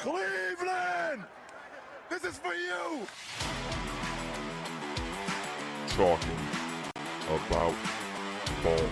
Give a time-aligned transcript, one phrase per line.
[0.00, 1.24] Cleveland!
[2.08, 3.06] This is for you!
[5.88, 6.30] talking
[7.28, 7.74] about
[8.64, 8.90] balls.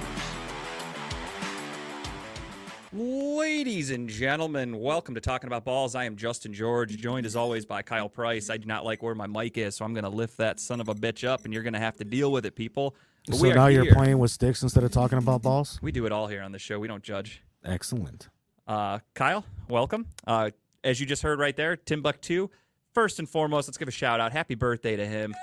[2.92, 5.94] Ladies and gentlemen, welcome to Talking About Balls.
[5.94, 8.50] I am Justin George, joined as always by Kyle Price.
[8.50, 10.78] I do not like where my mic is, so I'm going to lift that son
[10.78, 12.94] of a bitch up, and you're going to have to deal with it, people.
[13.26, 15.78] But So we are now you're playing with sticks instead of talking about balls?
[15.80, 16.78] We do it all here on the show.
[16.78, 17.42] We don't judge.
[17.64, 18.28] Excellent.
[18.66, 20.04] Uh, Kyle, welcome.
[20.26, 20.50] Uh,
[20.84, 22.48] as you just heard right there, Timbuktu.
[22.94, 24.32] First and foremost, let's give a shout out.
[24.32, 25.34] Happy birthday to him.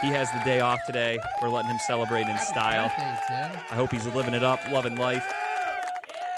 [0.00, 1.18] He has the day off today.
[1.42, 2.88] We're letting him celebrate in style.
[2.88, 5.32] Birthday, I hope he's living it up, loving life.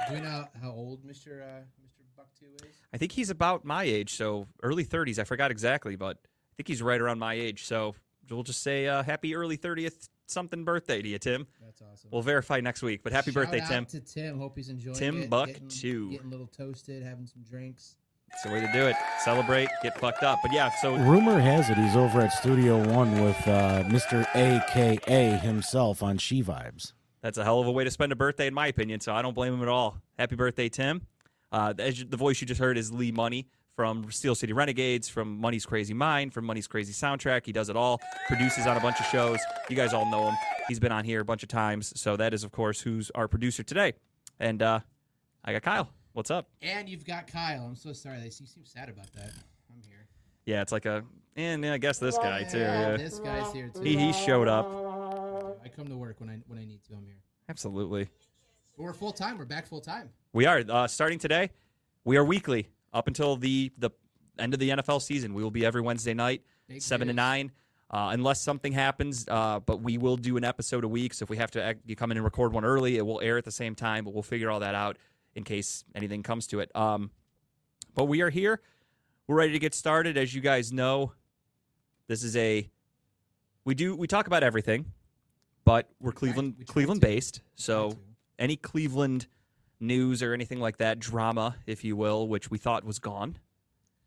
[0.08, 1.42] Do we know how old Mr.
[1.42, 2.04] Uh, Mr.
[2.18, 2.76] Buck2 is?
[2.92, 5.18] I think he's about my age, so early 30s.
[5.18, 7.64] I forgot exactly, but I think he's right around my age.
[7.64, 7.94] So
[8.30, 11.46] we'll just say uh, happy early 30th something birthday to you, Tim.
[11.64, 12.10] That's awesome.
[12.12, 13.86] We'll verify next week, but happy Shout birthday, Tim.
[13.86, 14.38] to Tim.
[14.38, 15.30] Hope he's enjoying Tim it.
[15.30, 16.10] Buck getting, two.
[16.10, 17.96] Getting a little toasted, having some drinks.
[18.32, 18.96] It's the way to do it.
[19.20, 20.38] Celebrate, get fucked up.
[20.42, 24.26] But yeah, so Rumor has it he's over at Studio One with uh, Mr.
[24.34, 26.92] AKA himself on She Vibes.
[27.22, 29.00] That's a hell of a way to spend a birthday, in my opinion.
[29.00, 29.96] So I don't blame him at all.
[30.18, 31.06] Happy birthday, Tim.
[31.50, 35.66] Uh, the voice you just heard is Lee Money from Steel City Renegades, from Money's
[35.66, 37.44] Crazy Mind, from Money's Crazy Soundtrack.
[37.44, 38.00] He does it all.
[38.26, 39.38] Produces on a bunch of shows.
[39.68, 40.36] You guys all know him.
[40.68, 41.92] He's been on here a bunch of times.
[41.98, 43.94] So that is, of course, who's our producer today.
[44.40, 44.80] And uh,
[45.44, 45.90] I got Kyle.
[46.16, 46.48] What's up?
[46.62, 47.66] And you've got Kyle.
[47.66, 48.22] I'm so sorry.
[48.22, 49.32] You seem sad about that.
[49.70, 50.06] I'm here.
[50.46, 51.04] Yeah, it's like a,
[51.36, 52.56] and I guess this guy too.
[52.56, 52.96] Yeah, Yeah.
[52.96, 53.82] This guy's here too.
[53.82, 54.66] He, he showed up.
[55.62, 56.94] I come to work when I when I need to.
[56.94, 57.18] I'm here.
[57.50, 58.08] Absolutely.
[58.78, 59.36] We're full time.
[59.36, 60.08] We're back full time.
[60.32, 61.50] We are uh, starting today.
[62.04, 63.90] We are weekly up until the the
[64.38, 65.34] end of the NFL season.
[65.34, 67.52] We will be every Wednesday night, Big seven to nine,
[67.90, 69.26] uh, unless something happens.
[69.28, 71.12] Uh, but we will do an episode a week.
[71.12, 73.20] So if we have to act, you come in and record one early, it will
[73.20, 74.06] air at the same time.
[74.06, 74.96] But we'll figure all that out
[75.36, 76.74] in case anything comes to it.
[76.74, 77.10] Um,
[77.94, 78.60] but we are here.
[79.28, 80.16] We're ready to get started.
[80.16, 81.12] As you guys know,
[82.08, 82.68] this is a
[83.64, 84.86] we do we talk about everything,
[85.64, 87.06] but we're Cleveland we Cleveland to.
[87.06, 87.40] based.
[87.54, 87.96] So
[88.38, 89.26] any Cleveland
[89.78, 93.36] news or anything like that, drama, if you will, which we thought was gone,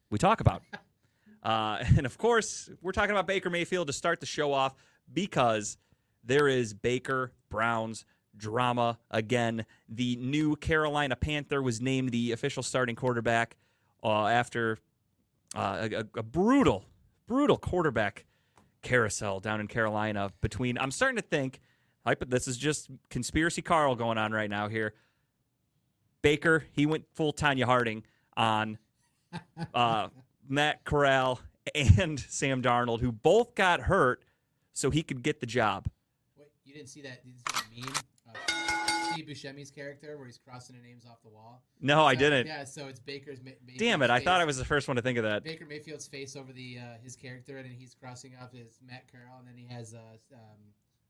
[0.10, 0.64] we talk about.
[1.44, 4.74] uh, and of course, we're talking about Baker Mayfield to start the show off
[5.14, 5.78] because
[6.24, 8.06] there is Baker Brown's
[8.40, 9.66] drama again.
[9.88, 13.58] The new Carolina Panther was named the official starting quarterback
[14.04, 14.80] uh, after
[15.56, 16.86] uh, a, a brutal,
[17.28, 18.26] brutal quarterback
[18.82, 20.32] carousel down in Carolina.
[20.42, 21.60] Between, I'm starting to think,
[22.28, 24.94] this is just conspiracy Carl going on right now here.
[26.22, 28.04] Baker, he went full Tonya Harding
[28.36, 28.78] on
[29.74, 30.10] uh,
[30.48, 31.40] Matt Corral
[31.76, 34.24] and Sam Darnold, who both got hurt,
[34.74, 35.88] so he could get the job.
[36.38, 37.24] Wait, you didn't see that?
[37.24, 37.40] Did you
[37.74, 37.94] see meme?
[39.14, 41.62] Steve Buscemi's character where he's crossing the names off the wall.
[41.82, 42.48] No, I didn't.
[42.48, 43.40] Yeah, so it's Baker's.
[43.40, 44.10] Ma- Mayfield's Damn it!
[44.10, 45.44] I thought I was the first one to think of that.
[45.44, 49.06] Baker Mayfield's face over the uh, his character, and then he's crossing off his Matt
[49.12, 49.98] Corral, and then he has uh,
[50.34, 50.40] um,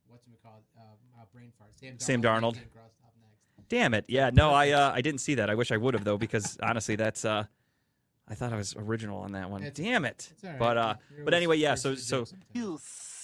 [0.08, 0.64] what's it called?
[0.78, 0.82] Uh,
[1.20, 1.72] uh, brain fart.
[1.76, 2.02] Sam Darnold.
[2.02, 2.54] Sam Darnold.
[2.54, 3.70] getting off next.
[3.70, 4.06] Damn it!
[4.08, 5.50] Yeah, no, I uh, I didn't see that.
[5.50, 7.46] I wish I would have though, because honestly, that's uh,
[8.28, 9.62] I thought I was original on that one.
[9.64, 10.30] It's- Damn it!
[10.32, 10.60] It's all right.
[10.60, 11.72] But uh, You're but anyway, yeah.
[11.72, 12.80] first So to the so joke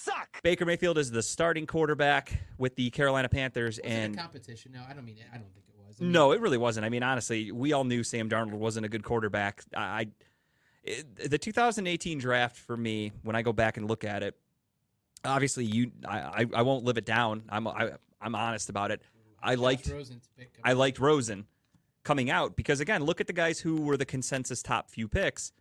[0.06, 0.28] sometimes.
[0.42, 4.72] Baker Mayfield is the starting quarterback with the Carolina Panthers, Was and it a competition?
[4.72, 5.26] No, I don't mean it.
[5.32, 5.96] I don't think it was.
[6.00, 6.86] I mean, No, it really wasn't.
[6.86, 9.62] I mean, honestly, we all knew Sam Darnold wasn't a good quarterback.
[9.76, 10.06] I, I
[10.84, 14.36] it, the 2018 draft for me, when I go back and look at it,
[15.24, 17.42] obviously you, I, I, I won't live it down.
[17.48, 19.02] I'm, I, I'm honest about it.
[19.42, 20.58] I Josh liked, Rosen's pick.
[20.64, 21.46] I liked Rosen
[22.04, 25.52] coming out because again, look at the guys who were the consensus top few picks.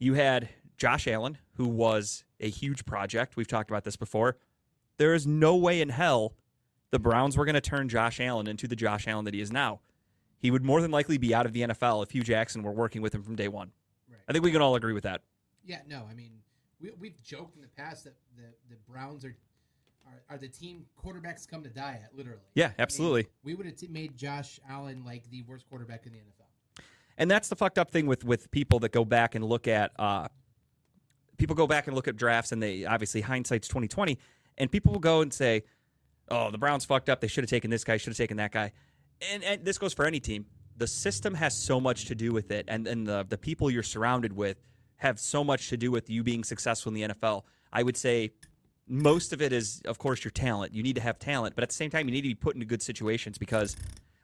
[0.00, 3.36] You had Josh Allen, who was a huge project.
[3.36, 4.36] We've talked about this before.
[4.96, 6.34] There is no way in hell
[6.90, 9.52] the Browns were going to turn Josh Allen into the Josh Allen that he is
[9.52, 9.80] now.
[10.38, 13.02] He would more than likely be out of the NFL if Hue Jackson were working
[13.02, 13.72] with him from day one.
[14.08, 14.20] Right.
[14.28, 15.22] I think we can all agree with that.
[15.64, 16.30] Yeah, no, I mean,
[16.80, 19.36] we, we've joked in the past that the, the Browns are,
[20.06, 22.40] are are the team quarterbacks come to die at, literally.
[22.54, 23.26] Yeah, I mean, absolutely.
[23.42, 26.82] we would have t- made Josh Allen like the worst quarterback in the NFL.
[27.18, 29.90] And that's the fucked up thing with with people that go back and look at
[29.98, 30.28] uh
[31.38, 34.18] people go back and look at drafts and they obviously hindsight's 2020
[34.58, 35.62] and people will go and say,
[36.28, 37.20] "Oh, the Browns fucked up.
[37.20, 38.72] They should have taken this guy, should have taken that guy."
[39.32, 40.46] And and this goes for any team.
[40.76, 43.82] The system has so much to do with it and and the the people you're
[43.82, 44.60] surrounded with
[44.96, 47.44] have so much to do with you being successful in the NFL.
[47.72, 48.32] I would say
[48.88, 50.74] most of it is of course your talent.
[50.74, 52.54] You need to have talent, but at the same time you need to be put
[52.54, 53.76] into good situations because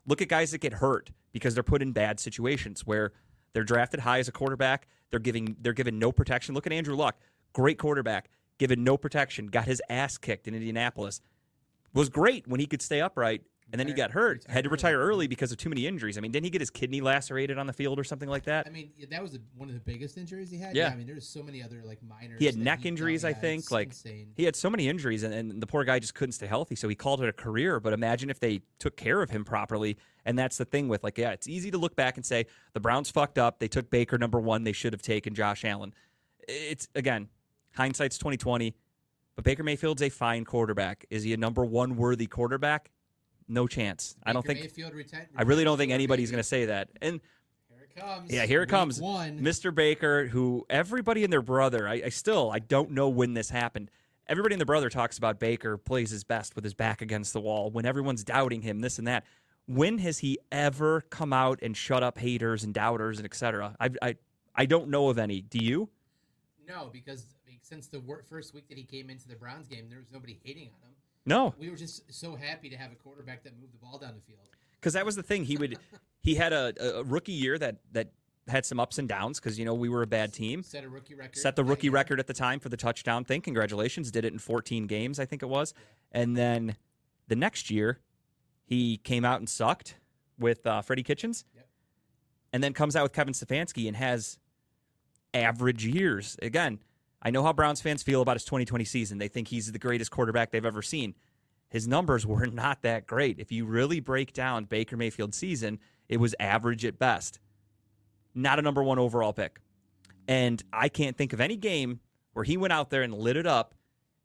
[0.06, 3.12] look at guys that get hurt because they're put in bad situations where
[3.52, 4.86] they're drafted high as a quarterback.
[5.14, 6.56] They're giving they're given no protection.
[6.56, 7.20] Look at Andrew Luck,
[7.52, 11.20] great quarterback, given no protection, got his ass kicked in Indianapolis.
[11.92, 13.42] Was great when he could stay upright.
[13.74, 15.10] And then he got hurt, had to retire early.
[15.10, 16.16] early because of too many injuries.
[16.16, 18.68] I mean, didn't he get his kidney lacerated on the field or something like that?
[18.68, 20.76] I mean, that was one of the biggest injuries he had.
[20.76, 20.90] Yeah.
[20.90, 22.36] I mean, there's so many other like minor.
[22.38, 24.28] He had neck injuries, I think, like- insane.
[24.36, 26.76] He had so many injuries, and, and the poor guy just couldn't stay healthy.
[26.76, 27.80] So he called it a career.
[27.80, 29.96] But imagine if they took care of him properly.
[30.24, 32.80] And that's the thing with like, yeah, it's easy to look back and say the
[32.80, 33.58] Browns fucked up.
[33.58, 34.62] They took Baker number one.
[34.62, 35.92] They should have taken Josh Allen.
[36.46, 37.28] It's again,
[37.76, 38.74] hindsight's twenty twenty.
[39.34, 41.06] But Baker Mayfield's a fine quarterback.
[41.10, 42.90] Is he a number one worthy quarterback?
[43.48, 44.16] No chance.
[44.24, 44.60] I don't think.
[44.60, 46.88] Mayfield reti- I really don't think anybody's going to say that.
[47.00, 47.20] And
[47.68, 48.32] Here it comes.
[48.32, 49.00] Yeah, here it Week comes.
[49.00, 49.40] One.
[49.40, 49.74] Mr.
[49.74, 53.90] Baker, who everybody and their brother, I, I still I don't know when this happened.
[54.26, 57.40] Everybody and their brother talks about Baker plays his best with his back against the
[57.40, 59.24] wall when everyone's doubting him, this and that.
[59.66, 63.76] When has he ever come out and shut up haters and doubters and etc.?
[63.78, 64.16] I I
[64.54, 65.42] I don't know of any.
[65.42, 65.90] Do you?
[66.66, 67.26] No, because
[67.60, 70.68] since the first week that he came into the Browns game, there was nobody hating
[70.68, 70.93] on him.
[71.26, 74.14] No, We were just so happy to have a quarterback that moved the ball down
[74.14, 74.40] the field.
[74.80, 75.44] because that was the thing.
[75.44, 75.78] He would
[76.20, 78.08] he had a, a rookie year that that
[78.46, 80.62] had some ups and downs because you know we were a bad team.
[80.62, 81.36] Set a rookie record.
[81.38, 83.40] set the rookie record at the time for the touchdown thing.
[83.40, 84.10] Congratulations.
[84.10, 85.72] Did it in 14 games, I think it was.
[86.12, 86.76] And then
[87.28, 88.00] the next year,
[88.66, 89.96] he came out and sucked
[90.38, 91.46] with uh, Freddie Kitchens.
[91.54, 91.66] Yep.
[92.52, 94.38] And then comes out with Kevin Stefanski and has
[95.32, 96.36] average years.
[96.42, 96.80] Again,
[97.24, 99.18] I know how Browns fans feel about his 2020 season.
[99.18, 101.14] They think he's the greatest quarterback they've ever seen.
[101.70, 103.38] His numbers were not that great.
[103.38, 105.78] If you really break down Baker Mayfield's season,
[106.08, 107.40] it was average at best.
[108.34, 109.60] Not a number one overall pick.
[110.28, 112.00] And I can't think of any game
[112.32, 113.74] where he went out there and lit it up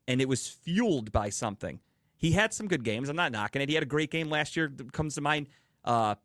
[0.08, 1.78] and it was fueled by something.
[2.16, 3.08] He had some good games.
[3.08, 3.68] I'm not knocking it.
[3.68, 4.70] He had a great game last year.
[4.74, 5.46] that Comes to mind
[5.84, 6.16] uh,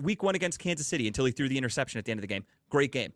[0.00, 2.26] week one against Kansas City until he threw the interception at the end of the
[2.26, 2.44] game.
[2.68, 3.12] Great game.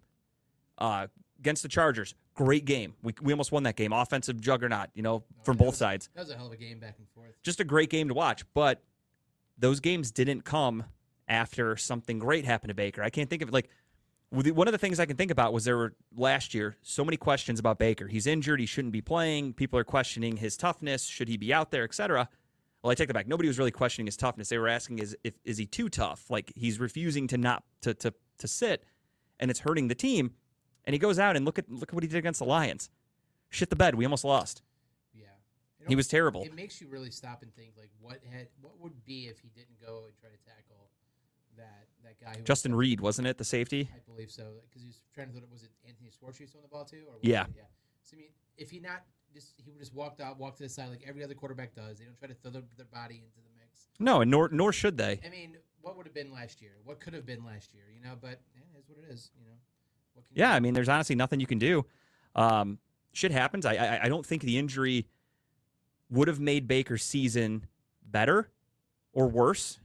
[0.78, 2.94] Uh, against the Chargers, great game.
[3.02, 3.92] We, we almost won that game.
[3.92, 6.78] Offensive juggernaut, you know, from both was- sides That was a hell of a game
[6.80, 7.34] back and forth.
[7.42, 8.44] just a great game to watch.
[8.54, 8.82] But
[9.58, 10.84] those games didn't come
[11.28, 13.02] after something great happened to Baker.
[13.02, 13.68] I can't think of it like
[14.30, 17.18] one of the things I can think about was there were last year so many
[17.18, 18.06] questions about Baker.
[18.06, 18.60] He's injured.
[18.60, 19.52] He shouldn't be playing.
[19.52, 21.04] People are questioning his toughness.
[21.04, 22.30] Should he be out there, etc.
[22.82, 23.28] Well, I take that back.
[23.28, 24.48] Nobody was really questioning his toughness.
[24.48, 26.30] They were asking, "Is if is he too tough?
[26.30, 28.84] Like he's refusing to not to to to sit,
[29.38, 30.32] and it's hurting the team."
[30.84, 32.90] And he goes out and look at look at what he did against the Lions.
[33.50, 33.94] Shit the bed.
[33.94, 34.62] We almost lost.
[35.14, 35.24] Yeah.
[35.80, 36.42] It He was terrible.
[36.42, 39.48] It makes you really stop and think like what had what would be if he
[39.54, 40.90] didn't go and try to tackle
[41.56, 43.88] that that guy who Justin Reid, wasn't it the safety?
[43.94, 46.84] I believe so because he was trying to was it Anthony Schwartz on the ball
[46.84, 47.44] too or Yeah.
[47.44, 47.62] it- yeah
[48.02, 50.68] so I mean if he not just he would just walked out walk to the
[50.68, 53.36] side like every other quarterback does they don't try to throw their, their body into
[53.36, 55.20] the mix No, and nor nor should they.
[55.24, 58.00] I mean what would have been last year what could have been last year you
[58.02, 59.71] know but eh, it is what it is you know what can you
[60.34, 60.52] Yeah.
[60.52, 61.84] I mean, there's honestly nothing you can do.
[62.34, 62.78] Um,
[63.12, 63.66] shit happens.
[63.66, 65.06] I, I I don't think the injury
[66.10, 67.66] would have made Baker's season
[68.04, 68.50] better
[69.12, 69.78] or worse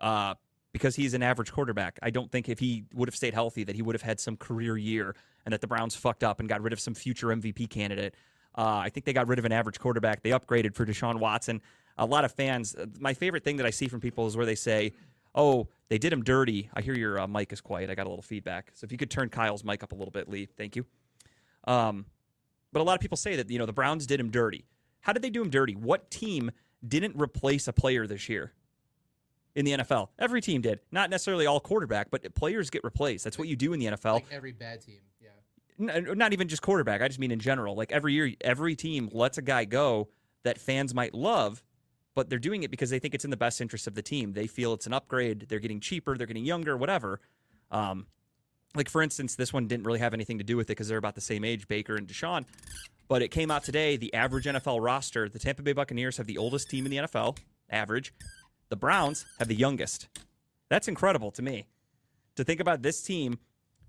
[0.00, 0.34] uh,
[0.72, 1.98] because he's an average quarterback.
[2.02, 4.36] I don't think if he would have stayed healthy that he would have had some
[4.36, 5.14] career year
[5.44, 8.14] and that the Browns fucked up and got rid of some future MVP candidate.
[8.56, 10.22] Uh, I think they got rid of an average quarterback.
[10.22, 11.62] They upgraded for Deshaun Watson.
[11.98, 12.74] A lot of fans.
[12.74, 14.92] uh, My favorite thing that I see from people is where they say,
[15.34, 17.90] "Oh, they did him dirty." I hear your uh, mic is quiet.
[17.90, 18.70] I got a little feedback.
[18.74, 20.84] So if you could turn Kyle's mic up a little bit, Lee, thank you.
[21.64, 22.06] Um,
[22.72, 24.64] but a lot of people say that you know the Browns did him dirty.
[25.00, 25.74] How did they do him dirty?
[25.74, 26.50] What team
[26.86, 28.52] didn't replace a player this year
[29.54, 30.08] in the NFL?
[30.18, 30.80] Every team did.
[30.90, 33.24] Not necessarily all quarterback, but players get replaced.
[33.24, 34.14] That's what you do in the NFL.
[34.14, 35.28] like every bad team yeah
[35.90, 37.02] N- not even just quarterback.
[37.02, 37.74] I just mean in general.
[37.74, 40.08] Like every year, every team lets a guy go
[40.44, 41.62] that fans might love,
[42.14, 44.32] but they're doing it because they think it's in the best interest of the team.
[44.32, 45.46] They feel it's an upgrade.
[45.48, 46.16] They're getting cheaper.
[46.16, 46.76] They're getting younger.
[46.76, 47.20] Whatever.
[47.70, 48.06] Um,
[48.74, 50.98] like for instance, this one didn't really have anything to do with it because they're
[50.98, 52.44] about the same age, Baker and Deshaun.
[53.08, 53.96] But it came out today.
[53.96, 57.38] The average NFL roster: the Tampa Bay Buccaneers have the oldest team in the NFL,
[57.70, 58.14] average.
[58.68, 60.08] The Browns have the youngest.
[60.70, 61.66] That's incredible to me.
[62.36, 63.38] To think about this team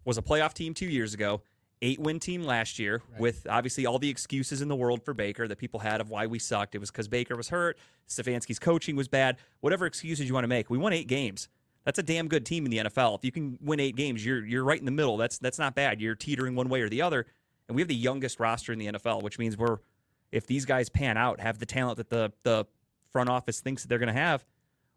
[0.03, 1.41] was a playoff team two years ago,
[1.83, 3.21] eight win team last year, Right.
[3.21, 6.25] with obviously all the excuses in the world for Baker that people had of why
[6.25, 6.73] we sucked.
[6.73, 7.77] It was because Baker was hurt,
[8.09, 10.69] Stefanski's coaching was bad, whatever excuses you want to make.
[10.69, 11.49] We won eight games.
[11.85, 13.15] That's a damn good team in the NFL.
[13.19, 15.17] If you can win eight games, you're you're right in the middle.
[15.17, 15.99] That's that's not bad.
[16.01, 17.25] You're teetering one way or the other.
[17.67, 19.77] And we have the youngest roster in the NFL, which means we're
[20.31, 22.65] if these guys pan out, have the talent that the the
[23.11, 24.45] front office thinks that they're going to have,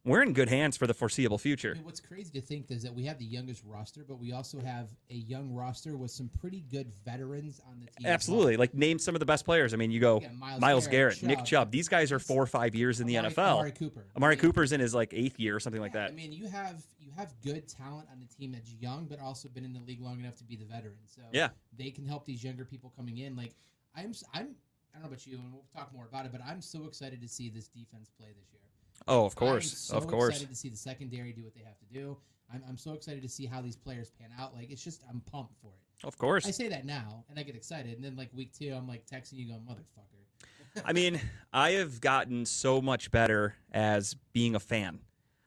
[0.07, 1.77] we're in good hands for the foreseeable future.
[1.83, 4.89] what's crazy to think is that we have the youngest roster, but we also have
[5.11, 7.93] a young roster with some pretty good veterans on the team.
[7.99, 8.13] as well.
[8.15, 8.57] Absolutely.
[8.57, 9.75] Like name some of the best players.
[9.75, 11.47] I mean, you go Yeah, Myles Miles, Garrett, Garrett, Nick Chubb.
[11.47, 11.71] Chubb.
[11.73, 13.53] These guys are four or five years in the Amari- NFL.
[13.55, 14.07] Amari Cooper.
[14.17, 16.11] Amari mean, Cooper's in his like eighth year or something like that.
[16.11, 19.49] I mean, you have you have good talent on the team that's young, but also
[19.49, 20.97] been in the league long enough to be the veteran.
[21.07, 21.49] So Yeah.
[21.77, 23.35] they can help these younger people coming in.
[23.37, 23.55] Like
[23.97, 24.55] I'm, I'm
[24.95, 27.21] I don't know about you, and we'll talk more about it, but I'm so excited
[27.21, 28.63] to see this defense play this year.
[29.09, 30.35] Oh, of course, so of course.
[30.35, 32.17] excited to see the secondary do what they have to do.
[32.53, 34.55] I'm, I'm so excited to see how these players pan out.
[34.55, 36.07] Like it's just I'm pumped for it.
[36.07, 36.47] Of course.
[36.47, 39.07] I say that now and I get excited, and then like week two, I'm like
[39.07, 41.21] texting you, going, "Motherfucker." I mean,
[41.53, 45.00] I have gotten so much better as being a fan,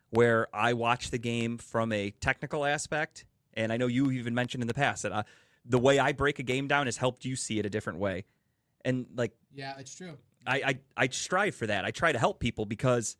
[0.10, 4.64] where I watch the game from a technical aspect, and I know you even mentioned
[4.64, 5.24] in the past that uh,
[5.66, 8.26] the way I break a game down has helped you see it a different way,
[8.84, 10.18] and like Yeah, it's true.
[10.48, 11.86] I, I I strive for that.
[11.86, 13.18] I try to help people because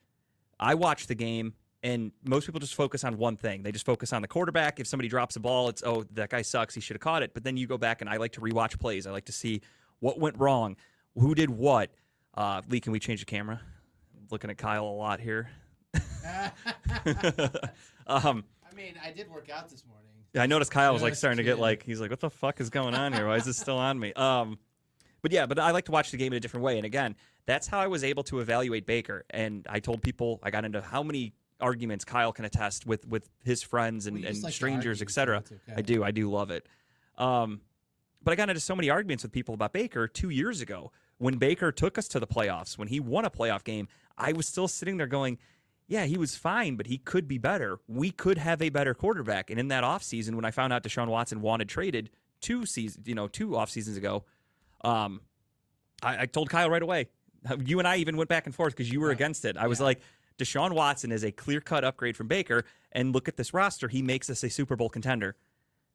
[0.60, 3.64] I watch the game and most people just focus on one thing.
[3.64, 4.80] They just focus on the quarterback.
[4.80, 6.76] If somebody drops a ball, it's oh that guy sucks.
[6.76, 7.34] He should have caught it.
[7.34, 9.08] But then you go back and I like to rewatch plays.
[9.08, 9.62] I like to see
[10.00, 10.76] what went wrong,
[11.16, 11.92] who did what.
[12.36, 13.62] Uh, Lee, can we change the camera?
[14.32, 15.50] looking at Kyle a lot here.
[18.08, 20.06] um, I mean, I did work out this morning.
[20.38, 22.70] I noticed Kyle was like starting to get like he's like, what the fuck is
[22.70, 23.28] going on here?
[23.28, 24.14] Why is this still on me?
[24.14, 24.60] Um,
[25.22, 26.78] but yeah, but I like to watch the game in a different way.
[26.78, 29.26] And again, that's how I was able to evaluate Baker.
[29.30, 33.30] And I told people I got into how many arguments Kyle can attest with with
[33.44, 35.38] his friends and, Well, you just and like strangers, etc.
[35.38, 35.58] okay.
[35.76, 36.68] I do, I do love it.
[37.18, 37.62] Um,
[38.22, 41.38] but I got into so many arguments with people about Baker two years ago when
[41.38, 42.78] Baker took us to the playoffs.
[42.78, 45.38] When he won a playoff game, I was still sitting there going,
[45.88, 47.80] yeah, he was fine, but he could be better.
[47.88, 49.50] We could have a better quarterback.
[49.50, 52.10] And in that offseason, when I found out Deshaun Watson wanted traded
[52.42, 54.24] two seasons, you know, two off seasons ago,
[54.82, 55.22] um,
[56.02, 57.08] I, I told Kyle right away.
[57.66, 59.16] You and I even went back and forth because you were Yeah.
[59.16, 59.58] against it.
[59.58, 59.86] I was Yeah.
[59.86, 60.02] like,
[60.38, 63.88] Deshaun Watson is a clear cut upgrade from Baker, and look at this roster.
[63.90, 65.36] He makes us a Super Bowl contender.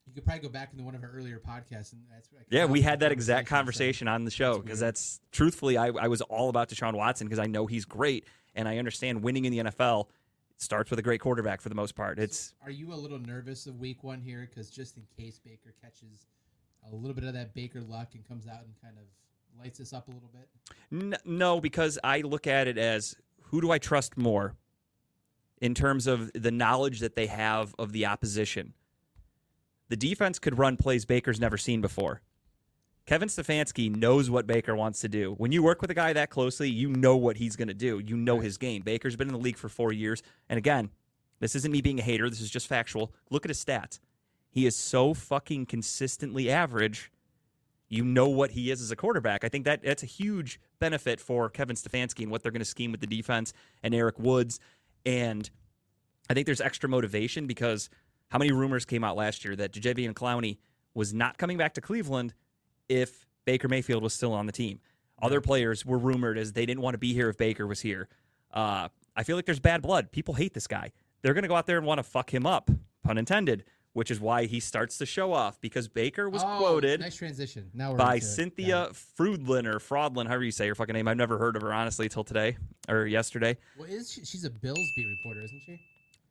[0.07, 2.83] You could probably go back into one of our earlier podcasts, and that's Yeah, we
[2.83, 4.89] had that exact conversation, on the show because weird.
[4.95, 8.69] that's truthfully, I, I was all about Deshaun Watson because I know he's great and
[8.69, 10.09] I understand winning in the NFL
[10.59, 12.19] starts with a great quarterback for the most part.
[12.19, 14.47] It's so are you a little nervous of Week One here?
[14.49, 16.27] Because just in case Baker catches
[16.91, 19.05] a little bit of that Baker luck and comes out and kind of
[19.59, 21.21] lights us up a little bit.
[21.25, 24.55] No, because I look at it as who do I trust more
[25.61, 28.75] in terms of the knowledge that they have of the opposition.
[29.89, 32.23] The defense could run plays Baker's never seen before.
[33.07, 35.35] Kevin Stefanski knows what Baker wants to do.
[35.35, 38.01] When you work with a guy that closely, you know what he's going to do.
[38.03, 38.81] You know his game.
[38.81, 40.23] Baker's been in the league for four years.
[40.49, 40.89] And again,
[41.39, 42.31] this isn't me being a hater.
[42.31, 43.13] This is just factual.
[43.31, 44.01] Look at his stats.
[44.55, 47.11] He is so fucking consistently average
[47.89, 49.45] you know what he is as a quarterback.
[49.45, 52.65] I think that that's a huge benefit for Kevin Stefanski and what they're going to
[52.65, 54.59] scheme with the defense and Eric Woods.
[55.05, 55.49] And
[56.29, 57.91] I think there's extra motivation because
[58.31, 60.59] how many rumors came out last year that Jadeveon Clowney
[60.95, 62.35] was not coming back to Cleveland
[62.89, 64.81] if Baker Mayfield was still on the team.
[65.21, 68.09] Other players were rumored as they didn't want to be here if Baker was here.
[68.53, 70.11] Uh, I feel like there's bad blood.
[70.11, 70.93] People hate this guy.
[71.23, 72.71] They're going to go out there and want to fuck him up,
[73.05, 73.65] pun intended,
[73.95, 77.71] which is why he starts to show off because Baker was Oh, quoted Nice transition.
[77.73, 78.27] Now we're by into.
[78.27, 78.97] Cynthia Got it.
[79.19, 81.09] Frudlin or Fraudlin, however you say her fucking name.
[81.09, 82.57] I've never heard of her honestly till today
[82.89, 83.57] or yesterday.
[83.79, 85.81] Well, is she, she's a Bills beat reporter, isn't she?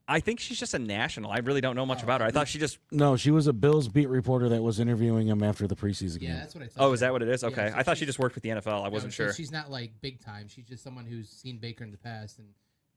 [0.05, 1.31] I think she's just a national.
[1.31, 2.27] I really don't know much Oh, about her.
[2.27, 2.77] I thought she just.
[2.91, 6.27] No, she was a Bills beat reporter that was interviewing him after the preseason Yeah,
[6.27, 6.37] game.
[6.39, 6.85] that's what I oh, thought.
[6.89, 7.41] Oh, is that what it is?
[7.41, 8.83] Yeah, Okay, so I thought she just worked with the NFL.
[8.83, 9.33] I wasn't so sure.
[9.33, 10.49] She's not like big time.
[10.49, 12.49] She's just someone who's seen Baker in the past, and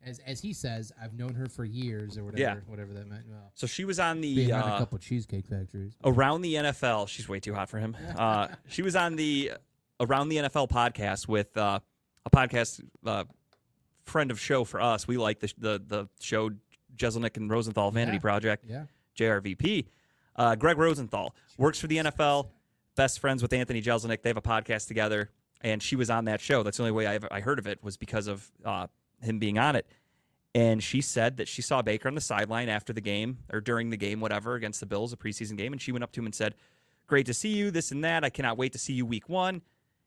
[0.05, 2.41] as as he says, I've known her for years or whatever.
[2.43, 2.55] Yeah.
[2.67, 3.25] whatever that meant.
[3.29, 5.93] Well, So she was on the around a uh, couple cheesecake factories.
[6.05, 7.09] around the NFL.
[7.09, 7.97] She's way too hot for him.
[8.17, 9.53] Uh, she was on the
[10.01, 11.81] around the NFL podcast with uh,
[12.25, 13.25] a podcast uh,
[14.05, 15.07] friend of show for us.
[15.09, 16.51] We like the the the show
[16.97, 18.21] Jeselnik and Rosenthal Vanity Yeah.
[18.21, 18.65] Project.
[18.69, 18.85] Yeah,
[19.19, 19.87] JRVP.
[20.37, 22.49] Uh, Greg Rosenthal works for the NFL,
[22.95, 24.23] best friends with Anthony Jeselnik.
[24.23, 25.31] They have a podcast together,
[25.63, 26.63] and she was on that show.
[26.63, 28.87] That's the only way I, ever, I heard of it was because of uh,
[29.21, 29.87] him being on it.
[30.55, 33.91] And she said that she saw Baker on the sideline after the game or during
[33.91, 36.27] the game, whatever, against the Bills, a preseason game, and she went up to him
[36.27, 36.55] and said,
[37.07, 38.25] "Great to see you, this and that.
[38.25, 39.61] I cannot wait to see you week one.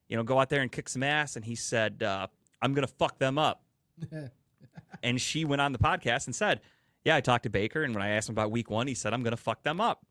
[0.08, 2.28] You know, go out there and kick some ass." And he said, uh,
[2.64, 3.64] "I'm gonna fuck them up."
[5.04, 6.62] and she went on the podcast and said,
[7.06, 9.14] "Yeah, I talked to Baker, and when I asked him about Week One, he said
[9.14, 10.04] I'm going to fuck them up."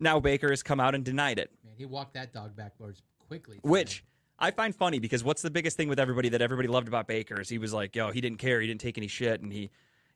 [0.00, 3.58] Now Baker has come out and denied it, man, he walked that dog backwards quickly.
[3.62, 4.04] which
[4.38, 7.40] I find funny because what's the biggest thing with everybody that everybody loved about Baker
[7.40, 9.70] is he was like, "Yo, he didn't care, he didn't take any shit, and he,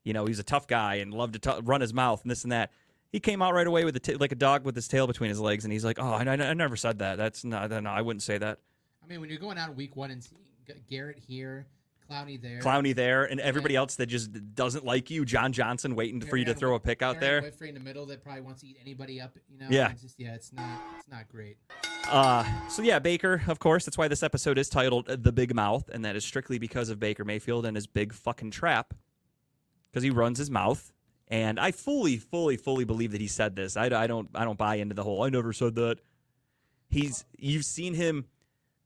[0.05, 2.45] you know, he's a tough guy and loved to t- run his mouth and this
[2.45, 2.71] and that."
[3.11, 5.29] He came out right away with a t- like a dog with his tail between
[5.29, 7.17] his legs, and he's like, "Oh, I, I, I never said that.
[7.17, 7.71] That's not.
[7.71, 8.59] No, I wouldn't say that."
[9.02, 10.41] I mean, when you're going out week one and seeing
[10.88, 11.67] Garrett here,
[12.12, 15.25] Clowney there, Clowney there, and everybody else that just doesn't like you.
[15.25, 17.50] John Johnson waiting for you to throw a pick out Aaron there.
[17.50, 19.37] Whitfrey in the middle that probably wants to eat anybody up.
[19.50, 19.90] You know, Yeah.
[19.90, 21.57] It's just yeah, it's not it's not great.
[22.09, 23.85] Uh, so yeah, Baker, of course.
[23.85, 26.99] That's why this episode is titled "The Big Mouth," and that is strictly because of
[27.00, 28.92] Baker Mayfield and his big fucking trap,
[29.90, 30.92] because he runs his mouth.
[31.28, 33.75] And I fully, fully, fully believe that he said this.
[33.76, 35.23] I, I don't, I don't buy into the whole.
[35.23, 35.99] I never said that.
[36.90, 38.26] He's, you've seen him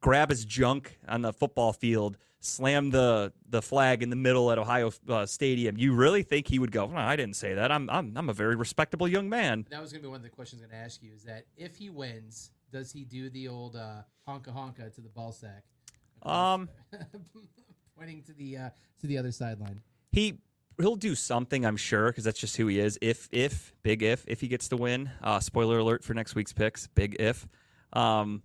[0.01, 4.59] grab his junk on the football field, slam the the flag in the middle at
[4.59, 6.87] Ohio uh, Stadium, you really think he would go?
[6.87, 7.71] No, I didn't say that.
[7.73, 9.67] I'm I'm I'm a very respectable young man.
[9.71, 11.13] That was gonna be one of the questions I'm gonna ask you.
[11.15, 15.09] Is that if he wins, does he do the old uh, honka honka to the
[15.09, 15.65] ball sack?
[16.23, 16.69] Um,
[17.99, 19.81] pointing to the uh, to the other sideline.
[20.13, 20.39] he
[20.79, 22.99] he'll do something, I'm sure, because that's just who he is.
[23.01, 25.11] If if big if if he gets the win.
[25.23, 26.87] Uh, spoiler alert for next week's picks.
[26.89, 27.47] Big if.
[27.93, 28.43] Um,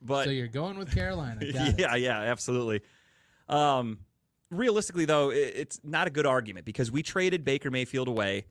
[0.00, 1.40] but so you're going with Carolina.
[1.52, 1.78] Got it.
[1.78, 2.82] yeah, yeah, absolutely.
[3.52, 3.98] Um,
[4.50, 8.46] realistically, though, it, it's not a good argument because we traded Baker Mayfield away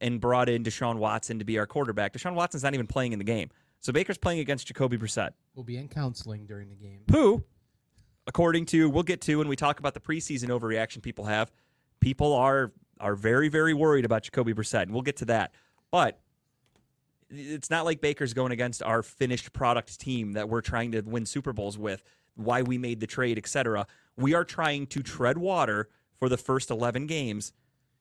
[0.00, 2.12] and brought in Deshaun Watson to be our quarterback.
[2.14, 5.64] Deshaun Watson's not even playing in the game, so Baker's playing against Jacoby Brissett, We'll
[5.64, 7.00] be in counseling during the game.
[7.10, 7.44] who,
[8.26, 11.52] according to we'll get to when we talk about the preseason overreaction people have,
[12.00, 15.52] people are are very very worried about Jacoby Brissett, and we'll get to that.
[15.90, 16.18] But
[17.30, 21.26] it's not like Baker's going against our finished product team that we're trying to win
[21.26, 22.02] Super Bowls with,
[22.34, 23.86] why we made the trade, etc.
[24.20, 27.52] We are trying to tread water for the first 11 games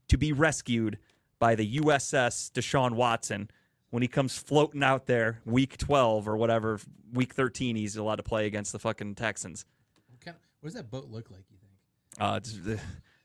[0.10, 0.98] to be rescued
[1.40, 3.50] by the USS Deshaun Watson
[3.90, 6.80] when he comes floating out there week 12 or whatever,
[7.14, 9.66] week 13 he's allowed to play against the fucking Texans.
[10.10, 11.46] What, kind what does that boat look like?
[11.50, 12.78] You think?
[12.78, 12.78] Uh,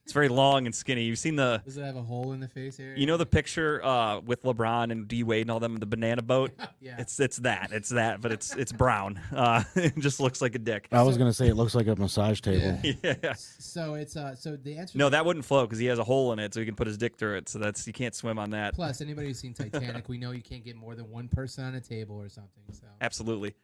[0.04, 1.04] it's, it's very long and skinny.
[1.04, 2.94] You've seen the Does it have a hole in the face area?
[2.96, 6.23] you know the picture uh, with LeBron and D Wade and all them the banana
[6.23, 6.52] boat.
[6.80, 6.96] Yeah.
[6.99, 9.18] It's it's that it's that, but it's it's brown.
[9.34, 10.87] Uh, it just looks like a dick.
[10.92, 12.78] I was gonna say it looks like a massage table.
[13.02, 13.14] Yeah.
[13.23, 13.32] Yeah.
[13.34, 14.99] So it's uh so the answer.
[14.99, 16.87] No, that wouldn't float because he has a hole in it, so he can put
[16.87, 17.49] his dick through it.
[17.49, 18.75] So that's you can't swim on that.
[18.75, 21.75] Plus, anybody who's seen Titanic, we know you can't get more than one person on
[21.75, 22.64] a table or something.
[22.73, 23.54] So Absolutely.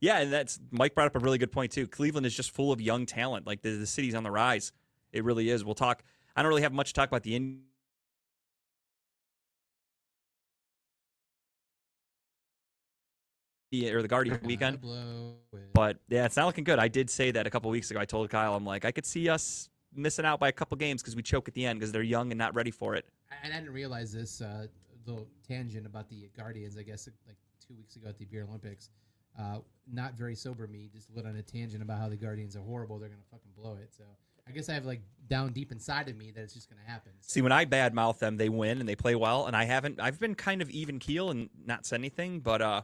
[0.00, 1.86] Yeah, and that's Mike brought up a really good point too.
[1.86, 3.46] Cleveland is just full of young talent.
[3.46, 4.72] Like the, the city's on the rise.
[5.12, 5.64] It really is.
[5.64, 6.02] We'll talk.
[6.34, 7.62] I don't really have much to talk about the in.
[13.74, 14.80] Or the Guardian weekend.
[15.72, 16.78] But yeah, it's not looking good.
[16.78, 17.98] I did say that a couple weeks ago.
[17.98, 21.02] I told Kyle, I'm like, I could see us missing out by a couple games
[21.02, 23.06] because we choke at the end because they're young and not ready for it.
[23.42, 24.66] and I didn't realize this uh,
[25.06, 26.76] little tangent about the Guardians.
[26.76, 28.90] I guess like two weeks ago at the Beer Olympics.
[29.38, 29.58] Uh,
[29.90, 32.98] not very sober me just lit on a tangent about how the Guardians are horrible.
[32.98, 33.94] They're gonna fucking blow it.
[33.96, 34.04] So
[34.48, 37.12] I guess I have like down deep inside of me that it's just gonna happen.
[37.20, 40.00] So, See, when I badmouth them, they win and they play well, and I haven't.
[40.00, 42.82] I've been kind of even keel and not said anything, but uh,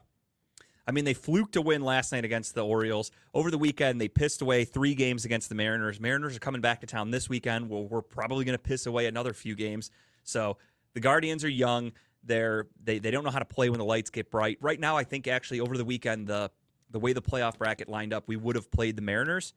[0.88, 3.10] I mean, they fluked a win last night against the Orioles.
[3.34, 6.00] Over the weekend, they pissed away three games against the Mariners.
[6.00, 7.68] Mariners are coming back to town this weekend.
[7.68, 9.90] Well, we're probably going to piss away another few games.
[10.24, 10.56] So
[10.94, 11.92] the Guardians are young.
[12.24, 14.56] They're they they don't know how to play when the lights get bright.
[14.62, 16.50] Right now, I think actually over the weekend the
[16.90, 19.52] the way the playoff bracket lined up, we would have played the Mariners.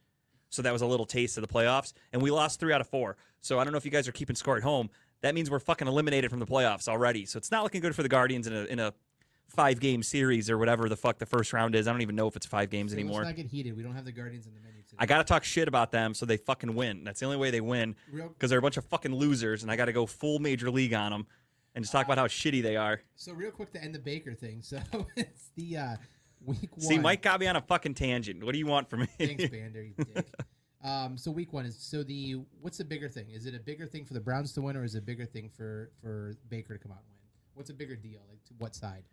[0.51, 2.87] So that was a little taste of the playoffs, and we lost three out of
[2.87, 3.15] four.
[3.39, 4.89] So I don't know if you guys are keeping score at home.
[5.21, 7.25] That means we're fucking eliminated from the playoffs already.
[7.25, 8.93] So it's not looking good for the Guardians in a in a
[9.47, 11.87] five game series or whatever the fuck the first round is.
[11.87, 13.19] I don't even know if it's five games so anymore.
[13.19, 13.75] Let's not get heated.
[13.75, 14.97] We don't have the Guardians in the menu today.
[14.99, 17.03] I got to talk shit about them so they fucking win.
[17.03, 19.75] That's the only way they win because they're a bunch of fucking losers, and I
[19.77, 21.27] got to go full major league on them
[21.75, 23.01] and just talk about how shitty they are.
[23.15, 24.61] so real quick to end the Baker thing.
[24.61, 24.79] So
[25.15, 25.95] it's the uh,
[26.45, 26.81] week one.
[26.81, 28.43] See, Mike got me on a fucking tangent.
[28.43, 29.07] What do you want from me?
[29.17, 30.27] Thanks, Bander, you dick.
[30.83, 33.27] Um, so week one is so the what's the bigger thing?
[33.31, 35.25] Is it a bigger thing for the Browns to win, or is it a bigger
[35.25, 37.17] thing for for Baker to come out and win?
[37.53, 38.21] What's a bigger deal?
[38.29, 39.03] Like to what side?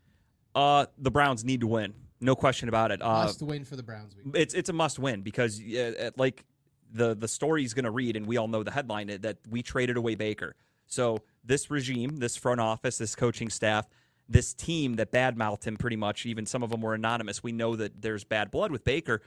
[0.54, 3.02] uh, the Browns need to win, no question about it.
[3.02, 4.34] Uh, Must win for the Browns week.
[4.34, 6.44] it's it's a must win because uh, like
[6.90, 9.98] the the story's going to read, and we all know the headline that we traded
[9.98, 10.56] away Baker.
[10.86, 13.86] So this regime, this front office, this coaching staff,
[14.28, 17.42] this team that badmouthed him pretty much, even some of them were anonymous.
[17.42, 19.22] We know that there's bad blood with Baker.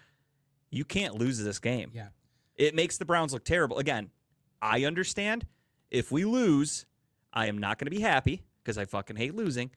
[0.70, 1.92] You can't lose this game.
[1.94, 2.10] Yeah.
[2.56, 3.80] It makes the Browns look terrible.
[3.80, 4.12] Again,
[4.62, 5.48] I understand
[5.90, 6.86] if we lose,
[7.34, 9.72] I am not going to be happy because I fucking hate losing.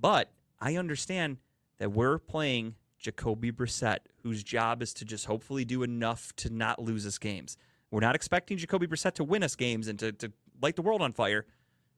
[0.00, 1.38] But I understand
[1.78, 6.80] that we're playing Jacoby Brissett, whose job is to just hopefully do enough to not
[6.80, 7.56] lose us games.
[7.90, 11.00] We're not expecting Jacoby Brissett to win us games and to, to light the world
[11.00, 11.46] on fire.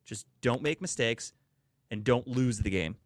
[0.04, 1.32] Just don't make mistakes
[1.90, 2.96] and don't lose the game.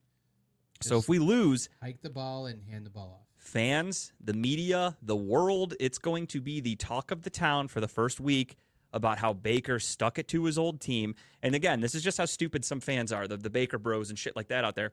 [0.81, 3.27] so if we lose, Hike the ball and hand the ball off.
[3.37, 7.81] fans, the media, the world, it's going to be the talk of the town for
[7.81, 8.57] the first week
[8.93, 11.15] about how Baker stuck it to his old team.
[11.43, 14.19] And again, this is just how stupid some fans are, the, the Baker bros and
[14.19, 14.93] shit like that out there.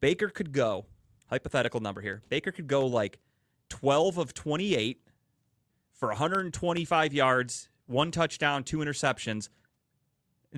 [0.00, 0.86] Baker could go,
[1.28, 3.18] hypothetical number here, Baker could go like
[3.68, 5.00] 12 of 28
[5.92, 9.48] for 125 yards, one touchdown, two interceptions.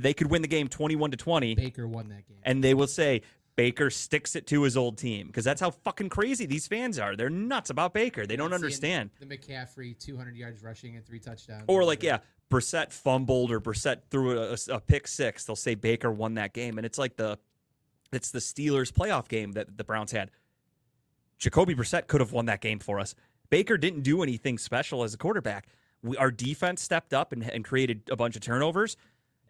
[0.03, 2.39] They could win the game 21 to 20 Baker won that game.
[2.43, 3.23] and they will say
[3.57, 7.17] Baker sticks it to his old team because that's how fucking crazy these fans are.
[7.17, 8.25] They're nuts about Baker.
[8.25, 9.11] They don't understand.
[9.19, 11.65] the McCaffrey 200 yards rushing and three touchdowns.
[11.67, 12.19] Or like, yeah,
[12.51, 15.45] Brissett fumbled or Brissett threw a, a pick six.
[15.45, 17.39] They'll say Baker won that game, and it's like the
[18.13, 20.31] it's the Steelers playoff game that the Browns had.
[21.39, 23.15] Jacoby Brissett could have won that game for us.
[23.51, 25.67] Baker didn't do anything special as a quarterback.
[26.03, 28.97] We, our defense stepped up and, and created a bunch of turnovers.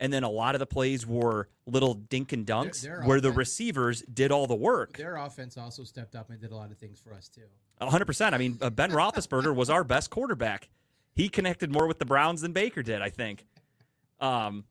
[0.01, 3.33] And then a lot of the plays were little dink and dunks their where the
[3.33, 4.97] receivers did all the work.
[4.97, 7.43] Their offense also stepped up and did a lot of things for us too.
[7.81, 8.33] 100%.
[8.33, 10.69] I mean, uh, Ben Roethlisberger was our best quarterback.
[11.15, 13.45] He connected more with the Browns than Baker did, I think.
[14.21, 14.65] Um,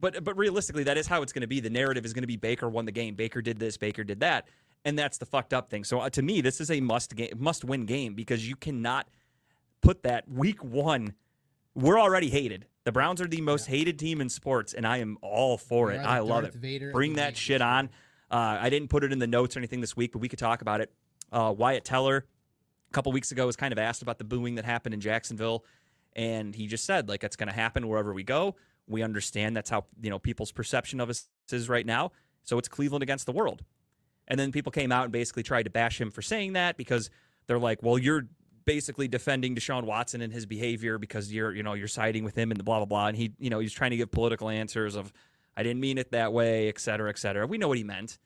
[0.00, 1.60] but but realistically, that is how it's going to be.
[1.60, 3.14] The narrative is going to be Baker won the game.
[3.14, 3.76] Baker did this.
[3.76, 4.48] Baker did that,
[4.84, 5.84] and that's the fucked up thing.
[5.84, 9.08] So uh, to me, this is a must game, must win game because you cannot
[9.80, 11.14] put that week one.
[11.74, 12.66] We're already hated.
[12.84, 15.98] The Browns are the most hated team in sports, and I am all for it.
[15.98, 16.60] I love Darth it.
[16.60, 17.90] Vader Bring that shit on.
[18.30, 20.38] Uh, I didn't put it in the notes or anything this week, but we could
[20.38, 20.92] talk about it.
[21.32, 22.26] Uh, Wyatt Teller,
[22.90, 25.64] a couple weeks ago, was kind of asked about the booing that happened in Jacksonville,
[26.14, 28.54] and he just said like it's going to happen wherever we go.
[28.86, 32.12] We understand that's how you know people's perception of us is right now.
[32.42, 33.64] So it's Cleveland against the world.
[34.28, 37.10] And then people came out and basically tried to bash him for saying that because
[37.46, 38.26] they're like, well, you're
[38.64, 42.50] basically defending Deshaun Watson and his behavior because you're, you know, you're siding with him
[42.50, 43.06] and the blah blah blah.
[43.08, 45.12] And he, you know, he's trying to give political answers of,
[45.56, 47.46] I didn't mean it that way, et cetera, et cetera.
[47.46, 48.18] We know what he meant.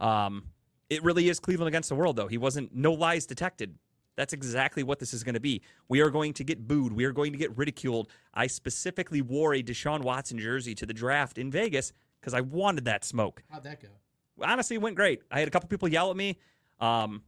[0.00, 0.44] Um,
[0.90, 2.28] it really is Cleveland against the world, though.
[2.28, 3.76] He wasn't no lies detected.
[4.16, 5.62] That's exactly what this is going to be.
[5.88, 6.92] We are going to get booed.
[6.92, 8.08] We are going to get ridiculed.
[8.32, 12.84] I specifically wore a Deshaun Watson jersey to the draft in Vegas because I wanted
[12.84, 13.88] that smoke How'd that go?
[14.42, 15.22] honestly it went great.
[15.30, 16.38] I had a couple people yell at me.
[16.80, 17.22] Um,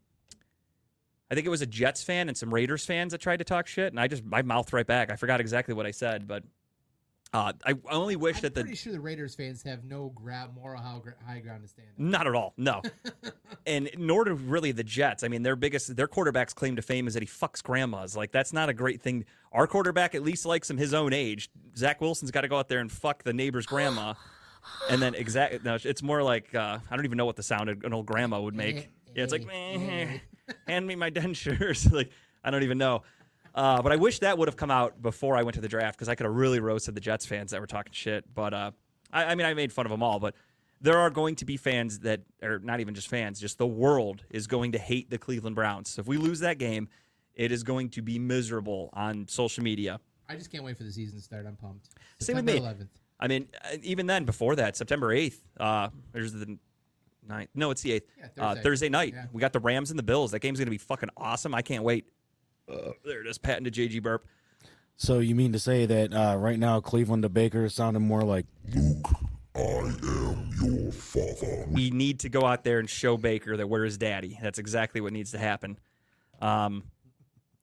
[1.30, 3.66] I think it was a Jets fan and some Raiders fans that tried to talk
[3.66, 5.10] shit, and I just my mouth right back.
[5.10, 6.44] I forgot exactly what I said, but
[7.32, 10.48] uh, I only wish I'm that the pretty sure the Raiders fans have no gra-
[10.54, 12.10] moral high, ground to stand on.
[12.10, 12.80] not at all, no,
[13.66, 15.24] and nor do really the Jets.
[15.24, 18.16] I mean, their biggest their quarterback's claim to fame is that he fucks grandmas.
[18.16, 19.24] Like that's not a great thing.
[19.50, 21.50] Our quarterback at least likes him his own age.
[21.76, 24.14] Zach Wilson's got to go out there and fuck the neighbor's grandma.
[24.90, 25.60] And then exactly.
[25.64, 28.40] no, it's more like uh, I don't even know what the sound an old grandma
[28.40, 28.88] would make.
[29.14, 30.18] Yeah, it's like, "Meh,
[30.66, 31.90] hand me my dentures.
[31.92, 32.10] like
[32.44, 33.02] I don't even know.
[33.54, 35.96] Uh, but I wish that would have come out before I went to the draft
[35.96, 38.24] because I could have really roasted the Jets fans that were talking shit.
[38.34, 38.70] But uh,
[39.12, 40.20] I, I mean, I made fun of them all.
[40.20, 40.34] But
[40.80, 44.24] there are going to be fans that are not even just fans, just the world
[44.28, 45.90] is going to hate the Cleveland Browns.
[45.90, 46.88] So if we lose that game,
[47.34, 50.00] it is going to be miserable on social media.
[50.28, 51.46] I just can't wait for the season to start.
[51.46, 51.88] I'm pumped.
[52.20, 52.60] Same with me.
[52.60, 52.88] 11th.
[53.18, 56.58] I mean, uh, even then, before that, September 8th, uh, there's the
[57.28, 57.50] ninth.
[57.54, 58.02] No, it's the 8th.
[58.18, 58.62] Yeah, uh, Thursday.
[58.62, 59.14] Thursday night.
[59.14, 59.26] Yeah.
[59.32, 60.30] We got the Rams and the Bills.
[60.30, 61.54] That game's going to be fucking awesome.
[61.54, 62.06] I can't wait.
[62.68, 62.92] Uh.
[63.04, 64.26] there it is, patented JG Burp.
[64.96, 68.22] So you mean to say that uh, right now Cleveland to Baker is sounding more
[68.22, 69.06] like Luke?
[69.54, 71.66] I am your father.
[71.68, 74.38] We need to go out there and show Baker that we're his daddy.
[74.42, 75.78] That's exactly what needs to happen.
[76.40, 76.84] Um,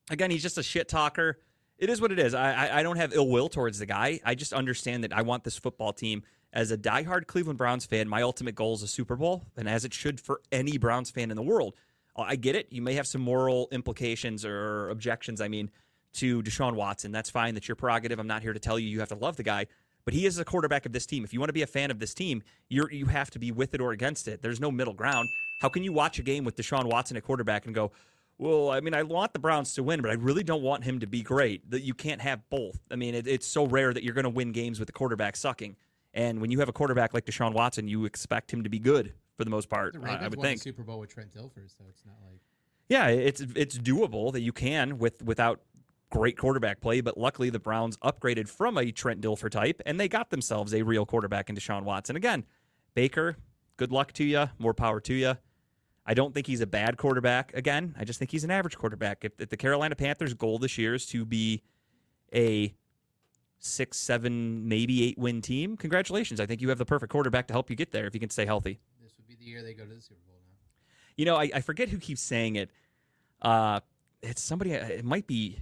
[0.10, 1.40] again, he's just a shit talker.
[1.78, 2.34] It is what it is.
[2.34, 4.20] I, I I don't have ill will towards the guy.
[4.24, 6.24] I just understand that I want this football team
[6.54, 8.08] as a diehard Cleveland Browns fan.
[8.08, 11.32] My ultimate goal is a Super Bowl, and as it should for any Browns fan
[11.32, 11.74] in the world.
[12.16, 12.68] Uh, I get it.
[12.72, 15.42] You may have some moral implications or objections.
[15.42, 15.72] I mean,
[16.14, 17.12] to Deshaun Watson.
[17.12, 17.56] That's fine.
[17.56, 18.20] That's your prerogative.
[18.20, 19.66] I'm not here to tell you you have to love the guy.
[20.06, 21.24] But he is the quarterback of this team.
[21.24, 23.52] If you want to be a fan of this team, you're you have to be
[23.52, 24.42] with it or against it.
[24.42, 25.30] There's no middle ground.
[25.62, 27.92] How can you watch a game with Deshaun Watson at quarterback and go,
[28.38, 31.00] well, I mean, I want the Browns to win, but I really don't want him
[31.00, 31.70] to be great.
[31.72, 32.80] That you can't have both.
[32.92, 35.38] I mean, it, it's so rare that you're going to win games with the quarterback
[35.38, 35.78] sucking.
[36.14, 39.14] And when you have a quarterback like Deshaun Watson, you expect him to be good
[39.36, 39.94] for the most part.
[39.94, 40.60] The I- Ravens I would won think.
[40.60, 42.40] the Super Bowl with Trent Dilfer, so it's not like
[42.90, 45.62] Yeah, it's it's doable that you can with without
[46.12, 50.08] great quarterback play, but luckily the Browns upgraded from a Trent Dilfer type and they
[50.08, 52.16] got themselves a real quarterback in Deshaun Watson.
[52.16, 52.46] Again,
[52.94, 53.38] Baker,
[53.78, 55.36] good luck to you, more power to you.
[56.06, 57.52] I don't think he's a bad quarterback.
[57.56, 59.24] Again, I just think he's an average quarterback.
[59.26, 61.64] If, if the Carolina Panthers' goal this year is to be
[62.36, 62.76] a
[63.64, 66.40] six, seven, maybe eight win team, congratulations.
[66.40, 68.30] I think you have the perfect quarterback to help you get there if you can
[68.30, 68.80] stay healthy.
[69.02, 70.58] this would be the year they go to the Super Bowl now.
[71.16, 72.70] You know, I, I forget who keeps saying it.
[73.42, 73.80] Uh,
[74.22, 74.72] it's somebody.
[74.72, 75.60] It might be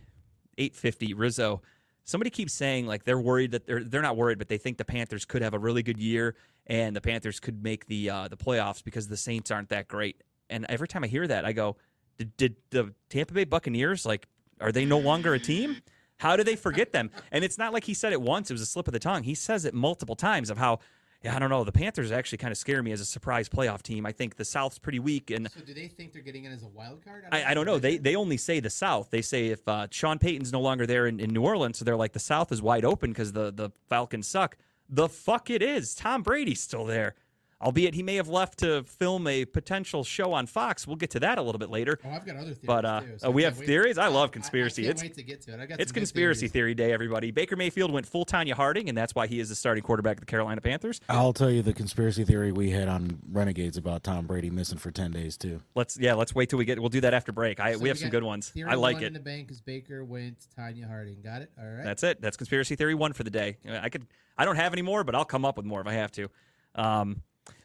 [0.58, 1.62] 850 Rizzo.
[2.04, 4.86] Somebody keeps saying like they're worried that they're they're not worried, but they think the
[4.86, 6.36] Panthers could have a really good year
[6.68, 10.24] and the Panthers could make the uh, the playoffs because the Saints aren't that great.
[10.50, 11.78] And every time I hear that, I go,
[12.18, 14.28] did, did the Tampa Bay Buccaneers like
[14.60, 15.78] are they no longer a team?
[16.22, 17.10] How do they forget them?
[17.32, 19.24] And it's not like he said it once; it was a slip of the tongue.
[19.24, 20.78] He says it multiple times of how.
[21.24, 21.64] Yeah, I don't know.
[21.64, 24.08] The Panthers actually kind of scare me as a surprise playoff team.
[24.08, 26.64] I think the South's pretty weak, and So do they think they're getting in as
[26.64, 27.26] a wild card?
[27.32, 27.80] I, I don't know.
[27.80, 29.10] They they only say the South.
[29.10, 31.96] They say if uh, Sean Payton's no longer there in, in New Orleans, so they're
[31.96, 34.58] like the South is wide open because the the Falcons suck.
[34.90, 35.96] The fuck it is.
[35.96, 37.16] Tom Brady's still there.
[37.62, 40.88] Albeit he may have left to film a potential show on Fox.
[40.88, 42.00] We'll get to that a little bit later.
[42.04, 43.18] Oh, I've got other theories But, uh, too.
[43.24, 43.98] oh, I we have wait- theories?
[44.00, 44.84] I love conspiracy.
[44.84, 45.60] I, can't It's- wait to get to it.
[45.60, 47.30] I got It's conspiracy theory day, everybody.
[47.32, 50.22] Baker Mayfield went full Tonya Harding, and that's why he is the starting quarterback of
[50.22, 51.00] the Carolina Panthers.
[51.08, 54.90] I'll tell you the conspiracy theory we had on Renegades about Tom Brady missing for
[54.92, 55.62] ten days too.
[55.76, 56.80] Let's yeah, let's wait till we get.
[56.80, 57.60] We'll do that after break.
[57.60, 58.50] I So we have some good ones.
[58.50, 59.08] Theory I like one it.
[59.08, 61.22] in the bank is Baker went Tonya Harding.
[61.24, 61.52] Got it.
[61.60, 61.84] All right.
[61.84, 62.22] That's it.
[62.22, 63.58] That's conspiracy theory one for the day.
[63.70, 64.08] I could.
[64.38, 66.28] I don't have any more, but I'll come up with more if I have to.
[66.74, 67.22] Um,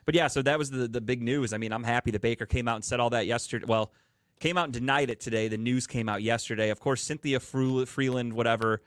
[0.06, 1.52] but yeah, so that was the the big news.
[1.52, 3.66] I mean, I'm happy that Baker came out and said all that yesterday.
[3.68, 3.92] Well,
[4.40, 5.48] came out and denied it today.
[5.48, 6.70] The news came out yesterday.
[6.70, 8.82] Of course, Cynthia Frelund, whatever.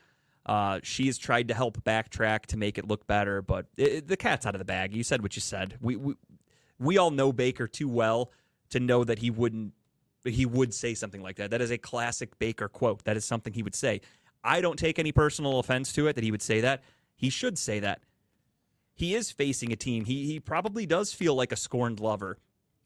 [0.45, 4.17] Uh, she has tried to help backtrack to make it look better, but it- the
[4.17, 4.95] cat's out of the bag.
[4.95, 5.77] You said what you said.
[5.81, 6.13] We, we
[6.79, 8.31] we all know Baker too well
[8.69, 9.73] to know that he wouldn't
[10.23, 11.51] he would say something like that.
[11.51, 13.03] That is a classic Baker quote.
[13.05, 14.01] That is something he would say.
[14.43, 16.83] I don't take any personal offense to it that he would say that.
[17.15, 18.01] He should say that.
[18.99, 20.03] He is facing a team.
[20.03, 22.37] He he probably does feel like a scorned lover.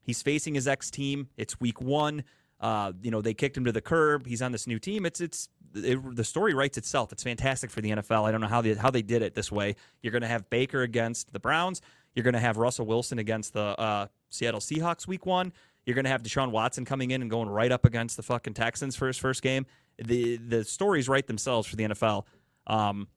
[0.04, 1.28] He's facing his ex team.
[1.38, 2.24] It's week one.
[2.60, 4.28] Uh, you know they kicked him to the curb.
[4.28, 5.08] He's on this new team.
[5.08, 7.12] It's it's it, the story writes itself.
[7.12, 8.28] It's fantastic for the NFL.
[8.28, 9.76] I don't know how they how they did it this way.
[10.04, 11.82] You're going to have Baker against the Browns.
[12.14, 15.52] You're going to have Russell Wilson against the uh, Seattle Seahawks week one.
[15.84, 18.54] You're going to have Deshaun Watson coming in and going right up against the fucking
[18.54, 19.66] Texans for his first game.
[19.98, 22.26] The the stories write themselves for the NFL.
[22.68, 23.08] Um,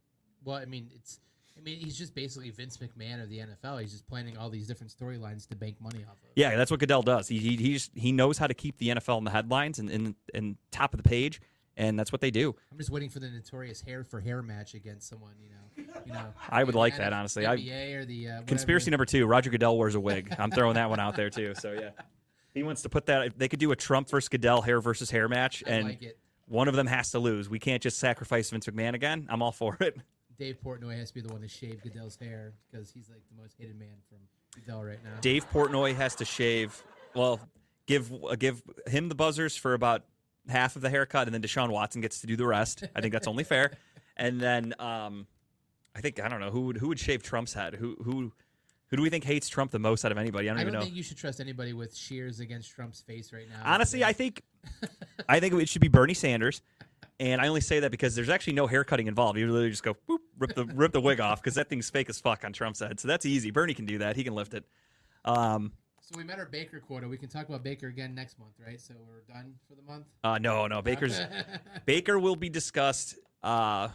[0.44, 1.20] Well, I mean, it's.
[1.66, 3.80] Mean, he's just basically Vince McMahon of the NFL.
[3.80, 6.28] He's just planning all these different storylines to bank money off of.
[6.36, 7.26] Yeah, that's what Goodell does.
[7.26, 9.90] He he he, just, he knows how to keep the NFL in the headlines and
[9.90, 11.40] and, and top of the page,
[11.76, 12.54] and that's what they do.
[12.70, 15.32] I'm just waiting for the notorious hair for hair match against someone.
[15.42, 16.32] You know, you know.
[16.48, 17.46] I would like that, honestly.
[17.46, 17.54] I-
[17.94, 20.32] or the uh, Conspiracy number two: Roger Goodell wears a wig.
[20.38, 21.54] I'm throwing that one out there too.
[21.56, 21.90] So yeah,
[22.54, 23.36] he wants to put that.
[23.36, 26.76] They could do a Trump versus Goodell hair versus hair match, and like one of
[26.76, 27.48] them has to lose.
[27.48, 29.26] We can't just sacrifice Vince McMahon again.
[29.28, 29.96] I'm all for it.
[30.38, 33.40] Dave Portnoy has to be the one to shave Goodell's hair because he's like the
[33.40, 34.18] most hated man from
[34.54, 35.10] Goodell right now.
[35.20, 36.82] Dave Portnoy has to shave.
[37.14, 37.40] Well,
[37.86, 40.04] give uh, give him the buzzers for about
[40.48, 42.84] half of the haircut, and then Deshaun Watson gets to do the rest.
[42.94, 43.72] I think that's only fair.
[44.18, 45.26] And then um,
[45.94, 47.74] I think I don't know who would who would shave Trump's head.
[47.74, 48.32] Who who
[48.86, 50.48] who do we think hates Trump the most out of anybody?
[50.48, 50.84] I don't I even don't know.
[50.86, 53.60] think you should trust anybody with shears against Trump's face right now.
[53.62, 54.40] Honestly, I think
[55.28, 56.62] I think it should be Bernie Sanders.
[57.20, 59.38] And I only say that because there's actually no hair cutting involved.
[59.38, 62.08] You literally just go boop, rip the rip the wig off because that thing's fake
[62.10, 63.00] as fuck on Trump's head.
[63.00, 63.50] So that's easy.
[63.50, 64.16] Bernie can do that.
[64.16, 64.64] He can lift it.
[65.24, 67.08] Um, So we met our Baker quota.
[67.08, 68.80] We can talk about Baker again next month, right?
[68.80, 70.06] So we're done for the month.
[70.22, 71.20] uh, no, no, Baker's
[71.86, 73.88] Baker will be discussed uh,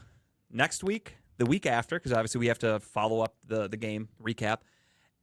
[0.51, 4.09] next week, the week after, because obviously we have to follow up the the game
[4.21, 4.57] recap,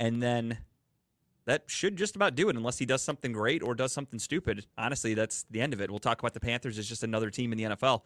[0.00, 0.58] and then
[1.44, 4.66] that should just about do it, unless he does something great or does something stupid.
[4.76, 5.90] Honestly, that's the end of it.
[5.90, 8.02] We'll talk about the Panthers as just another team in the NFL,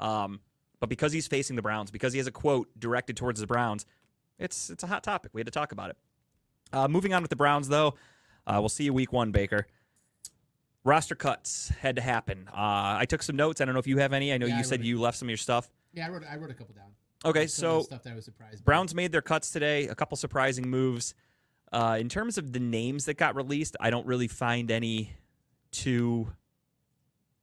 [0.00, 0.40] um,
[0.80, 3.86] but because he's facing the Browns, because he has a quote directed towards the Browns,
[4.38, 5.30] it's it's a hot topic.
[5.34, 5.96] We had to talk about it.
[6.72, 7.94] Uh, moving on with the Browns, though,
[8.46, 9.66] uh, we'll see you week one, Baker.
[10.82, 12.48] Roster cuts had to happen.
[12.48, 13.60] Uh, I took some notes.
[13.60, 14.32] I don't know if you have any.
[14.32, 15.70] I know Yeah, you I said you left some of your stuff.
[15.92, 16.86] Yeah, I wrote I wrote a couple down.
[17.22, 18.64] Okay, Some of the so stuff that I was surprised.
[18.64, 18.72] by.
[18.72, 19.88] Browns made their cuts today.
[19.88, 21.14] A couple surprising moves.
[21.70, 25.12] Uh, in terms of the names that got released, I don't really find any
[25.70, 26.32] too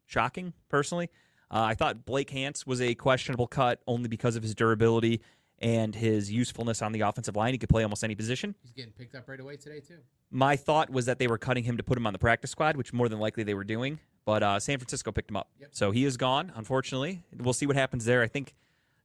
[0.07, 1.09] shocking personally.
[1.49, 5.21] Uh, I thought Blake Hance was a questionable cut only because of his durability
[5.59, 7.53] and his usefulness on the offensive line.
[7.53, 8.53] He could play almost any position.
[8.61, 9.97] He's getting picked up right away today too.
[10.29, 12.75] My thought was that they were cutting him to put him on the practice squad,
[12.75, 13.97] which more than likely they were doing.
[14.25, 15.69] But uh, San Francisco picked him up, Yep.
[15.71, 16.51] so he is gone.
[16.55, 18.21] Unfortunately, we'll see what happens there.
[18.21, 18.53] I think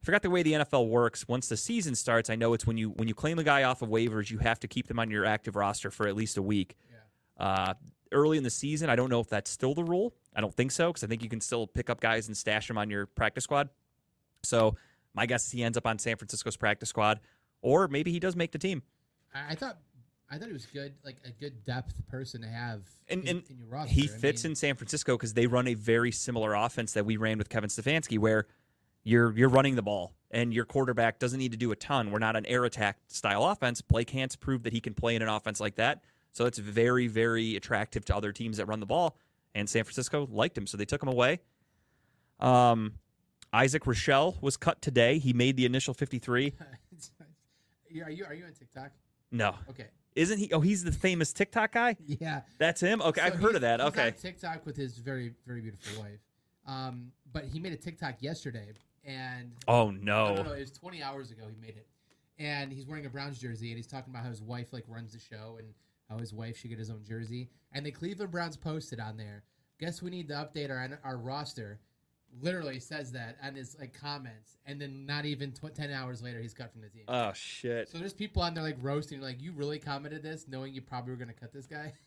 [0.02, 1.28] I forgot the way the NFL works.
[1.28, 3.82] Once the season starts, I know it's when you when you claim a guy off
[3.82, 6.42] of waivers, you have to keep them on your active roster for at least a
[6.42, 6.74] week.
[6.90, 7.44] Yeah.
[7.46, 7.74] Uh,
[8.10, 10.12] early in the season, I don't know if that's still the rule.
[10.34, 12.68] I don't think so because I think you can still pick up guys and stash
[12.68, 13.68] them on your practice squad.
[14.42, 14.76] So
[15.14, 17.20] my guess is he ends up on San Francisco's practice squad,
[17.60, 18.82] or maybe he does make the team.
[19.34, 19.78] I, thought
[20.30, 23.50] I thought it was good, like a good depth person to have And- in, and
[23.50, 23.92] in your roster.
[23.94, 27.04] He I fits mean, in San Francisco because they run a very similar offense that
[27.04, 28.46] we ran with Kevin Stefanski, where
[29.04, 32.10] you're you're running the ball and your quarterback doesn't need to do a ton.
[32.10, 33.82] We're not an air attack style offense.
[33.82, 37.06] Blake Hance proved that he can play in an offense like that, so it's very
[37.08, 39.16] very attractive to other teams that run the ball.
[39.54, 41.40] And San Francisco liked him, so they took him away.
[42.40, 42.94] Um,
[43.52, 45.18] Isaac Rochell was cut today.
[45.18, 46.54] He made the initial 53.
[48.04, 48.92] are you are you on TikTok?
[49.30, 49.86] No, Okay.
[50.16, 50.50] isn't he?
[50.52, 51.96] Oh, he's the famous TikTok guy.
[52.06, 52.42] Yeah.
[52.58, 53.00] That's him.
[53.02, 53.80] Okay, So I've heard of that.
[53.80, 54.06] he's Okay.
[54.08, 56.20] on TikTok with his very very beautiful wife.
[56.66, 58.72] Um, but he made a TikTok yesterday,
[59.04, 60.42] and Oh no, no, no.
[60.44, 61.86] no, it was 20 hours ago he made it,
[62.38, 65.12] and he's wearing a Browns jersey, and he's talking about how his wife like runs
[65.12, 65.68] the show and
[66.12, 69.44] how his wife should get his own jersey, and the Cleveland Browns posted on there.
[69.80, 71.80] Guess we need to update our our roster.
[72.40, 76.40] literally says that on his like comments, and then not even tw- ten hours later,
[76.40, 77.04] he's cut from the team.
[77.08, 77.88] Oh shit.
[77.88, 81.12] so there's people on there like roasting, like you really commented this, knowing you probably
[81.12, 81.92] were gonna cut this guy.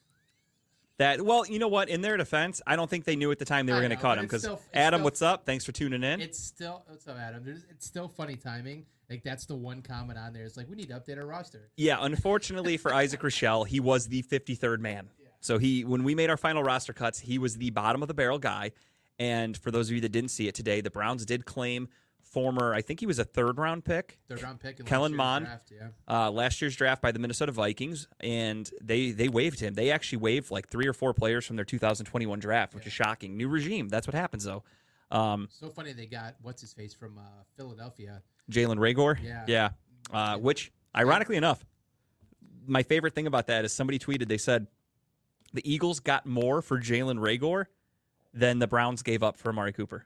[0.97, 1.89] That well, you know what?
[1.89, 3.97] In their defense, I don't think they knew at the time they were going to
[3.97, 5.45] cut him because Adam, still- what's up?
[5.45, 6.21] Thanks for tuning in.
[6.21, 7.43] It's still what's up, Adam?
[7.43, 8.85] There's, it's still funny timing.
[9.09, 10.45] Like that's the one comment on there.
[10.45, 11.69] It's like we need to update our roster.
[11.75, 15.09] Yeah, unfortunately for Isaac Rochell, he was the 53rd man.
[15.41, 18.15] So he, when we made our final roster cuts, he was the bottom of the
[18.15, 18.71] barrel guy.
[19.19, 21.87] And for those of you that didn't see it today, the Browns did claim
[22.35, 24.79] former, I think he was a third round pick, Third round pick.
[24.79, 25.45] in Kellen Mond.
[25.45, 25.87] Draft, yeah.
[26.13, 29.73] uh, last year's draft by the Minnesota Vikings, and they they waived him.
[29.73, 33.37] They actually waived like three or four players from their 2021 draft, which is shocking.
[33.37, 33.87] New regime.
[33.87, 34.63] That's what happens though.
[35.11, 37.21] Um, So funny they got what's his face from uh,
[37.55, 38.21] Philadelphia.
[38.51, 39.17] Jalen Reagor.
[39.23, 39.45] Yeah.
[39.47, 39.69] Yeah.
[40.11, 41.65] Uh, which, ironically enough,
[42.67, 44.67] my favorite thing about that is somebody tweeted, they said
[45.53, 47.65] the Eagles got more for Jalen Reagor
[48.33, 50.05] than the Browns gave up for Amari Cooper.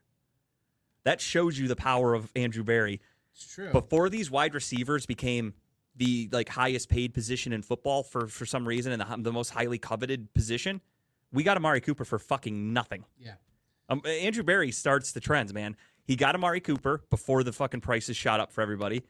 [1.03, 3.01] That shows you the power of Andrew Berry.
[3.33, 3.71] It's true.
[3.71, 5.53] Before these wide receivers became
[5.95, 9.49] the like highest paid position in football for for some reason and the, the most
[9.49, 10.81] highly coveted position,
[11.31, 13.05] we got Amari Cooper for fucking nothing.
[13.19, 13.33] yeah.
[13.89, 15.75] Um, Andrew Berry starts the trends, man.
[16.03, 19.03] He got Amari Cooper before the fucking prices shot up for everybody.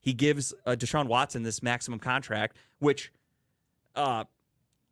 [0.00, 3.10] He gives uh, Deshaun Watson this maximum contract, which,
[3.94, 4.24] uh,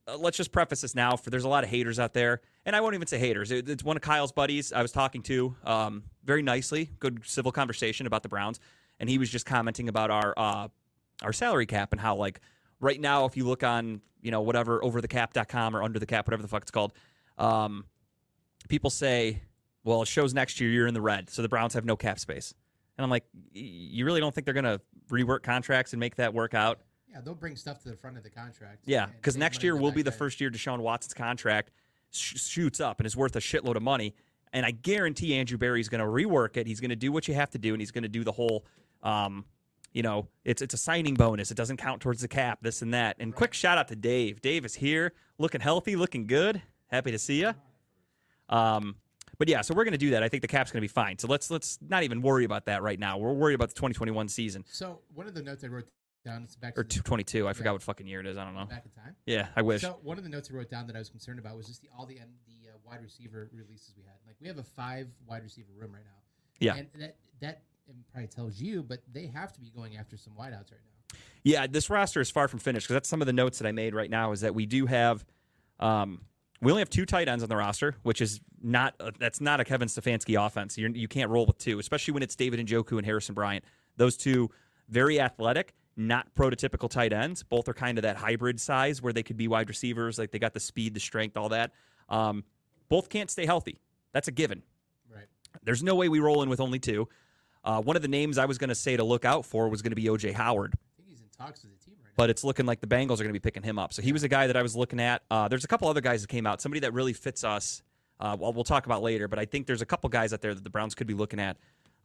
[0.06, 1.16] uh, let's just preface this now.
[1.16, 3.50] For there's a lot of haters out there, and I won't even say haters.
[3.50, 7.52] It- it's one of Kyle's buddies I was talking to, um, very nicely, good civil
[7.52, 8.60] conversation about the Browns,
[9.00, 10.68] and he was just commenting about our uh,
[11.22, 12.40] our salary cap and how like
[12.80, 16.42] right now, if you look on you know whatever overthecap.com or under the cap, whatever
[16.42, 16.92] the fuck it's called,
[17.38, 17.84] um,
[18.68, 19.42] people say,
[19.84, 22.18] well, it shows next year you're in the red, so the Browns have no cap
[22.18, 22.54] space.
[22.96, 26.32] And I'm like, you really don't think they're going to rework contracts and make that
[26.32, 26.80] work out?
[27.14, 28.84] Yeah, they'll bring stuff to the front of the contract.
[28.86, 31.70] Yeah, because next year will be the first year Deshaun Watson's contract
[32.10, 34.14] sh- shoots up and is worth a shitload of money.
[34.52, 36.66] And I guarantee Andrew Berry's going to rework it.
[36.66, 38.32] He's going to do what you have to do, and he's going to do the
[38.32, 38.64] whole,
[39.02, 39.44] um,
[39.92, 41.52] you know, it's it's a signing bonus.
[41.52, 43.16] It doesn't count towards the cap, this and that.
[43.20, 44.40] And quick shout out to Dave.
[44.42, 46.62] Dave is here, looking healthy, looking good.
[46.88, 47.52] Happy to see you.
[48.48, 48.96] Um,
[49.38, 50.22] but yeah, so we're going to do that.
[50.22, 51.18] I think the cap's going to be fine.
[51.18, 53.18] So let's let's not even worry about that right now.
[53.18, 55.86] We're worried about the 2021 season So one of the notes I wrote
[56.24, 57.46] down back or to 22.
[57.46, 58.36] I forgot what fucking year it is.
[58.36, 58.64] I don't know.
[58.64, 59.14] back in time.
[59.26, 59.82] Yeah, I wish.
[59.82, 61.82] So one of the notes I wrote down that I was concerned about was just
[61.82, 64.14] the all the end the uh, wide receiver releases we had.
[64.26, 66.20] Like we have a five wide receiver room right now.
[66.60, 66.76] Yeah.
[66.76, 70.32] and that that it probably tells you, but they have to be going after some
[70.34, 71.18] wideouts right now.
[71.42, 73.72] Yeah, this roster is far from finished because that's some of the notes that I
[73.72, 74.32] made right now.
[74.32, 75.24] Is that we do have,
[75.78, 76.22] um,
[76.62, 79.60] we only have two tight ends on the roster, which is not uh, that's not
[79.60, 80.78] a Kevin Stefanski offense.
[80.78, 83.64] You're, you can't roll with two, especially when it's David Njoku and Harrison Bryant.
[83.96, 84.50] Those two
[84.88, 87.42] very athletic, not prototypical tight ends.
[87.42, 90.18] Both are kind of that hybrid size where they could be wide receivers.
[90.18, 91.72] Like they got the speed, the strength, all that.
[92.08, 92.44] Um,
[92.88, 93.78] both can't stay healthy.
[94.12, 94.62] That's a given.
[95.12, 95.26] Right.
[95.62, 97.08] There's no way we roll in with only two.
[97.64, 99.80] Uh, one of the names I was going to say to look out for was
[99.82, 102.12] going to be OJ Howard I think he's in talks with the team right now.
[102.16, 103.92] but it's looking like the Bengals are going to be picking him up.
[103.94, 105.22] So he was a guy that I was looking at.
[105.30, 106.60] Uh, there's a couple other guys that came out.
[106.60, 107.82] Somebody that really fits us.
[108.20, 110.54] Uh, well, we'll talk about later, but I think there's a couple guys out there
[110.54, 111.56] that the Browns could be looking at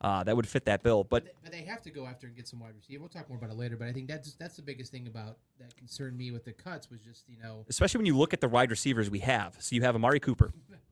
[0.02, 1.04] uh, that would fit that bill.
[1.04, 3.00] But But- they have to go after and get some wide receiver.
[3.02, 3.76] We'll talk more about it later.
[3.76, 6.90] But I think that's that's the biggest thing about that concerned me with the cuts
[6.90, 9.76] was just you know especially when you look at the wide receivers we have, so
[9.76, 10.52] you have Amari Cooper,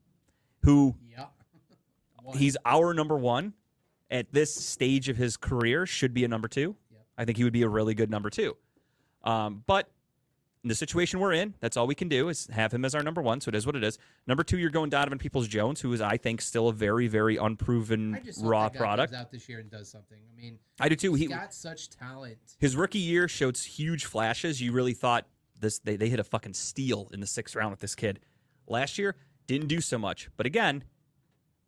[0.63, 1.25] who yeah.
[2.35, 3.53] He's our number one
[4.11, 5.85] at this stage of his career.
[5.85, 6.75] Should be a number two.
[6.91, 7.01] Yep.
[7.17, 8.57] I think he would be a really good number two.
[9.23, 9.89] Um, but
[10.67, 13.01] in the situation we're in, that's all we can do is have him as our
[13.01, 13.39] number one.
[13.39, 13.97] So it is what it is.
[14.27, 17.37] Number two, you're going Donovan Peoples Jones, who is I think still a very very
[17.37, 19.13] unproven I just hope raw product.
[19.13, 20.17] out this year and does something.
[20.29, 21.13] I mean, I do too.
[21.13, 22.37] he's He got such talent.
[22.57, 24.61] his rookie year showed huge flashes.
[24.61, 25.25] You really thought
[25.57, 28.19] this they, they hit a fucking steal in the sixth round with this kid.
[28.67, 29.15] Last year
[29.47, 30.83] didn't do so much, but again,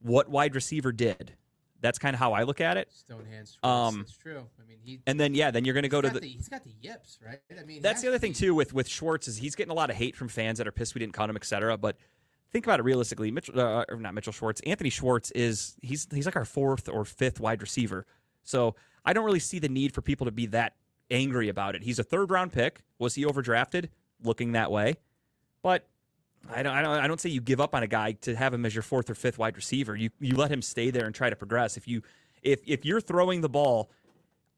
[0.02, 1.36] what wide receiver did?
[1.82, 2.92] That's kind of how I look at it.
[2.92, 3.58] Stone hands.
[3.64, 4.46] Um, it's true.
[4.62, 5.00] I mean, he.
[5.08, 6.28] And then yeah, then you're going to go to got the.
[6.28, 7.40] He's got the yips, right?
[7.58, 9.90] I mean, That's the other thing too with with Schwartz is he's getting a lot
[9.90, 11.78] of hate from fans that are pissed we didn't cut him, etc.
[11.78, 11.98] But
[12.52, 13.32] think about it realistically.
[13.32, 14.62] Mitchell, uh, or not Mitchell Schwartz.
[14.62, 18.06] Anthony Schwartz is he's he's like our fourth or fifth wide receiver.
[18.44, 20.76] So I don't really see the need for people to be that
[21.12, 21.84] angry about it.
[21.84, 22.82] He's a third round pick.
[22.98, 23.90] Was he overdrafted?
[24.22, 24.96] Looking that way,
[25.62, 25.88] but
[26.52, 28.54] I don't, I don't I don't say you give up on a guy to have
[28.54, 29.96] him as your fourth or fifth wide receiver.
[29.96, 31.78] You you let him stay there and try to progress.
[31.78, 32.02] If you
[32.42, 33.92] if if you're throwing the ball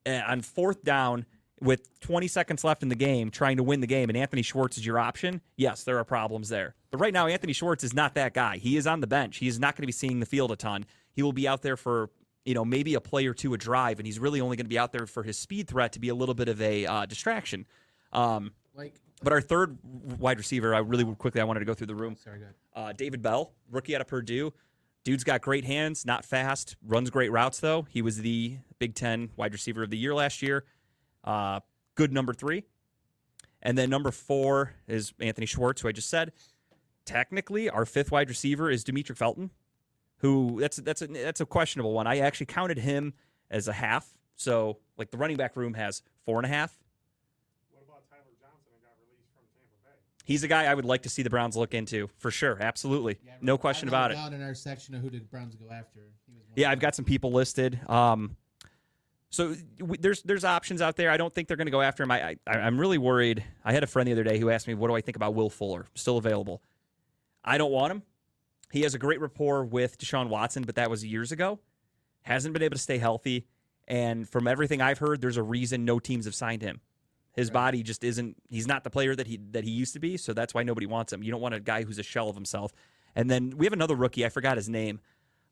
[0.05, 1.25] uh, on fourth down
[1.59, 4.79] with 20 seconds left in the game, trying to win the game, and Anthony Schwartz
[4.79, 6.73] is your option, yes, there are problems there.
[6.89, 8.57] But right now, Anthony Schwartz is not that guy.
[8.57, 9.37] He is on the bench.
[9.37, 10.85] He is not going to be seeing the field a ton.
[11.13, 12.09] He will be out there for
[12.45, 14.69] you know maybe a play or two a drive, and he's really only going to
[14.69, 17.05] be out there for his speed threat to be a little bit of a uh,
[17.05, 17.65] distraction.
[18.13, 21.87] Um, Like, but our third wide receiver, I really quickly I wanted to go through
[21.87, 22.15] the room.
[22.15, 22.39] sorry.
[22.75, 24.53] Uh, David Bell, rookie out of Purdue,
[25.03, 27.87] Dude's got great hands, not fast, runs great routes though.
[27.89, 30.65] He was the Big Ten wide receiver of the year last year.
[31.23, 31.59] Uh,
[31.95, 32.65] good number three.
[33.63, 36.31] And then number four is Anthony Schwartz, who I just said.
[37.05, 39.49] Technically, our fifth wide receiver is Demetric Felton,
[40.17, 42.05] who that's that's a that's a questionable one.
[42.05, 43.13] I actually counted him
[43.49, 44.07] as a half.
[44.35, 46.77] So like the running back room has four and a half.
[47.71, 49.97] What about Tyler Johnson who got released from Tampa Bay?
[50.25, 52.57] He's a guy I would like to see the Browns look into for sure.
[52.59, 54.15] Absolutely, Yeah, no question about it.
[54.15, 56.01] Down in our section of who the Browns go after.
[56.55, 57.79] Yeah, I've got some people listed.
[57.89, 58.35] Um,
[59.29, 61.09] so w- there's there's options out there.
[61.09, 62.11] I don't think they're going to go after him.
[62.11, 63.43] I, I I'm really worried.
[63.63, 65.33] I had a friend the other day who asked me, "What do I think about
[65.33, 65.87] Will Fuller?
[65.95, 66.61] Still available?"
[67.43, 68.03] I don't want him.
[68.71, 71.59] He has a great rapport with Deshaun Watson, but that was years ago.
[72.23, 73.47] Hasn't been able to stay healthy,
[73.87, 76.79] and from everything I've heard, there's a reason no teams have signed him.
[77.33, 77.53] His Right.
[77.53, 78.35] body just isn't.
[78.49, 80.17] He's not the player that he that he used to be.
[80.17, 81.23] So that's why nobody wants him.
[81.23, 82.73] You don't want a guy who's a shell of himself.
[83.15, 84.25] And then we have another rookie.
[84.25, 84.99] I forgot his name.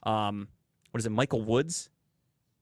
[0.04, 0.48] Um,
[0.92, 1.12] what is it?
[1.12, 1.90] Michael Woods.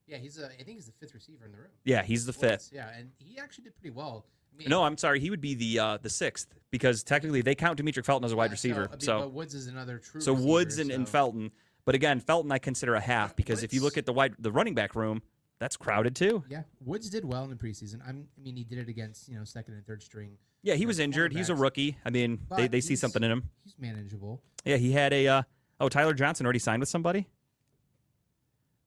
[0.07, 0.45] Yeah, he's a.
[0.45, 1.68] I think he's the fifth receiver in the room.
[1.84, 2.70] Yeah, he's the Woods, fifth.
[2.74, 4.26] Yeah, and he actually did pretty well.
[4.53, 5.20] I mean, No, I'm sorry.
[5.20, 8.36] He would be the uh, the sixth because technically they count Demetric Felton as a
[8.36, 8.86] wide yeah, receiver.
[8.88, 10.22] I mean, So but Woods is another true.
[10.22, 11.51] so receiver, Woods and, and Felton.
[11.86, 14.51] But again, Felton I consider a half because if you look at the wide the
[14.51, 15.22] running back room,
[15.60, 16.43] that's crowded too.
[16.49, 17.99] Yeah, Woods did well in the preseason.
[18.08, 20.38] I'm, I mean, he did it against you know second and third string.
[20.64, 21.34] Yeah, he was injured.
[21.34, 21.97] He's a rookie.
[22.03, 23.49] I mean, they, But they see something in him.
[23.64, 24.41] He's manageable.
[24.66, 25.41] Yeah, he had a uh,
[25.80, 27.28] oh Tyler Johnson already signed with somebody.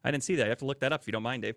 [0.05, 0.45] I didn't see that.
[0.45, 1.57] You have to look that up if you don't mind, Dave.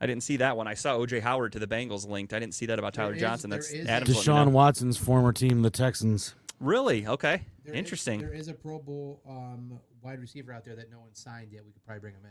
[0.00, 0.68] I didn't see that one.
[0.68, 2.32] I saw OJ Howard to the Bengals linked.
[2.32, 3.50] I didn't see that about Tyler is- Johnson.
[3.50, 4.52] there That's is Adam's a- letting me Deshaun.
[4.52, 6.34] Watson's former team, the Texans.
[6.60, 7.06] Really?
[7.06, 7.42] Okay.
[7.64, 8.20] There is- Interesting.
[8.20, 11.64] there is a Pro Bowl um, wide receiver out there that no one signed yet.
[11.64, 12.30] We could probably bring him in.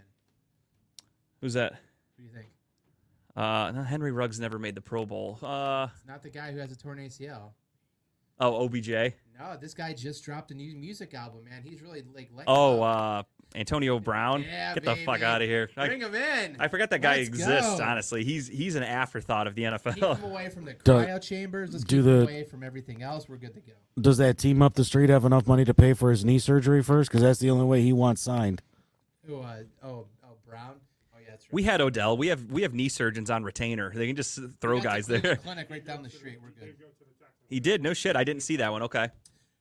[1.41, 1.73] Who's that?
[2.17, 2.47] What do you think?
[3.35, 5.37] Uh, no, Henry Ruggs never made the Pro Bowl.
[5.43, 7.51] Uh, It's not the guy who has a torn ACL.
[8.39, 8.89] oh, OBJ.
[9.39, 11.61] No, this guy just dropped a new music album, man.
[11.63, 12.31] He's really like.
[12.47, 13.27] Oh, up.
[13.55, 14.41] uh, Antonio Brown.
[14.41, 15.69] Yeah, Get the fuck out of here.
[15.77, 16.57] I, bring him in.
[16.59, 17.77] I forgot that guy Let's exists.
[17.77, 17.83] go.
[17.83, 19.93] Honestly, he's he's an afterthought of the NFL.
[19.93, 20.17] Keep NFL.
[20.17, 21.71] him away from the Do- cryo chambers.
[21.71, 23.29] Let's do keep him the- away from everything else.
[23.29, 23.73] We're good to go.
[24.01, 26.81] Does that team up the street have enough money to pay for his knee surgery
[26.81, 27.09] first?
[27.11, 28.63] Because that's the only way he wants signed.
[29.29, 30.75] Oh, uh, oh, oh, Brown.
[31.15, 31.36] Oh, yeah, that's right.
[31.51, 32.17] We had Odell.
[32.17, 33.91] We have we have knee surgeons on retainer.
[33.93, 35.37] They can just throw guys there.
[35.37, 36.39] Clinic right down the street.
[36.41, 36.75] We're good.
[37.49, 37.81] He did.
[37.81, 38.17] No shit.
[38.17, 38.83] I didn't see that one.
[38.83, 39.07] Okay.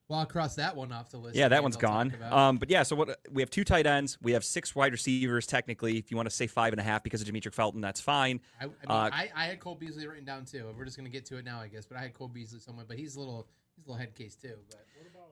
[0.08, 1.36] Well, I'll cross that one off the list.
[1.36, 2.14] Yeah, that one's gone.
[2.30, 4.18] Um, but yeah, so what we have two tight ends.
[4.22, 5.46] We have six wide receivers.
[5.46, 8.00] Technically, if you want to say five and a half because of Demetric Felton, that's
[8.00, 8.40] fine.
[8.60, 10.72] I, I, mean, uh, I, I had Cole Beasley written down too.
[10.76, 11.86] We're just gonna get to it now, I guess.
[11.86, 14.36] But I had Cole Beasley somewhere, but he's a little, he's a little head case
[14.36, 14.54] too.
[14.68, 14.84] But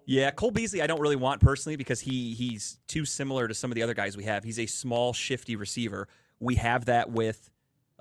[0.07, 3.71] Yeah, Cole Beasley, I don't really want personally because he he's too similar to some
[3.71, 4.43] of the other guys we have.
[4.43, 6.09] He's a small, shifty receiver.
[6.41, 7.51] We have that with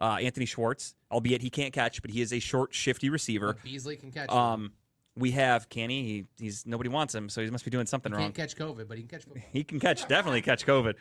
[0.01, 3.53] uh, Anthony Schwartz, albeit he can't catch, but he is a short, shifty receiver.
[3.53, 4.29] but Beasley can catch.
[4.29, 4.73] Um,
[5.15, 6.03] we have Canny.
[6.03, 8.31] He, he's nobody wants him, so he must be doing something he wrong.
[8.31, 9.43] can't catch COVID, but he can catch football.
[9.51, 10.95] He can catch, definitely catch COVID.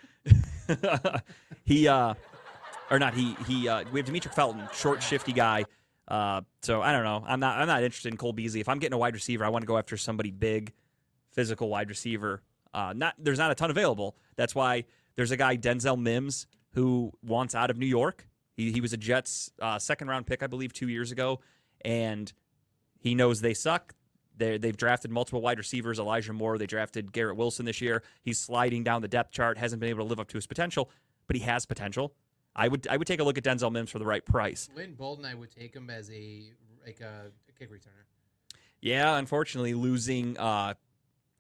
[1.65, 2.15] he, uh,
[2.91, 3.15] or not.
[3.15, 3.69] He, he.
[3.69, 5.65] Uh, we have Demetric Felton, short, shifty guy.
[6.07, 7.25] Uh, so I don't know.
[7.27, 7.59] I'm not.
[7.59, 8.61] I'm not interested in Cole Beasley.
[8.61, 10.73] If I'm getting a wide receiver, I want to go after somebody big,
[11.31, 12.43] physical wide receiver.
[12.75, 14.17] Uh, not there's not a ton available.
[14.37, 14.85] That's why
[15.17, 18.27] there's a guy Denzel Mims who wants out of New York.
[18.57, 21.41] He, he was a Jets uh, second round pick, I believe, two years ago,
[21.85, 22.33] and
[22.99, 23.95] he knows they suck.
[24.37, 25.99] They they've drafted multiple wide receivers.
[25.99, 26.59] Elijah Moore.
[26.59, 28.03] They drafted Garrett Wilson this year.
[28.23, 29.59] He's sliding down the depth chart.
[29.59, 30.91] Hasn't been able to live up to his potential,
[31.27, 32.15] but he has potential.
[32.57, 34.69] I would I would take a look at Denzel Mims for the right price.
[34.77, 36.51] Lynn Bowden, I would take him as a
[36.87, 38.05] like a, a kick returner.
[38.81, 40.75] Yeah, unfortunately, losing uh,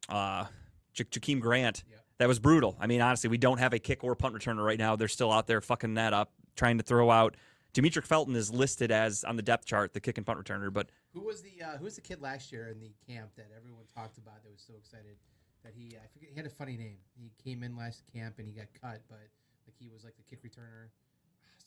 [0.09, 0.47] uh,
[0.95, 1.97] Ja- Jakeem Grant, Yeah.
[2.23, 2.77] That was brutal.
[2.79, 4.95] I mean, honestly, we don't have a kick or punt returner right now.
[4.95, 7.37] They're still out there fucking that up, trying to throw out.
[7.75, 10.91] Demetric Felton is listed as on the depth chart the kick and punt returner, but
[11.15, 13.87] Who was the uh, Who was the kid last year in the camp that everyone
[13.93, 14.41] talked about?
[14.45, 15.17] That was so excited
[15.65, 16.99] that he I forget he had a funny name.
[17.19, 19.27] He came in last camp and he got cut, but
[19.67, 20.95] like he was like the kick returner.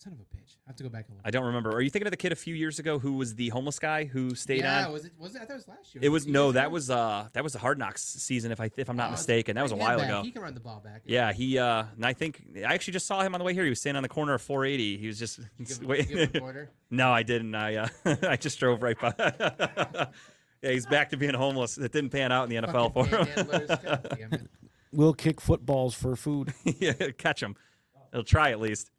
[0.06, 0.58] Son of a bitch!
[0.68, 1.26] I have to go back and look.
[1.26, 1.72] I don't remember.
[1.72, 4.06] Are you thinking of the kid a few years ago who was the homeless guy
[4.06, 4.94] who stayed yeah, on?
[4.94, 5.14] was it?
[5.18, 5.42] Was it?
[5.42, 6.04] I thought it was last year.
[6.04, 6.74] It was two no, that ago?
[6.74, 9.56] was uh that was the Hard Knocks season if I if I'm not Oh, mistaken.
[9.56, 10.08] That was a while back.
[10.08, 10.22] ago.
[10.22, 11.02] He can run the ball back.
[11.06, 13.64] Yeah, he uh and I think I actually just saw him on the way here.
[13.64, 14.98] He was standing on the corner of 480.
[15.00, 16.10] He was just You give, him- wait.
[16.10, 16.70] you give him a quarter.
[16.92, 17.56] no, I didn't.
[17.56, 17.88] I uh,
[18.30, 19.14] I just drove right by.
[20.62, 21.80] yeah, he's back to being homeless.
[21.80, 23.48] It didn't pan out in the NFL for Fucking him.
[23.84, 24.48] God damn it.
[24.92, 26.54] We'll kick footballs for food.
[26.64, 27.56] yeah, catch him.
[28.14, 28.92] He'll try at least.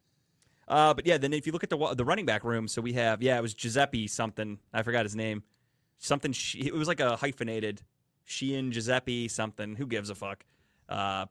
[0.67, 2.93] Uh, but yeah, then if you look at the the running back room, so we
[2.93, 4.59] have yeah, it was Giuseppe something.
[4.73, 5.43] I forgot his name.
[5.97, 6.31] Something.
[6.33, 7.81] She, it was like a hyphenated.
[8.25, 9.75] Sheehan Giuseppe something.
[9.77, 10.43] Who gives a fuck?
[10.89, 11.25] Uh,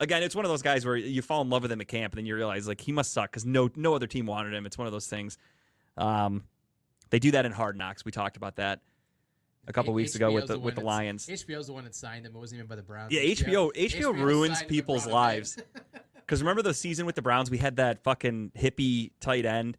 [0.00, 2.12] again, it's one of those guys where you fall in love with him at camp,
[2.14, 4.66] and then you realize like he must suck because no no other team wanted him.
[4.66, 5.38] It's one of those things.
[5.96, 6.44] Um,
[7.10, 8.04] they do that in Hard Knocks.
[8.04, 8.80] We talked about that.
[9.68, 11.26] a couple weeks ago with HBO's the one with the Lions.
[11.26, 12.34] HBO's the one that signed him.
[12.34, 13.12] It wasn't even by the Browns.
[13.12, 15.36] Yeah, HBO HBO HBO ruins signed him and people's brought him in.
[15.38, 15.58] lives.
[16.30, 19.76] Because remember the season with the Browns, we had that fucking hippie tight end.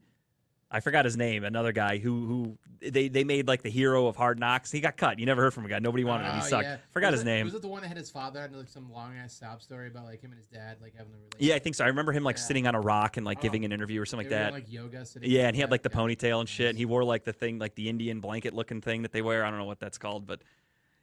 [0.70, 1.46] I forgot his name.
[1.46, 4.70] Another guy who who they they made like the hero of Hard Knocks.
[4.70, 5.18] He got cut.
[5.18, 5.82] You never heard from him again.
[5.82, 6.34] Nobody wanted him.
[6.34, 6.64] He Oh, sucked.
[6.66, 6.78] yeah.
[6.92, 7.46] Forgot was his it, name.
[7.46, 9.88] Was it the one that had his father had like some long ass sob story
[9.88, 11.40] about like him and his dad like having a relationship?
[11.40, 11.86] Yeah, I think so.
[11.86, 12.44] I remember him like Yeah.
[12.44, 13.42] sitting on a rock and like Oh.
[13.44, 14.50] giving an interview or something like that.
[14.52, 15.06] doing, like yoga.
[15.06, 16.68] Sitting yeah, and he had like the ponytail and shit.
[16.68, 19.46] And he wore like the thing, like the Indian blanket looking thing that they wear.
[19.46, 20.42] I don't know what that's called, but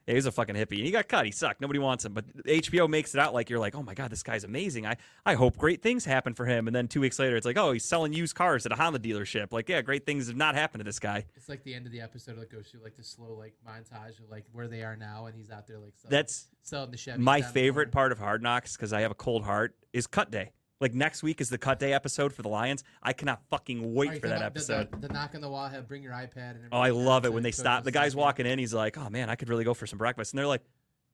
[0.09, 0.77] yeah, he's a fucking hippie.
[0.79, 1.27] And he got cut.
[1.27, 1.61] He sucked.
[1.61, 2.15] Nobody wants him.
[2.15, 4.87] But HBO makes it out like you're like, oh my god, this guy's amazing.
[4.87, 4.97] I
[5.27, 6.67] I hope great things happen for him.
[6.67, 8.99] And then two weeks later, it's like, oh, he's selling used cars at a Honda
[8.99, 9.53] dealership.
[9.53, 11.27] Like, yeah, great things have not happened to this guy.
[11.37, 14.19] It's like the end of the episode that goes through like the slow like montage
[14.19, 16.97] of like where they are now, and he's out there like selling, That's selling the
[16.97, 17.23] Chevy.
[17.23, 20.53] my favorite part of Hard Knocks because I have a cold heart is cut day.
[20.81, 22.85] Like next week is the cut day episode for the Lions.
[23.03, 24.91] I cannot fucking wait for that episode.
[24.93, 26.53] The, the, knock on the wall, have bring your iPad.
[26.53, 27.83] And Oh, I everything love else, it when and they stop.
[27.85, 28.59] The guy's walking in.
[28.61, 30.62] He's like, "Oh man, I could really go for some breakfast." And they're like,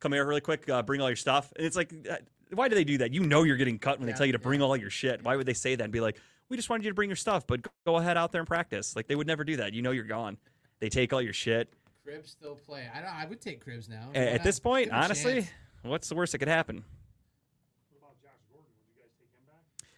[0.01, 0.69] "Come here really quick.
[0.69, 2.17] Uh, bring all your stuff." And it's like, uh,
[2.53, 3.15] why do they do that?
[3.15, 4.67] You know you're getting cut when they Yeah, tell you to bring yeah.
[4.67, 5.23] all your shit.
[5.25, 6.19] Why would they say that and be like,
[6.51, 8.95] "We just wanted you to bring your stuff, but go ahead out there and practice."
[8.95, 9.73] Like they would never do that.
[9.73, 10.37] You know you're gone.
[10.81, 11.73] They take all your shit.
[12.07, 12.87] Cribbs still play.
[12.95, 14.11] I don't, I would take Cribbs now.
[14.15, 14.45] A- Why At not?
[14.45, 15.49] this point, Give him a honestly, chance.
[15.85, 16.85] what's the worst that could happen?
[17.89, 18.69] What about Josh Gordon?
[18.77, 19.89] Would you guys take him back?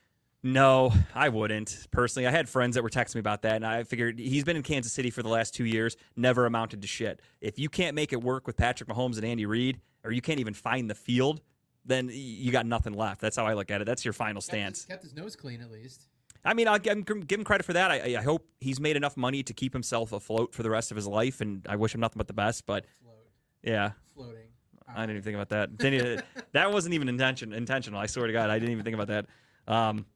[0.53, 1.89] No, I wouldn't.
[1.91, 4.57] Personally, I had friends that were texting me about that, and I figured he's been
[4.57, 7.21] in Kansas City for the last two years, never amounted to shit.
[7.41, 10.39] If you can't make it work with Patrick Mahomes and Andy Reid, or you can't
[10.39, 11.41] even find the field,
[11.85, 13.21] then you got nothing left.
[13.21, 13.87] That's how I look at it.
[13.87, 14.85] That's your final Kept his- stance.
[14.85, 16.07] Kept his nose clean at least.
[16.45, 17.91] I mean, I'll give him, give him credit for that.
[17.91, 20.97] I, I hope he's made enough money to keep himself afloat for the rest of
[20.97, 22.67] his life, and I wish him nothing but the best.
[22.67, 23.17] But Float,
[23.65, 24.43] yeah, floating.
[24.89, 25.49] I didn't even think about
[25.81, 26.25] that.
[26.53, 27.99] That wasn't even intention intentional.
[27.99, 29.27] I swear to God, I didn't even think about that.
[29.67, 30.07] Um,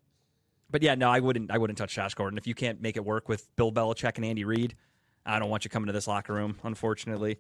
[0.70, 1.50] but yeah, no, I wouldn't.
[1.50, 4.24] I wouldn't touch Josh Gordon if you can't make it work with Bill Belichick and
[4.24, 4.74] Andy Reid.
[5.26, 7.38] I don't want you coming to this locker room, unfortunately.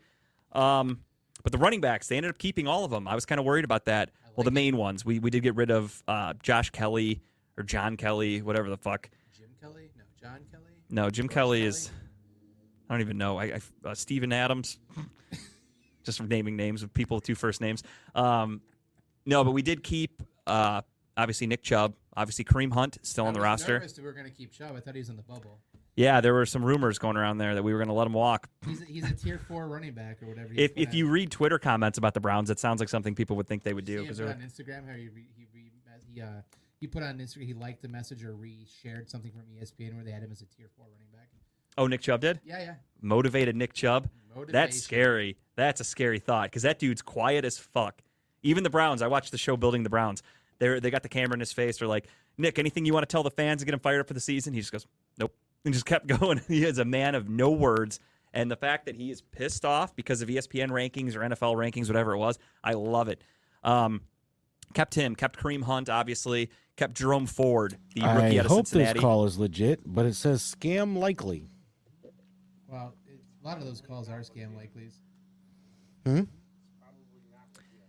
[0.52, 1.00] Um,
[1.42, 3.08] but the running backs, they ended up keeping all of them.
[3.08, 4.10] I was kind of worried about that.
[4.36, 7.22] well, the main ones, we we did get rid of uh, Josh Kelly
[7.56, 9.08] or John Kelly, whatever the fuck.
[9.36, 9.90] Jim Kelly?
[9.96, 10.64] No, John Kelly.
[10.90, 11.68] No, Jim Kelly Kelly?
[11.68, 11.90] is.
[12.88, 13.38] I don't even know.
[13.38, 14.78] I, I uh, Steven Adams.
[16.04, 17.82] Just naming names of people with two first names.
[18.14, 18.62] Um,
[19.26, 20.80] no, but we did keep uh,
[21.16, 23.82] obviously Nick Chubb, obviously Kareem Hunt still on the I was roster.
[23.98, 24.74] we were going to keep Chubb.
[24.76, 25.60] I thought he was in the bubble.
[25.96, 28.12] Yeah, there were some rumors going around there that we were going to let him
[28.14, 28.48] walk.
[28.64, 30.50] He's a, he's a tier four running back or whatever.
[30.54, 33.46] If if you read Twitter comments about the Browns, it sounds like something people would
[33.48, 35.70] think they would do because on Instagram how he re, he re,
[36.14, 36.26] he uh
[36.78, 40.12] he put on Instagram he liked the message or re-shared something from ESPN where they
[40.12, 41.28] had him as a tier four running back.
[41.76, 42.74] oh Nick Chubb did Yeah, yeah.
[43.02, 44.08] motivated Nick Chubb.
[44.34, 44.52] Motivation.
[44.52, 45.36] That's scary.
[45.56, 48.00] That's a scary thought because that dude's quiet as fuck.
[48.42, 50.22] Even the Browns, I watched the show Building the Browns.
[50.60, 51.78] They they got the camera in his face.
[51.78, 52.06] They're like,
[52.38, 54.20] Nick, anything you want to tell the fans to get him fired up for the
[54.20, 54.52] season?
[54.54, 54.86] He just goes,
[55.18, 55.34] nope,
[55.64, 56.40] and just kept going.
[56.46, 57.98] he is a man of no words.
[58.32, 61.88] And the fact that he is pissed off because of ESPN rankings or NFL rankings,
[61.88, 63.24] whatever it was, I love it.
[63.64, 64.02] Um,
[64.72, 68.66] kept him, kept Kareem Hunt, obviously, kept Jerome Ford, the rookie I out of hope
[68.68, 68.98] Cincinnati.
[68.98, 71.50] this call is legit, but it says scam likely.
[72.68, 75.00] Well, it, a lot of those calls are scam likelies.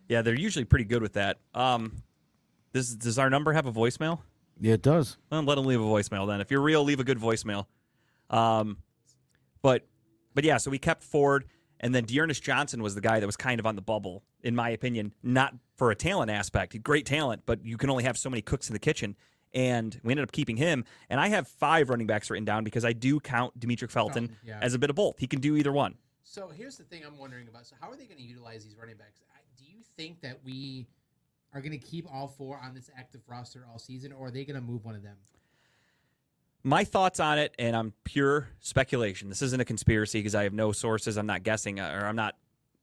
[0.09, 1.37] Yeah, they're usually pretty good with that.
[1.53, 1.93] Um,
[2.73, 4.19] does does our number have a voicemail?
[4.59, 5.17] Yeah, it does.
[5.31, 6.41] Well, let them leave a voicemail then.
[6.41, 7.65] If you're real, leave a good voicemail.
[8.29, 8.77] Um,
[9.61, 9.87] but
[10.33, 11.45] but yeah, so we kept Ford,
[11.79, 14.55] and then D'Ernest Johnson was the guy that was kind of on the bubble, in
[14.55, 16.81] my opinion, not for a talent aspect.
[16.83, 19.15] Great talent, but you can only have so many cooks in the kitchen.
[19.53, 20.85] And we ended up keeping him.
[21.09, 24.37] And I have five running backs written down because I do count Demetric Felton Felton,
[24.45, 24.59] yeah.
[24.61, 25.19] as a bit of both.
[25.19, 25.95] He can do either one.
[26.23, 27.65] So here's the thing I'm wondering about.
[27.65, 29.19] So how are they going to utilize these running backs?
[29.57, 30.87] Do you think that we
[31.53, 34.45] are going to keep all four on this active roster all season, or are they
[34.45, 35.17] going to move one of them?
[36.63, 39.29] my thoughts on it, and I'm pure speculation.
[39.29, 41.17] This isn't a conspiracy because I have no sources.
[41.17, 42.35] I'm not guessing uh, or I'm not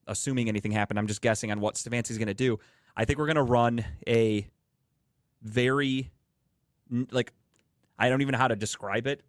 [0.07, 0.99] assuming anything happened.
[0.99, 2.59] I'm just guessing on what Stefanski's going to do.
[2.97, 4.49] I think we're going to run a
[5.43, 6.11] very
[7.11, 7.33] like
[7.99, 9.23] I don't even know how to describe it.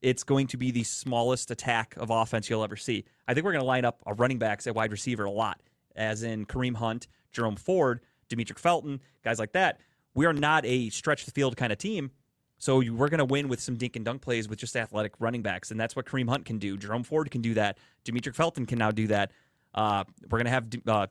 [0.00, 3.04] It's going to be the smallest attack of offense you'll ever see.
[3.28, 5.60] I think we're going to line up a running backs at wide receiver a lot,
[5.94, 8.00] as in Kareem Hunt, Jerome Ford,
[8.30, 9.78] Demetric Felton, guys like that.
[10.14, 12.10] We are not a stretch the field kind of team.
[12.58, 15.12] So you- we're going to win with some dink and dunk plays with just athletic
[15.18, 16.76] running backs, and that's what Kareem Hunt can do.
[16.76, 17.78] Jerome Ford can do that.
[18.04, 19.32] Demetric Felton can now do that.
[19.74, 21.06] Uh, we're going to have uh,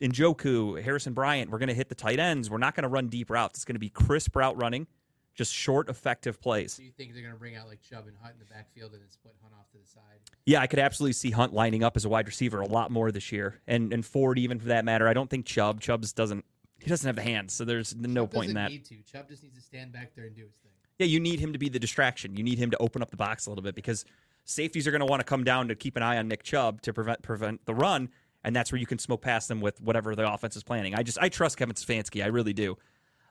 [0.00, 1.50] Njoku, Harrison Bryant.
[1.50, 2.50] We're going to hit the tight ends.
[2.50, 3.58] We're not going to run deep routes.
[3.58, 4.86] It's going to be crisp route running,
[5.34, 6.76] just short, effective plays.
[6.76, 8.92] Do you think they're going to bring out like Chubb and Hunt in the backfield
[8.92, 10.20] and then split Hunt off to the side?
[10.46, 13.10] Yeah, I could absolutely see Hunt lining up as a wide receiver a lot more
[13.10, 15.08] this year, and and Ford even for that matter.
[15.08, 15.80] I don't think Chubb.
[15.80, 16.44] Chubb's doesn't.
[16.78, 18.70] He doesn't have the hands, so there's no Chubb point in that.
[18.70, 18.96] Need to.
[19.10, 20.72] Chubb just needs to stand back there and do his thing.
[20.98, 22.36] Yeah, you need him to be the distraction.
[22.36, 24.04] You need him to open up the box a little bit because
[24.44, 26.82] Safeties are going to want to come down to keep an eye on Nick Chubb
[26.82, 28.10] to prevent prevent the run,
[28.44, 30.94] and that's where you can smoke past them with whatever the offense is planning.
[30.94, 32.76] I just I trust Kevin Stefanski, I really do.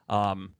[0.08, 0.54] Um,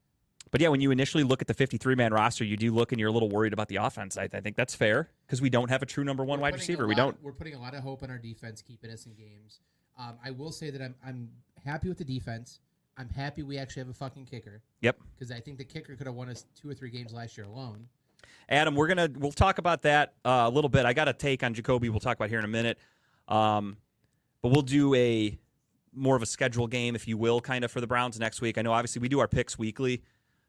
[0.51, 3.01] but yeah, when you initially look at the 53 man roster, you do look and
[3.01, 4.17] you're a little worried about the offense.
[4.17, 6.55] I, I think that's fair because we don't have a true number one We're wide
[6.55, 6.87] receiver.
[6.87, 7.21] we don't.
[7.23, 9.59] We're putting a lot of hope in our defense, keeping us in games.
[9.99, 11.29] Um, I will say that I'm I'm
[11.65, 12.61] happy with the defense.
[12.97, 14.99] I'm happy we actually have a fucking kicker Yep.
[15.19, 17.47] because I think the kicker could have won us two or three games last year
[17.47, 17.89] alone.
[18.49, 20.85] Adam, we're gonna we'll talk about that uh, a little bit.
[20.87, 21.89] I got a take on Jacoby.
[21.89, 22.79] We'll talk about here in a minute.
[23.29, 23.77] Um,
[24.43, 25.39] but we'll do a
[25.95, 28.59] more of a schedule game, if you will, kind of for the Browns next week.
[28.59, 30.03] I know obviously we do our picks weekly,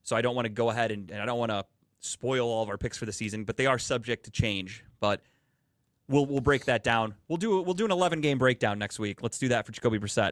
[0.03, 1.65] so I don't want to go ahead and, and I don't want to
[2.01, 4.83] spoil all of our picks for the season, but they are subject to change.
[4.99, 5.21] But
[6.09, 7.15] we'll we'll break that down.
[7.27, 9.21] We'll do we'll do an 11 game breakdown next week.
[9.23, 10.31] Let's do that for Jacoby Brissett.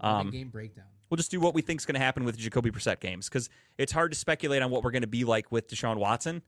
[0.00, 0.86] Um, game breakdown.
[1.10, 3.48] We'll just do what we think is going to happen with Jacoby Brissett games because
[3.78, 6.42] it's hard to speculate on what we're going to be like with Deshaun Watson.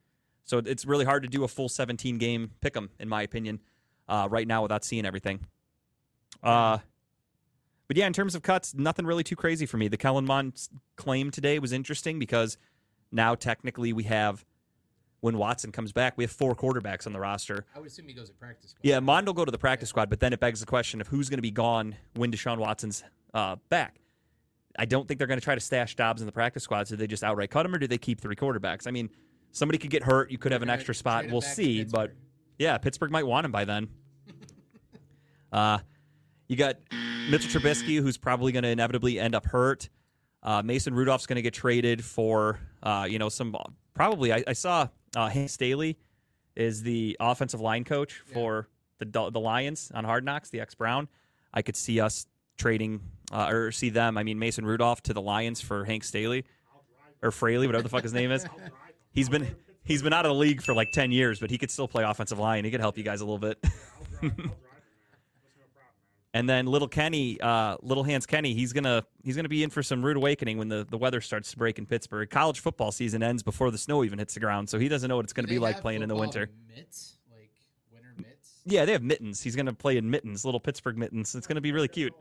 [0.44, 3.60] So it's really hard to do a full 17 game pick 'em, in my opinion,
[4.08, 5.40] uh, right now without seeing everything.
[6.42, 6.78] Uh,
[7.88, 9.88] but yeah, in terms of cuts, nothing really too crazy for me.
[9.88, 12.58] The Kellen Mond claim today was interesting because
[13.12, 14.44] now technically we have,
[15.20, 17.64] when Watson comes back, we have four quarterbacks on the roster.
[17.74, 18.70] I would assume he goes to practice.
[18.70, 18.80] squad.
[18.82, 21.08] Yeah, Mond will go to the practice squad, but then it begs the question of
[21.08, 23.04] who's going to be gone when Deshaun Watson's
[23.34, 24.00] uh, back.
[24.78, 26.96] I don't think they're going to try to stash Dobbs in the practice squad, so
[26.96, 28.86] they just outright cut him, or do they keep three quarterbacks?
[28.86, 29.10] I mean,
[29.52, 30.30] somebody could get hurt.
[30.30, 31.26] You could have an extra spot.
[31.30, 32.12] We'll see, but
[32.58, 33.88] yeah, Pittsburgh might want him by then.
[35.52, 35.78] uh,
[36.48, 36.76] you got
[37.30, 39.88] Mitchell Trubisky, who's probably going to inevitably end up hurt.
[40.42, 43.54] Uh, Mason Rudolph's going to get traded for, uh, you know, some
[43.94, 44.32] probably.
[44.32, 45.98] I, I saw uh, Hank Staley
[46.54, 48.34] is the offensive line coach Yeah.
[48.34, 48.68] for
[48.98, 51.08] the the Lions on Hard Knocks, the ex Brown.
[51.52, 53.00] I could see us trading
[53.32, 54.18] uh, or see them.
[54.18, 56.44] I mean, Mason Rudolph to the Lions for Hank Staley
[57.22, 58.46] or Fraley, whatever the fuck his name is.
[59.12, 59.54] He's been
[59.84, 62.04] he's been out of the league for like ten years, but he could still play
[62.04, 62.64] offensive line.
[62.64, 63.62] He could help you guys a little bit.
[66.36, 69.82] And then little Kenny, uh, little hands Kenny, he's gonna he's gonna be in for
[69.82, 72.28] some rude awakening when the, the weather starts to break in Pittsburgh.
[72.28, 75.16] College football season ends before the snow even hits the ground, so he doesn't know
[75.16, 76.50] what it's gonna be like playing in the winter.
[76.68, 77.48] Mitts, like
[77.90, 78.50] winter mitts.
[78.66, 79.40] Yeah, they have mittens.
[79.40, 81.34] He's gonna play in mittens, little Pittsburgh mittens.
[81.34, 82.12] It's gonna be really cute.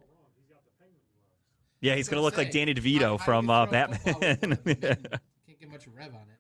[1.81, 3.99] Yeah, he's gonna look like Danny DeVito from uh, Batman.
[4.65, 6.39] Can't get much rev on it.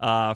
[0.00, 0.34] Uh,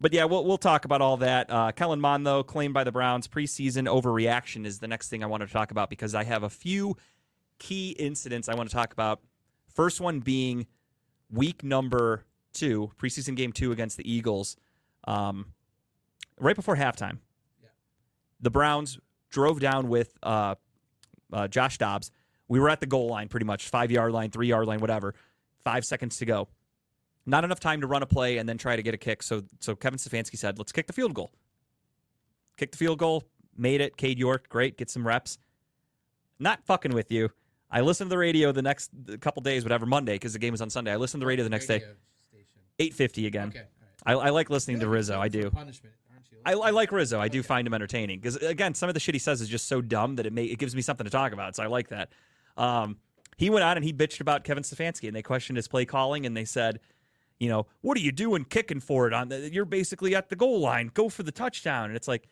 [0.00, 1.50] but yeah, we'll we'll talk about all that.
[1.50, 5.26] Uh, Kellen Mond, though, claimed by the Browns, preseason overreaction is the next thing I
[5.26, 6.96] want to talk about because I have a few
[7.58, 9.20] key incidents I want to talk about.
[9.74, 10.66] First one being
[11.30, 14.56] week number two, preseason game two against the Eagles,
[15.06, 15.46] um,
[16.38, 17.18] right before halftime.
[17.62, 17.68] Yeah.
[18.40, 18.98] The Browns
[19.30, 20.56] drove down with uh,
[21.32, 22.10] uh, Josh Dobbs.
[22.48, 25.14] We were at the goal line, pretty much five yard line, three yard line, whatever.
[25.64, 26.48] Five seconds to go
[27.28, 29.22] not enough time to run a play and then try to get a kick.
[29.22, 31.32] So so Kevin Stefanski said, let's kick the field goal.
[32.56, 33.24] Kick the field goal,
[33.56, 33.96] made it.
[33.96, 35.38] Cade York, great, get some reps.
[36.38, 37.30] Not fucking with you.
[37.70, 38.90] I listened to the radio the next
[39.20, 40.92] couple days, whatever Monday, because the game was on Sunday.
[40.92, 41.78] I listened to the radio the next day.
[41.78, 41.94] Radio
[42.30, 42.60] station.
[42.78, 43.48] Eight fifty again.
[43.48, 43.64] Okay.
[44.04, 45.20] I, I like listening to Rizzo.
[45.20, 45.50] I do.
[45.50, 45.94] Punishment.
[46.44, 47.20] I, I like Rizzo.
[47.20, 47.46] I do Okay.
[47.48, 50.14] find him entertaining because again, some of the shit he says is just so dumb
[50.16, 51.56] that it may it gives me something to talk about.
[51.56, 52.10] So I like that.
[52.56, 52.98] Um,
[53.36, 56.24] he went on and he bitched about Kevin Stefanski, and they questioned his play calling,
[56.26, 56.80] and they said,
[57.38, 59.28] you know, what are you doing kicking for it on?
[59.28, 60.90] The, you're basically at the goal line.
[60.94, 61.86] Go for the touchdown.
[61.86, 62.28] And it's like,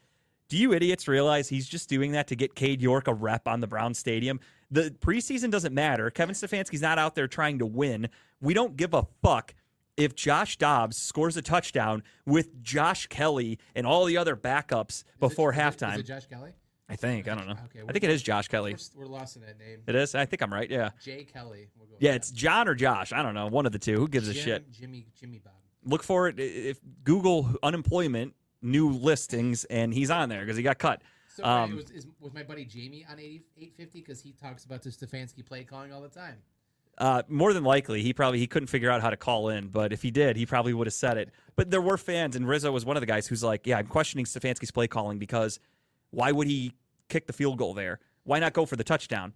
[0.48, 3.60] do you idiots realize he's just doing that to get Cade York a rep on
[3.60, 4.40] the Brown Stadium?
[4.70, 6.10] The preseason doesn't matter.
[6.10, 8.08] Kevin Stefanski's not out there trying to win.
[8.40, 9.54] We don't give a fuck
[9.96, 15.04] if Josh Dobbs scores a touchdown with Josh Kelly and all the other backups Is
[15.20, 15.94] before is it- halftime.
[15.94, 16.52] Is it Josh Kelly?
[16.88, 17.28] I think.
[17.28, 17.56] I don't know.
[17.66, 18.76] Okay, I think it is Josh Kelly.
[18.94, 19.78] We're, lost in that name.
[19.86, 20.14] It is.
[20.14, 20.68] I think I'm right.
[20.70, 20.90] Yeah.
[21.02, 21.68] Jay Kelly.
[21.78, 22.10] We'll Yeah.
[22.12, 22.16] that.
[22.16, 23.12] It's John or Josh.
[23.12, 23.46] I don't know.
[23.46, 23.96] One of the two.
[23.96, 24.70] Who gives a shit?
[24.70, 25.54] Jimmy Jimmy Bob.
[25.84, 30.78] Look for it if Google unemployment new listings and he's on there because he got
[30.78, 31.02] cut.
[31.28, 34.82] So Um, was, is, was my buddy Jamie on 80, 850 because he talks about
[34.82, 36.36] the Stefanski play calling all the time.
[36.96, 39.92] Uh, more than likely, he probably he couldn't figure out how to call in, but
[39.92, 41.30] if he did, he probably would have said it.
[41.56, 43.88] But there were fans, and Rizzo was one of the guys who's like, "Yeah, I'm
[43.88, 45.58] questioning Stefanski's play calling because
[46.14, 46.72] why would he
[47.08, 48.00] kick the field goal there?
[48.24, 49.32] Why not go for the touchdown?"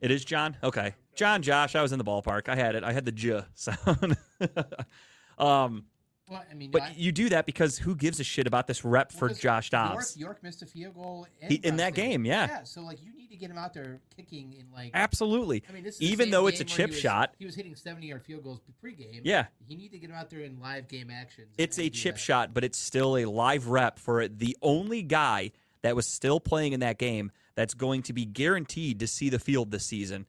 [0.00, 0.56] It is John.
[0.62, 1.74] Okay, John, Josh.
[1.74, 2.48] I was in the ballpark.
[2.48, 2.84] I had it.
[2.84, 4.16] I had the J sound.
[5.38, 5.84] um,
[6.28, 8.84] Well, I mean, but I- you do that because who gives a shit about this
[8.84, 10.16] rep for Josh Dobbs?
[10.16, 12.46] York, York missed a field goal He- in that game, yeah.
[12.48, 14.90] Yeah, so like you need to get him out there kicking in like.
[14.94, 15.62] Absolutely.
[15.68, 17.74] I mean, this is Even though it's a chip he was- shot, He was hitting
[17.74, 19.20] seventy-yard field goals pregame.
[19.24, 19.46] Yeah.
[19.68, 21.44] you need to get him out there in live game action.
[21.58, 24.26] It's a chip shot, but it's still a live rep for.
[24.28, 25.52] The only guy
[25.84, 29.38] that was still playing in that game that's going to be guaranteed to see the
[29.38, 30.24] field this season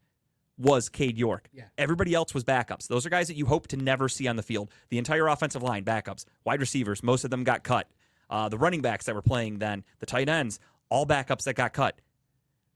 [0.58, 1.48] was Cade York.
[1.54, 1.64] Yeah.
[1.78, 2.88] Everybody else was backups.
[2.88, 4.70] Those are guys that you hope to never see on the field.
[4.90, 6.26] The entire offensive line, backups.
[6.44, 7.88] Wide receivers, most of them got cut.
[8.30, 11.72] uh, the running backs that were playing then, the tight ends, all backups that got
[11.72, 12.02] cut.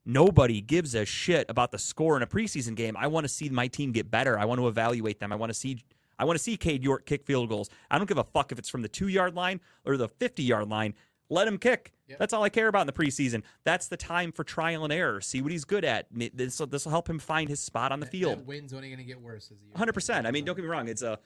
[0.05, 2.95] Nobody gives a shit about the score in a preseason game.
[2.97, 4.39] I want to see my team get better.
[4.39, 5.34] I want to evaluate them.
[5.34, 5.80] I want to see
[6.19, 7.69] I want to see Cade York kick field goals.
[7.89, 10.43] I don't give a fuck if it's from the two yard line or the 50
[10.43, 10.93] yard line.
[11.30, 11.93] Let him kick.
[12.07, 12.17] Yep.
[12.19, 13.43] That's all I care about in the preseason.
[13.63, 15.21] That's the time for trial and error.
[15.21, 16.07] See what he's good at.
[16.11, 18.39] This this will help him find his spot on the That- field.
[18.39, 19.73] That win's only going to get worse as the year.
[19.77, 20.25] Hundred percent.
[20.25, 20.88] I mean, don't get me wrong.
[20.88, 21.19] It's a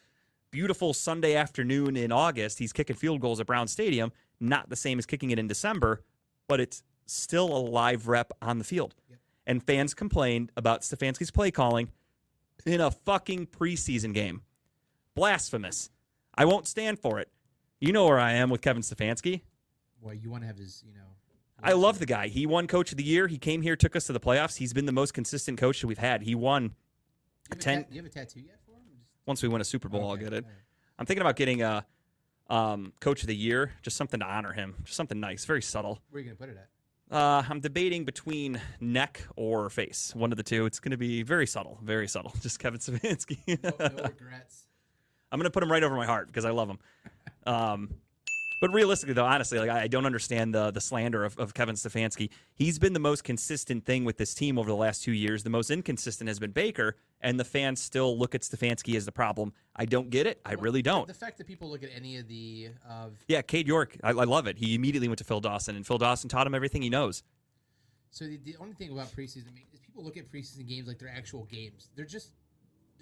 [0.51, 2.59] beautiful Sunday afternoon in August.
[2.59, 4.11] He's kicking field goals at Brown Stadium.
[4.39, 6.03] Not the same as kicking it in December,
[6.49, 8.93] but it's still a live rep on the field.
[9.09, 9.19] Yep.
[9.47, 11.89] And fans complained about Stefanski's play calling
[12.65, 14.41] in a fucking preseason game.
[15.15, 15.89] Blasphemous.
[16.35, 17.29] I won't stand for it.
[17.79, 19.41] You know where I am with Kevin Stefanski.
[20.03, 21.07] Well, you want to have his, you know.
[21.61, 22.27] I love the guy.
[22.27, 23.27] He won Coach of the Year.
[23.27, 24.57] He came here, took us to the playoffs.
[24.57, 26.23] He's been the most consistent coach that we've had.
[26.23, 26.75] He won
[27.51, 28.81] a ten- you have a tattoo yet for him?
[29.25, 30.09] Once we win a Super Bowl.
[30.09, 30.43] I'll get it.
[30.43, 30.53] right.
[30.99, 31.85] I'm thinking about getting a
[32.49, 35.99] um, coach of the year, just something to honor him, just something nice, very subtle.
[36.09, 36.67] Where are you going to put it at?
[37.15, 40.65] Uh, I'm debating between neck or face, one of the two.
[40.65, 42.33] It's going to be very subtle, very subtle.
[42.41, 43.37] Just Kevin Stefanski.
[43.63, 44.65] No, no regrets.
[45.31, 46.79] I'm going to put him right over my heart because I love him.
[47.45, 47.89] Um,
[48.63, 52.29] but realistically, though, honestly, like I don't understand the the slander of, of Kevin Stefanski.
[52.55, 55.43] He's been the most consistent thing with this team over the last two years.
[55.43, 59.11] The most inconsistent has been Baker, and the fans still look at Stefanski as the
[59.11, 59.51] problem.
[59.75, 60.39] I don't get it.
[60.45, 61.07] I really don't.
[61.07, 64.23] The fact that people look at any of the of Yeah, Cade York, I, I
[64.23, 64.57] love it.
[64.57, 67.21] He immediately went to Phil Dawson, and Phil Dawson taught him everything he knows.
[68.11, 70.87] so the, the only thing about preseason I mean, is people look at preseason games
[70.87, 71.89] like they're actual games.
[71.97, 72.29] They're just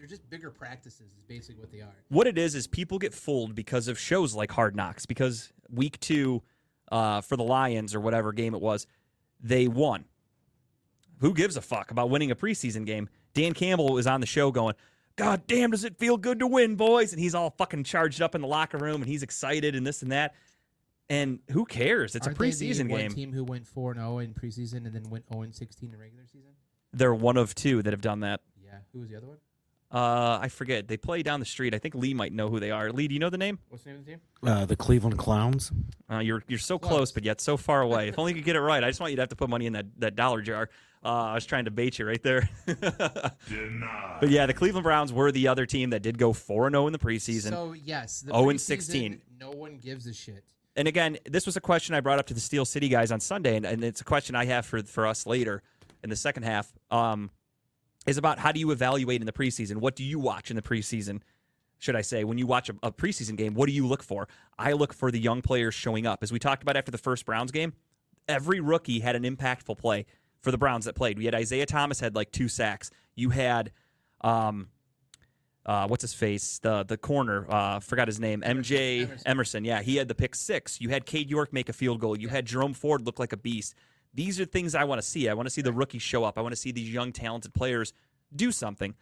[0.02, 1.02] they're just bigger practices.
[1.16, 1.94] Is basically what they are.
[2.10, 5.06] What it is is people get fooled because of shows like Hard Knocks.
[5.06, 6.42] Because week two
[6.92, 8.88] uh, for the Lions or whatever game it was,
[9.40, 10.06] they won.
[11.20, 13.10] Who gives a fuck about winning a preseason game?
[13.36, 14.74] Dan Campbell was on the show going,
[15.18, 18.34] "God damn, does it feel good to win, boys?" And he's all fucking charged up
[18.34, 20.34] in the locker room, and he's excited and this and that.
[21.12, 22.16] And who cares?
[22.16, 23.12] It's Aren't a they preseason the one game.
[23.12, 26.00] team who went four and zero in preseason and then went zero and sixteen in
[26.00, 26.54] regular season.
[26.92, 28.42] They're one of two that have done that.
[28.64, 28.80] Yeah.
[28.94, 29.38] Who was the other one?
[29.94, 30.88] Uh, I forget.
[30.88, 31.76] They play down the street.
[31.76, 32.92] I think Lee might know who they are.
[32.92, 33.60] Lee, do you know the name?
[33.70, 34.22] What's the name of the team?
[34.42, 35.72] Uh, the Cleveland Clowns.
[36.10, 36.90] Uh, you're you're so Close.
[36.90, 38.08] close, but yet so far away.
[38.08, 38.84] if only you could get it right.
[38.84, 40.70] I just want you to have to put money in that, that dollar jar.
[41.04, 42.48] Uh, I was trying to bait you right there.
[43.50, 44.18] Denied.
[44.20, 46.88] but yeah, the Cleveland Browns were the other team that did go four and zero
[46.88, 47.50] in the preseason.
[47.50, 49.22] So yes, the 0 and 16.
[49.40, 50.44] No one gives a shit.
[50.76, 53.20] and again, this was a question I brought up to the Steel City guys on
[53.20, 55.64] Sunday, and, and it's a question I have for for us later
[56.04, 56.72] in the second half.
[56.92, 57.30] Um,
[58.08, 59.78] is about how do you evaluate in the preseason?
[59.78, 61.22] What do you watch in the preseason?
[61.78, 63.54] Should I say when you watch a, a preseason game?
[63.54, 64.28] What do you look for?
[64.58, 66.22] I look for the young players showing up.
[66.22, 67.74] As we talked about after the first Browns game,
[68.28, 70.06] every rookie had an impactful play
[70.42, 71.18] for the Browns that played.
[71.18, 72.92] We had Isaiah Thomas had like two sacks.
[73.16, 73.72] You had,
[74.22, 74.70] um,
[75.66, 76.60] uh, what's his face?
[76.60, 78.42] The the corner, uh, forgot his name.
[78.42, 79.28] MJ Emerson.
[79.28, 79.66] Emerson.
[79.66, 80.82] Yeah, he had the pick six.
[80.82, 82.18] You had Cade York make a field goal.
[82.18, 83.76] You had Jerome Ford look like a beast.
[84.14, 85.30] These are things I want to see.
[85.30, 86.38] I want to see the rookies show up.
[86.38, 87.94] I want to see these young talented players
[88.36, 88.94] do something.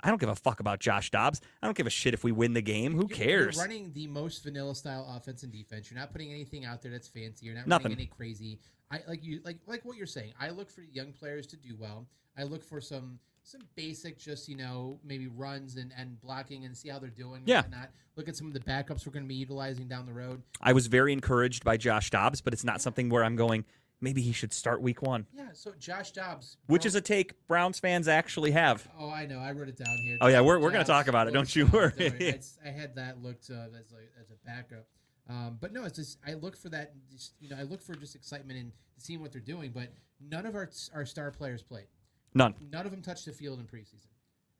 [0.00, 1.40] I don't give a fuck about Josh Dobbs.
[1.62, 2.94] I don't give a shit if we win the game.
[2.94, 3.56] Who cares?
[3.56, 5.90] You're running the most vanilla style offense and defense.
[5.90, 7.46] You're not putting anything out there that's fancy.
[7.46, 7.84] You're not Nothing.
[7.84, 8.58] running any crazy.
[8.90, 10.34] I like you like like what you're saying.
[10.38, 12.06] I look for young players to do well.
[12.36, 16.76] I look for some some basic, just you know, maybe runs and, and blocking and
[16.76, 17.42] see how they're doing.
[17.46, 17.62] Yeah.
[17.62, 17.90] whatnot.
[18.16, 20.42] Look at some of the backups we're going to be utilizing down the road.
[20.60, 23.64] I was very encouraged by Josh Dobbs, but it's not something where I'm going.
[24.04, 25.48] Maybe he should start week one, Yeah.
[25.54, 28.86] So Josh Dobbs, which is a take Browns fans actually have.
[28.98, 29.38] Oh, I know.
[29.38, 30.18] I wrote it down here.
[30.20, 31.90] Oh, yeah, we're- we're gonna talk about it, don't you worry.
[31.96, 32.28] don't worry.
[32.28, 34.86] It's- I had that looked uh, as a as a backup.
[35.26, 36.92] Um, but no, it's just I look for that.
[37.10, 39.70] Just, you know, I look for just excitement and seeing what they're doing.
[39.70, 39.88] But
[40.20, 41.86] none of our our star players played.
[42.34, 44.08] None, None of them touched the field in preseason.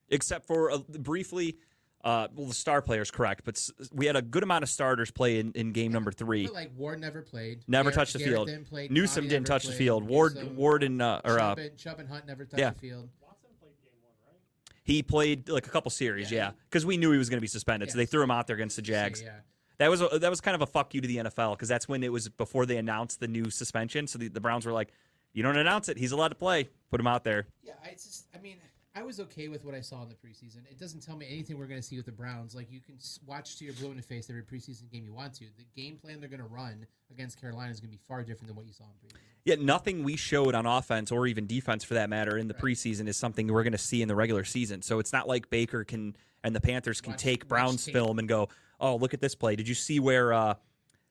[0.09, 1.59] except for uh, briefly.
[2.05, 3.59] Uh, well, the star players, correct, but
[3.91, 6.45] we had a good amount of starters play in, in game number three.
[6.45, 7.63] But like Ward never played.
[7.67, 8.49] Never Garrett- touched the Garrett field.
[8.49, 10.05] didn't play, Newsome Connie didn't never touch the field.
[10.05, 12.71] Ward, Newsome, Ward, and uh, or uh, Chubb, and, Chubb and Hunt never touched yeah.
[12.71, 13.09] the field.
[13.23, 14.39] Watson played game one, right?
[14.85, 16.39] he played like a couple series, Yeah.
[16.39, 18.47] yeah, because we knew he was going to be suspended, so they threw him out
[18.47, 19.23] there against the Jags.
[19.23, 19.31] Yeah.
[19.79, 21.89] That was a, that was kind of a fuck you to the NFL because that's
[21.89, 24.07] when it was before they announced the new suspension.
[24.07, 24.93] So the, the Browns were like,
[25.33, 26.69] "You don't announce it; he's allowed to play.
[26.91, 28.59] Put him out there." Yeah, I just, I mean,
[28.97, 30.59] I was okay with what I saw in the preseason.
[30.70, 32.55] It doesn't tell me anything we're going to see with the Browns.
[32.55, 32.95] Like you can
[33.26, 35.45] watch to your blue in the face every preseason game you want to.
[35.59, 38.47] The game plan they're going to run against Carolina is going to be far different
[38.47, 39.18] than what you saw in preseason.
[39.45, 42.62] Yet nothing we showed on offense or even defense for that matter in the Right.
[42.62, 44.80] preseason is something we're going to see in the regular season.
[44.80, 48.28] So it's not like Baker can and the Panthers can Watch- take Browns film and
[48.28, 49.57] go, "Oh, look at this play.
[49.57, 50.55] Did you see where uh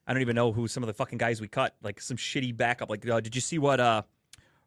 [0.07, 2.55] I don't even know who some of the fucking guys we cut, like some shitty
[2.57, 2.89] backup.
[2.89, 4.03] Like, uh, did you see what uh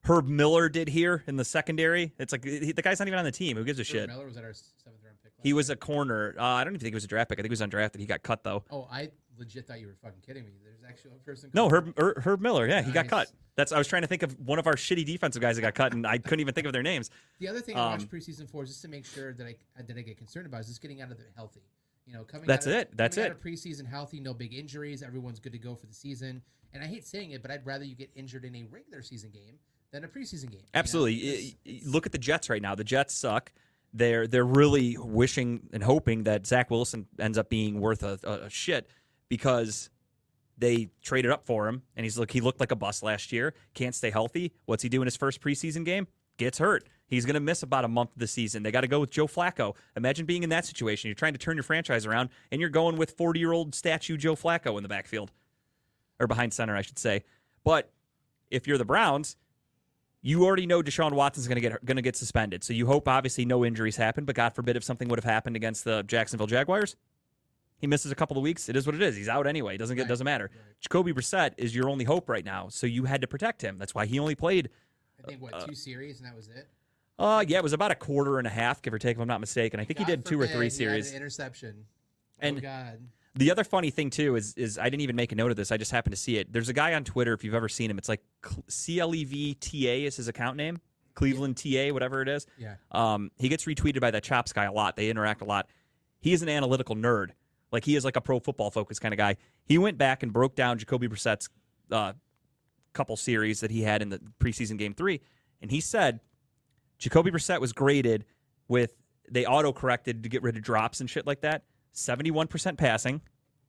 [0.07, 2.13] Herb Miller did here in the secondary?
[2.19, 3.57] It's like he, the guy's not even on the team.
[3.57, 4.09] Who gives a Herb shit?
[4.09, 5.33] Miller was at our seventh round pick.
[5.43, 6.35] He was a corner.
[6.39, 7.39] Uh, I don't even think he was a draft pick.
[7.39, 7.99] I think he was undrafted.
[7.99, 8.65] He got cut though.
[8.71, 10.53] Oh, I legit thought you were fucking kidding me.
[10.63, 11.51] There's actually a person.
[11.53, 12.67] No, Herb, Herb, Herb Miller.
[12.69, 13.31] Yeah, he got cut.
[13.57, 15.75] That's I was trying to think of one of our shitty defensive guys that got
[15.75, 17.11] cut, and I couldn't even think of their names.
[17.39, 19.57] The other thing I watch Um, preseason for is just to make sure that I
[19.83, 21.63] that I get concerned about is just getting out of it healthy.
[22.07, 22.97] You know, coming That's of, it.
[22.97, 23.27] That's it.
[23.27, 26.41] Out of preseason healthy, no big injuries, everyone's good to go for the season.
[26.73, 29.31] And I hate saying it, but I'd rather you get injured in a regular season
[29.31, 29.59] game
[30.01, 30.53] than a preseason game.
[30.53, 30.63] you know?
[30.75, 31.15] Absolutely.
[31.17, 32.75] Because Y- y- it's- Look at the Jets right now.
[32.75, 33.53] The Jets suck.
[33.93, 38.33] They're they're really wishing and hoping that Zach Wilson ends up being worth a, a,
[38.47, 38.89] a shit
[39.29, 39.89] because
[40.59, 43.55] they traded up for him and he's look he looked like a bust last year.
[43.75, 44.53] Can't stay healthy.
[44.67, 46.07] What's he do in his first preseason game?
[46.37, 46.85] Gets hurt.
[47.07, 48.63] He's going to miss about a month of the season.
[48.65, 49.75] They got to go with Joe Flacco.
[49.97, 51.09] Imagine being in that situation.
[51.09, 54.17] You're trying to turn your franchise around and you're going with 40 year old statue
[54.19, 55.31] Joe Flacco in the backfield
[56.21, 57.25] or behind center, I should say.
[57.65, 57.91] But
[58.51, 59.37] if you're the Browns,
[60.27, 62.65] you already know Deshaun Watson's going to get going to get suspended.
[62.65, 65.55] So you hope obviously no injuries happen, but God forbid if something would have happened
[65.55, 66.97] against the Jacksonville Jaguars,
[67.79, 68.69] he misses a couple of weeks.
[68.69, 69.15] It is what it is.
[69.15, 69.77] He's out anyway.
[69.77, 70.51] It doesn't get Right, doesn't matter.
[70.53, 70.81] right.
[70.81, 72.69] Jacoby Brissett is your only hope right now.
[72.71, 73.79] So you had to protect him.
[73.79, 74.69] That's why he only played
[75.23, 76.69] I think what two series and that was it.
[77.21, 79.29] uh yeah, it was about a quarter and a half, give or take, if I'm
[79.29, 79.79] not mistaken.
[79.79, 81.11] I think he did two or three series.
[81.11, 81.85] an interception.
[82.41, 82.99] And- oh God,
[83.37, 85.71] The other funny thing too is is I didn't even make a note of this.
[85.71, 86.53] I just happened to see it.
[86.53, 87.99] There's a guy on Twitter if you've ever seen him.
[87.99, 88.23] It's like
[88.69, 90.79] C L E V T A is his account name.
[91.15, 92.47] Cleveland TA, whatever it is.
[92.59, 92.75] yeah.
[92.93, 94.97] Um, he gets retweeted by that Chops guy a lot.
[94.97, 95.67] They interact a lot.
[96.21, 97.31] He is an analytical nerd.
[97.73, 99.37] Like he is like a pro football focused kind of guy.
[99.65, 101.49] He went back and broke down Jacoby Brissett's
[101.91, 102.13] uh,
[102.93, 105.21] couple series that he had in the preseason game three,
[105.61, 106.21] and he said
[106.99, 108.25] Jacoby Brissett was graded
[108.69, 108.95] with
[109.31, 111.65] they auto corrected to get rid of drops and shit like that.
[111.99, 113.23] Seventy one percent passing,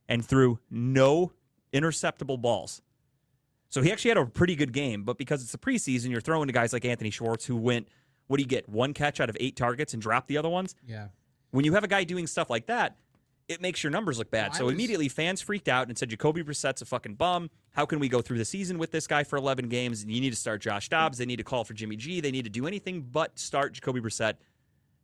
[0.09, 1.31] and threw no
[1.73, 2.81] interceptable balls.
[3.69, 6.47] So he actually had a pretty good game, but because it's the preseason, you're throwing
[6.47, 7.87] to guys like Anthony Schwartz who went,
[8.27, 8.67] what do you get?
[8.67, 10.75] One catch out of eight targets and dropped the other ones?
[10.85, 11.07] Yeah.
[11.51, 12.97] When you have a guy doing stuff like that,
[13.47, 14.49] it makes your numbers look bad.
[14.51, 17.49] Well, so was- immediately fans freaked out and said, Jacoby Brissett's a fucking bum.
[17.71, 20.01] How can we go through the season with this guy for 11 games?
[20.01, 21.17] And you need to start Josh Dobbs.
[21.17, 22.19] They need to call for Jimmy G.
[22.19, 24.35] They need to do anything but start Jacoby Brissett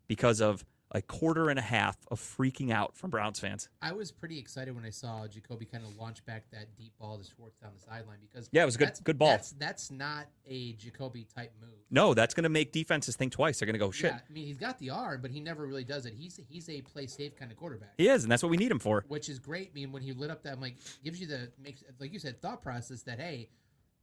[0.07, 0.65] because of
[0.95, 3.67] a quarter and a half of freaking out from Browns fans.
[3.81, 7.17] I was pretty excited when I saw Jacoby kind of launch back that deep ball
[7.17, 9.29] to Schwartz down the sideline because Yeah, it was a good- good ball.
[9.29, 11.71] That's that's not a Jacoby type move.
[11.89, 13.59] No, that's going to make defenses think twice.
[13.59, 14.11] They're going to go, shit.
[14.11, 16.13] Yeah, I mean he's got the arm, but he never really does it.
[16.13, 18.69] He's he's a play safe kind of quarterback, He is, and that's what we need
[18.71, 19.03] him for.
[19.07, 19.71] which is great.
[19.71, 22.19] I mean when he lit up that, I'm like gives you the makes like you
[22.19, 23.49] said thought process that hey,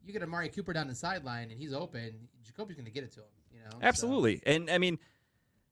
[0.05, 3.13] you get Amari Cooper down the sideline and he's open, Jacoby's going to get it
[3.13, 3.27] to him.
[3.53, 4.43] You know, So- Absolutely.
[4.47, 4.99] And I mean,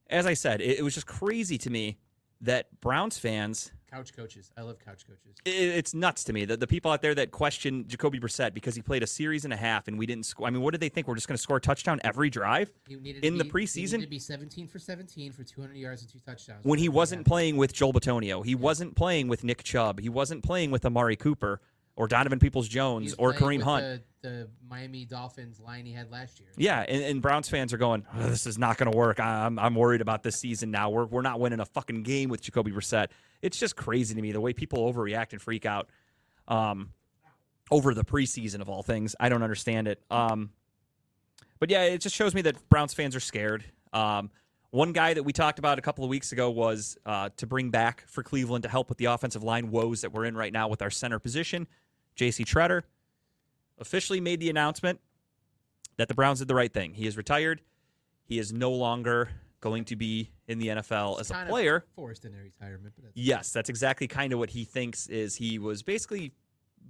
[0.09, 1.97] as I said, it, it was just crazy to me
[2.41, 5.35] that Browns fans, couch coaches, I love couch coaches.
[5.45, 8.75] it, it's nuts to me that the people out there that question Jacoby Brissett because
[8.75, 10.47] he played a series and a half and we didn't score.
[10.47, 11.07] I mean, what did they think?
[11.07, 13.65] We're just going to score a touchdown every drive needed in to the be, he
[13.65, 13.93] preseason?
[13.93, 16.63] needed to be 17 for 17 for 200 yards and two touchdowns.
[16.63, 18.45] when he wasn't playing with Joel Bitonio.
[18.45, 19.99] He wasn't playing with Nick Chubb.
[19.99, 21.59] He wasn't playing with Amari Cooper
[21.99, 24.01] or Donovan Peoples Jones or Kareem Hunt.
[24.21, 26.47] The, the Miami Dolphins line he had last year.
[26.55, 29.19] Yeah, and, and Browns fans are going, "Oh, this is not going to work.
[29.19, 30.89] I'm, I'm worried about this season now.
[30.89, 33.07] We're, we're not winning a fucking game with Jacoby Brissett.
[33.41, 35.89] It's just crazy to me the way people overreact and freak out
[36.47, 36.91] um,
[37.69, 39.13] over the preseason of all things.
[39.19, 40.01] I don't understand it.
[40.09, 40.51] Um,
[41.59, 43.65] but yeah, it just shows me that Browns fans are scared.
[43.91, 44.31] Um,
[44.71, 47.71] one guy that we talked about a couple of weeks ago was uh, to bring
[47.71, 50.69] back for Cleveland to help with the offensive line woes that we're in right now
[50.69, 51.67] with our center position.
[52.19, 52.43] J.C.
[52.43, 52.81] Tretter
[53.77, 54.99] officially made the announcement
[55.95, 56.93] that the Browns did the right thing.
[56.93, 57.61] He is retired.
[58.25, 59.29] He is no longer
[59.61, 61.85] going to be in the NFL as a player.
[61.95, 65.59] forced in a retirement, that's Yes, that's exactly kind of what he thinks is he
[65.59, 66.33] was basically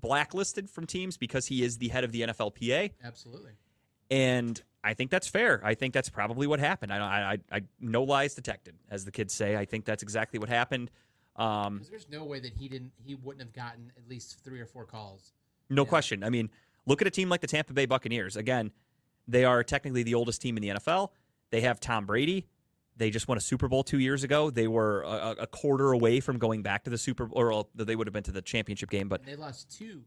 [0.02, 3.52] blacklisted from teams because he is the head of the NFLPA absolutely.
[4.10, 5.62] and I think that's fair.
[5.64, 6.92] I think that's probably what happened.
[6.92, 6.98] I
[7.34, 9.56] I, I no lies detected as the kids say.
[9.56, 10.90] I think that's exactly what happened.
[11.40, 14.66] Um, there's no way that he didn't, he wouldn't have gotten at least three or
[14.66, 15.34] four calls.
[15.70, 15.90] No Yeah.
[15.90, 16.24] question.
[16.24, 16.50] I mean,
[16.86, 18.36] look at a team like the Tampa Bay Buccaneers.
[18.36, 18.72] Again,
[19.28, 21.12] they are technically the oldest team in the NFL.
[21.52, 22.48] They have Tom Brady.
[22.98, 24.50] They just won a Super Bowl two years ago.
[24.50, 27.96] They were a, a quarter away from going back to the Super Bowl, or they
[27.96, 30.04] would have been to the championship game, but they lost two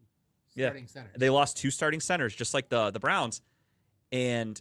[0.54, 0.66] Yeah.
[0.66, 1.12] starting centers.
[1.16, 3.40] they lost two starting centers, just like the the Browns,
[4.10, 4.60] and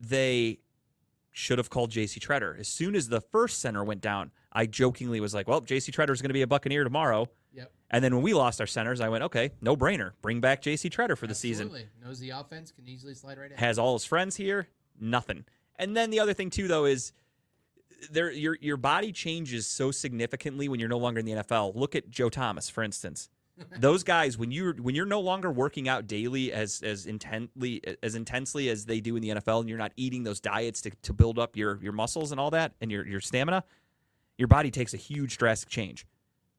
[0.00, 0.60] they
[1.30, 2.18] should have called J.C.
[2.18, 4.30] Tretter as soon as the first center went down.
[4.58, 5.92] I jokingly was like, "Well, J.C.
[5.92, 7.70] Tretter is going to be a Buccaneer tomorrow." Yep.
[7.92, 10.12] And then when we lost our centers, I went, "Okay, no brainer.
[10.20, 10.90] Bring back J.C.
[10.90, 11.70] Tretter for the season."
[12.04, 13.56] Knows the offense, can easily slide right in.
[13.56, 14.66] has all his friends here,
[15.00, 15.44] nothing.
[15.76, 17.12] And then the other thing too, though, is
[18.10, 21.76] there your your body changes so significantly when you're no longer in the NFL.
[21.76, 23.28] Look at Joe Thomas, for instance.
[23.78, 28.14] Those guys, when you when you're no longer working out daily as as intently as
[28.14, 31.12] intensely as they do in the NFL, and you're not eating those diets to, to
[31.12, 33.64] build up your your muscles and all that and your your stamina,
[34.38, 36.06] your body takes a huge drastic change.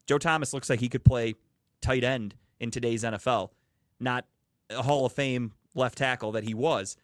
[0.05, 1.35] Joe Thomas looks like he could play
[1.81, 3.49] tight end in today's NFL,
[3.99, 4.25] not
[4.69, 6.97] a Hall of Fame left tackle that he was.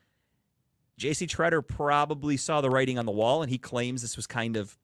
[1.00, 4.56] JC Tretter probably saw the writing on the wall, and he claims this was kind
[4.58, 4.78] of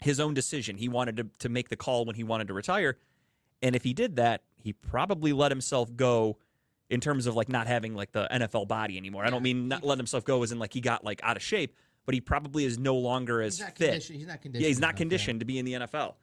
[0.00, 0.76] his own decision.
[0.76, 2.96] He wanted to, to make the call when he wanted to retire.
[3.62, 6.38] And if he did that, he probably let himself go
[6.90, 9.24] in terms of like not having like the NFL body anymore.
[9.24, 11.42] I don't mean not letting himself go as in like he got like out of
[11.42, 11.74] shape,
[12.08, 14.02] but he probably is no longer as He's fit.
[14.02, 14.62] He's not conditioned.
[14.62, 16.14] Yeah, he's not conditioned to be in the NFL.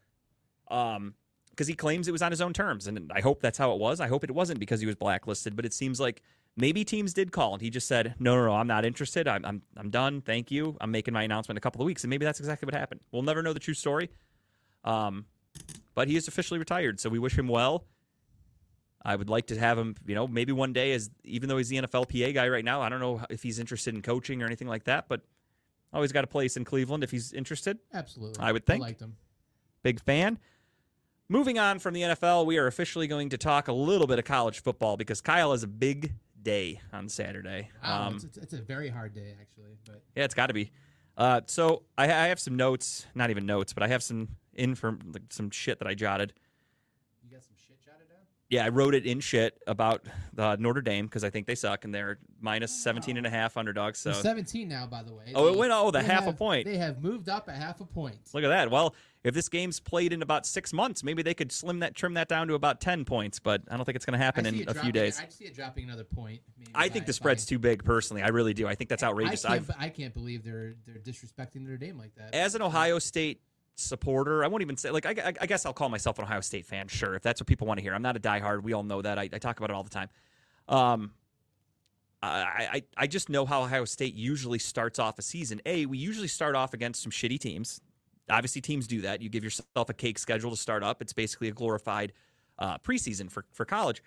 [0.67, 1.13] Um,
[1.51, 3.77] because he claims it was on his own terms, and I hope that's how it
[3.77, 3.99] was.
[4.01, 6.23] I hope it wasn't because he was blacklisted, but it seems like
[6.57, 9.27] maybe teams did call, and he just said, "No, no, no, I'm not interested.
[9.27, 10.21] I'm, I'm, I'm done.
[10.21, 10.75] Thank you.
[10.81, 13.01] I'm making my announcement in a couple of weeks." And maybe that's exactly what happened.
[13.11, 14.09] We'll never know the true story.
[14.83, 15.25] Um,
[15.93, 17.85] but he is officially retired, so we wish him well.
[19.03, 21.69] I would like to have him, you know, maybe one day as even though he's
[21.69, 24.67] the NFLPA guy right now, I don't know if he's interested in coaching or anything
[24.67, 25.21] like that, but
[25.95, 27.79] always got a place in Cleveland if he's interested.
[27.93, 28.39] Absolutely.
[28.39, 28.83] I would think.
[28.83, 29.15] I liked him.
[29.81, 30.37] Big fan.
[31.27, 34.25] Moving on from the NFL, we are officially going to talk a little bit of
[34.25, 37.69] college football because Kyle has a big day on Saturday.
[37.83, 40.53] Wow, Um, it's, it's, it's a very hard day actually, but yeah, it's got to
[40.53, 40.71] be.
[41.17, 44.99] Uh, so I, I have some notes, not even notes, but I have some inform,
[45.13, 46.33] like some shit that I jotted.
[47.23, 48.19] you got some shit jotted down.
[48.49, 50.05] Yeah, I wrote it in shit about
[50.37, 53.57] uh, Notre Dame because I think they suck and they're minus 17 and a half
[53.57, 53.97] underdogs.
[53.97, 55.31] So They're 17 now, by the way.
[55.33, 56.65] Oh, it They- went- oh, the they half a point.
[56.65, 58.17] They have moved up a half a point.
[58.35, 58.69] look at that.
[58.69, 58.93] Well,
[59.23, 62.27] if this game's played in about six months, maybe they could slim that, trim that
[62.27, 64.49] down to about 10 points, but I don't think it's going to I happen see
[64.49, 65.19] in it a few dropping- days.
[65.19, 66.41] I see it dropping another point.
[66.59, 68.21] maybe I by- think the by- spread's too big, personally.
[68.21, 68.67] I really do.
[68.67, 69.43] I think that's outrageous.
[69.43, 72.35] I I've, can't, I can't believe they're they're disrespecting Notre Dame like that.
[72.35, 73.41] as an Ohio State
[73.75, 76.41] supporter, I won't even say like I, I- I guess I'll call myself an Ohio
[76.41, 76.87] State fan.
[76.87, 77.93] Sure, if that's what people want to hear.
[77.93, 78.63] I'm not a diehard.
[78.63, 79.19] We all know that.
[79.19, 80.09] I, I talk about it all the time.
[80.67, 81.11] Um,
[82.23, 85.61] I, I I just know how Ohio State usually starts off a season.
[85.65, 87.81] A, we usually start off against some shitty teams.
[88.29, 89.21] Obviously, teams do that.
[89.21, 91.01] You give yourself a cake schedule to start up.
[91.01, 92.13] It's basically a glorified
[92.57, 94.01] uh, preseason for for college.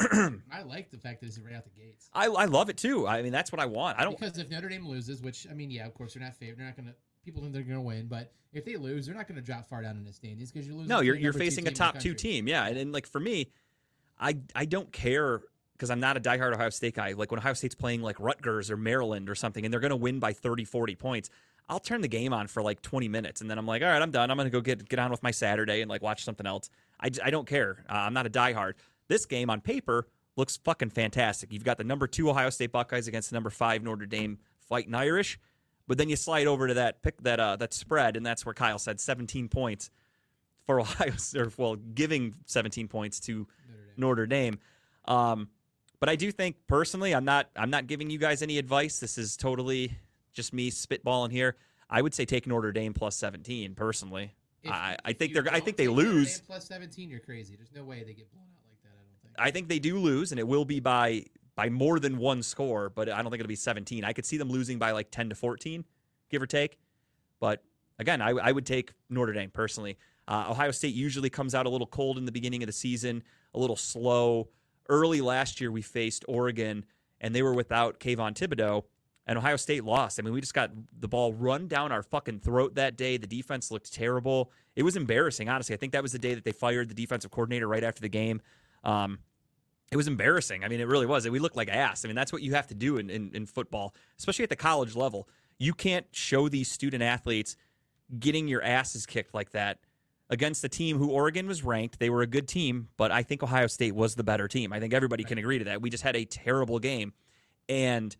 [0.00, 2.08] I like the fact that it's right out the gates.
[2.14, 3.06] I, I love it too.
[3.06, 3.98] I mean, that's what I want.
[4.00, 4.18] I don't.
[4.18, 6.58] Because if Notre Dame loses, which I mean, yeah, of course they're not favored.
[6.58, 6.94] They're not going to.
[7.24, 9.68] People think they're going to win, but if they lose, they're not going to drop
[9.68, 10.88] far down in the standings because you're losing.
[10.88, 12.66] No, you're you're facing a top two team, yeah.
[12.66, 13.50] And, and like for me,
[14.18, 15.40] I I don't care
[15.74, 17.12] because I'm not a diehard Ohio State guy.
[17.12, 19.96] Like when Ohio State's playing like Rutgers or Maryland or something, and they're going to
[19.96, 21.30] win by 30, 40 points,
[21.68, 24.02] I'll turn the game on for like 20 minutes, and then I'm like, all right,
[24.02, 24.30] I'm done.
[24.30, 26.70] I'm going to go get get on with my Saturday and like watch something else.
[27.00, 27.84] I, I don't care.
[27.88, 28.74] Uh, I'm not a diehard.
[29.08, 30.06] This game on paper
[30.36, 31.52] looks fucking fantastic.
[31.52, 34.94] You've got the number two Ohio State Buckeyes against the number five Notre Dame fighting
[34.94, 35.38] Irish.
[35.90, 38.54] But then you slide over to that pick that uh, that spread, and that's where
[38.54, 39.90] Kyle said 17 points
[40.64, 43.48] for Ohio, or well, giving 17 points to
[43.96, 44.60] Notre Dame.
[45.06, 45.48] Um,
[45.98, 49.00] but I do think personally, I'm not I'm not giving you guys any advice.
[49.00, 49.98] This is totally
[50.32, 51.56] just me spitballing here.
[51.90, 54.36] I would say take Notre Dame plus 17 personally.
[54.62, 56.36] If- I, I think they're I think they Notre lose.
[56.36, 57.56] Dame plus 17, you're crazy.
[57.56, 58.90] There's no way they get blown out like that.
[58.92, 59.34] I don't think.
[59.36, 61.24] I think they do lose, and it will be by
[61.60, 62.88] by more than one score.
[62.88, 64.02] But I don't think it'll be 17.
[64.02, 65.84] I could see them losing by like 10 to 14,
[66.30, 66.78] give or take.
[67.38, 67.62] But
[67.98, 69.98] again, I, I would take Notre Dame personally.
[70.26, 73.22] Uh, Ohio State usually comes out a little cold in the beginning of the season,
[73.54, 74.48] a little slow.
[74.88, 76.86] Early last year, we faced Oregon,
[77.20, 78.84] and they were without Kayvon Thibodeaux,
[79.26, 80.18] and Ohio State lost.
[80.18, 83.18] I mean, we just got the ball run down our fucking throat that day.
[83.18, 84.50] The defense looked terrible.
[84.76, 85.74] It was embarrassing, honestly.
[85.74, 88.08] I think that was the day that they fired the defensive coordinator right after the
[88.08, 88.40] game.
[88.82, 89.18] Um,
[89.90, 90.64] it was embarrassing.
[90.64, 91.28] I mean, it really was.
[91.28, 92.04] We looked like ass.
[92.04, 94.56] I mean, that's what you have to do in, in, in football, especially at the
[94.56, 95.28] college level.
[95.58, 97.56] You can't show these student athletes
[98.18, 99.78] getting your asses kicked like that
[100.30, 101.98] against a team who Oregon was ranked.
[101.98, 104.72] They were a good team, but I think Ohio State was the better team.
[104.72, 105.82] I think everybody can agree to that.
[105.82, 107.12] We just had a terrible game.
[107.68, 108.16] And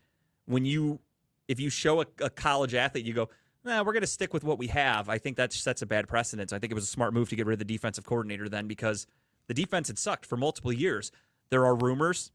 [0.47, 0.99] when you,
[1.47, 3.31] if you show a, a college athlete, you go,
[3.65, 5.09] nah, we're going to stick with what we have.
[5.09, 6.53] I think that sets a bad precedent.
[6.53, 8.67] I think it was a smart move to get rid of the defensive coordinator then
[8.67, 9.07] because
[9.47, 11.13] the defense had sucked for multiple years.
[11.51, 12.33] There are rumors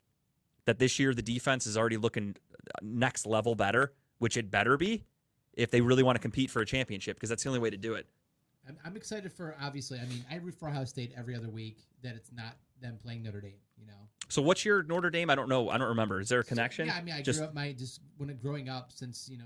[0.66, 4.78] that this year the defense is already looking uh, next level better, which it better
[4.78, 5.05] be
[5.53, 7.78] if they really want to compete for a championship because that's the only way to
[7.78, 8.07] do it.
[8.68, 9.99] I'm, I'm excited for obviously.
[9.99, 11.86] I mean, I root for Ohio State every other week.
[12.03, 13.53] That it's not them playing Notre Dame.
[13.80, 13.93] You know,
[14.28, 15.30] So what's your Notre Dame?
[15.30, 15.70] I don't know.
[15.70, 16.20] I don't remember.
[16.20, 16.88] Is there a connection?
[16.88, 19.38] So, yeah, I mean, I Just grew up my just when growing up since you
[19.38, 19.45] know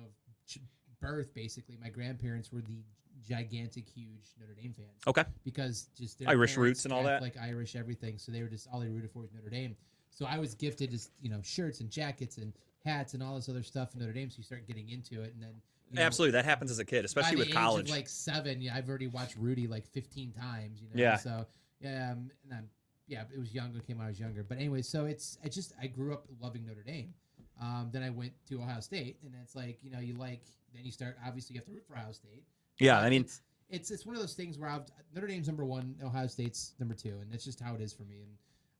[1.01, 1.33] birth.
[1.33, 2.83] Basically, my grandparents were the
[3.27, 5.23] gigantic, huge Notre Dame fans okay.
[5.43, 7.21] because just Irish roots and all that?
[7.21, 8.17] like Irish everything.
[8.17, 9.75] So they were just all they rooted for was Notre Dame.
[10.09, 12.53] So I was gifted just you know shirts and jackets and
[12.85, 14.29] hats and all this other stuff in Notre Dame.
[14.29, 16.85] So you start getting into it, and then you know, Absolutely, that happens as a
[16.85, 17.89] kid, especially with college.
[17.89, 20.81] Like seven, yeah, I've already watched Rudy like fifteen times.
[20.81, 21.15] You know, Yeah.
[21.15, 21.45] So
[21.81, 22.69] yeah, um, and I'm,
[23.07, 23.79] yeah, it was younger.
[23.79, 26.65] Came when I was younger, but anyway, so it's I just I grew up loving
[26.65, 27.13] Notre Dame.
[27.61, 30.43] Um, then I went to Ohio State, and it's like you know you like
[30.73, 32.43] then you start obviously you have to root for Ohio State.
[32.79, 35.65] Yeah, I mean, it's, it's it's one of those things where I've, Notre Dame's number
[35.65, 38.23] one, Ohio State's number two, and that's just how it is for me.
[38.23, 38.31] And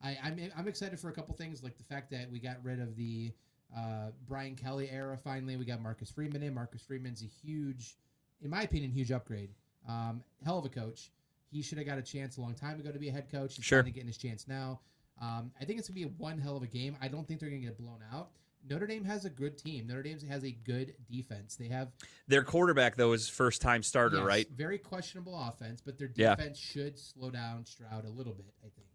[0.01, 2.79] I, I'm I'm excited for a couple things, like the fact that we got rid
[2.79, 3.31] of the
[3.75, 5.17] uh, Brian Kelly era.
[5.17, 6.53] Finally, we got Marcus Freeman in.
[6.53, 7.97] Marcus Freeman's a huge,
[8.41, 9.49] in my opinion, huge upgrade.
[9.87, 11.11] Um, hell of a coach.
[11.51, 13.55] He should have got a chance a long time ago to be a head coach.
[13.55, 13.79] He's Sure.
[13.79, 14.79] finally getting his chance now.
[15.21, 16.95] Um, I think it's gonna be one hell of a game.
[17.01, 18.29] I don't think they're gonna get blown out.
[18.69, 19.87] Notre Dame has a good team.
[19.87, 21.55] Notre Dame has a good defense.
[21.55, 21.89] They have
[22.27, 24.47] Their quarterback though is first time starter, yes, right?
[24.55, 26.35] Very questionable offense, but their Yeah.
[26.35, 28.87] defense should slow down Stroud a little bit, I think.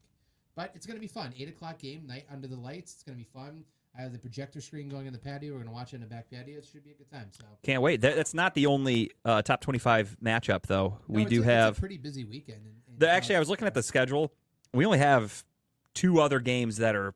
[0.55, 1.33] But it's going to be fun.
[1.37, 2.95] Eight o'clock game, night under the lights.
[2.95, 3.65] It's going to be fun.
[3.97, 5.53] I have the projector screen going in the patio.
[5.53, 6.59] We're going to watch it in the back patio.
[6.59, 7.29] It should be a good time.
[7.31, 8.01] So Can't wait.
[8.01, 10.99] That, that's not the only uh, top twenty-five matchup though.
[11.09, 11.79] No, we do a have.
[11.79, 12.61] pretty busy weekend.
[12.67, 14.33] In, in The, actually, I was looking at the schedule.
[14.73, 15.45] We only have
[15.93, 17.15] two other games that are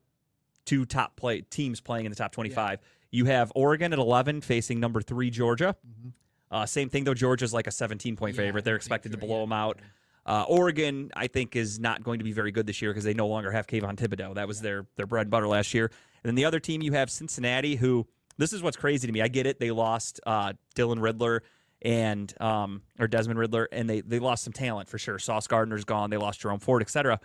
[0.68, 2.80] two top play teams playing in the top 25.
[3.10, 5.74] You have Oregon at 11 facing number three Georgia.
[5.86, 6.12] Mhm.
[6.50, 7.14] Uh, same thing though.
[7.14, 8.64] Georgia's like a 17 point Yeah, favorite.
[8.64, 9.42] They're expected to blow yeah.
[9.44, 9.80] them out.
[10.26, 13.14] Uh, Oregon, I think, is not going to be very good this year because they
[13.14, 14.34] no longer have Kayvon Thibodeaux.
[14.34, 15.86] That was their their bread and butter last year.
[15.86, 18.06] And then the other team, you have Cincinnati, who
[18.36, 19.22] this is what's crazy to me.
[19.22, 21.42] I get it; they lost uh, Dylan Riddler
[21.80, 25.18] and um, or Desmond Ridder, and they they lost some talent for sure.
[25.18, 26.10] Sauce Gardner's gone.
[26.10, 27.20] They lost Jerome Ford, etc.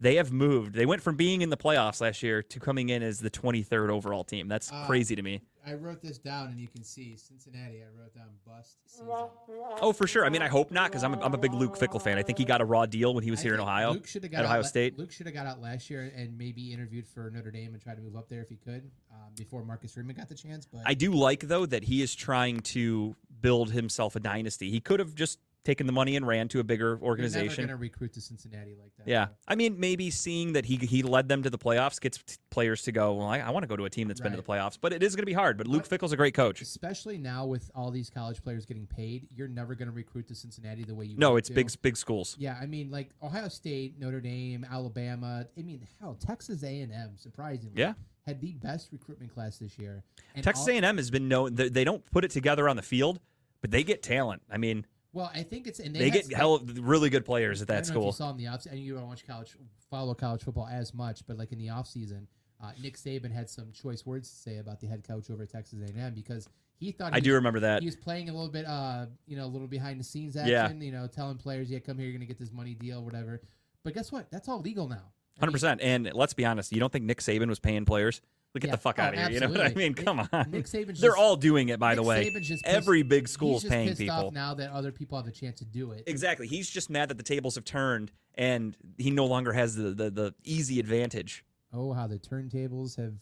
[0.00, 0.74] They have moved.
[0.74, 3.90] They went from being in the playoffs last year to coming in as the 23rd
[3.90, 4.48] overall team.
[4.48, 5.42] That's Uh, crazy to me.
[5.66, 7.82] I wrote this down, and you can see Cincinnati.
[7.82, 9.06] I wrote down bust season.
[9.10, 10.24] Oh, for sure.
[10.24, 12.16] I mean, I hope not because I'm a, I'm a big Luke Fickell fan.
[12.16, 13.92] I think he got a raw deal when he was I here in Ohio.
[13.92, 14.98] Luke should have got at out Ohio la- State.
[14.98, 17.96] Luke should have got out last year and maybe interviewed for Notre Dame and tried
[17.96, 20.64] to move up there if he could um, before Marcus Freeman got the chance.
[20.64, 24.70] But I do like though that he is trying to build himself a dynasty.
[24.70, 27.66] He could have just taken the money and ran to a bigger organization.
[27.66, 29.06] going to recruit to Cincinnati like that.
[29.06, 32.18] Yeah, I mean, maybe seeing that he he led them to the playoffs gets
[32.50, 33.14] players to go.
[33.14, 34.92] Well, I, I want to go to a team that's been to the playoffs, but
[34.92, 35.58] it is going to be hard.
[35.58, 36.60] But Luke Fickell's a great coach.
[36.62, 40.34] Especially now with all these college players getting paid, you're never going to recruit to
[40.34, 41.16] Cincinnati the way you.
[41.18, 41.54] No, it's to.
[41.54, 42.36] big big schools.
[42.38, 45.46] Yeah, I mean, like Ohio State, Notre Dame, Alabama.
[45.58, 47.94] I mean, hell, Texas A and M, surprisingly, Yeah.
[48.26, 50.02] had the best recruitment class this year.
[50.34, 51.54] And Texas all- A&M has been known.
[51.54, 53.20] They don't put it together on the field,
[53.60, 54.42] but they get talent.
[54.50, 57.60] I mean, Well, I think it's and they, they, get some- hell really good players
[57.62, 58.12] at I that if you school.
[58.12, 59.56] saw in the off, and you don't watch college,
[59.90, 62.28] follow college football as much, but like in the off season,
[62.62, 65.50] uh, Nick Saban had some choice words to say about the head coach over at
[65.50, 66.48] Texas A&M because
[66.78, 67.80] he thought I he do was- remember that.
[67.80, 70.64] he was playing a little bit, uh, you know, a little behind the scenes Yeah.
[70.64, 70.80] action.
[70.80, 73.40] You know, telling players, "Yeah, come here, you're gonna get this money deal, whatever."
[73.82, 74.30] But guess what?
[74.30, 75.10] That's all legal now.
[75.38, 75.80] Hundred percent.
[75.80, 78.20] And let's be honest, you don't think Nick Saban was paying players?
[78.54, 78.72] Look, get Yeah.
[78.72, 79.30] the fuck Oh, out of here.
[79.30, 79.94] You know what I mean?
[79.94, 80.50] Come on.
[80.50, 82.24] Nick Saban's They're just- all doing it, by the way.
[82.28, 84.16] Saban's just pissed- Every big he's school's paying pissed people.
[84.16, 86.02] off now that other people have a chance to do it.
[86.08, 86.48] Exactly.
[86.48, 90.10] He's just mad that the tables have turned and he no longer has the, the,
[90.10, 91.44] the easy advantage.
[91.72, 93.14] Oh, how the turntables have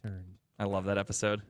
[0.00, 0.36] turned.
[0.58, 1.40] I love that episode.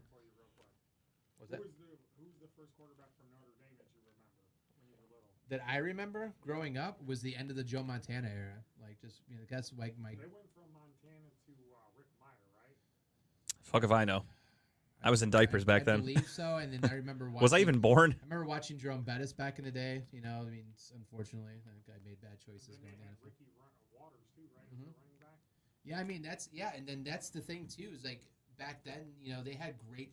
[1.38, 4.42] Who's the Who's the first quarterback from Notre Dame that you remember
[4.74, 5.22] when you were little?
[5.50, 8.58] That I remember growing up was the end of the Joe Montana era.
[8.82, 12.50] Like just you know, that's like my They went from Montana to uh, Rick Mirer,
[12.58, 12.78] right?
[13.70, 14.24] Fuck if I know.
[15.02, 16.00] I was in diapers I, back I then.
[16.00, 16.56] believe so.
[16.56, 18.14] And then I remember watching, Was I even born?
[18.20, 20.02] I remember watching Jerome Bettis back in the day.
[20.12, 23.16] You know, I mean, it's- unfortunately, that guy made bad choices going had down.
[23.24, 23.46] Ricky
[23.96, 24.66] Watters too, right?
[24.70, 24.84] as Mhm.
[24.84, 25.38] the running back.
[25.84, 28.20] Yeah, I mean that's yeah, and then that's the thing too is like
[28.58, 30.12] back then, you know, they had great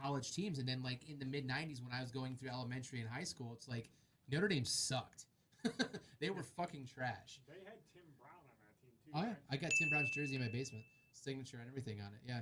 [0.00, 3.00] college teams, and then like in the mid '90s when I was going through elementary
[3.00, 3.90] and high school, it's like
[4.30, 5.26] Notre Dame sucked.
[6.20, 7.40] they were fucking trash.
[7.46, 9.10] They had Tim Brown on that team too.
[9.14, 9.36] Oh yeah, right?
[9.50, 12.20] I got Tim Brown's jersey in my basement, signature and everything on it.
[12.26, 12.40] Yeah,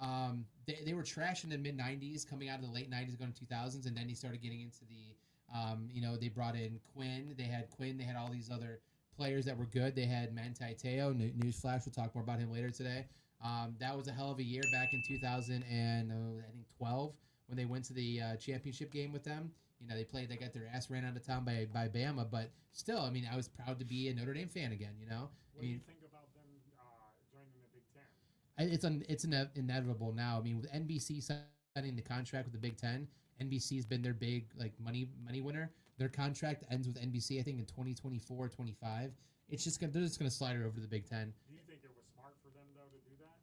[0.00, 3.18] um, they, they were trash in the mid '90s, coming out of the late '90s,
[3.18, 6.54] going to 2000s, and then he started getting into the, um, you know, they brought
[6.56, 7.34] in Quinn.
[7.36, 7.96] They had Quinn.
[7.98, 8.80] They had all these other
[9.16, 9.94] players that were good.
[9.94, 11.14] They had Manti Te'o.
[11.14, 11.86] New- Newsflash.
[11.86, 13.06] We'll talk more about him later today.
[13.44, 16.14] Um, that was a hell of a year back in 2000 and uh,
[16.48, 17.12] I think 12
[17.46, 19.52] when they went to the uh, championship game with them.
[19.80, 20.30] You know, they played.
[20.30, 23.28] They got their ass ran out of town by by Bama, but still, I mean,
[23.30, 24.94] I was proud to be a Notre Dame fan again.
[24.98, 26.48] You know, What I do you think about them
[26.80, 28.00] uh, joining the Big Ten?
[28.02, 30.38] I- it's un, it's ine- inevitable now.
[30.38, 33.06] I mean, with NBC signing the contract with the Big Ten,
[33.42, 35.70] NBC's been their big like money money winner.
[35.98, 39.12] Their contract ends with NBC, I think, in 2024, 25.
[39.48, 41.32] It's just gonna, they're just going to slide it over to the Big Ten.
[41.48, 43.38] Do you think it was smart for them though to do that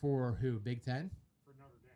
[0.00, 0.58] For who?
[0.60, 1.10] Big Ten?
[1.44, 1.90] for Notre Dame?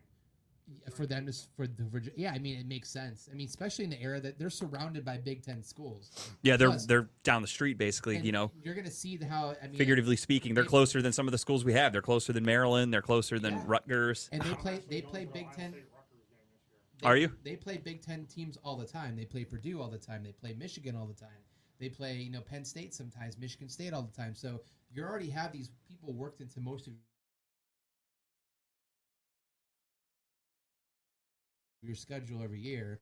[0.63, 0.63] Yeah,
[0.94, 3.28] For them to for the Virgi- yeah, I mean it makes sense.
[3.30, 6.30] I mean, especially in the era that they're surrounded by Big Ten schools.
[6.42, 8.18] Yeah, they're Plus- they're down the street basically.
[8.18, 11.26] You know, you're going to see how I mean, figuratively speaking, they're closer than some
[11.28, 11.92] of the schools we have.
[11.92, 12.92] They're closer than Maryland.
[12.92, 13.64] They're closer than Yeah.
[13.66, 14.28] Rutgers.
[14.32, 15.72] and they play they play Big Ten.
[15.72, 17.00] State Rutgers game this year.
[17.00, 17.32] They, Are you?
[17.42, 19.16] They play Big Ten teams all the time.
[19.16, 20.22] They play Purdue all the time.
[20.22, 21.28] They play Michigan all the time.
[21.80, 24.34] They play, you know, Penn State sometimes, Michigan State all the time.
[24.34, 24.60] So
[24.92, 26.92] you already have these people worked into most of
[31.84, 33.00] your schedule every year.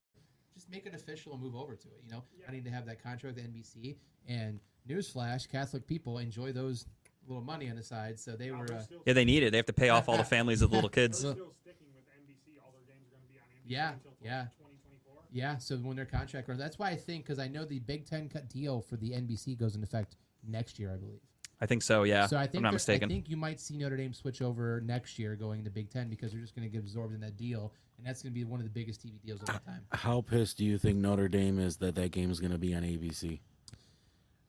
[0.55, 2.01] just make it official and move over to it.
[2.05, 3.97] You know, I need to have that contract with NBC.
[4.29, 6.85] And newsflash, Catholic people enjoy those
[7.27, 8.67] little money on the side, so they Now, were.
[8.67, 9.51] they're Uh, still, Yeah, they need it.
[9.53, 11.19] They have to pay off all the families of the little kids.
[11.19, 11.33] still
[11.63, 12.61] sticking with NBC.
[12.63, 13.93] All their games are going to be on NBC Yeah,
[14.23, 14.47] yeah.
[14.59, 15.23] 2024.
[15.33, 18.05] yeah, so when their contract runs, that's why I think because I know the Big
[18.07, 21.21] Ten cut deal for the NBC goes into effect next year, I believe.
[21.63, 22.03] I think so.
[22.03, 23.09] Yeah, so I think I'm not mistaken.
[23.09, 26.09] I think you might see Notre Dame switch over next year going to Big Ten
[26.11, 28.45] because they're just going to get absorbed in that deal, and that's going to be
[28.45, 29.83] one of the biggest TV deals of all time.
[29.93, 32.75] How pissed do you think Notre Dame is that that game is going to be
[32.75, 33.39] on ABC?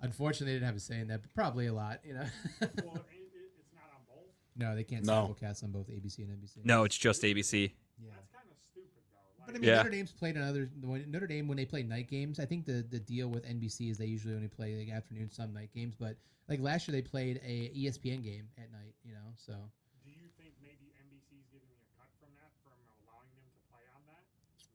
[0.02, 2.00] Unfortunately, they didn't have a say in that, but probably a lot.
[2.04, 2.22] You know,
[2.62, 4.26] Well, it, it, it's not on both.
[4.58, 5.36] no, they can't No.
[5.40, 6.66] simulcast on both ABC and NBC.
[6.66, 7.72] no, it's just ABC.
[8.02, 8.10] yeah.
[8.16, 9.33] That's kind of stupid, though.
[9.46, 9.78] But I mean, Yeah.
[9.78, 12.40] Notre Dame's played another when- Notre Dame when they play night games.
[12.40, 15.54] I think the the deal with NBC is they usually only play like afternoon, some
[15.54, 15.96] night games.
[15.96, 16.18] But
[16.48, 18.96] like last year, they played a ESPN game at night.
[19.04, 19.54] You know, so
[20.06, 23.60] do you think maybe NBC's giving me a cut from that, from allowing them to
[23.72, 24.24] play on that?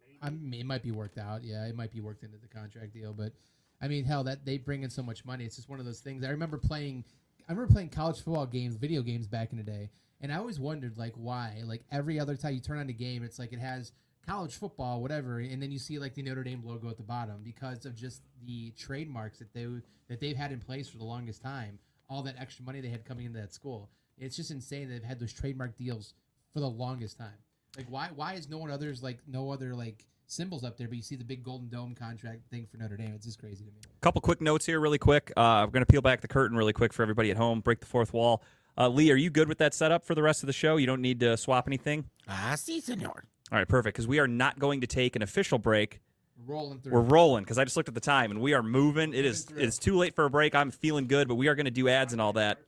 [0.07, 0.19] Maybe.
[0.23, 1.43] I mean, it might be worked out.
[1.45, 3.13] Yeah, it might be worked into the contract deal.
[3.13, 3.33] But
[3.81, 5.45] I mean, hell, that they bring in so much money.
[5.45, 6.25] It's just one of those things.
[6.25, 7.05] I remember playing.
[7.49, 9.89] I remember playing college football games, video games back in the day,
[10.21, 11.63] and I always wondered like why.
[11.65, 13.93] Like every other time you turn on the game, it's like it has
[14.27, 17.41] college football, whatever, and then you see like the Notre Dame logo at the bottom
[17.43, 19.67] because of just the trademarks that they
[20.09, 21.79] that they've had in place for the longest time.
[22.11, 23.91] All that extra money they had coming into that school.
[24.19, 26.15] It's just insane that they've had those trademark deals
[26.53, 27.39] for the longest time.
[27.77, 30.97] Like why why is no one others like no other like symbols up there, but
[30.97, 33.13] you see the big golden dome contract thing for Notre Dame.
[33.15, 33.79] It's just crazy to me.
[33.85, 35.33] A couple quick notes here, really quick.
[35.37, 37.81] Uh, we're going to peel back the curtain really quick for everybody at home, break
[37.81, 38.43] the fourth wall.
[38.77, 40.77] Uh, Lee, are you good with that setup for the rest of the show?
[40.77, 42.05] You don't need to swap anything?
[42.29, 43.25] Ah, si, senor.
[43.51, 43.97] All right, perfect.
[43.97, 46.01] Because we are not going to take an official break.
[46.47, 46.93] We're rolling through.
[46.93, 49.15] We're rolling because I just looked at the time and we are moving.
[49.15, 50.55] It is it's too late for a break.
[50.55, 52.59] I'm feeling good, but we are going to do ads and all that.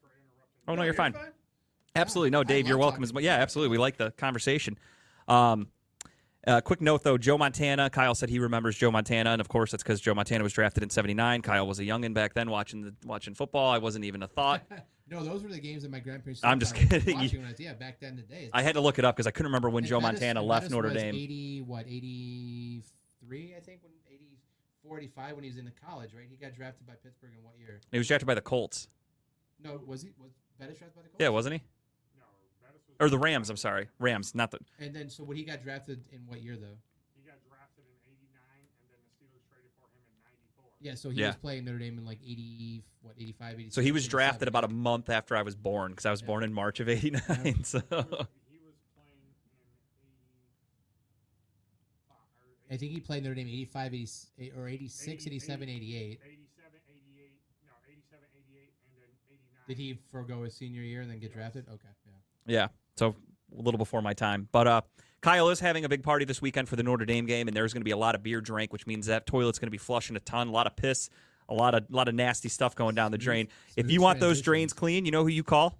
[0.67, 1.15] Oh no, you're fine.
[1.95, 3.03] Absolutely, no, Dave, you're welcome.
[3.03, 3.23] As well.
[3.23, 3.77] Yeah, absolutely.
[3.77, 4.79] We like the conversation.
[5.29, 5.69] Um,
[6.47, 7.91] uh, quick note though, Joe Montana.
[7.91, 10.83] Kyle said he remembers Joe Montana, and of course that's because Joe Montana was drafted
[10.83, 11.43] in '79.
[11.43, 13.71] Kyle was a youngin back then, watching the watching football.
[13.71, 14.63] I wasn't even a thought.
[15.11, 16.43] no, those were the games that my grandparents.
[16.45, 17.17] I'm just kidding.
[17.17, 18.51] watching when I was- yeah, back then in the day.
[18.53, 20.63] I had to look it up because I couldn't remember when Joe Bettis- Montana left
[20.65, 21.15] Bettis Notre was Dame.
[21.15, 21.87] Eighty what?
[21.87, 22.83] Eighty
[23.25, 23.81] three, I think.
[23.83, 26.27] When 84, 85 when he was in the college, right?
[26.29, 27.81] He got drafted by Pittsburgh in what year?
[27.93, 28.89] He was drafted by the Colts.
[29.63, 30.11] No, was he?
[30.19, 31.21] Was Bettis drafted by the Colts?
[31.21, 31.63] Yeah, wasn't he?
[32.19, 32.25] No,
[32.63, 32.97] Bettis was.
[32.99, 33.51] Or the Rams?
[33.51, 34.59] I'm sorry, Rams, not the.
[34.79, 36.79] And then, so when he got drafted in what year though?
[37.15, 40.70] He got drafted in '89, and then the Steelers traded for him in '94.
[40.81, 41.29] Yeah, so he Yeah.
[41.29, 44.65] was playing Notre Dame in like eighty, what, 85, 86, So he was drafted about
[44.65, 46.27] a month after I was born because I was Yeah.
[46.27, 47.21] born in March of '89.
[47.65, 49.29] So He was, playing in
[52.69, 52.75] '80.
[52.75, 56.21] I think he played Notre Dame 85, 80, or 86, 80, 87, 88.
[56.25, 57.33] 87, 88,
[57.67, 59.63] no, 87, 88, and then 89.
[59.69, 61.67] Did he forego his senior year and then get drafted?
[61.69, 62.13] Okay, yeah.
[62.47, 63.15] Yeah, so
[63.57, 64.49] a little before my time.
[64.53, 64.81] But uh,
[65.21, 67.75] Kyle is having a big party this weekend for the Notre Dame game, and there's
[67.75, 69.79] going to be a lot of beer drank, which means that toilet's going to be
[69.79, 71.11] flushing a ton, a lot of piss,
[71.49, 73.49] a lot of lot of nasty stuff going down the drain.
[73.77, 75.79] if you want those drains clean, you know who you call?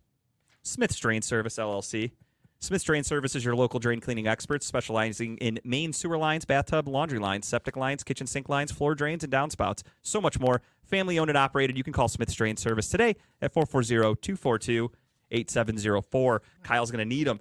[0.63, 2.11] Smith's Drain Service LLC.
[2.59, 6.87] Smith's Drain Service is your local drain cleaning experts, specializing in main sewer lines, bathtub,
[6.87, 9.83] laundry lines, septic lines, kitchen sink lines, floor drains, and downspouts.
[10.03, 10.61] So much more.
[10.85, 11.79] Family owned and operated.
[11.79, 14.93] You can call Smith's Drain Service today at 440 242
[15.31, 16.43] 8704.
[16.63, 17.41] Kyle's going to need them.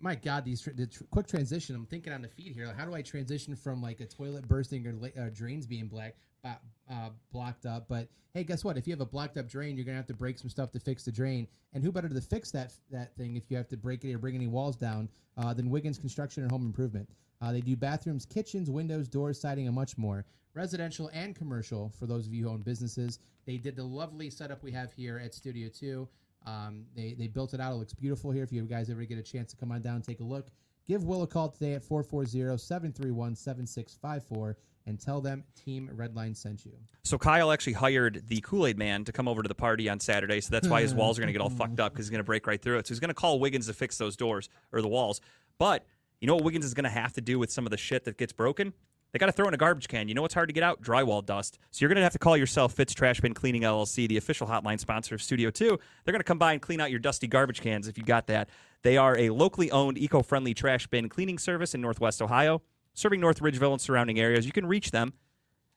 [0.00, 1.76] My God, these tr- the tr- quick transition.
[1.76, 2.66] I'm thinking on the feed here.
[2.66, 5.88] Like, how do I transition from like a toilet bursting or la- uh, drains being
[5.88, 7.86] black, uh, blocked up?
[7.86, 8.78] But hey, guess what?
[8.78, 10.80] If you have a blocked up drain, you're gonna have to break some stuff to
[10.80, 11.46] fix the drain.
[11.74, 14.18] And who better to fix that that thing if you have to break it or
[14.18, 17.08] bring any walls down uh, than Wiggins Construction and Home Improvement?
[17.42, 20.24] Uh, they do bathrooms, kitchens, windows, doors, siding, and much more.
[20.54, 23.18] Residential and commercial for those of you who own businesses.
[23.46, 26.08] They did the lovely setup we have here at Studio Two.
[26.46, 27.72] Um, they, they built it out.
[27.72, 28.42] It looks beautiful here.
[28.42, 30.48] If you guys ever get a chance to come on down take a look,
[30.86, 34.54] give Will a call today at 440-731-7654
[34.86, 36.72] and tell them Team Redline sent you.
[37.04, 40.00] So Kyle actually hired the Kool Aid Man to come over to the party on
[40.00, 40.40] Saturday.
[40.40, 42.20] So that's why his walls are going to get all fucked up because he's going
[42.20, 42.86] to break right through it.
[42.86, 45.20] So he's going to call Wiggins to fix those doors or the walls.
[45.58, 45.84] But
[46.20, 48.04] you know what Wiggins is going to have to do with some of the shit
[48.04, 48.72] that gets broken?
[49.12, 50.08] They got to throw in a garbage can.
[50.08, 50.82] You know what's hard to get out?
[50.82, 51.58] Drywall dust.
[51.70, 54.46] So you're going to have to call yourself Fitz Trash Bin Cleaning LLC, the official
[54.46, 55.78] hotline sponsor of Studio 2.
[56.04, 58.26] They're going to come by and clean out your dusty garbage cans if you got
[58.28, 58.48] that.
[58.82, 62.62] They are a locally owned, eco friendly trash bin cleaning service in Northwest Ohio,
[62.94, 64.46] serving North Ridgeville and surrounding areas.
[64.46, 65.14] You can reach them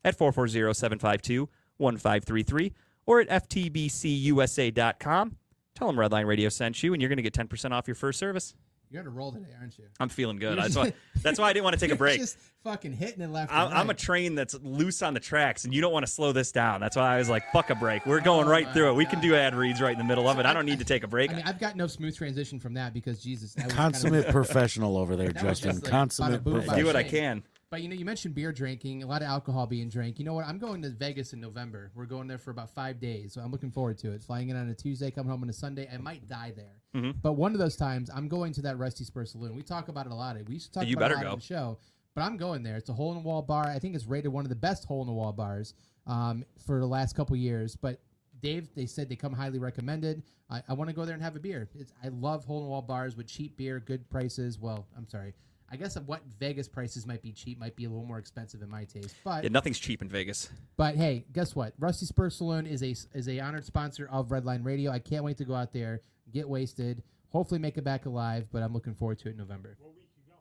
[0.03, 2.73] at 440-752-1533
[3.05, 5.38] or at ftbcusa.com.
[5.76, 8.19] Tell them Redline Radio sent you, and you're going to get 10% off your first
[8.19, 8.53] service.
[8.93, 9.85] You're on a roll today, aren't you?
[9.99, 10.53] I'm feeling good.
[10.55, 10.93] You're That's why,
[11.23, 12.19] that's why I didn't want to take a break.
[12.19, 13.51] just fucking hitting it left.
[13.51, 16.11] I'm, and I'm a train that's loose on the tracks, and you don't want to
[16.11, 16.79] slow this down.
[16.79, 18.05] That's why I was like, fuck a break.
[18.05, 18.93] We're oh going right through it.
[18.93, 20.45] We can do ad reads right in the middle of it.
[20.45, 21.31] I don't need to take a break.
[21.31, 24.01] I mean, I've got no smooth transition from that because Jesus, that was kind of-
[24.01, 25.71] Consummate professional over there, Justin.
[25.71, 27.41] just like Consummate bada boom, bada do what I can.
[27.71, 30.19] But you know, you mentioned beer drinking, a lot of alcohol being drank.
[30.19, 30.45] You know what?
[30.45, 31.89] I'm going to Vegas in November.
[31.95, 34.21] We're going there for about five days, so I'm looking forward to it.
[34.21, 35.89] Flying in on a Tuesday, coming home on a Sunday.
[35.91, 37.15] I might die there, Mhm.
[37.21, 39.55] but one of those times, I'm going to that Rusty Spur Saloon.
[39.55, 40.37] We talk about it a lot.
[40.47, 41.33] We used to talk You about it better a lot go.
[41.33, 41.77] on the show,
[42.15, 42.77] but I'm going there.
[42.77, 43.65] It's a hole in the wall bar.
[43.67, 45.73] I think it's rated one of the best hole in the wall bars
[46.05, 47.75] um, for the last couple years.
[47.75, 47.99] But
[48.41, 50.21] Dave, they said they come highly recommended.
[50.49, 51.67] I, I want to go there and have a beer.
[51.75, 54.59] It's, I love hole in the wall bars with cheap beer, good prices.
[54.59, 55.33] Well, I'm sorry.
[55.71, 58.69] I guess what Vegas prices might be cheap might be a little more expensive in
[58.69, 59.15] my taste.
[59.23, 60.49] But Yeah, nothing's cheap in Vegas.
[60.77, 61.73] but hey, guess what?
[61.79, 64.91] Rusty Spur Saloon is a is a honored sponsor of Redline Radio.
[64.91, 66.01] I can't wait to go out there,
[66.31, 68.47] get wasted, hopefully make it back alive.
[68.51, 69.77] But I'm looking forward to it in November.
[69.79, 70.39] What week you going?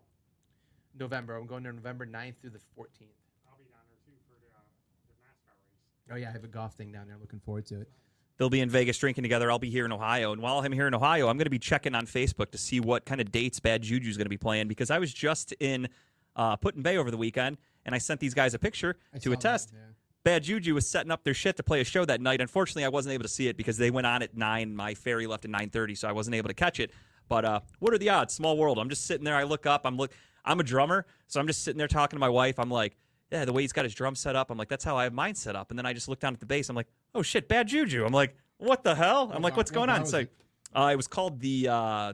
[0.98, 1.36] November.
[1.36, 3.16] I'm going there November 9th through the 14th.
[3.48, 4.60] I'll be down there too for the, uh,
[5.09, 6.12] the NASCAR race.
[6.12, 7.16] Oh yeah, I have a golf thing down there.
[7.20, 7.90] Looking forward to it.
[8.38, 9.50] They'll be in Vegas drinking together.
[9.50, 10.32] I'll be here in Ohio.
[10.32, 12.80] And while I'm here in Ohio, I'm going to be checking on Facebook to see
[12.80, 15.88] what kind of dates Bad Juju's going to be playing because I was just in
[16.34, 19.24] uh, Put Bay over the weekend and I sent these guys a picture I to
[19.24, 19.70] saw attest.
[19.72, 19.82] that, yeah.
[20.24, 22.40] Bad Juju was setting up their shit to play a show that night.
[22.40, 24.74] Unfortunately, I wasn't able to see it because they went on at nine.
[24.77, 26.93] My ferry left at nine thirty, so I wasn't able to catch it.
[27.28, 28.35] But uh, what are the odds?
[28.35, 28.78] Small world.
[28.78, 29.35] I'm just sitting there.
[29.36, 29.82] I look up.
[29.85, 30.12] I'm look.
[30.44, 32.59] I'm a drummer, so I'm just sitting there talking to my wife.
[32.59, 32.97] I'm like,
[33.31, 34.51] yeah, the way he's got his drum set up.
[34.51, 35.70] I'm like, that's how I have mine set up.
[35.70, 36.69] And then I just look down at the bass.
[36.69, 38.05] I'm like, oh shit, Bad Juju.
[38.05, 39.31] I'm like, what the hell?
[39.32, 40.01] I'm like, what's going on?
[40.01, 40.32] was So, it?
[40.74, 42.12] uh, it was called the uh,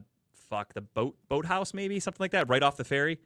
[0.50, 3.18] fuck the boat boathouse maybe something like that, right off the ferry.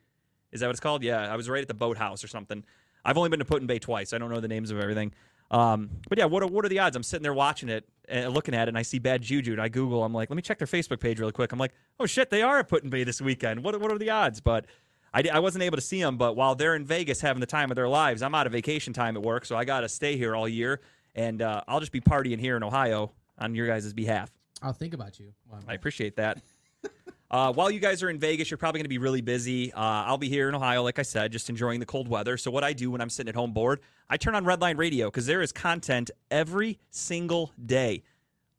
[0.52, 1.02] Is that what it's called?
[1.02, 2.64] Yeah, I was right at the boathouse or something.
[3.04, 4.12] I've only been to Put in Bay twice.
[4.12, 5.12] I don't know the names of everything.
[5.50, 6.96] Um, but yeah, what are, what are the odds?
[6.96, 9.60] I'm sitting there watching it and looking at it, and I see Bad Juju, and
[9.60, 10.02] I Google.
[10.02, 11.52] I'm like, let me check their Facebook page really quick.
[11.52, 13.62] I'm like, oh shit, they are at Put in Bay this weekend.
[13.62, 14.40] What what are the odds?
[14.40, 14.66] But
[15.12, 16.16] I, I wasn't able to see them.
[16.16, 18.92] But while they're in Vegas having the time of their lives, I'm out of vacation
[18.92, 20.80] time at work, so I got to stay here all year,
[21.14, 24.30] and uh, I'll just be partying here in Ohio on your guys' behalf.
[24.62, 25.34] I'll think about you.
[25.68, 26.42] I appreciate that.
[27.32, 29.72] Uh, while you guys are in Vegas, you're probably going to be really busy.
[29.72, 32.36] Uh, I'll be here in Ohio, like I said, just enjoying the cold weather.
[32.36, 33.80] So, what I do when I'm sitting at home bored,
[34.10, 38.02] I turn on Redline Radio because there is content every single day.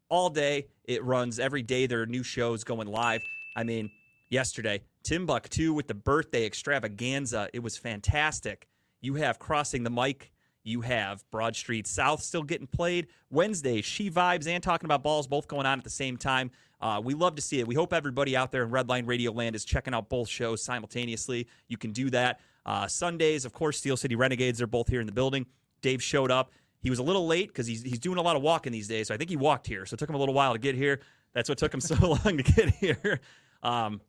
[0.10, 0.68] All day.
[0.86, 1.86] It runs every day.
[1.86, 3.22] There are new shows going live.
[3.56, 3.92] I mean,
[4.30, 7.50] yesterday, Timbuktu with the birthday extravaganza.
[7.54, 8.68] It was fantastic.
[9.02, 10.32] You have Crossing the Mic.
[10.64, 13.08] You have Broad Street South still getting played.
[13.30, 16.52] Wednesday, She Vibes and Talking About Balls both going on at the same time.
[16.84, 17.68] Uh, we love to see it.
[17.68, 21.48] We hope everybody out there in Redline Radio Land is checking out both shows simultaneously.
[21.70, 22.42] You can do that.
[22.66, 25.46] Uh, Sundays, of course, Steel City Renegades are both here in the building.
[25.82, 26.52] Dave showed up.
[26.82, 29.08] He was a little late because he's, he's doing a lot of walking these days.
[29.08, 29.86] So I think he walked here.
[29.86, 31.00] So it took him a little while to get here.
[31.34, 31.96] That's what took him so
[32.26, 33.22] long to get here.
[33.64, 34.02] Um,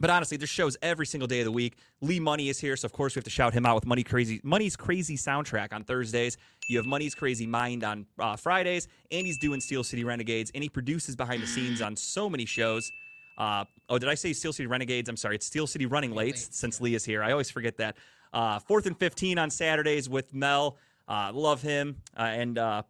[0.00, 1.76] but honestly, there's shows every single day of the week.
[2.00, 4.04] Lee Money is here, so of course we have to shout him out with Money
[4.04, 6.36] Crazy Money's Crazy soundtrack on Thursdays.
[6.68, 10.62] You have Money's Crazy Mind on uh, Fridays, and he's doing Steel City Renegades, and
[10.62, 12.90] he produces behind the scenes on so many shows.
[13.36, 15.08] Uh, oh, did I say Steel City Renegades?
[15.08, 17.22] I'm sorry, it's Steel City Running Lates Lates, since Lee is here.
[17.22, 17.96] I always forget that.
[18.32, 20.76] Uh, fourth and 15 on Saturdays with Mel.
[21.06, 21.96] Uh, love him.
[22.16, 22.82] Uh, and uh,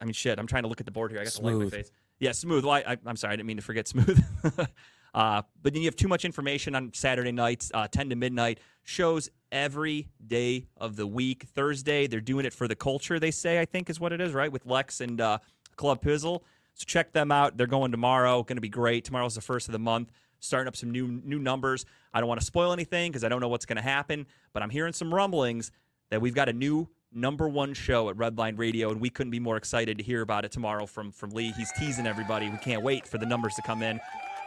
[0.00, 1.20] I mean, shit, I'm trying to look at the board here.
[1.20, 1.90] I got the light in my face.
[2.18, 2.64] Yeah, smooth.
[2.64, 4.22] Well, I, I, I'm sorry, I didn't mean to forget smooth.
[5.14, 8.60] uh, but then you have too much information on Saturday nights, uh, 10 to midnight.
[8.84, 11.44] Shows every day of the week.
[11.54, 14.32] Thursday, they're doing it for the culture, they say, I think is what it is,
[14.32, 14.50] right?
[14.50, 15.38] With Lex and uh,
[15.76, 16.42] Club Pizzle.
[16.74, 17.56] So check them out.
[17.56, 18.42] They're going tomorrow.
[18.42, 19.04] Going to be great.
[19.04, 20.12] Tomorrow's the first of the month.
[20.38, 21.84] Starting up some new new numbers.
[22.14, 24.26] I don't want to spoil anything because I don't know what's going to happen.
[24.54, 25.70] But I'm hearing some rumblings
[26.08, 29.40] that we've got a new number one show at Redline Radio, and we couldn't be
[29.40, 31.52] more excited to hear about it tomorrow from from Lee.
[31.52, 32.48] He's teasing everybody.
[32.48, 34.00] We can't wait for the numbers to come in.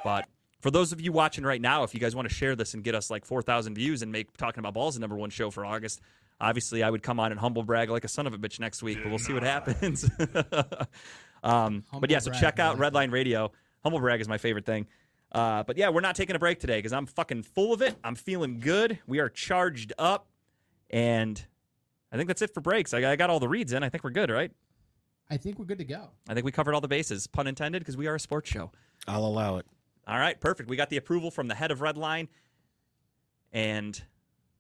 [0.04, 0.28] But
[0.64, 2.86] for those of you watching right now, if you guys want to share this and
[2.86, 5.66] get us like 4,000 views and make Talking About Balls the number one show for
[5.66, 6.00] August,
[6.40, 8.82] obviously I would come on and humble brag like a son of a bitch next
[8.82, 10.10] week, but we'll see what happens.
[11.44, 13.52] um, but yeah, so brag, check out like Redline Radio.
[13.84, 14.88] Humble brag is my favorite thing.
[15.34, 17.98] Uh, but yeah, we're not taking a break today because I'm fucking full of it.
[18.02, 19.00] I'm feeling good.
[19.06, 20.28] We are charged up.
[20.90, 21.46] And
[22.10, 22.94] I think that's it for breaks.
[22.94, 23.84] I, I got all the reads in.
[23.84, 24.52] I think we're good, right?
[25.30, 26.10] I think we're good to go.
[26.30, 28.72] I think we covered all the bases, pun intended, because we are a sports show.
[29.08, 29.66] I'll allow it.
[30.08, 30.70] All right, perfect.
[30.70, 32.28] We got the approval from the head of Redline,
[33.52, 34.02] and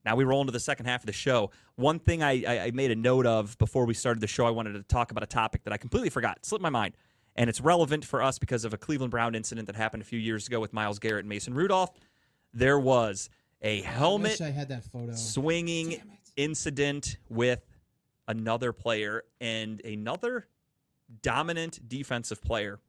[0.05, 1.51] now we roll into the second half of the show.
[1.75, 4.51] One thing I, I, I made a note of before we started the show, I
[4.51, 6.95] wanted to talk about a topic that I completely forgot, slipped my mind,
[7.35, 10.19] and it's relevant for us because of a Cleveland Brown incident that happened a few
[10.19, 11.91] years ago with Myles Garrett and Mason Rudolph.
[12.53, 13.29] There was
[13.61, 15.13] a helmet wish I had that photo.
[15.13, 16.01] swinging
[16.35, 17.61] incident with
[18.27, 20.47] another player and another
[21.21, 22.79] dominant defensive player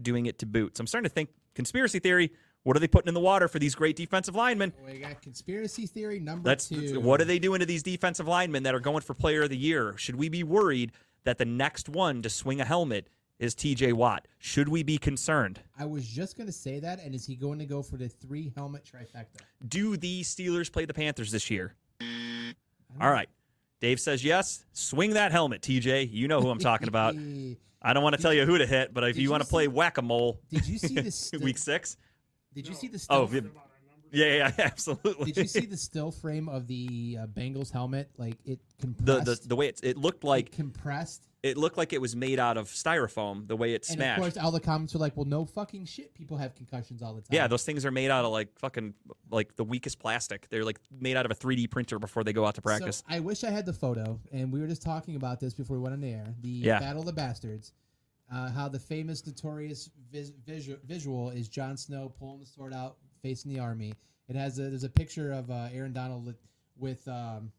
[0.00, 0.80] doing it to boots.
[0.80, 2.32] I'm starting to think conspiracy theory.
[2.62, 4.72] What are they putting in the water for these great defensive linemen?
[4.80, 6.98] Oh, we got conspiracy theory number That's two.
[6.98, 9.56] what are they doing to these defensive linemen that are going for player of the
[9.56, 9.94] year?
[9.98, 10.92] Should we be worried
[11.24, 13.08] that the next one to swing a helmet
[13.38, 14.26] is TJ Watt?
[14.38, 15.60] Should we be concerned?
[15.78, 17.00] I was just going to say that.
[17.00, 19.42] And is he going to go for the three helmet trifecta?
[19.68, 21.74] Do the Steelers play the Panthers this year?
[23.00, 23.28] All right.
[23.84, 24.64] Dave says yes.
[24.72, 26.10] Swing that helmet, TJ.
[26.10, 27.14] You know who I'm talking about.
[27.82, 29.48] I don't want to tell you who to hit, but if you you want to
[29.48, 31.98] play whack a mole, Did you see the st- week six.
[32.54, 33.42] Did you see the Oh, still?
[33.42, 33.48] vi-
[34.14, 35.32] yeah, yeah, absolutely.
[35.32, 38.10] did you see the still frame of the uh, Bengals helmet?
[38.16, 39.42] Like it the, compressed.
[39.42, 41.26] the the way it's, it looked it like compressed.
[41.42, 43.46] it looked like it was made out of styrofoam.
[43.48, 44.18] The way it And smashed.
[44.18, 46.14] of course, all the comments were like, "Well, no fucking shit.
[46.14, 48.94] People have concussions all the time." Yeah, those things are made out of like fucking
[49.30, 50.48] like the weakest plastic.
[50.48, 52.98] They're like made out of a 3D printer before they go out to practice.
[52.98, 55.76] So I wish I had the photo, and we were just talking about this before
[55.76, 56.26] we went on the air.
[56.40, 56.80] The Yeah.
[56.80, 57.72] Battle of the Bastards.
[58.32, 62.96] Uh, how the famous, notorious vis- visual, visual is Jon Snow pulling the sword out,
[63.24, 63.94] facing the army.
[64.28, 66.36] It has a, there's a picture of uh, Aaron Donald with
[66.78, 67.52] with, um,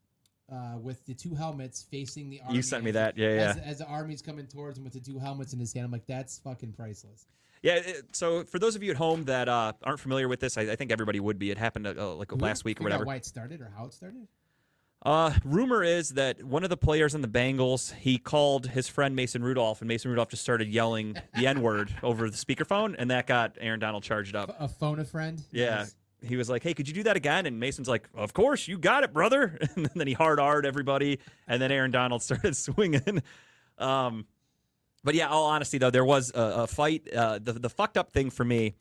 [0.52, 2.56] uh, with the two helmets facing the army.
[2.56, 3.18] you sent me as- that.
[3.18, 3.50] Yeah, yeah.
[3.50, 5.92] As, as the army's coming towards him with the two helmets in his hand, I'm
[5.92, 7.28] like, that's fucking priceless.
[7.62, 10.58] Yeah, it, so for those of you at home that uh, aren't familiar with this,
[10.58, 11.50] I, I think everybody would be.
[11.50, 13.06] It happened uh, like last week or whatever.
[13.06, 14.28] Why it started or how it started?
[15.06, 19.15] Uh, rumor is that one of the players in the Bengals he called his friend
[19.15, 23.11] Mason Rudolph, and Mason Rudolph just started yelling the N word over the speakerphone, and
[23.11, 24.56] that got Aaron Donald charged up.
[24.60, 25.44] A phone a friend.
[25.52, 25.80] Yeah.
[25.80, 25.95] Yes.
[26.23, 28.80] He was like, "Hey, could you do that again?" And Mason's like, "Of course, you
[28.80, 33.22] got it, brother." And then he hard r'd everybody, and then Aaron Donald started swinging.
[33.77, 34.26] Um,
[35.03, 37.14] but yeah, all honesty though, there was a, a fight.
[37.14, 38.73] Uh, the the fucked up thing for me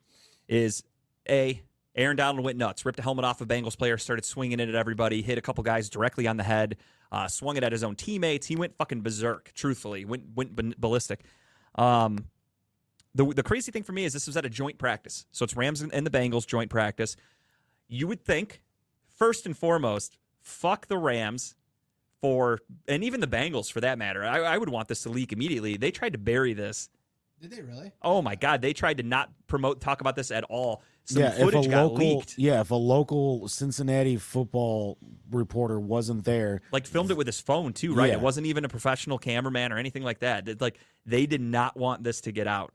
[0.49, 0.85] is
[1.29, 1.61] a
[1.97, 4.75] Aaron Donald went nuts, ripped a helmet off a Bengals player, started swinging it at
[4.75, 6.77] everybody, hit a couple guys directly on the head,
[7.13, 8.47] uh, swung it at his own teammates.
[8.47, 9.53] He went fucking berserk.
[9.55, 11.21] Truthfully, went went ballistic.
[11.77, 12.27] Um,
[13.15, 15.57] the the crazy thing for me is this was at a joint practice, so it's
[15.57, 17.17] Rams and and the Bengals joint practice.
[17.87, 18.63] You would think,
[19.17, 21.55] first and foremost, fuck the Rams
[22.21, 24.25] for, and even the Bengals for that matter.
[24.25, 25.77] I, I would want this to leak immediately.
[25.77, 26.89] They tried to bury this.
[27.41, 27.93] Did they really?
[28.01, 30.83] Oh my god, they tried to not promote talk about this at all.
[31.07, 32.39] Some yeah, if footage a got local, leaked.
[32.39, 34.97] yeah, if a local Cincinnati football
[35.31, 38.07] reporter wasn't there, Like filmed it with his phone too, right?
[38.09, 38.15] Yeah.
[38.15, 40.49] It wasn't even a professional cameraman or anything like that.
[40.49, 42.73] It- like they did not want this to get out.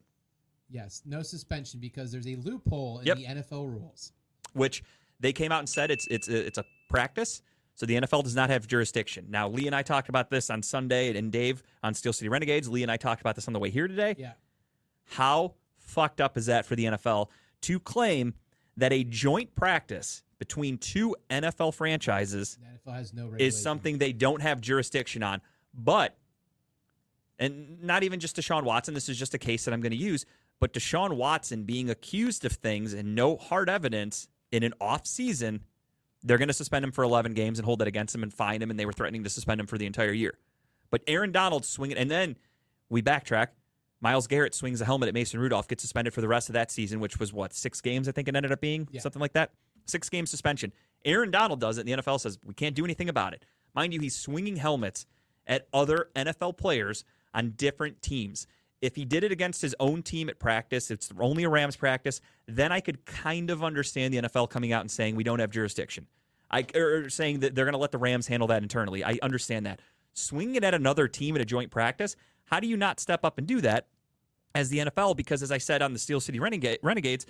[0.69, 3.17] Yes, no suspension because there's a loophole in Yep.
[3.17, 4.11] the NFL rules.
[4.53, 4.83] which
[5.19, 7.41] they came out and said it's it's it's a practice.
[7.75, 9.25] So the NFL does not have jurisdiction.
[9.29, 12.67] Now, Lee and I talked about this on Sunday, and Dave on Steel City Renegades.
[12.67, 14.15] Lee and I talked about this on the way here today.
[14.19, 14.33] Yeah.
[15.05, 17.29] How fucked up is that for the NFL
[17.61, 18.33] to claim
[18.77, 22.57] that a joint practice between two NFL franchises
[22.87, 25.41] NFL no is something they don't have jurisdiction on.
[25.73, 26.17] But,
[27.37, 29.97] and not even just Deshaun Watson, this is just a case that I'm going to
[29.97, 30.25] use,
[30.59, 35.61] but Deshaun Watson being accused of things and no hard evidence in an off season,
[36.23, 38.61] they're going to suspend him for 11 games and hold that against him and fine
[38.61, 40.37] him, and they were threatening to suspend him for the entire year.
[40.89, 42.35] But Aaron Donald swinging, and then
[42.89, 43.47] we backtrack.
[44.01, 46.71] Myles Garrett swings a helmet at Mason Rudolph, gets suspended for the rest of that
[46.71, 48.87] season, which was what, six games, I think it ended up being?
[48.91, 49.01] Yeah.
[49.01, 49.51] Something like that?
[49.85, 50.71] Six game suspension.
[51.05, 53.43] Aaron Donald does it, and the NFL says, we can't do anything about it.
[53.73, 55.05] Mind you, he's swinging helmets
[55.47, 57.03] at other NFL players
[57.33, 58.47] on different teams.
[58.81, 62.21] If he did it against his own team at practice, it's only a Rams practice,
[62.47, 65.51] then I could kind of understand the NFL coming out and saying we don't have
[65.51, 66.07] jurisdiction.
[66.49, 69.03] I or saying that they're going to let the Rams handle that internally.
[69.03, 69.81] I understand that.
[70.13, 72.15] Swinging it at another team at a joint practice,
[72.49, 73.87] how do you not step up and do that
[74.55, 75.15] as the NFL?
[75.17, 77.25] Because as I said on the Steel City Renegade, Renegades,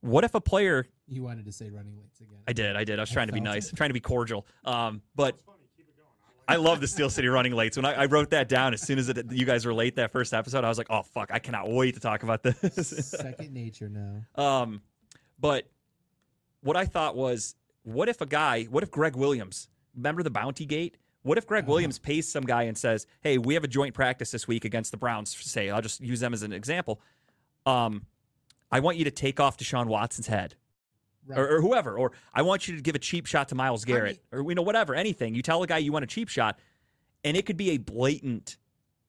[0.00, 2.38] what if a player You wanted to say running lates again.
[2.46, 2.76] I did.
[2.76, 2.98] I did.
[2.98, 3.76] I was I trying to be nice, it.
[3.76, 4.46] trying to be cordial.
[4.64, 6.08] Um, but Funny, keep it going.
[6.48, 7.76] I I love the Steel City running lates.
[7.76, 10.12] When I, I wrote that down, as soon as it, you guys were late that
[10.12, 13.52] first episode, I was like, "Oh fuck, I cannot wait to talk about this." Second
[13.52, 14.42] nature now.
[14.42, 14.82] um,
[15.40, 15.66] but
[16.60, 20.66] what I thought was, what if a guy, what if Gregg Williams, remember the Bounty
[20.66, 20.96] Gate?
[21.26, 21.72] What if Gregg Uh-huh.
[21.72, 24.90] Williams pays some guy and says, "Hey, we have a joint practice this week against
[24.92, 27.00] the Browns." Say, I'll just use them as an example.
[27.66, 28.06] Um,
[28.70, 30.54] I want you to take off Deshaun Watson's head
[31.26, 31.38] Right.
[31.38, 33.88] or, or whoever, or I want you to give a cheap shot to Myles I
[33.88, 35.34] Garrett, or you know whatever, anything.
[35.34, 36.58] You tell a guy you want a cheap shot,
[37.24, 38.56] and it could be a blatant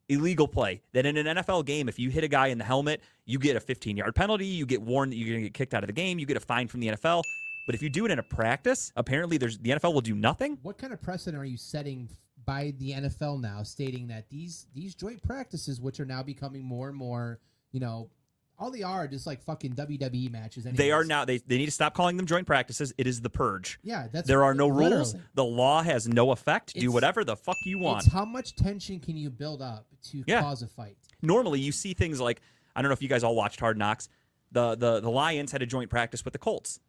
[0.10, 3.04] illegal play that in an NFL game, if you hit a guy in the helmet,
[3.26, 5.74] you get a 15 yard penalty, you get warned that you're going to get kicked
[5.74, 7.22] out of the game, you get a fine from the NFL.
[7.68, 10.58] But if you do it in a practice, apparently there's the NFL will do nothing.
[10.64, 12.10] what kind of precedent are you setting
[12.46, 16.88] by the NFL now, stating that these these joint practices, which are now becoming more
[16.88, 17.40] and more,
[17.74, 18.10] you know,
[18.58, 20.66] all they are just like fucking WWE matches.
[20.66, 20.78] Anyways.
[20.78, 22.94] They are now they, they need to stop calling them joint practices.
[22.98, 23.80] It is the purge.
[23.84, 25.14] Yeah, that's There are no rules.
[25.36, 26.74] The law has no effect.
[26.74, 28.06] Do whatever the fuck you want.
[28.06, 30.42] It's how much tension can you build up to Yeah.
[30.42, 30.98] cause a fight?
[31.22, 32.40] normally you see things like
[32.76, 34.08] I don't know if you guys all watched Hard Knocks.
[34.54, 36.80] The the the Lions had a joint practice with the Colts.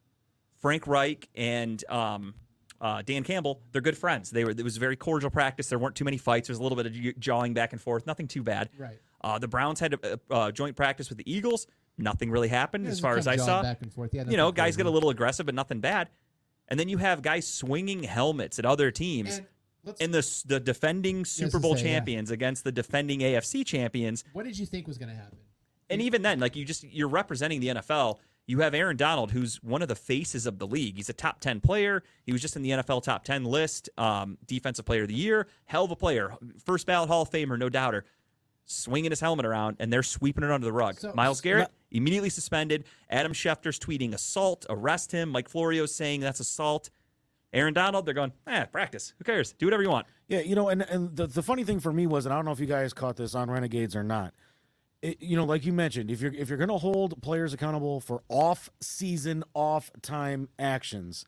[0.58, 2.34] Frank Reich and um,
[2.80, 4.30] uh, Dan Campbell, they're good friends.
[4.30, 5.68] They were it was a very cordial practice.
[5.68, 6.48] There weren't too many fights.
[6.48, 8.06] There was a little bit of jawing back and forth.
[8.06, 8.70] Nothing too bad.
[8.78, 8.98] Right.
[9.20, 11.66] Uh, the Browns had a, a, a joint practice with the Eagles.
[11.96, 13.62] Nothing really happened Yeah, as far as I saw.
[13.62, 14.14] back and forth.
[14.14, 16.08] Yeah, You know, guys get a little aggressive, but nothing bad.
[16.68, 19.38] And then you have guys swinging helmets at other teams
[20.00, 21.94] And- the the defending Super Bowl say, yeah.
[21.94, 24.22] champions against the defending AFC champions.
[24.32, 25.38] What did you think was going to happen?
[25.88, 28.18] And even then, like you just you're representing the NFL.
[28.48, 30.96] You have Aaron Donald, who's one of the faces of the league.
[30.96, 32.02] He's a top ten player.
[32.24, 33.88] He was just in the NFL top ten list.
[33.98, 36.32] Um, defensive player of the year, hell of a player,
[36.64, 38.04] first ballot Hall of Famer, no doubter.
[38.64, 40.98] Swinging his helmet around, and they're sweeping it under the rug.
[40.98, 42.84] So- Myles Garrett immediately suspended.
[43.08, 45.30] Adam Schefter's tweeting assault, arrest him.
[45.30, 46.90] Mike Florio's saying that's assault.
[47.54, 49.14] Aaron Donald, they're going, eh, practice.
[49.16, 49.52] Who cares?
[49.54, 50.06] Do whatever you want.
[50.26, 52.44] Yeah, you know, and and the, the funny thing for me was, and I don't
[52.44, 54.34] know if you guys caught this on Renegades or not.
[55.00, 58.00] It, you know, like you mentioned, if you're if you're going to hold players accountable
[58.00, 61.24] for off season, off time actions,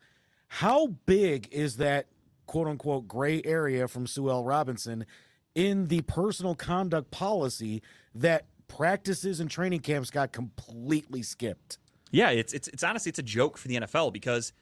[0.49, 2.07] how big is that
[2.47, 4.45] quote unquote gray area from Sue L.
[4.45, 5.07] Robinson
[5.55, 7.83] in the personal conduct policy
[8.15, 11.79] that practices and training camps got completely skipped?
[12.11, 14.53] Yeah, it's it's it's honestly it's a joke for the NFL because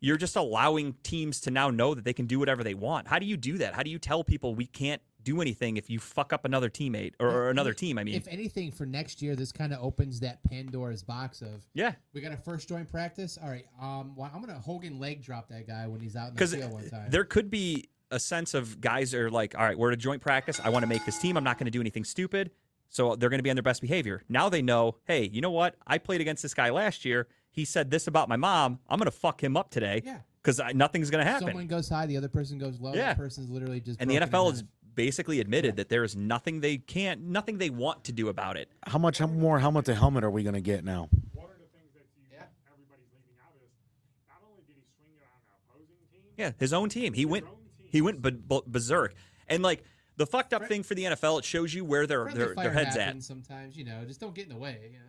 [0.00, 3.08] you're just allowing teams to now know that they can do whatever they want.
[3.08, 3.74] How do you do that?
[3.74, 7.12] How do you tell people we can't do anything if you fuck up another teammate
[7.20, 7.98] or, or another team?
[7.98, 11.62] I mean, if anything, for next year, this kind of opens that Pandora's box of
[11.74, 13.38] yeah, we got a first joint practice.
[13.42, 16.36] All right, um, well, I'm gonna Hogan leg drop that guy when he's out in
[16.36, 17.10] the field one time.
[17.10, 20.22] there could be a sense of guys are like, all right, we're at a joint
[20.22, 20.60] practice.
[20.64, 21.36] I want to make this team.
[21.36, 22.52] I'm not going to do anything stupid.
[22.88, 24.22] So they're going to be on their best behavior.
[24.28, 25.74] Now they know, hey, you know what?
[25.88, 27.26] I played against this guy last year.
[27.50, 28.78] He said this about my mom.
[28.88, 30.18] I'm going to fuck him up today Yeah.
[30.40, 31.48] because nothing's going to happen.
[31.48, 32.94] Someone goes high, the other person goes low.
[32.94, 33.06] Yeah.
[33.08, 34.00] That person's literally just.
[34.00, 34.68] and the NFL down.
[34.96, 38.56] Has basically admitted that there is nothing they can't, nothing they want to do about
[38.56, 38.68] it.
[38.86, 41.08] How much more helmet to helmet are we going to get now?
[41.32, 42.44] One of the things that you, Yeah.
[42.72, 43.70] everybody's leaving out is
[44.28, 47.12] not only did he swing it on an opposing team, Yeah, his own team.
[47.12, 47.44] He went,
[47.90, 49.14] he went b- b- berserk.
[49.48, 49.84] And like
[50.16, 52.96] the fucked up thing for the NFL, it shows you where their their, their heads
[52.96, 53.02] at.
[53.02, 54.78] happens Sometimes you know, just don't get in the way.
[54.92, 55.04] You know,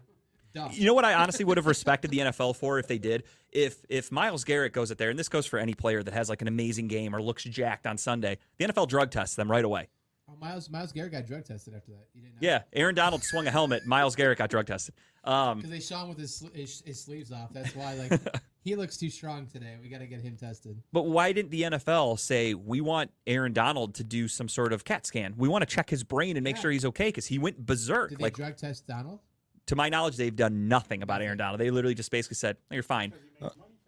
[0.58, 0.72] dumb.
[0.74, 3.24] You know what I honestly would have respected the NFL for if they did?
[3.52, 6.30] If if Myles Garrett goes out there, and this goes for any player that has
[6.30, 9.66] like an amazing game or looks jacked on Sunday, the NFL drug tests them right
[9.66, 9.88] away.
[10.30, 12.08] Oh, Myles Myles Garrett got drug tested after that.
[12.42, 13.86] Yeah, Aaron Donald swung a helmet.
[13.86, 14.94] Myles Garrett got drug tested.
[15.24, 17.54] Um, Because they shot him with his, his his sleeves off.
[17.54, 18.20] That's why like
[18.64, 19.76] he looks too strong today.
[19.82, 20.82] We got to get him tested.
[20.92, 24.84] but why didn't the NFL say we want Aaron Donald to do some sort of
[24.84, 25.34] CAT scan?
[25.38, 26.62] We want to check his brain and make Yeah.
[26.64, 28.10] sure he's okay because he went berserk.
[28.10, 29.20] Did they Like drug test Donald?
[29.68, 31.60] To my knowledge, they've done nothing about Aaron Donald.
[31.60, 33.14] They literally just basically said, "No, "You're fine,"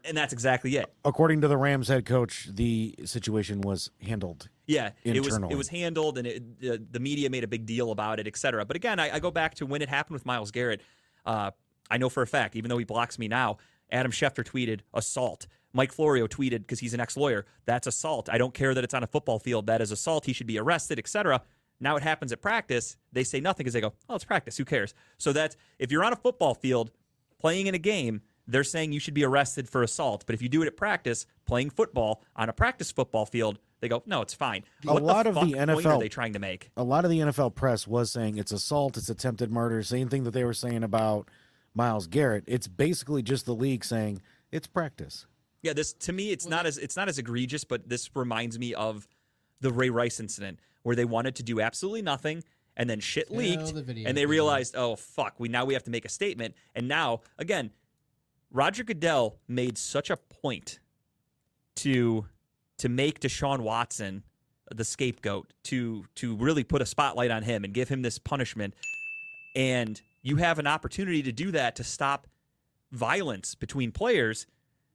[0.03, 0.93] and that's exactly it.
[1.03, 4.49] According to the Rams head coach, the situation was handled.
[4.67, 7.91] Yeah, it was it was handled, and it, the, the media made a big deal
[7.91, 8.65] about it, et cetera.
[8.65, 10.81] But again, I, I go back to when it happened with Myles Garrett.
[11.25, 11.51] Uh,
[11.89, 13.57] I know for a fact, even though he blocks me now,
[13.91, 15.47] Adam Schefter tweeted assault.
[15.73, 17.45] Mike Florio tweeted because he's an ex-lawyer.
[17.65, 18.27] That's assault.
[18.29, 19.67] I don't care that it's on a football field.
[19.67, 20.25] That is assault.
[20.25, 21.41] He should be arrested, et cetera.
[21.79, 22.97] Now it happens at practice.
[23.11, 24.57] They say nothing because they go, "Oh, it's practice.
[24.57, 26.91] Who cares?" So that's if you're on a football field
[27.39, 30.25] playing in a game, they're saying you should be arrested for assault.
[30.25, 33.87] But if you do it at practice, playing football on a practice football field, they
[33.87, 36.33] go, "No, it's fine." A what lot the of the point are NFL they trying
[36.33, 36.69] to make?
[36.75, 40.23] a lot of the NFL press was saying it's assault, it's attempted murder, same thing
[40.23, 41.29] that they were saying about
[41.73, 42.43] Myles Garrett.
[42.47, 45.27] It's basically just the league saying it's practice.
[45.61, 48.73] Yeah, this to me it's not as it's not as egregious, but this reminds me
[48.73, 49.07] of
[49.61, 52.43] the Ray Rice incident where they wanted to do absolutely nothing
[52.77, 55.91] and then shit leaked the and they realized, "Oh fuck, we now we have to
[55.91, 57.71] make a statement." And now, again,
[58.51, 60.79] Roger Goodell made such a point
[61.75, 62.25] to
[62.77, 64.23] to make Deshaun Watson
[64.73, 68.73] the scapegoat, to to really put a spotlight on him and give him this punishment.
[69.55, 72.27] And you have an opportunity to do that to stop
[72.91, 74.45] violence between players.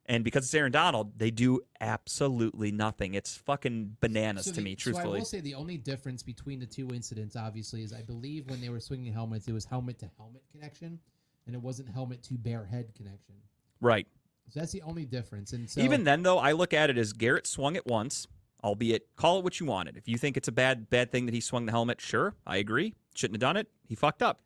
[0.06, 3.14] And because it's Aaron Donald, they do absolutely nothing.
[3.14, 6.60] It's fucking bananas So to the- me, So I will say the only difference between
[6.60, 9.98] the two incidents, obviously, is I believe when they were swinging helmets, it was helmet
[10.00, 11.00] to helmet connection,
[11.46, 13.34] and it wasn't helmet to bare head connection.
[13.80, 14.06] right.
[14.50, 15.54] So that's the only difference.
[15.54, 18.26] And so Even then, though, I look at it as Garrett swung it once,
[18.62, 19.96] albeit call it what you wanted.
[19.96, 22.58] If you think it's a bad bad thing that he swung the helmet, sure, I
[22.58, 22.94] agree.
[23.14, 23.68] Shouldn't have done it.
[23.88, 24.42] He fucked up.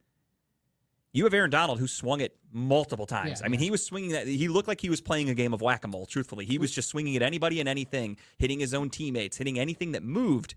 [1.12, 3.40] You have Aaron Donald who swung it multiple times.
[3.40, 3.64] Yeah, I mean, yeah.
[3.64, 4.26] he was swinging that.
[4.26, 6.06] He looked like he was playing a game of whack a mole.
[6.06, 9.92] Truthfully, he was just swinging at anybody and anything, hitting his own teammates, hitting anything
[9.92, 10.54] that moved.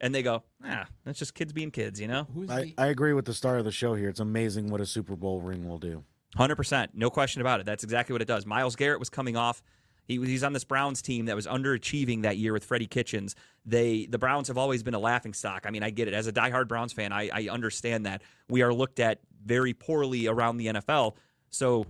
[0.00, 2.26] And they go, ah, that's just kids being kids, you know.
[2.34, 4.08] who's I, the I agree with the star of the show here.
[4.08, 6.04] It's amazing what a Super Bowl ring will do.
[6.36, 7.66] Hundred percent, no question about it.
[7.66, 8.44] That's exactly what it does.
[8.44, 9.62] Myles Garrett was coming off.
[10.06, 13.34] He, he's on this Browns team that was underachieving that year with Freddie Kitchens.
[13.64, 15.64] They the Browns have always been a laughing stock.
[15.66, 16.14] I mean, I get it.
[16.14, 20.26] As a diehard Browns fan, I, I understand that we are looked at very poorly
[20.26, 21.16] around the NFL.
[21.50, 21.86] So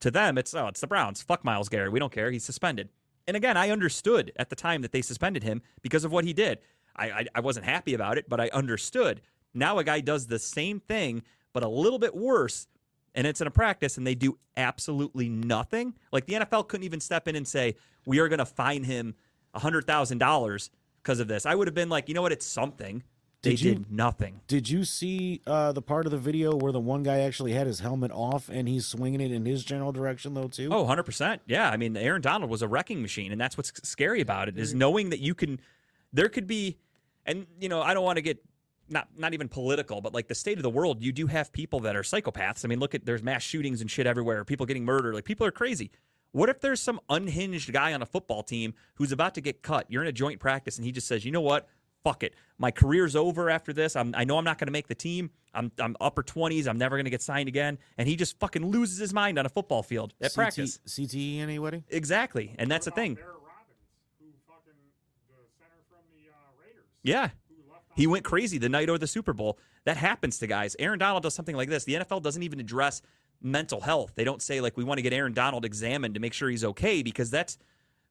[0.00, 1.22] to them, it's oh, it's the Browns.
[1.22, 1.92] Fuck Myles Garrett.
[1.92, 2.30] We don't care.
[2.30, 2.90] He's suspended.
[3.26, 6.32] And again, I understood at the time that they suspended him because of what he
[6.32, 6.58] did.
[6.94, 9.22] I, I, I wasn't happy about it, but I understood.
[9.54, 11.22] Now a guy does the same thing,
[11.52, 12.66] but a little bit worse,
[13.14, 15.94] and it's in a practice, and they do absolutely nothing.
[16.12, 17.76] Like the NFL couldn't even step in and say,
[18.06, 19.14] "We are going to fine him
[19.54, 20.70] hundred thousand dollars
[21.02, 21.46] because of this.
[21.46, 22.32] I would have been like, you know what?
[22.32, 23.02] It's something.
[23.42, 24.40] They Did you- did nothing.
[24.48, 27.66] Did you see uh, the part of the video where the one guy actually had
[27.66, 30.70] his helmet off and he's swinging it in his general direction though too?
[30.72, 31.40] Oh, 100%.
[31.46, 31.68] Yeah.
[31.70, 34.72] I mean, Aaron Donald was a wrecking machine, and that's what's scary about it is
[34.74, 35.60] knowing that you can
[36.12, 36.78] there could be
[37.26, 38.42] and you know, I don't want to get
[38.88, 41.80] not not even political, but like the state of the world, you do have people
[41.80, 42.64] that are psychopaths.
[42.64, 45.14] I mean, look at there's mass shootings and shit everywhere, people getting murdered.
[45.14, 45.90] Like people are crazy.
[46.32, 49.86] What if there's some unhinged guy on a football team who's about to get cut?
[49.88, 51.68] You're in a joint practice and he just says, "You know what?
[52.02, 52.34] Fuck it.
[52.58, 53.96] My career's over after this.
[53.96, 55.30] I'm, I know I'm not going to make the team.
[55.54, 56.66] I'm, I'm upper 20s.
[56.66, 59.46] I'm never going to get signed again." And he just fucking loses his mind on
[59.46, 60.80] a football field at CT practice.
[60.86, 61.84] CTE anybody?
[61.88, 62.54] Exactly.
[62.58, 63.14] And that's the thing.
[63.14, 63.78] Barrett Robbins,
[64.18, 64.74] who fucking
[65.28, 67.30] the center from the uh, Raiders, Yeah.
[67.94, 69.58] He went crazy the night of the Super Bowl.
[69.84, 70.76] That happens to guys.
[70.78, 71.84] Aaron Donald does something like this.
[71.84, 73.02] The NFL doesn't even address
[73.42, 74.12] mental health.
[74.14, 76.64] They don't say like we want to get Aaron Donald examined to make sure he's
[76.64, 77.58] okay because that's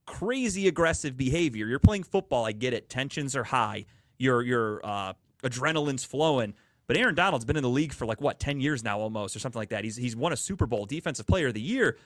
[0.05, 1.65] crazy aggressive behavior.
[1.65, 2.89] You're playing football, I get it.
[2.89, 3.85] Tensions are high.
[4.17, 6.53] Your your uh, adrenaline's flowing.
[6.85, 9.39] But Aaron Donald's been in the league for like what, 10 years now almost or
[9.39, 9.83] something like that.
[9.83, 11.97] He's he's won a Super Bowl defensive player of the year.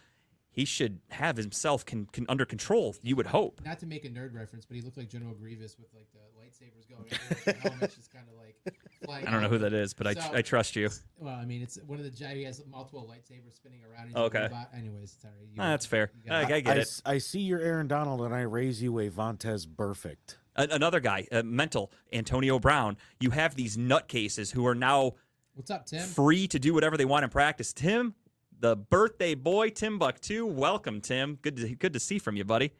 [0.57, 3.61] He should have himself can, can under control, you would hope.
[3.63, 6.19] Not to make a nerd reference, but he looked like General Grievous with like the
[6.35, 7.05] lightsabers going.
[7.29, 8.75] everywhere, the helmet's just kind of like
[9.05, 9.27] flying.
[9.27, 10.89] I don't know who that is, but I, So- I trust you.
[11.19, 14.07] Well, I mean, it's one of the gi- he has multiple lightsabers spinning around.
[14.07, 14.41] He's a Okay.
[14.41, 14.69] robot.
[14.75, 15.33] Anyways, sorry.
[15.53, 16.09] You- Ah, that's fair.
[16.27, 16.81] I, I get I, it.
[16.81, 20.37] s- I see your Aaron Donald and I raise you a Vontaze Burfict.
[20.55, 22.97] A- another guy, uh, mental Antonio Brown.
[23.19, 25.11] You have these nutcases who are now
[25.53, 26.01] What's up, Tim?
[26.07, 27.73] free to do whatever they want in practice.
[27.73, 28.15] Tim,
[28.59, 30.19] the birthday boy, Tim Buck.
[30.19, 30.45] Timbuktu.
[30.45, 31.37] Welcome, Tim.
[31.41, 32.71] Good to good to see from you, buddy.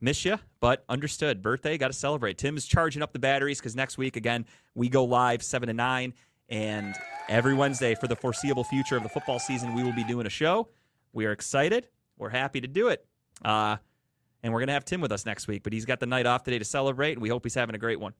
[0.00, 1.42] Miss you, but understood.
[1.42, 2.36] Birthday, got to celebrate.
[2.38, 5.72] Tim is charging up the batteries because next week again we go live seven to
[5.72, 6.14] nine,
[6.48, 6.94] and
[7.28, 10.30] every Wednesday for the foreseeable future of the football season we will be doing a
[10.30, 10.68] show.
[11.12, 11.88] We are excited.
[12.18, 13.06] We're happy to do it.
[13.44, 13.76] Uh,
[14.42, 16.42] and we're gonna have Tim with us next week, but he's got the night off
[16.42, 18.12] today to celebrate, and we hope he's having a great one.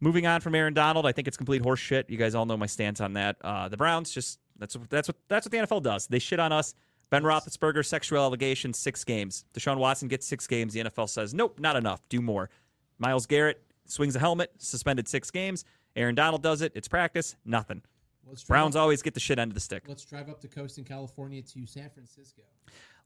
[0.00, 2.10] Moving on from Aaron Donald, I think it's complete horse shit.
[2.10, 3.36] You guys all know my stance on that.
[3.42, 6.06] Uh, the Browns just that's what that's what that's what the NFL does.
[6.06, 6.74] They shit on us.
[7.10, 9.44] Ben Roethlisberger sexual allegations, six games.
[9.54, 10.72] Deshaun Watson gets six games.
[10.72, 12.08] The NFL says nope, not enough.
[12.08, 12.50] Do more.
[12.98, 15.64] Myles Garrett swings a helmet, suspended six games.
[15.96, 16.72] Aaron Donald does it.
[16.74, 17.82] It's practice, nothing.
[18.26, 19.84] Let's Browns up, always get the shit end of the stick.
[19.86, 22.42] Let's drive up the coast in California to San Francisco.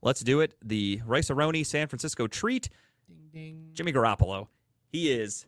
[0.01, 0.55] Let's do it.
[0.63, 2.69] The Rice-A-Roni San Francisco treat.
[3.07, 3.69] Ding ding.
[3.73, 4.47] Jimmy Garoppolo.
[4.87, 5.45] He is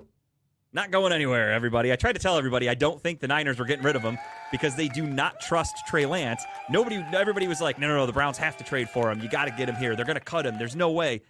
[0.73, 1.91] not going anywhere, everybody.
[1.91, 4.17] I tried to tell everybody I don't think the Niners were getting rid of him
[4.51, 6.43] because they do not trust Trey Lance.
[6.69, 9.19] Nobody, everybody was like, no, no, no, the Browns have to trade for him.
[9.21, 9.95] You got to get him here.
[9.95, 10.57] They're going to cut him.
[10.57, 11.21] There's no way.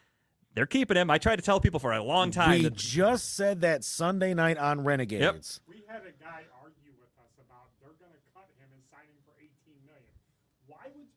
[0.53, 1.09] They're keeping him.
[1.09, 2.51] I tried to tell people for a long time.
[2.51, 5.61] we that- just said that Sunday night on Renegades.
[5.67, 9.07] We had a guy argue with us about they're going to cut him and sign
[9.07, 9.47] him for 18
[9.87, 10.11] million.
[10.67, 11.07] Why would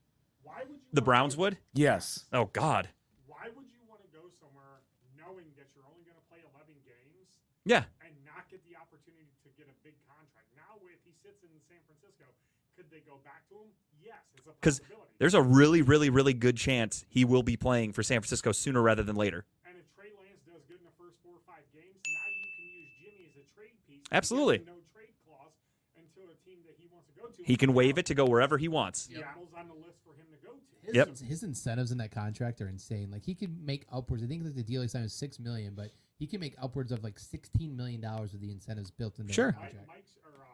[0.47, 1.59] why would you the wanna Browns would?
[1.75, 2.25] Yes.
[2.33, 2.89] Oh, God.
[3.27, 4.81] Why would you want to go somewhere
[5.19, 7.91] knowing that you're only going to play 11 games Yeah.
[8.07, 10.47] and not get the opportunity to get a big contract?
[10.55, 12.31] Now if he sits in San Francisco,
[12.77, 13.69] could they go back to him?
[14.03, 15.11] Yes, it's a 'Cause possibility.
[15.19, 18.83] There's a really, really, really good chance he will be playing for San Francisco sooner
[18.83, 19.47] rather than later.
[19.65, 22.49] And if Trey Lance does good in the first four or five games, now you
[22.59, 24.03] can use Jimmy as a trade piece.
[24.13, 24.59] Absolutely.
[24.67, 25.53] No trade clause
[25.97, 27.43] until a team that he wants to go to.
[27.45, 29.03] He can waive it to go wherever he wants.
[29.07, 30.87] Seattle's on the list for him to go to.
[30.87, 31.17] His, Yep.
[31.25, 33.11] his incentives in that contract are insane.
[33.11, 34.23] Like he could make upwards.
[34.23, 36.93] I think like the deal he signed was six million, but he can make upwards
[36.93, 39.53] of like sixteen million dollars with the incentives built into Sure.
[39.53, 39.89] the Mike, contract.
[39.89, 40.45] Mike's or uh,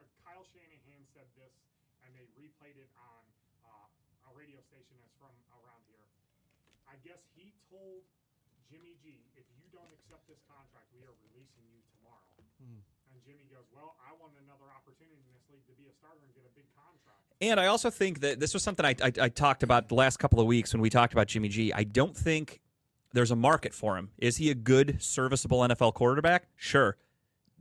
[0.00, 1.52] uh, Kyle Shanahan said this,
[2.02, 3.22] and they replayed it on
[3.68, 6.02] uh, a radio station that's from around here.
[6.88, 8.06] I guess he told
[8.70, 12.22] Jimmy G, if you don't accept this contract, we are releasing you tomorrow.
[12.62, 12.78] Hmm.
[13.10, 16.22] And Jimmy goes, well, I want another opportunity in this league to be a starter
[16.22, 17.18] and get a big contract.
[17.42, 20.18] And I also think that this was something I, I, I talked about the last
[20.18, 21.72] couple of weeks when we talked about Jimmy G.
[21.72, 22.60] I don't think
[23.12, 24.10] there's a market for him.
[24.18, 26.48] Is he a good, serviceable NFL quarterback?
[26.56, 26.96] Sure.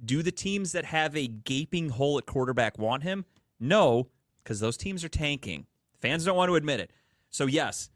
[0.04, 3.26] Do the teams that have a gaping hole at quarterback want him?
[3.60, 4.10] No,
[4.44, 5.66] because those teams are tanking.
[6.02, 6.92] Fans don't want to admit it.
[7.30, 7.90] So, yes,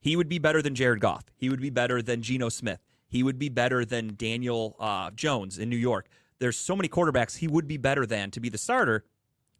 [0.00, 1.24] he would be better than Jared Goff.
[1.36, 2.80] He would be better than Geno Smith.
[3.06, 6.06] He would be better than Daniel uh, Jones in New York.
[6.38, 9.04] There's so many quarterbacks he would be better than to be the starter.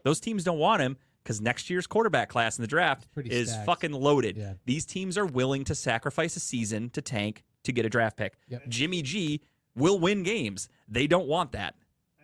[0.04, 3.66] Those teams don't want him because next year's quarterback class in the draft is stacked.
[3.66, 4.36] fucking loaded.
[4.36, 4.54] Yeah.
[4.64, 8.38] These teams are willing to sacrifice a season to tank to get a draft pick.
[8.48, 8.68] Yep.
[8.68, 9.42] Jimmy G
[9.76, 10.68] will win games.
[10.88, 11.74] They don't want that.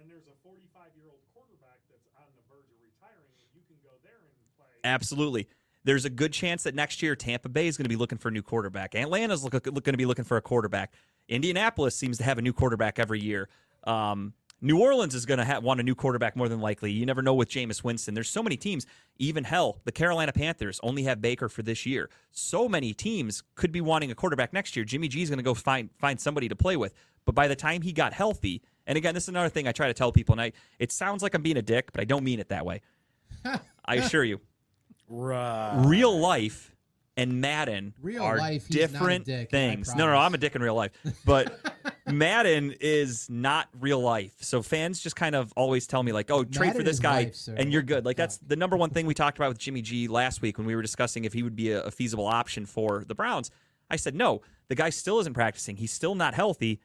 [0.00, 3.60] And there's a 45 year old quarterback that's on the verge of retiring, and you
[3.68, 4.66] can go there and play.
[4.84, 5.48] Absolutely.
[5.86, 8.26] There's a good chance that next year Tampa Bay is going to be looking for
[8.26, 8.96] a new quarterback.
[8.96, 10.92] Atlanta's look, look, going to be looking for a quarterback.
[11.28, 13.48] Indianapolis seems to have a new quarterback every year.
[13.84, 16.90] Um, New Orleans is going to ha- want a new quarterback more than likely.
[16.90, 18.14] You never know with Jameis Winston.
[18.14, 18.84] There's so many teams.
[19.18, 22.10] Even hell, the Carolina Panthers only have Baker for this year.
[22.32, 24.84] So many teams could be wanting a quarterback next year.
[24.84, 26.94] Jimmy G is going to go find find somebody to play with.
[27.26, 29.86] But by the time he got healthy, and again, this is another thing I try
[29.86, 32.24] to tell people, and I, it sounds like I'm being a dick, but I don't
[32.24, 32.80] mean it that way.
[33.84, 34.40] I assure you,
[35.08, 35.84] Right.
[35.86, 36.74] real life
[37.16, 39.88] and Madden Real are life, he's not a different dick, things.
[39.94, 40.26] No, no, promise.
[40.26, 40.92] I'm a dick in real life,
[41.24, 41.58] but
[42.06, 44.34] Madden is not real life.
[44.40, 47.48] So fans just kind of always tell me like, "Oh, trade for this guy life,
[47.56, 50.08] and you're good." Like that's the number one thing we talked about with Jimmy G
[50.08, 53.04] last week when we were discussing if he would be a, a feasible option for
[53.06, 53.50] the Browns.
[53.90, 55.76] I said, "No, the guy still isn't practicing.
[55.76, 56.80] He's still not healthy.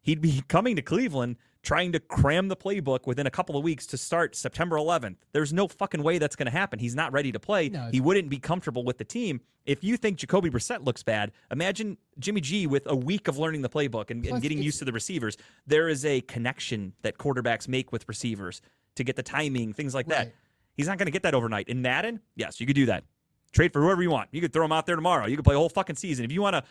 [0.00, 1.36] He'd be coming to Cleveland."
[1.66, 5.16] Trying to cram the playbook within a couple of weeks to start September 11th.
[5.32, 6.78] There's no fucking way that's going to happen.
[6.78, 7.70] He's not ready to play.
[7.70, 9.40] No, he wouldn't be comfortable with the team.
[9.64, 13.62] If you think Jacoby Brissett looks bad, imagine Jimmy G with a week of learning
[13.62, 15.36] the playbook and, and getting used to the receivers.
[15.66, 18.62] There is a connection that quarterbacks make with receivers
[18.94, 20.26] to get the timing, things like that.
[20.76, 21.68] He's not going to get that overnight.
[21.68, 23.02] In Madden, yes, you could do that.
[23.52, 24.28] Trade for whoever you want.
[24.30, 25.26] You could throw him out there tomorrow.
[25.26, 26.24] You could play a whole fucking season.
[26.24, 26.62] If you want to,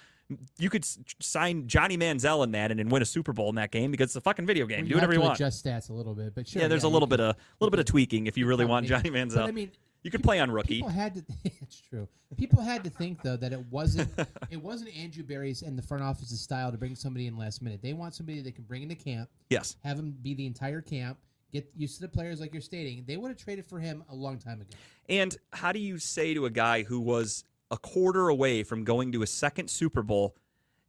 [0.57, 0.85] you could
[1.21, 4.07] sign Johnny Manziel in Madden and then win a Super Bowl in that game because
[4.07, 4.79] it's a fucking video game.
[4.79, 5.39] Well, do whatever have you want.
[5.39, 6.61] Adjust stats a little bit, but sure.
[6.61, 8.87] yeah, there's a little bit of a little bit of tweaking if you really want
[8.87, 9.47] Johnny But, Manziel.
[9.47, 9.71] I mean,
[10.03, 10.75] you could play on rookie.
[10.75, 11.23] People had to.
[11.61, 12.07] it's true.
[12.37, 14.09] People had to think though that it wasn't.
[14.49, 17.81] it wasn't Andrew Berry's and the front office's style to bring somebody in last minute.
[17.81, 19.77] They want somebody they can bring into camp, Yes.
[19.83, 21.17] have him be the entire camp,
[21.51, 23.03] get used to the players like you're stating.
[23.07, 24.69] They would have traded for him a long time ago.
[25.07, 29.11] And how do you say to a guy who was a quarter away from going
[29.11, 30.35] to a second Super Bowl,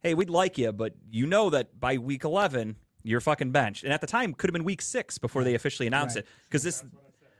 [0.01, 3.83] hey, we'd like you, but you know that by week 11, you're fucking benched.
[3.83, 6.25] And at the time, could have been week six before they officially announced Right.
[6.25, 6.83] it because this.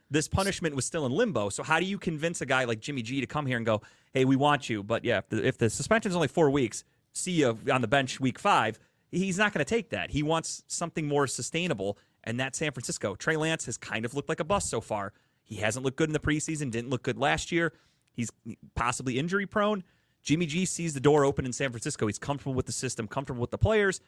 [0.09, 1.49] This punishment was still in limbo.
[1.49, 3.81] So how do you convince a guy like Jimmy G to come here and go,
[4.13, 7.33] "Hey, we want you," but yeah, if the, if the suspension's only four weeks, see
[7.33, 8.79] you on the bench week five.
[9.11, 10.11] He's not going to take that.
[10.11, 13.15] He wants something more sustainable, and that's San Francisco.
[13.15, 15.11] Trey Lance has kind of looked like a bust so far.
[15.43, 16.71] He hasn't looked good in the preseason.
[16.71, 17.73] Didn't look good last year.
[18.17, 18.31] He's
[18.75, 19.83] possibly injury prone.
[20.23, 22.07] Jimmy G sees the door open in San Francisco.
[22.07, 24.01] He's comfortable with the system, comfortable with the players.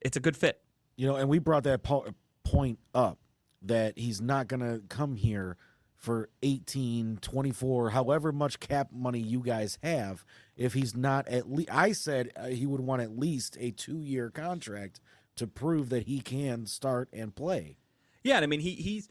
[0.00, 0.60] It's a good fit.
[0.96, 2.06] You know, and we brought that po-
[2.42, 3.18] point up
[3.62, 5.56] that he's not going to come here
[5.96, 10.24] for 18, 24, however much cap money you guys have
[10.56, 14.30] if he's not at least I said uh, he would want at least a 2-year
[14.30, 15.00] contract
[15.36, 17.78] to prove that he can start and play.
[18.22, 19.08] Yeah, and I mean he he's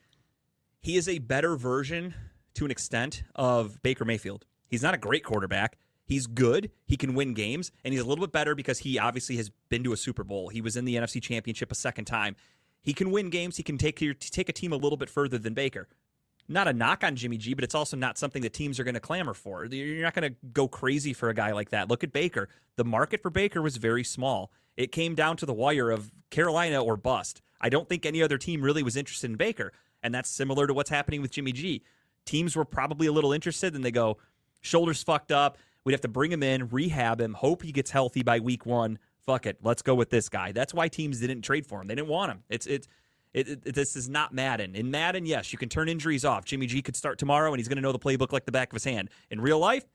[0.82, 2.14] he is a better version
[2.56, 4.46] to an extent of Baker Mayfield.
[4.68, 5.78] He's not a great quarterback.
[6.06, 6.72] He's good.
[6.86, 9.84] He can win games, and he's a little bit better because he obviously has been
[9.84, 10.50] to a Super Bowl.
[10.50, 12.36] He was in the NFC Championship a second time.
[12.82, 13.58] He can win games.
[13.58, 15.88] He can take take a team a little bit further than Baker.
[16.50, 18.96] Not a knock on Jimmy G, but it's also not something that teams are going
[18.96, 19.64] to clamor for.
[19.66, 21.88] You're not going to go crazy for a guy like that.
[21.88, 22.50] Look at Baker.
[22.76, 24.52] The market for Baker was very small.
[24.76, 27.42] It came down to the wire of Carolina or bust.
[27.62, 29.72] I don't think any other team really was interested in Baker,
[30.02, 31.82] and that's similar to what's happening with Jimmy G.
[32.26, 34.18] Teams were probably a little interested, and they go,
[34.62, 35.58] shoulders fucked up.
[35.84, 39.00] We'd have to bring him in, rehab him, hope he gets healthy by week one.
[39.26, 40.52] Fuck it, let's go with this guy.
[40.52, 41.88] That's why teams didn't trade for him.
[41.88, 42.44] They didn't want him.
[42.50, 42.88] It's it's
[43.34, 44.76] it, it, this is not Madden.
[44.76, 46.46] In Madden, yes, you can turn injuries off.
[46.46, 48.72] Jimmy G could start tomorrow, and he's going to know the playbook like the back
[48.72, 49.10] of his hand.
[49.32, 49.86] In real life,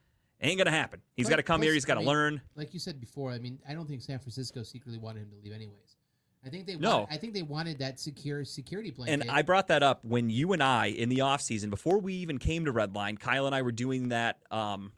[0.41, 1.01] ain't going to happen.
[1.15, 1.73] He's Plus- got to come here.
[1.73, 2.41] He's got to I mean, learn.
[2.57, 5.37] Like you said before, I mean, I don't think San Francisco secretly wanted him to
[5.37, 5.98] leave anyways.
[6.45, 6.99] I think they No.
[6.99, 9.13] want, I think they wanted that secure security blanket.
[9.23, 12.39] And I brought that up when you and I, in the offseason, before we even
[12.39, 14.39] came to Redline, Kyle and I were doing that.
[14.51, 14.93] Um,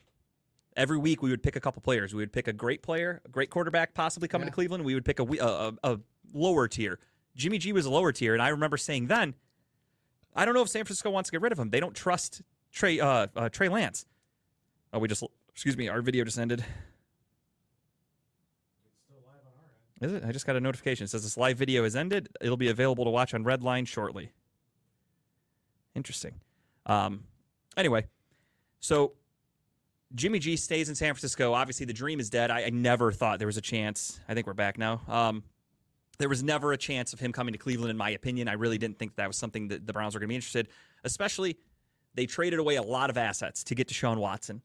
[0.77, 2.13] every week, we would pick a couple players.
[2.13, 4.51] We would pick a great player, a great quarterback, possibly coming Yeah.
[4.51, 4.85] to Cleveland.
[4.85, 5.99] We would pick a, a, a, a
[6.33, 6.99] lower tier.
[7.35, 9.33] Jimmy G was a lower tier, and I remember saying then,
[10.35, 11.71] I don't know if San Francisco wants to get rid of him.
[11.71, 12.41] They don't trust
[12.71, 14.05] Trey uh, uh, Trey Lance.
[14.93, 15.87] Oh, we just excuse me.
[15.89, 16.63] Our video just ended.
[20.01, 20.23] Is it?
[20.25, 21.03] I just got a notification.
[21.03, 22.29] It says this live video has ended.
[22.41, 24.31] It'll be available to watch on Redline shortly.
[25.95, 26.33] Interesting.
[26.87, 27.25] Um,
[27.77, 28.07] anyway,
[28.79, 29.13] so
[30.15, 31.53] Jimmy G stays in San Francisco.
[31.53, 32.49] Obviously, the dream is dead.
[32.49, 34.19] I, I never thought there was a chance.
[34.27, 35.01] I think we're back now.
[35.07, 35.43] Um,
[36.17, 38.47] there was never a chance of him coming to Cleveland, in my opinion.
[38.47, 40.67] I really didn't think that was something that the Browns were going to be interested.
[41.03, 41.57] Especially,
[42.15, 44.61] they traded away a lot of assets to get Deshaun Watson.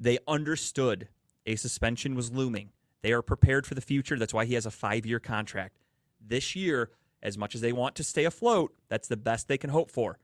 [0.00, 1.08] They understood
[1.46, 2.70] a suspension was looming.
[3.06, 4.18] They are prepared for the future.
[4.18, 5.78] That's why he has a five year contract.
[6.20, 6.90] This year,
[7.22, 10.18] as much as they want to stay afloat, that's the best they can hope for.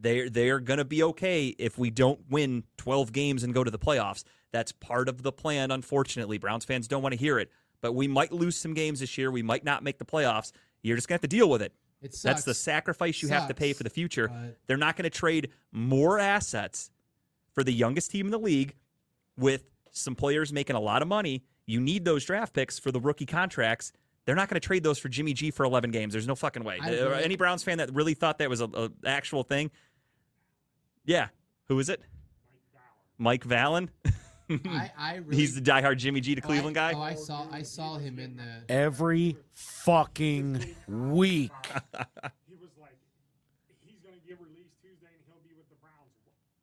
[0.00, 3.70] They're, they're going to be okay if we don't win 12 games and go to
[3.70, 4.24] the playoffs.
[4.50, 6.38] That's part of the plan, unfortunately.
[6.38, 9.30] Browns fans don't want to hear it, but we might lose some games this year.
[9.30, 10.50] We might not make the playoffs.
[10.82, 11.72] You're just going to have to deal with it.
[12.02, 12.10] it.
[12.30, 14.26] That's the sacrifice you have to pay for the future.
[14.26, 16.90] but- They're not going to trade more assets
[17.52, 18.74] for the youngest team in the league
[19.38, 19.62] with
[19.92, 21.44] some players making a lot of money.
[21.66, 23.92] You need those draft picks for the rookie contracts.
[24.26, 26.12] They're not going to trade those for Jimmy G for 11 games.
[26.12, 26.78] There's no fucking way.
[26.82, 29.70] Really- Any Browns fan that really thought that was a, a actual thing?
[31.04, 31.28] Yeah.
[31.68, 32.00] Who is it?
[33.18, 33.90] Mike Vallon.
[34.50, 36.92] I, I really, He's the diehard Jimmy G to oh, I- Cleveland guy.
[36.94, 38.72] Oh, I saw I saw him in the.
[38.72, 41.52] Every fucking week.
[42.48, 42.96] He was like,
[43.84, 46.12] he's going to get released Tuesday and he'll be with the Browns.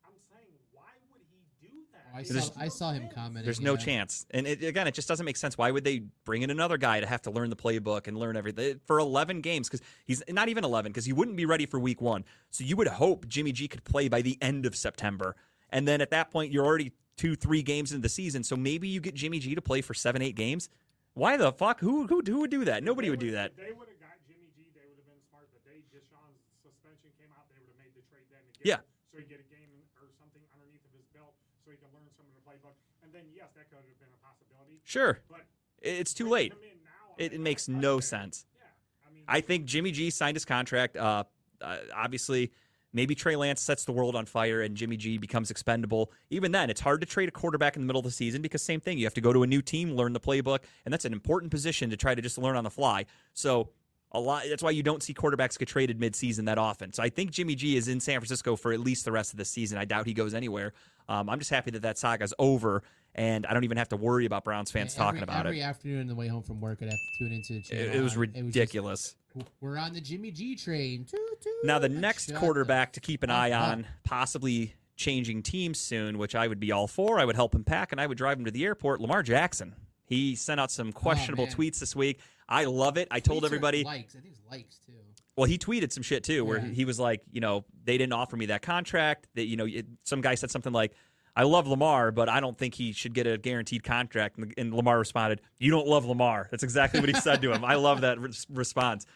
[0.06, 2.01] I'm saying, why would he do that?
[2.14, 3.14] I saw, I saw him sense.
[3.14, 3.44] commenting.
[3.44, 3.78] There's no yeah.
[3.78, 4.26] chance.
[4.30, 5.56] And it, again, it just doesn't make sense.
[5.56, 8.36] Why would they bring in another guy to have to learn the playbook and learn
[8.36, 9.68] everything for 11 games?
[9.68, 12.24] Because he's not even 11, because he wouldn't be ready for week one.
[12.50, 15.36] So you would hope Jimmy G could play by the end of September.
[15.70, 18.44] And then at that point, you're already two, three games into the season.
[18.44, 20.68] So maybe you get Jimmy G to play for seven, eight games.
[21.14, 21.80] Why the fuck?
[21.80, 22.82] Who who, who would do that?
[22.84, 23.56] Nobody They would do that.
[23.56, 25.48] They would have got Jimmy G, they would have been smart.
[25.52, 28.64] The day Deshaun's suspension came out, they would have made the trade then to get
[28.64, 28.80] Yeah.
[28.80, 29.68] him, so he get a game
[30.00, 32.76] or something underneath of his belt, so he can learn some of the playbook.
[33.04, 34.80] And then yes, that could have been a possibility.
[34.92, 35.18] Sure.
[35.30, 35.40] But
[35.80, 36.52] It's too late.
[36.52, 38.44] bringing him in now, I It, it makes no sense.
[38.54, 38.64] Yeah,
[39.08, 40.96] I mean, I think Jimmy G signed his contract.
[40.98, 41.24] Uh,
[41.62, 42.52] uh, obviously,
[42.92, 46.12] maybe Trey Lance sets the world on fire and Jimmy G becomes expendable.
[46.28, 48.60] Even then, it's hard to trade a quarterback in the middle of the season because
[48.60, 48.98] same thing.
[48.98, 51.50] You have to go to a new team, learn the playbook, and that's an important
[51.50, 53.06] position to try to just learn on the fly.
[53.32, 53.70] So
[54.14, 54.44] a lot.
[54.46, 56.92] That's why you don't see quarterbacks get traded midseason that often.
[56.92, 59.38] So I think Jimmy G is in San Francisco for at least the rest of
[59.38, 59.78] the season.
[59.78, 60.74] I doubt he goes anywhere.
[61.08, 62.82] Um, I'm just happy that that saga's over.
[63.14, 65.60] And I don't even have to worry about Browns fans every, talking about every it.
[65.60, 67.84] Every afternoon on the way home from work, I'd have to tune into the channel.
[67.84, 69.16] It, it was on- just- ridiculous.
[69.60, 71.04] we're on the Jimmy G train.
[71.04, 71.52] Toot, toot.
[71.64, 76.46] Now, the next quarterback to keep an eye on, possibly changing teams soon, which I
[76.48, 77.18] would be all for.
[77.18, 79.00] I would help him pack and I would drive him to the airport.
[79.00, 79.74] Lamar Jackson.
[80.06, 82.18] He sent out some questionable Oh, tweets this week.
[82.48, 83.08] I love it.
[83.10, 83.84] I told everybody.
[83.84, 84.14] likes.
[84.14, 84.92] I think it's likes too.
[85.36, 86.68] Well, he tweeted some shit too, where Yeah.
[86.68, 89.28] he was like, you know, they didn't offer me that contract.
[89.34, 90.92] That you know, it, some guy said something like,
[91.34, 94.74] "I love Lamar, but I don't think he should get a guaranteed contract." And, and
[94.74, 97.64] Lamar responded, "You don't love Lamar." That's exactly what he said to him.
[97.64, 99.06] I love that res- response.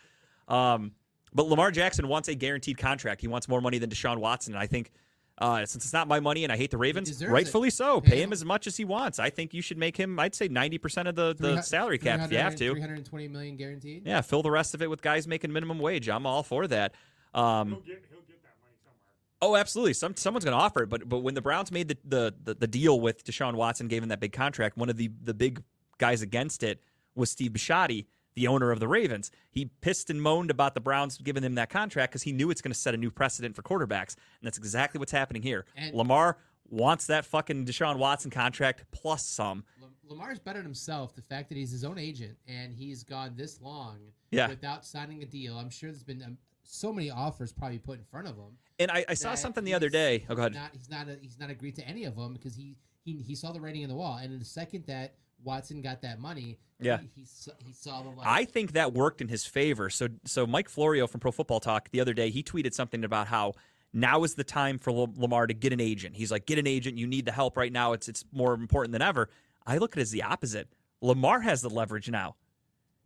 [0.48, 0.92] Um,
[1.34, 3.20] but Lamar Jackson wants a guaranteed contract.
[3.20, 4.90] He wants more money than Deshaun Watson, and I think.
[5.38, 7.74] Uh, since it's not my money and I hate the Ravens, rightfully it.
[7.74, 8.00] so.
[8.00, 8.28] Pay Pay him.
[8.28, 9.18] him as much as he wants.
[9.18, 12.32] I think you should make him, I'd say, 90% of the, the salary cap if
[12.32, 12.70] you have to.
[12.72, 14.06] 320 million guaranteed.
[14.06, 16.08] Yeah, fill the rest of it with guys making minimum wage.
[16.08, 16.94] I'm all for that.
[17.34, 19.42] Um, he'll get he'll get that money somewhere.
[19.42, 19.92] oh, absolutely.
[19.92, 22.54] Some someone's going to offer it, but but when the Browns made the, the the
[22.54, 24.78] the deal with Deshaun Watson, gave him that big contract.
[24.78, 25.62] One of the the big
[25.98, 26.80] guys against it
[27.14, 28.06] was Steve Bisciotti,
[28.36, 29.32] the owner of the Ravens.
[29.50, 32.60] He pissed and moaned about the Browns giving him that contract because he knew it's
[32.60, 35.64] going to set a new precedent for quarterbacks, and that's exactly what's happening here.
[35.74, 36.38] And- Lamar
[36.68, 39.64] wants that fucking Deshaun Watson contract plus some.
[39.80, 41.14] Lam- Lamar's bettered himself.
[41.14, 43.98] The fact that he's his own agent and he's gone this long
[44.30, 44.48] Yeah.
[44.48, 45.56] without signing a deal.
[45.58, 48.58] I'm sure there's been um, so many offers probably put in front of him.
[48.80, 50.26] And I, I saw something the other day.
[50.28, 50.54] Oh, go ahead.
[50.54, 51.08] Not, he's not.
[51.08, 53.84] A, he's not agreed to any of them because he he he saw the writing
[53.84, 54.18] on the wall.
[54.20, 55.14] And in the second that
[55.44, 56.98] Watson got that money, Yeah.
[56.98, 58.26] he, he, saw, he saw the like.
[58.26, 59.90] I think that worked in his favor.
[59.90, 63.28] So, so Mike Florio from Pro Football Talk the other day, he tweeted something about
[63.28, 63.54] how
[63.92, 66.16] now is the time for Lamar to get an agent.
[66.16, 66.98] He's like, get an agent.
[66.98, 67.92] You need the help right now.
[67.92, 69.30] It's it's more important than ever.
[69.66, 70.68] I look at it as the opposite.
[71.00, 72.36] Lamar has the leverage now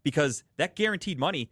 [0.03, 1.51] because that guaranteed money.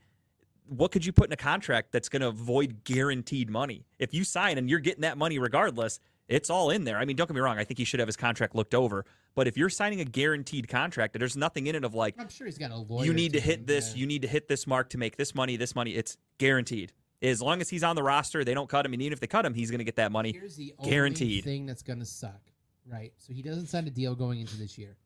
[0.67, 3.87] What could you put in a contract that's going to avoid guaranteed money?
[3.99, 5.99] If you sign and you're getting that money regardless,
[6.29, 6.99] it's all in there.
[6.99, 7.59] I mean, don't get me wrong.
[7.59, 9.07] I think he should have his contract looked over.
[9.39, 12.49] But if you're signing a guaranteed contract, there's nothing in it of like, I'm sure
[12.49, 13.07] he's got a lawyer.
[13.07, 14.01] you need to hit this, yeah.
[14.01, 15.93] you need to hit this mark to make this money, this money.
[15.93, 16.93] It's guaranteed.
[17.23, 19.29] As long as he's on the roster, they don't cut him, and even if they
[19.29, 20.33] cut him, he's going to get that money.
[20.33, 21.45] Here's the only guaranteed.
[21.45, 22.41] thing that's going to suck,
[22.85, 23.13] right?
[23.17, 24.97] So he doesn't sign a deal going into this year.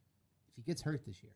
[0.49, 1.33] If he gets hurt this year,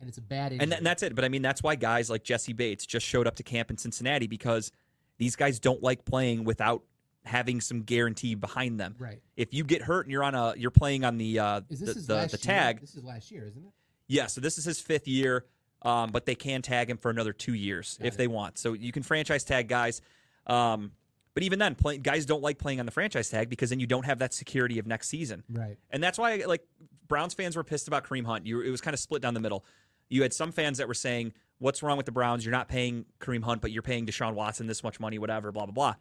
[0.00, 1.14] and it's a bad injury, And, th- and that's it.
[1.14, 3.76] But I mean, that's why guys like Jessie Bates just showed up to camp in
[3.76, 4.72] Cincinnati because
[5.18, 6.82] these guys don't like playing without
[7.24, 8.96] having some guarantee behind them.
[8.98, 9.20] right.
[9.36, 11.94] If you get hurt and you're on a, you're playing on the uh, Is this
[11.94, 12.38] the, the, the year?
[12.38, 12.80] tag.
[12.80, 13.72] This is last year, isn't it?
[14.08, 15.46] Yeah, so this is his fifth year,
[15.82, 18.16] um, but they can tag him for another two years Got if it.
[18.18, 18.58] they want.
[18.58, 20.00] So you can franchise tag guys.
[20.46, 20.92] Um,
[21.34, 23.86] but even then, play, guys don't like playing on the franchise tag because then you
[23.86, 25.44] don't have that security of next season.
[25.50, 25.78] Right.
[25.90, 26.66] And that's why, like,
[27.08, 28.46] Browns fans were pissed about Kareem Hunt.
[28.46, 29.64] You, it was kind of split down the middle.
[30.10, 32.44] You had some fans that were saying, "What's wrong with the Browns?
[32.44, 35.64] You're not paying Kareem Hunt, but you're paying Deshaun Watson this much money, whatever." Blah
[35.66, 35.94] blah blah.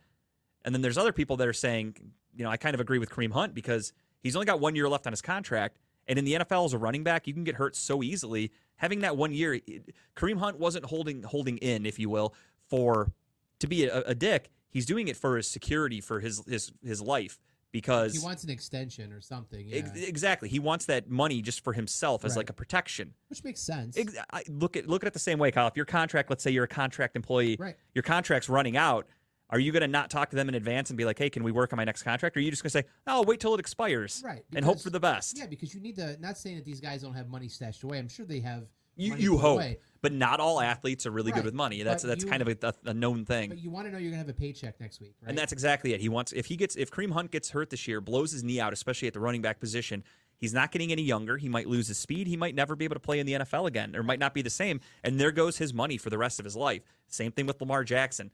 [0.64, 1.96] And then there's other people that are saying,
[2.36, 4.88] you know, I kind of agree with Kareem Hunt because he's only got one year
[4.88, 5.78] left on his contract,
[6.08, 8.52] and in the NFL as a running back, you can get hurt so easily.
[8.78, 12.34] Having that one year, it- Kareem Hunt wasn't holding holding in, if you will,
[12.70, 13.12] for
[13.60, 14.50] to be a, a dick.
[14.70, 17.40] He's doing it for his security, for his his his life,
[17.72, 19.68] because He wants an extension or something.
[19.68, 19.78] Yeah.
[19.78, 20.48] Ex- exactly.
[20.50, 22.38] He wants that money just for himself as Right.
[22.38, 23.14] like a protection.
[23.30, 23.98] Which makes sense.
[23.98, 25.68] Ex- I, look at look at it the same way, Kyle.
[25.68, 27.76] If your contract, let's say you're a contract employee, Right.
[27.94, 29.08] your contract's running out.
[29.52, 31.44] Are you going to not talk to them in advance and be like, "Hey, can
[31.44, 33.40] we work on my next contract?" Or are you just going to say, "Oh, wait
[33.40, 35.38] till it expires, Right, and hope for the best"?
[35.38, 36.18] Yeah, because you need to.
[36.20, 37.98] Not saying that these guys don't have money stashed away.
[38.00, 39.80] I'm sure they have You, you hope, away.
[40.02, 41.84] but not all athletes are really Right, good with money.
[41.84, 43.50] That's but that's you- kind of a, a known thing.
[43.50, 45.30] But you want to know you're gonna have a paycheck next week, right?
[45.30, 46.00] And that's exactly it.
[46.02, 48.60] He wants if he gets if Kareem Hunt gets hurt this year, blows his knee
[48.62, 50.04] out, especially at the running back position.
[50.38, 51.38] He's not getting any younger.
[51.38, 52.26] He might lose his speed.
[52.26, 54.42] He might never be able to play in the NFL again, or might not be
[54.42, 54.80] the same.
[55.04, 56.82] And there goes his money for the rest of his life.
[57.08, 58.32] Same thing with Lamar Jackson.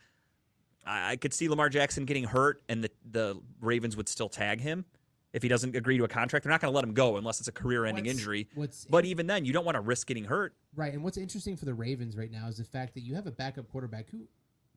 [0.87, 4.61] I, I could see Lamar Jackson getting hurt, and the the Ravens would still tag
[4.61, 4.85] him
[5.33, 6.43] if he doesn't agree to a contract.
[6.43, 8.47] They're not going to let him go unless it's a career-ending What's- injury.
[8.55, 10.55] what's- but even then, you don't want to risk getting hurt.
[10.75, 10.93] right.
[10.93, 13.31] And what's interesting for the Ravens right now is the fact that you have a
[13.31, 14.27] backup quarterback who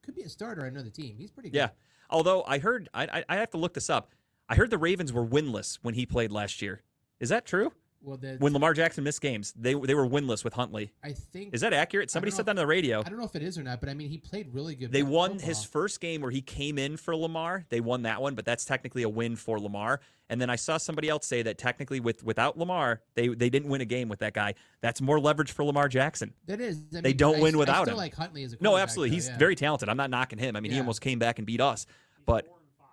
[0.03, 1.17] could be a starter on another team.
[1.19, 1.57] He's pretty good.
[1.57, 1.69] Yeah.
[2.11, 4.13] Although I heard, I, I I have to look this up.
[4.49, 6.83] I heard the Ravens were winless when he played last year.
[7.21, 7.73] Is that true?
[8.03, 10.91] Well, the, when Lamar Jackson missed games, they they were winless with Huntley.
[11.05, 12.11] I think Is that accurate?
[12.11, 13.01] Somebody said that on the radio.
[13.01, 14.91] I don't know if it is or not, but I mean, he played really good.
[14.91, 15.47] They won football.
[15.49, 17.67] his first game where he came in for Lamar.
[17.69, 20.01] They won that one, but that's technically a win for Lamar.
[20.31, 23.69] And then I saw somebody else say that technically with without Lamar, they they didn't
[23.69, 24.55] win a game with that guy.
[24.81, 26.33] That's more leverage for Lamar Jackson.
[26.47, 26.83] That is.
[26.97, 27.99] I They don't I- win I without still him.
[27.99, 29.11] Like Huntley as a No, absolutely.
[29.11, 29.37] though, He's yeah.
[29.37, 29.91] very talented.
[29.91, 30.57] I'm not knocking him.
[30.57, 31.85] I mean, he almost came back and beat us.
[32.25, 32.89] But Four and five.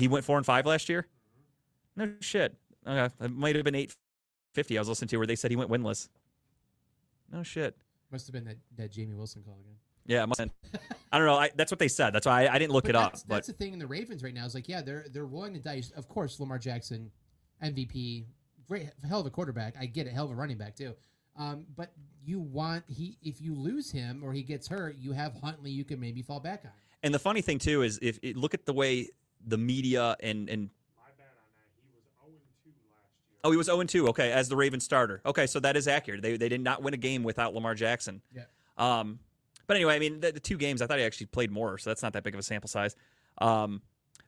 [0.00, 1.06] he went four and five last year.
[1.94, 2.56] No shit.
[2.86, 3.94] Okay, it might have been eight
[4.54, 4.78] fifty.
[4.78, 6.08] I was listening to where they said he went winless.
[7.30, 7.76] No shit.
[8.10, 9.74] Must have been that, that Jamie Wilson call again.
[10.06, 10.80] Yeah, it must have been.
[11.12, 11.34] I don't know.
[11.36, 12.12] I, that's what they said.
[12.12, 13.12] That's why I, I didn't look But it up.
[13.12, 15.26] that's, But that's the thing in the Ravens right now is like, yeah, they're they're
[15.26, 15.90] willing to dice.
[15.96, 17.10] Of course, Lamar Jackson,
[17.62, 18.24] MVP,
[18.68, 19.74] great hell of a quarterback.
[19.80, 20.94] I get it, hell of a running back too.
[21.36, 21.92] Um, but
[22.24, 25.84] you want he if you lose him or he gets hurt, you have Huntley you
[25.84, 26.70] can maybe fall back on.
[27.02, 29.08] and the funny thing too is if it, look at the way
[29.46, 31.66] the media and and My bad on that.
[31.82, 33.33] He was 0 2 last year.
[33.44, 34.08] Oh he was zero and two.
[34.08, 35.20] Okay, as the Ravens starter.
[35.24, 36.22] Okay, so that is accurate.
[36.22, 38.22] They they did not win a game without Lamar Jackson.
[38.34, 38.44] Yeah.
[38.76, 39.20] Um,
[39.66, 40.82] but anyway, I mean the, the two games.
[40.82, 42.96] I thought he actually played more, so that's not that big of a sample size.
[43.38, 43.82] Um,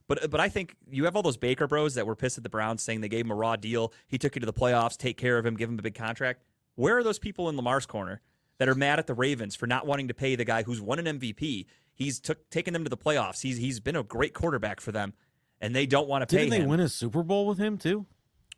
[0.09, 2.51] but but I think you have all those Baker Bros that were pissed at the
[2.51, 3.93] Browns, saying they gave him a raw deal.
[4.07, 6.43] He took you to the playoffs, take care of him, give him a big contract.
[6.75, 8.21] Where are those people in Lamar's corner
[8.59, 10.99] that are mad at the Ravens for not wanting to pay the guy who's won
[10.99, 11.67] an MVP?
[11.95, 13.43] He's took taken them to the playoffs.
[13.43, 15.15] He's he's been a great quarterback for them,
[15.61, 16.51] and they don't want to pay him.
[16.51, 16.71] Didn't they him.
[16.71, 18.07] win a Super Bowl with him too?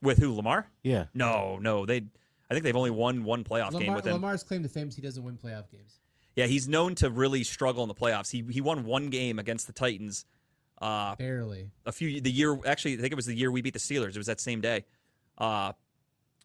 [0.02, 0.34] With who?
[0.34, 0.66] Lamar?
[0.82, 1.06] Yeah.
[1.14, 1.86] No, no.
[1.86, 2.02] They
[2.50, 4.14] I think they've only won one playoff game with him.
[4.14, 6.00] Lamar's claim to fame is he doesn't win playoff games.
[6.34, 8.30] Yeah, he's known to really struggle in the playoffs.
[8.30, 10.24] He he won one game against the Titans.
[10.80, 11.70] Uh, Barely.
[11.86, 14.10] a few the year actually I think it was the year we beat the Steelers.
[14.10, 14.84] It was that same day.
[15.36, 15.72] Uh,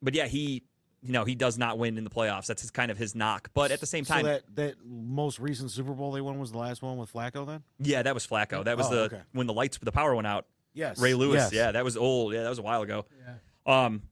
[0.02, 0.64] but yeah, he
[1.04, 2.48] you know he does not win in the playoffs.
[2.48, 3.52] That's his kind of his knock.
[3.54, 6.52] But at the same time, so that that most recent Super Bowl they won was
[6.52, 7.46] the last one with Flacco.
[7.46, 8.64] Then yeah, that was Flacco.
[8.66, 9.22] That was Oh, the okay.
[9.34, 10.48] when the lights the power went out.
[10.74, 11.36] Yes, Ray Lewis.
[11.36, 11.54] Yes.
[11.54, 12.34] Yeah, that was old.
[12.34, 13.06] Yeah, that was a while ago.
[13.26, 13.86] Yeah.
[13.86, 14.04] Um,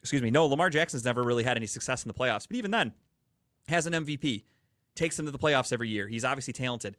[0.00, 0.30] excuse me.
[0.30, 2.46] No, Lamar Jackson's never really had any success in the playoffs.
[2.48, 2.92] But even then,
[3.68, 4.44] has an MVP,
[4.94, 6.08] takes him to the playoffs every year.
[6.08, 6.96] He's obviously talented.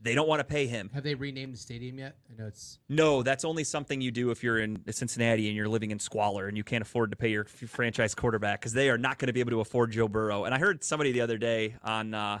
[0.00, 0.90] They don't want to pay him.
[0.92, 2.16] Have they renamed the stadium yet?
[2.30, 5.68] I know it's No, that's only something you do if you're in Cincinnati and you're
[5.68, 8.98] living in squalor and you can't afford to pay your franchise quarterback because they are
[8.98, 10.44] not going to be able to afford Joe Burrow.
[10.44, 12.40] And I heard somebody the other day on, uh,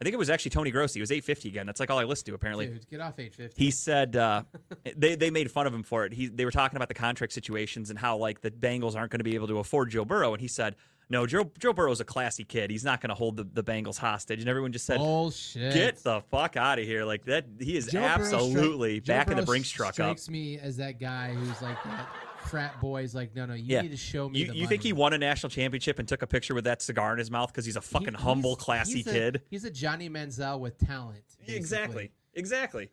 [0.00, 1.00] I think it was actually Tony Grossi.
[1.00, 1.66] It was 850 again.
[1.66, 2.66] That's like all I listen to apparently.
[2.66, 3.62] dude, get off 850.
[3.62, 4.44] He said uh,
[4.96, 6.12] they they made fun of him for it.
[6.12, 9.18] He they were talking about the contract situations and how like the Bengals aren't going
[9.18, 10.76] to be able to afford Joe Burrow, and he said,
[11.10, 12.70] "No, Joe Joe Burrow's a classy kid.
[12.70, 15.74] He's not going to hold the, the Bengals hostage." And everyone just said, Bullshit.
[15.74, 19.12] "Get the fuck out of here!" Like that, he is Joe Burrow absolutely stri- Joe
[19.14, 20.16] back in the Brinks truck up.
[20.28, 22.08] me as that guy who's like that
[22.46, 23.82] frat boy's like, no, no, you Yeah.
[23.82, 24.40] need to show me.
[24.40, 26.80] You, the you think he won a national championship and took a picture with that
[26.82, 29.42] cigar in his mouth because he's a fucking He- humble, he's- classy he's a- kid?
[29.50, 31.22] he's a Johnny Manziel with talent.
[31.38, 31.56] basically.
[31.56, 32.10] Exactly.
[32.34, 32.90] Exactly.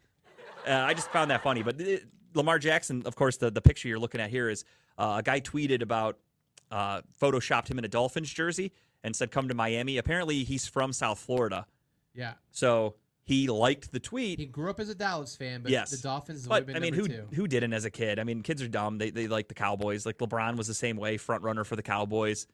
[0.68, 1.62] Uh, I just found that funny.
[1.64, 1.98] But uh,
[2.34, 4.66] Lamar Jackson, of course, the, the picture you're looking at here is
[4.98, 6.18] uh, a guy tweeted about,
[6.72, 8.72] uh, photoshopped him in a Dolphins jersey
[9.04, 9.98] and said, come to Miami.
[9.98, 11.68] Apparently, he's from South Florida.
[12.16, 12.34] Yeah.
[12.52, 12.96] So
[13.26, 14.40] he liked the tweet.
[14.40, 15.92] He grew up as a Dallas fan, but yes.
[15.92, 17.28] the Dolphins would But, have been I mean, who two.
[17.34, 18.20] who didn't as a kid?
[18.20, 19.00] I mean, kids are dumb.
[19.00, 20.06] They, they like the Cowboys.
[20.06, 22.46] Like LeBron was the same way, front runner for the Cowboys.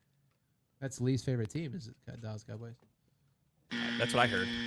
[0.79, 2.75] That's Lee's favorite team is the Dallas Cowboys.
[3.99, 4.47] That's what I heard.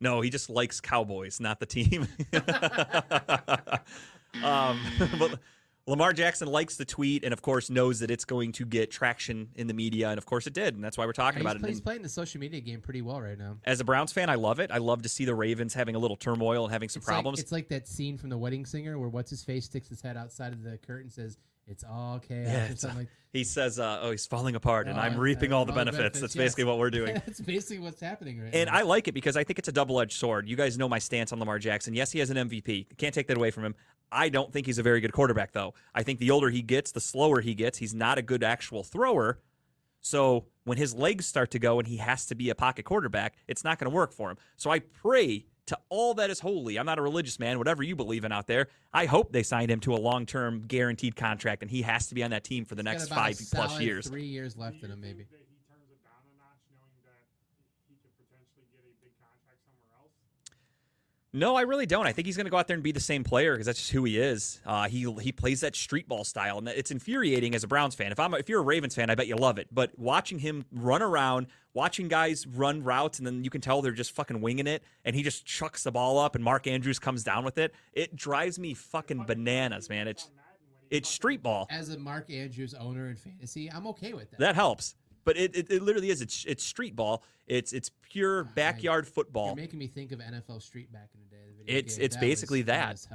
[0.00, 2.08] No, he just likes Cowboys, not the team.
[4.42, 4.80] um,
[5.16, 5.38] but
[5.88, 9.48] Lamar Jackson likes the tweet and, of course, knows that it's going to get traction
[9.56, 10.10] in the media.
[10.10, 10.76] And, of course, it did.
[10.76, 11.68] And that's why we're talking he's, about it.
[11.68, 13.56] he's playing the social media game pretty well right now.
[13.64, 14.70] as a Browns fan, I love it.
[14.70, 17.14] I love to see the Ravens having a little turmoil and having some It's like,
[17.16, 17.40] problems.
[17.40, 20.16] it's like that scene from The Wedding Singer where what's his face sticks his head
[20.16, 21.36] outside of the curtain and says,
[21.66, 25.02] "It's all chaos." Yeah, it's- like he says, uh, "Oh, he's falling apart, and Oh,
[25.02, 27.14] I'm reaping all the benefits." That's basically what we're doing.
[27.26, 28.76] That's basically what's happening right And now.
[28.78, 30.48] I like it because I think it's a double edged sword.
[30.48, 31.92] You guys know my stance on Lamar Jackson.
[31.94, 32.86] Yes, he has an MVP.
[32.98, 33.74] Can't take that away from him.
[34.12, 35.74] I don't think he's a very good quarterback, though.
[35.94, 37.78] I think the older he gets, the slower he gets.
[37.78, 39.38] He's not a good actual thrower.
[40.00, 43.34] So when his legs start to go and he has to be a pocket quarterback,
[43.46, 44.36] it's not going to work for him.
[44.56, 46.76] So I pray to all that is holy.
[46.76, 48.68] I'm not a religious man, whatever you believe in out there.
[48.92, 52.14] I hope they signed him to a long term guaranteed contract and he has to
[52.14, 54.08] be on that team for the Got next five plus years.
[54.08, 55.22] Three years left in him, maybe.
[55.22, 57.22] think that he turns it down a notch, knowing that
[57.86, 60.10] he could potentially get a big contract somewhere else?
[61.34, 62.06] No, I really don't.
[62.06, 63.78] I think he's going to go out there and be the same player because that's
[63.78, 64.60] just who he is.
[64.66, 68.12] Uh, he he plays that street ball style, and it's infuriating as a Browns fan.
[68.12, 69.68] If I'm if you're a Ravens fan, I bet you love it.
[69.72, 73.92] But watching him run around, watching guys run routes, and then you can tell they're
[73.92, 77.24] just fucking winging it, and he just chucks the ball up, and Mark Andrews comes
[77.24, 77.74] down with it.
[77.94, 80.08] It drives me fucking bananas, man.
[80.08, 80.30] It's
[80.90, 81.66] it's street ball.
[81.70, 84.38] As a Mark Andrews owner in fantasy, I'm okay with that.
[84.38, 84.96] That helps.
[85.24, 86.20] But it, it, it literally is.
[86.20, 87.22] It's it's street ball.
[87.46, 89.46] It's it's pure backyard football.
[89.46, 91.42] You're making me think of NFL Street back in the day.
[91.48, 92.04] the video It's- game.
[92.04, 93.06] it's That basically that.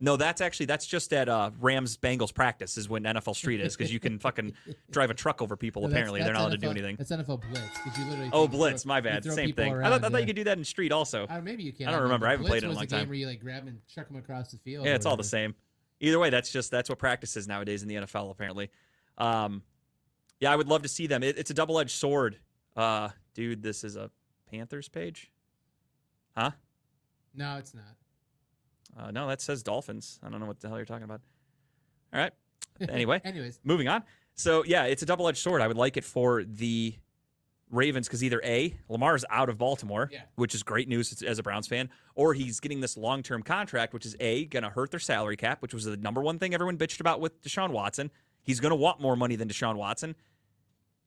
[0.00, 3.76] No, that's actually that's just at uh, Rams Bengals practice is when NFL Street is
[3.76, 4.52] because you can fucking
[4.90, 5.82] drive a truck over people.
[5.82, 6.96] No, that's- apparently, they're that's not allowed to do anything.
[6.96, 7.98] That's NFL Blitz.
[7.98, 9.24] you literally Oh, throw- Blitz, my bad.
[9.24, 9.72] Same thing.
[9.72, 11.26] I around, thought, I thought you could do that in Street also.
[11.30, 11.86] Uh, maybe you can.
[11.86, 12.26] I don't know, remember.
[12.26, 13.08] I haven't Blitz played it in a long a game.
[13.08, 14.84] Where you like grab and chuck them across the field.
[14.84, 15.54] Yeah, it's all the same.
[16.00, 18.30] Either way, that's just that's what practice is nowadays in the NFL.
[18.32, 18.70] Apparently,
[19.16, 19.62] um,
[20.40, 21.22] yeah, I would love to see them.
[21.22, 22.38] It, it's a double edged sword,
[22.76, 23.62] uh, dude.
[23.62, 24.10] This is a
[24.50, 25.30] Panthers page,
[26.36, 26.50] huh?
[27.34, 27.84] No, it's not.
[28.96, 30.20] Uh, no, that says Dolphins.
[30.22, 31.20] I don't know what the hell you're talking about.
[32.12, 32.32] All right.
[32.88, 34.02] Anyway, Anyways, moving on.
[34.34, 35.62] So yeah, it's a double edged sword.
[35.62, 36.96] I would like it for the
[37.70, 40.22] Ravens because either a Lamar's out of Baltimore, Yeah.
[40.34, 43.94] which is great news as a Browns fan, or he's getting this long term contract,
[43.94, 46.52] which is a going to hurt their salary cap, which was the number one thing
[46.52, 48.10] everyone bitched about with Deshaun Watson.
[48.44, 50.14] He's going to want more money than Deshaun Watson,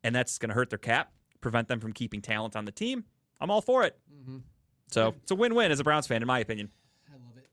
[0.03, 3.05] and that's going to hurt their cap, prevent them from keeping talent on the team.
[3.39, 3.97] I'm all for it.
[4.11, 4.41] Mhm.
[4.89, 6.71] So it's a win win as a Browns fan, in my opinion.
[7.09, 7.49] I love it.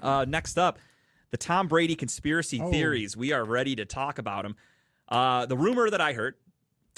[0.00, 0.78] Uh, next up,
[1.30, 2.70] the Tom Brady conspiracy Oh.
[2.70, 3.16] theories.
[3.16, 4.56] We are ready to talk about them.
[5.08, 6.34] Uh, the rumor that I heard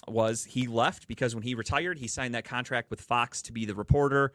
[0.08, 3.64] was he left because when he retired, he signed that contract with Fox to be
[3.64, 4.32] the reporter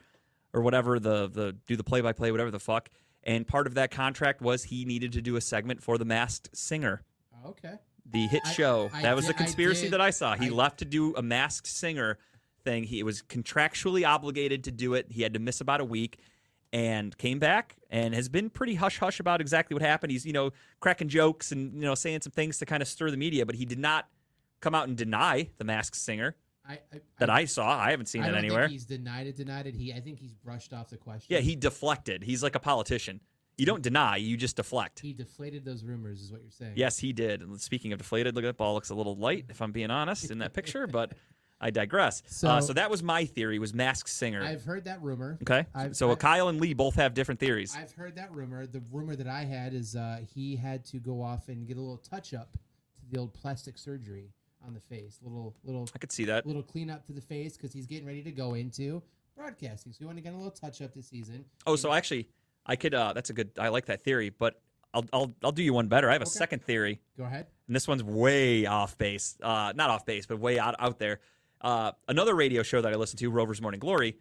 [0.53, 2.89] or whatever, the the do the play by play, whatever the fuck.
[3.23, 6.49] And part of that contract was he needed to do a segment for The Masked
[6.57, 7.03] Singer,
[7.45, 7.73] Okay.
[8.05, 8.89] the hit show.
[8.93, 10.35] I that was did- the conspiracy that I saw.
[10.35, 12.17] He I- left to do a Masked Singer
[12.63, 12.83] thing.
[12.83, 15.07] He was contractually obligated to do it.
[15.09, 16.19] He had to miss about a week
[16.73, 20.11] and came back and has been pretty hush hush about exactly what happened.
[20.11, 23.11] He's, you know, cracking jokes and, you know, saying some things to kind of stir
[23.11, 24.07] the media, but he did not
[24.61, 26.35] come out and deny the Masked Singer
[26.65, 27.77] I, I that I saw.
[27.77, 28.63] I haven't seen I it anywhere.
[28.67, 29.35] Think he's denied it.
[29.35, 29.75] Denied it.
[29.75, 29.91] He.
[29.91, 31.25] I think he's brushed off the question.
[31.29, 32.23] Yeah, he deflected.
[32.23, 33.19] He's like a politician.
[33.61, 35.01] You don't deny, you just deflect.
[35.01, 36.73] He deflated those rumors, is what you're saying.
[36.77, 37.43] Yes, he did.
[37.43, 39.91] And speaking of deflated, look at that ball looks a little light, if I'm being
[39.91, 41.13] honest, in that picture, but
[41.59, 42.23] I digress.
[42.25, 44.41] So, uh, So- that was my theory was Masked Singer.
[44.43, 45.37] I've heard that rumor.
[45.43, 45.67] okay.
[45.75, 47.75] I've- so I- Kyle and Lee both have different theories.
[47.75, 48.65] I've heard that rumor.
[48.65, 51.81] The rumor that I had is uh, he had to go off and get a
[51.81, 54.33] little touch up to the old plastic surgery
[54.65, 55.19] on the face.
[55.21, 56.47] Little little I could see that.
[56.47, 59.03] little cleanup to the face because he's getting ready to go into
[59.35, 59.91] broadcasting.
[59.93, 61.45] So he wanted to get a little touch up this season.
[61.67, 62.27] Oh, so actually,
[62.65, 62.93] I could.
[62.93, 63.51] Uh, that's a good.
[63.57, 64.61] I like that theory, but
[64.93, 66.09] I'll I'll I'll do you one better.
[66.09, 66.31] I have a Okay.
[66.31, 67.47] second theory, Go ahead.
[67.67, 69.37] and this one's way off base.
[69.41, 71.19] Uh, not off base, but way out out there.
[71.61, 74.17] Uh, another radio show that I listen to, Rover's Morning Glory.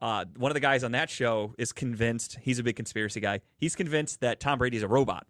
[0.00, 3.40] Uh, one of the guys on that show is convinced he's a big conspiracy guy.
[3.58, 5.26] He's convinced that Tom Brady's a robot.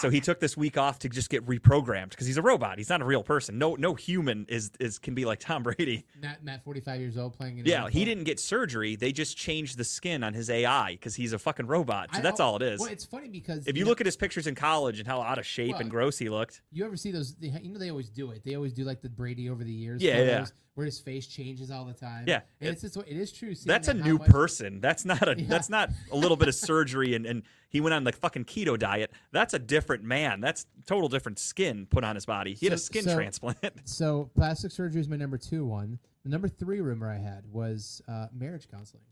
[0.00, 2.78] So he took this week off to just get reprogrammed because he's a robot.
[2.78, 3.58] He's not a real person.
[3.58, 6.06] No, no human is is can be like Tom Brady.
[6.20, 8.96] Matt, Matt, 45 years old, playing in Yeah, he didn't get surgery.
[8.96, 12.10] They just changed the skin on his AI because he's a fucking robot.
[12.12, 12.80] So I that's all it is.
[12.80, 15.20] Well, it's funny because if you know, look at his pictures in college and how
[15.20, 17.34] out of shape Well, and gross he looked, you ever see those?
[17.40, 18.42] You know, they always do it.
[18.44, 20.02] They always do like the Brady over the years.
[20.02, 20.46] Yeah, photos yeah.
[20.78, 22.22] Where his face changes all the time.
[22.28, 23.52] Yeah, and it's just it is true.
[23.66, 24.80] that's a that new much- person.
[24.80, 25.46] That's not a Yeah.
[25.48, 28.78] that's not a little bit of surgery and, and he went on like fucking keto
[28.78, 29.10] diet.
[29.32, 30.40] That's a different man.
[30.40, 32.54] That's total different skin put on his body.
[32.54, 33.58] He had a skin so- transplant.
[33.86, 35.98] So plastic surgery is my number two one.
[36.22, 39.02] The number three rumor I had was uh, marriage counseling.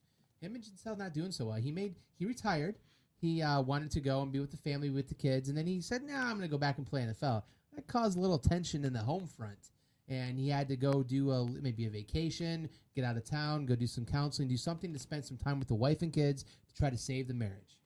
[0.40, 1.56] Him and Gisele not doing so well.
[1.56, 2.76] He made he retired.
[3.20, 5.66] He uh, wanted to go and be with the family, with the kids, and then
[5.66, 7.42] he said, "Nah, I'm going to go back and play NFL."
[7.74, 9.58] That caused a little tension in the home front,
[10.08, 13.74] and he had to go do a maybe a vacation, get out of town, go
[13.74, 16.74] do some counseling, do something to spend some time with the wife and kids to
[16.74, 17.76] try to save the marriage.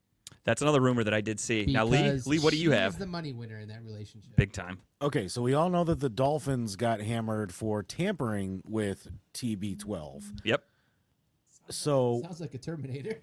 [0.44, 1.66] That's another rumor that I did see.
[1.66, 2.92] now, Lee, Lee, what do you have?
[2.92, 4.36] is the money winner in that relationship.
[4.36, 4.78] Big time.
[5.02, 10.24] Okay, so we all know that the Dolphins got hammered for tampering with TB12.
[10.44, 10.62] Yep,
[11.68, 13.20] So Sounds like a Terminator.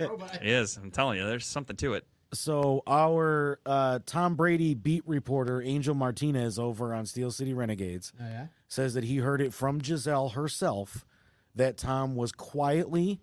[0.00, 0.36] Robot.
[0.42, 0.76] it is.
[0.76, 2.06] I'm telling you, there's something to it.
[2.34, 8.24] So our uh, Tom Brady beat reporter Angel Martinez over on Steel City Renegades Oh
[8.26, 8.46] yeah.
[8.68, 11.06] says that he heard it from Gisele herself
[11.54, 13.20] that Tom was quietly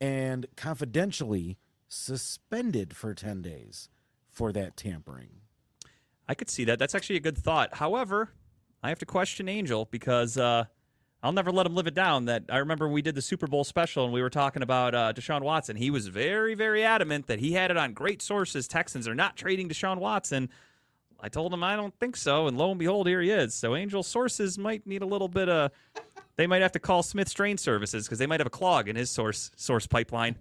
[0.00, 1.58] and confidentially
[1.88, 3.88] suspended for 10 days
[4.30, 5.28] for that tampering.
[6.28, 6.78] I could see that.
[6.78, 7.74] That's actually a good thought.
[7.76, 8.30] However,
[8.82, 10.64] I have to question Angel because uh,
[11.22, 12.26] I'll never let him live it down.
[12.26, 14.94] That I remember when we did the Super Bowl special and we were talking about
[14.94, 15.76] uh, Deshaun Watson.
[15.76, 18.68] He was very, very adamant that he had it on great sources.
[18.68, 20.48] Texans are not trading Deshaun Watson.
[21.20, 23.52] I told him I don't think so, and lo and behold, here he is.
[23.52, 25.72] So Angel sources might need a little bit of.
[26.36, 28.94] They might have to call Smith Strain Services because they might have a clog in
[28.94, 30.36] his source source pipeline.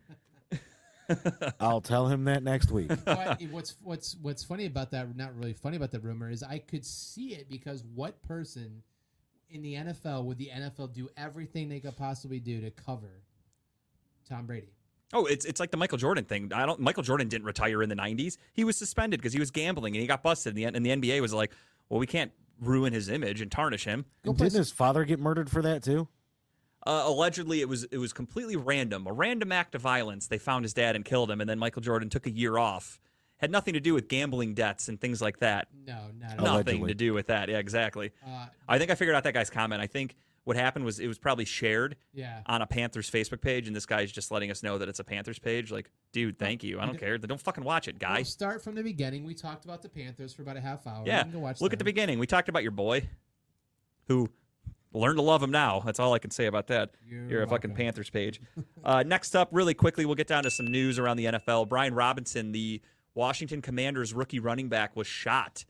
[1.60, 2.91] I'll tell him that next week.
[3.06, 5.16] but what's what's what's funny about that?
[5.16, 8.84] Not really funny about the rumor is I could see it because what person
[9.49, 13.22] in the NFL would the NFL do everything they could possibly do to cover
[14.28, 14.74] Tom Brady?
[15.14, 16.52] Oh, it's it's like the Michael Jordan thing.
[16.53, 16.80] I don't.
[16.82, 18.38] Michael Jordan didn't retire in the '90s.
[18.53, 20.56] He was suspended because he was gambling and he got busted.
[20.56, 21.53] And the, and the NBA was like,
[21.88, 25.61] "Well, we can't ruin his image and tarnish him." Didn't his father get murdered for
[25.61, 26.10] that too?
[26.86, 30.28] Uh, allegedly, it was it was completely random, a random act of violence.
[30.28, 32.99] They found his dad and killed him, and then Michael Jordan took a year off.
[33.38, 35.68] Had nothing to do with gambling debts and things like that.
[35.85, 36.47] No, not at Nothing.
[36.47, 36.88] Allegedly.
[36.88, 37.49] to do with that.
[37.49, 38.11] Yeah, exactly.
[38.26, 39.81] Uh, I think I figured out that guy's comment.
[39.81, 42.39] I think what happened was it was probably shared yeah.
[42.45, 45.03] on a Panthers Facebook page, and this guy's just letting us know that it's a
[45.03, 45.72] Panthers page.
[45.72, 46.80] Like, dude, thank you.
[46.80, 47.18] I don't care.
[47.18, 48.15] Don't fucking watch it, guy.
[48.15, 49.26] We'll start from the beginning.
[49.26, 51.03] We talked about the Panthers for about a half hour.
[51.05, 51.18] Yeah.
[51.18, 52.18] You can go watch Look at the beginning.
[52.18, 53.09] We talked about your boy,
[54.07, 54.30] who
[54.93, 55.81] learn to love him now.
[55.85, 56.91] That's all I can say about that.
[57.05, 57.76] You're You're, a fucking.
[57.76, 58.39] Panthers page.
[58.85, 61.68] uh, next up, really quickly, we'll get down to some news around the NFL.
[61.68, 62.81] Brian Robinson, the
[63.18, 65.65] Washington Commanders rookie running back, was shot,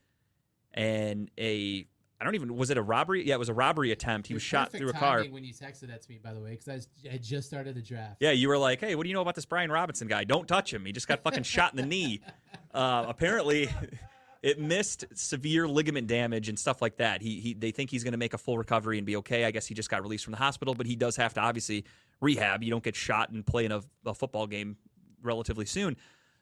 [0.74, 1.88] and a
[2.20, 3.26] I don't even was it a robbery?
[3.26, 4.28] Yeah, it was a robbery attempt.
[4.28, 5.24] He was shot through a car.
[5.24, 6.68] When you texted that to me, by the way, because
[7.06, 8.18] I, I had just started the draft.
[8.20, 10.26] Yeah, you were like, "Hey, what do you know about this Brian Robinson guy?
[10.26, 10.86] Don't touch him.
[10.86, 12.22] He just got fucking shot in the knee."
[12.74, 13.68] Uh, apparently,
[14.44, 17.24] it missed severe ligament damage and stuff like that.
[17.24, 19.46] He, he they think he's going to make a full recovery and be okay.
[19.46, 21.86] I guess he just got released from the hospital, but he does have to obviously
[22.22, 22.62] rehab.
[22.62, 24.78] You don't get shot and play in a, a football game
[25.24, 25.98] relatively soon.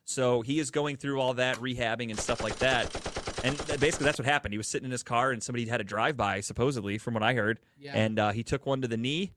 [0.05, 2.85] So he is going through all that rehabbing and stuff like that.
[3.43, 4.53] And basically, that's what happened.
[4.53, 7.33] He was sitting in his car, and somebody had a drive-by, supposedly, from what I
[7.33, 7.59] heard.
[7.79, 7.93] Yeah.
[7.95, 9.33] And uh, he took one to the knee,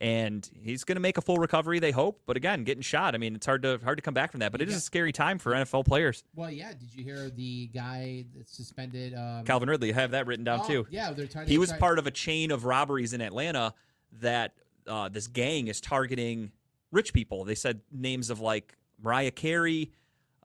[0.00, 1.78] and he's going to make a full recovery.
[1.78, 3.14] They hope, but again, getting shot.
[3.14, 4.52] I mean, it's hard to hard to come back from that.
[4.52, 4.78] But it is Yeah.
[4.78, 6.24] a scary time for NFL players.
[6.34, 6.72] Well, yeah.
[6.72, 9.14] Did you hear the guy that's suspended?
[9.14, 10.86] Um, Calvin Ridley, I have that written down oh, too.
[10.90, 11.46] Yeah, they're trying.
[11.48, 13.74] He was part of a chain of robberies in Atlanta
[14.20, 14.54] that
[14.86, 16.50] uh, this gang is targeting
[16.90, 17.44] rich people.
[17.44, 19.90] They said names of like Mariah Carey,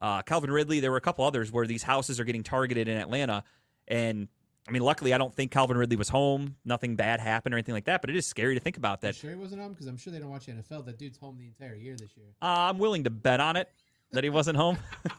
[0.00, 0.80] uh, Calvin Ridley.
[0.80, 3.44] There were a couple others where these houses are getting targeted in Atlanta.
[3.86, 4.28] And
[4.66, 6.56] I mean, luckily, I don't think Calvin Ridley was home.
[6.64, 8.00] Nothing bad happened or anything like that.
[8.02, 9.14] But it is scary to think about that.
[9.14, 9.72] You sure he wasn't home?
[9.72, 10.84] Because I'm sure they don't watch NFL.
[10.86, 12.26] That dude's home the entire year this year.
[12.42, 13.70] Uh, I'm willing to bet on it
[14.12, 14.76] that he wasn't home.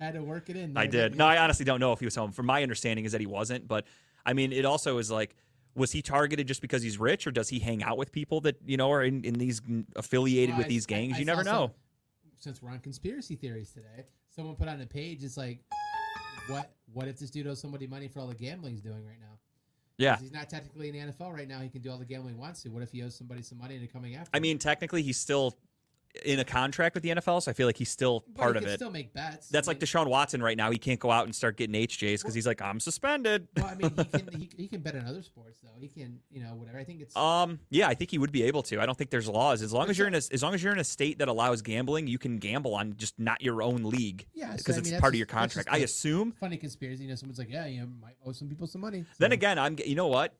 [0.00, 0.76] Had to work it in.
[0.76, 1.16] I did.
[1.16, 1.26] No.
[1.26, 2.32] I honestly don't know if he was home.
[2.32, 3.68] From my understanding, is that he wasn't.
[3.68, 3.86] But
[4.26, 5.36] I mean, it also is like,
[5.76, 8.56] was he targeted just because he's rich, or does he hang out with people that
[8.66, 9.62] you know are in, in these
[9.94, 11.14] affiliated Well, with I- these gangs?
[11.14, 11.70] I you saw never some- know.
[12.42, 15.22] Since we're on conspiracy theories today, someone put on a page.
[15.22, 15.60] It's like,
[16.48, 16.72] what?
[16.92, 19.38] What if this dude owes somebody money for all the gambling he's doing right now?
[19.96, 21.60] Yeah, He's not technically in the NFL right now.
[21.60, 22.70] He can do all the gambling he wants to.
[22.70, 24.30] What if he owes somebody some money and they're coming after?
[24.34, 24.42] I him?
[24.42, 25.54] mean, technically, he's still
[26.24, 28.76] in a contract with the NFL, so I feel like he's still part of it.
[28.76, 29.48] Still make bets.
[29.48, 30.70] That's I like mean, Deshaun Watson right now.
[30.70, 33.48] He can't go out and start getting HJs because he's like, I'm suspended.
[33.56, 35.70] Well, I mean, he can he, he can bet on other sports though.
[35.80, 36.78] He can, you know, whatever.
[36.78, 38.80] I think it's Um, yeah, I think he would be able to.
[38.80, 40.72] I don't think there's laws as long as you're in a as long as you're
[40.72, 44.26] in a state that allows gambling, you can gamble on just not your own league.
[44.34, 45.68] Yeah, so, because I it's mean, part of your contract.
[45.68, 46.32] just I assume.
[46.32, 47.04] funny conspiracy.
[47.04, 49.04] You know, someone's like, yeah, you know, might owe some people some money.
[49.18, 50.34] Then again, I'm you know what?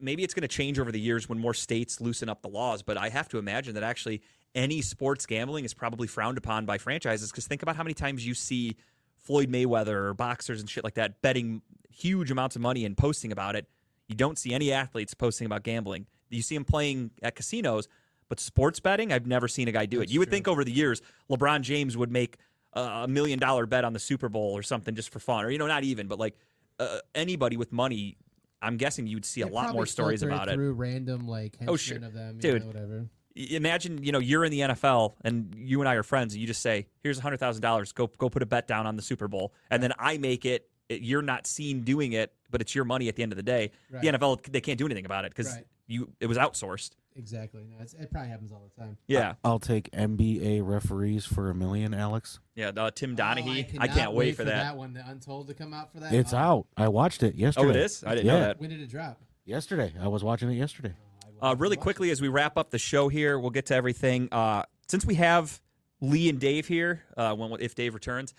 [0.00, 2.82] Maybe it's going to change over the years when more states loosen up the laws,
[2.82, 4.22] but I have to imagine that actually
[4.54, 8.26] any sports gambling is probably frowned upon by franchises because think about how many times
[8.26, 8.76] you see
[9.18, 13.32] Floyd Mayweather or boxers and shit like that betting huge amounts of money and posting
[13.32, 13.66] about it.
[14.08, 16.06] You don't see any athletes posting about gambling.
[16.30, 17.88] You see them playing at casinos,
[18.28, 20.00] but sports betting, I've never seen a guy do it.
[20.00, 20.32] That's You would true.
[20.36, 21.00] think over the years
[21.30, 22.36] LeBron James would make
[22.72, 25.58] a million dollar bet on the Super Bowl or something just for fun, or you
[25.58, 26.36] know, not even, but like
[26.80, 28.16] uh, anybody with money.
[28.60, 30.54] I'm guessing you'd see a They lot more stories about it.
[30.54, 31.98] through random like Oh, sure.
[31.98, 32.64] of them, you Dude.
[32.74, 36.40] know, Imagine, you know, you're in the NFL and you and I are friends, and
[36.40, 37.92] you just say, "Here's hundred thousand dollars.
[37.92, 40.68] Go, go put a bet down on the Super Bowl," and then I make it.
[40.88, 43.42] it- You're not seen doing it, but it's your money at the end of the
[43.42, 43.70] day.
[43.90, 44.02] Right.
[44.02, 45.66] The NFL, they can't do anything about it because Right.
[45.88, 46.90] you it was outsourced.
[47.16, 47.64] Exactly.
[47.64, 48.98] No, it's, it probably happens all the time.
[49.06, 52.38] Yeah, I'll take NBA referees for a million, Alex.
[52.56, 52.68] yeah.
[52.76, 54.62] Uh, Tim Donaghy, Oh, I, cannot can't wait, for that.
[54.64, 54.92] that one.
[54.94, 56.12] The Untold to come out for that.
[56.12, 56.66] It's Oh, out.
[56.76, 57.66] I watched it yesterday.
[57.66, 58.02] Oh, it is.
[58.04, 58.32] I didn't Yeah.
[58.32, 58.60] know that.
[58.60, 59.20] When did it drop?
[59.44, 59.92] Yesterday.
[60.00, 60.94] I was watching it yesterday.
[61.42, 64.28] Uh, really quickly, as we wrap up the show here, we'll get to everything.
[64.32, 65.60] Uh, since we have
[66.00, 68.34] Lee and Dave here, uh, when if Dave returns,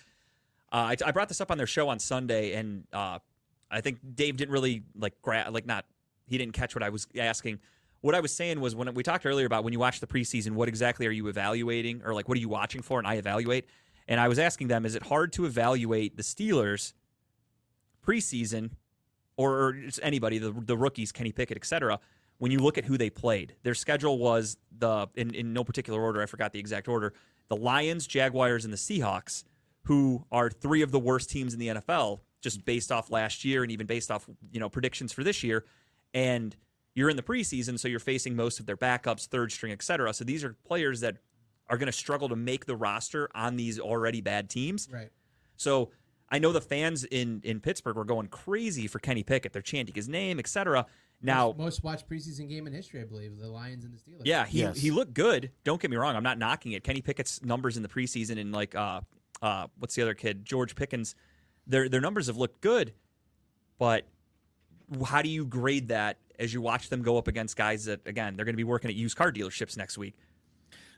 [0.72, 3.20] uh, I, I brought this up on their show on Sunday, and uh,
[3.70, 5.86] I think Dave didn't really like gra- like not
[6.28, 7.60] he didn't catch what I was asking.
[8.02, 10.52] What I was saying was when we talked earlier about when you watch the preseason,
[10.52, 13.00] what exactly are you evaluating, or like what are you watching for?
[13.00, 13.68] And I evaluate,
[14.08, 16.94] and I was asking them, is it hard to evaluate the Steelers
[18.06, 18.72] preseason,
[19.38, 22.00] or, or anybody, the the rookies, Kenny Pickett, et cetera,
[22.38, 26.02] when you look at who they played, their schedule was the in, in no particular
[26.02, 26.22] order.
[26.22, 27.14] I forgot the exact order.
[27.48, 29.44] The Lions, Jaguars, and the Seahawks,
[29.84, 33.64] who are three of the worst teams in the NFL, just based off last year
[33.64, 35.66] and even based off you know predictions for this year.
[36.14, 36.56] And
[36.94, 40.14] you're in the preseason, so you're facing most of their backups, third string, et cetera.
[40.14, 41.18] So these are players that
[41.70, 44.88] are going to struggle to make the roster on these already bad teams.
[44.92, 45.10] Right.
[45.58, 45.92] So
[46.30, 49.54] I know the fans in in Pittsburgh were going crazy for Kenny Pickett.
[49.54, 50.86] They're chanting his name, et cetera.
[51.22, 54.22] Now, most, most watched preseason game in history, I believe, the Lions and the Steelers.
[54.26, 54.78] yeah, he Yes.
[54.78, 55.52] he looked good.
[55.64, 56.16] Don't get me wrong.
[56.16, 56.84] I'm not knocking it.
[56.84, 59.02] Kenny Pickett's numbers in the preseason and like uh
[59.42, 60.46] uh what's the other kid?
[60.46, 61.16] George Pickens.
[61.68, 62.94] Their their numbers have looked good,
[63.80, 64.06] but
[65.06, 68.36] how do you grade that as you watch them go up against guys that again
[68.36, 70.14] they're going to be working at used car dealerships next week?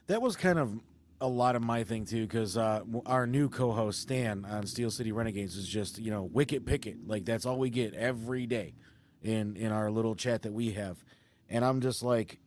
[0.08, 0.78] That was kind of
[1.20, 5.10] a lot of my thing too, because uh, our new co-host Stan on Steel City
[5.10, 8.74] Renegades is just you know wicket Pickett, like that's all we get every day
[9.22, 11.04] in in our little chat that we have,
[11.48, 12.38] and I'm just like,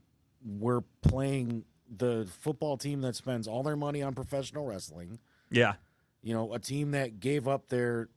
[0.45, 1.65] we're playing
[1.95, 5.19] the football team that spends all their money on professional wrestling,
[5.49, 5.73] Yeah,
[6.21, 8.07] you know, a team that gave up their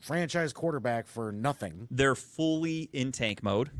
[0.00, 1.86] franchise quarterback for nothing.
[1.90, 3.70] they're fully in tank mode.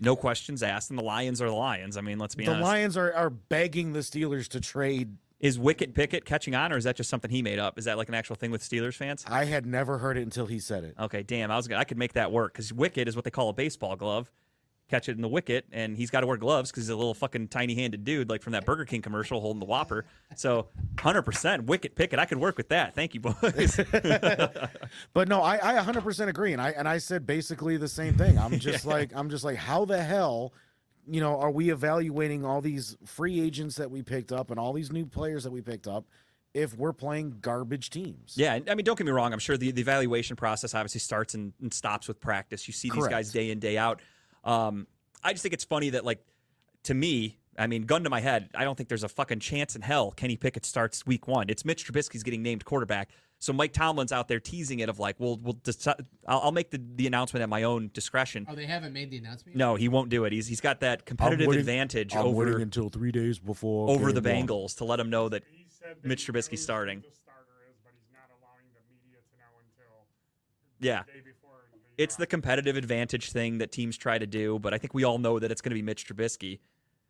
[0.00, 1.96] No questions asked, and the Lions are the Lions.
[1.96, 2.64] I mean, let's be The honest.
[2.64, 5.16] Lions are, are begging the Steelers to trade.
[5.38, 7.78] Is Wicket Pickett catching on, or is that just something he made up?
[7.78, 9.24] Is that like an actual thing with Steelers fans?
[9.28, 10.94] I had never heard it until he said it.
[10.98, 13.30] Okay, damn, I was gonna, I could make that work because Wicket is what they
[13.30, 14.30] call a baseball glove.
[14.88, 17.12] Catch it in the wicket, and he's got to wear gloves because he's a little
[17.12, 20.04] fucking tiny-handed dude, like from that Burger King commercial holding the Whopper.
[20.36, 22.94] So, hundred percent Wicket Pickett, I could work with that.
[22.94, 23.80] Thank you, boys.
[25.12, 28.38] But no, I, I 100% agree, and I and I said basically the same thing.
[28.38, 30.52] I'm just like I'm just like how the hell,
[31.08, 34.72] you know, are we evaluating all these free agents that we picked up and all
[34.72, 36.04] these new players that we picked up
[36.54, 38.34] if we're playing garbage teams?
[38.36, 39.32] yeah, I mean, don't get me wrong.
[39.32, 42.66] I'm sure the, the evaluation process obviously starts and, and stops with practice.
[42.66, 43.12] You see these Correct.
[43.12, 44.00] guys day in day out.
[44.44, 44.86] Um,
[45.22, 46.24] I just think it's funny that like
[46.84, 47.38] to me.
[47.58, 50.10] I mean, gun to my head, I don't think there's a fucking chance in hell
[50.10, 51.48] Kenny Pickett starts week one.
[51.48, 53.08] It's Mitch Trubisky's getting named quarterback.
[53.38, 55.96] So Mike Tomlin's out there teasing it of like, well, we'll decide,
[56.26, 58.46] I'll, I'll make the, the announcement at my own discretion.
[58.48, 59.56] Oh, they haven't made the announcement.
[59.56, 59.58] yet?
[59.58, 60.32] No, he won't do it.
[60.32, 64.10] He's he's got that competitive waiting- advantage I'm over waiting until three days before over
[64.12, 64.48] the game one.
[64.48, 66.98] Bengals to let him know that He said that Mitch he Trubisky knows starting.
[67.02, 70.06] who The starter is, but he's not allowing the media to know until
[70.80, 71.58] yeah, the day before.
[71.72, 74.58] the it's the competitive advantage thing that teams try to do.
[74.58, 76.60] But I think we all know that it's going to be Mitch Trubisky.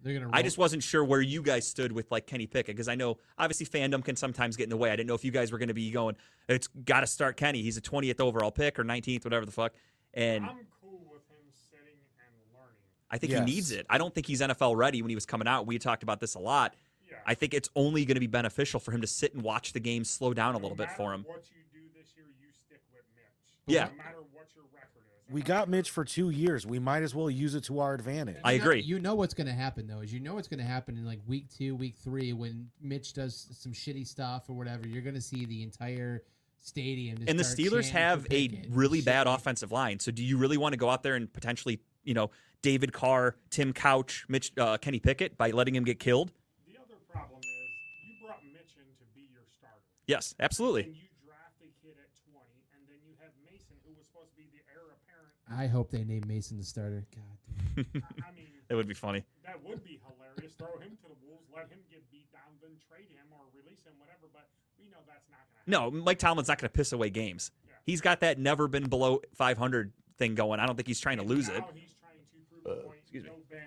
[0.06, 0.30] They're gonna.
[0.32, 3.18] I just wasn't sure where you guys stood with like Kenny Pickett because I know
[3.36, 4.90] obviously fandom can sometimes get in the way.
[4.90, 6.14] I didn't know if you guys were going to be going,
[6.48, 7.60] it's got to start Kenny.
[7.62, 9.72] He's a 20th overall pick or 19th, whatever the fuck.
[10.14, 12.76] And I'm cool with him sitting and learning.
[13.10, 13.40] I think Yes.
[13.48, 13.84] he needs it.
[13.90, 15.66] I don't think he's NFL ready when he was coming out.
[15.66, 16.74] We talked about this a lot.
[17.10, 17.16] Yeah.
[17.26, 19.80] I think it's only going to be beneficial for him to sit and watch the
[19.80, 21.24] game slow down a No little bit for him.
[21.26, 23.74] What you do this year, you stick with Mitch.
[23.74, 23.86] Yeah.
[23.86, 24.95] No matter what your record is.
[25.28, 26.64] We got Mitch for two years.
[26.64, 28.36] We might as well use it to our advantage.
[28.44, 28.80] I agree.
[28.80, 30.00] you know what's going to happen though.
[30.00, 33.12] Is you know what's going to happen in like week two, week three, when Mitch
[33.12, 34.86] does some shitty stuff or whatever.
[34.86, 36.22] You're going to see the entire
[36.60, 37.18] stadium.
[37.26, 39.06] And the Steelers have a really Shit.
[39.06, 39.98] bad offensive line.
[39.98, 42.30] So do you really want to go out there and potentially, you know,
[42.62, 46.30] David Carr, Tim Couch, Mitch, uh, Kenny Pickett by letting him get killed?
[46.66, 47.70] The other problem is
[48.06, 49.82] you brought Mitch in to be your starter.
[50.06, 50.82] Yes, absolutely.
[50.84, 52.42] And you draft a kid at 20,
[52.74, 55.35] and then you have Mason, who was supposed to be the heir apparent.
[55.50, 57.04] I hope they name Mason the starter.
[57.14, 57.84] God.
[57.92, 58.02] Damn.
[58.24, 59.24] I, I mean, It would be funny.
[59.44, 60.54] that would be hilarious.
[60.58, 63.84] Throw him to the Wolves, let him get beat down, then trade him or release
[63.84, 64.26] him, whatever.
[64.32, 64.48] But
[64.78, 65.94] we know that's not going to happen.
[65.98, 67.50] No, Mike Tomlin's not going to piss away games.
[67.66, 67.74] Yeah.
[67.84, 70.58] He's got that never been below 500 thing going.
[70.60, 71.58] I don't think he's trying to lose it.
[71.58, 72.98] Now he's trying to prove the uh, point.
[73.02, 73.30] excuse me.
[73.50, 73.60] Ben,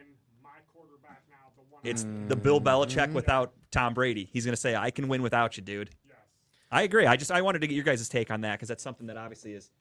[0.43, 1.81] my quarterback now, the one.
[1.85, 4.29] It's I- the Bill Belichick without Tom Brady.
[4.33, 6.17] He's going to say, "I can win without you, dude." Yes.
[6.71, 7.05] I agree.
[7.05, 9.15] I just I wanted to get your guys' take on that because that's something that
[9.17, 9.71] obviously is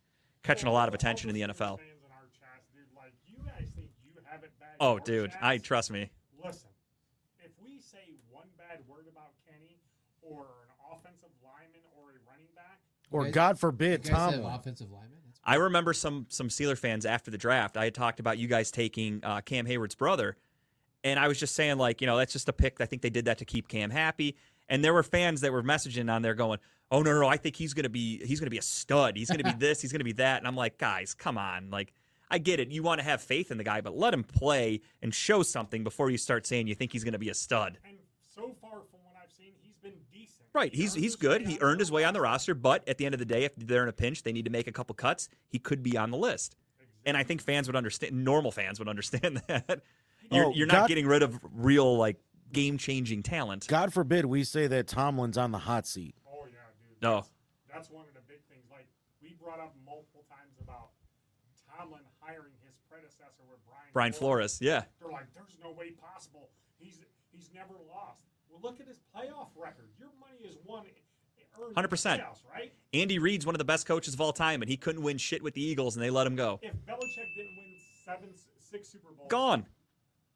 [0.42, 1.78] catching a lot of attention in the NFL.
[1.78, 4.98] Fans in our chats, dude, like, you guys think you have it bad in Oh,
[4.98, 5.32] dude.
[5.40, 6.10] I trust me.
[6.44, 6.68] Listen,
[7.40, 9.78] if we say one bad word about Kenny
[10.22, 12.78] or an offensive lineman or a running back,
[13.10, 14.52] or guys- God forbid, guys have Tomlin.
[14.52, 15.18] offensive linemen.
[15.26, 17.76] That's I remember some some Steeler fans after the draft.
[17.76, 20.36] I had talked about you guys taking uh, Cam Heyward's brother,
[21.04, 22.80] and I was just saying like, you know, that's just a pick.
[22.80, 24.36] I think they did that to keep Cam happy.
[24.68, 26.58] And there were fans that were messaging on there going,
[26.90, 29.16] "Oh no, no, no I think he's gonna be he's gonna be a stud.
[29.16, 29.80] He's gonna be this.
[29.80, 31.92] He's gonna be that." And I'm like, guys, come on, like.
[32.30, 32.70] I get it.
[32.70, 35.82] You want to have faith in the guy, but let him play and show something
[35.82, 37.78] before you start saying you think he's going to be a stud.
[37.88, 37.96] and
[38.28, 40.46] so far from what I've seen, he's been decent.
[40.52, 40.74] Right.
[40.74, 41.46] He's he's good.
[41.46, 43.56] He earned his way on the roster, but at the end of the day, if
[43.56, 45.30] they're in a pinch, they need to make a couple cuts.
[45.48, 46.54] He could be on the list,
[47.06, 48.24] and I think fans would understand.
[48.24, 49.80] Normal fans would understand that.
[50.30, 52.16] You're, Oh, you're not God- getting rid of real like
[52.52, 53.66] game changing talent.
[53.68, 56.14] God forbid we say that Tomlin's on the hot seat.
[56.26, 57.02] Oh yeah, dude.
[57.02, 57.14] No.
[57.16, 57.30] That's,
[57.72, 58.64] that's one of the big things.
[58.70, 58.86] Like
[59.22, 60.90] we brought up multiple times about
[61.76, 64.84] Tomlin hiring his predecessor with Brian Brian Flores, yeah.
[65.00, 66.50] They're like, there's no way possible.
[66.78, 67.00] He's
[67.32, 68.24] he's never lost.
[68.50, 69.88] Well, look at his playoff record.
[69.98, 70.84] Your money is won.
[71.60, 72.20] earned in the 100%.
[72.52, 72.72] right?
[72.94, 75.42] Andy Reid's one of the best coaches of all time, and he couldn't win shit
[75.42, 76.58] with the Eagles, and they let him go.
[76.62, 77.74] If Belichick didn't win
[78.04, 78.28] seven,
[78.58, 79.66] six Super Bowls, Gone.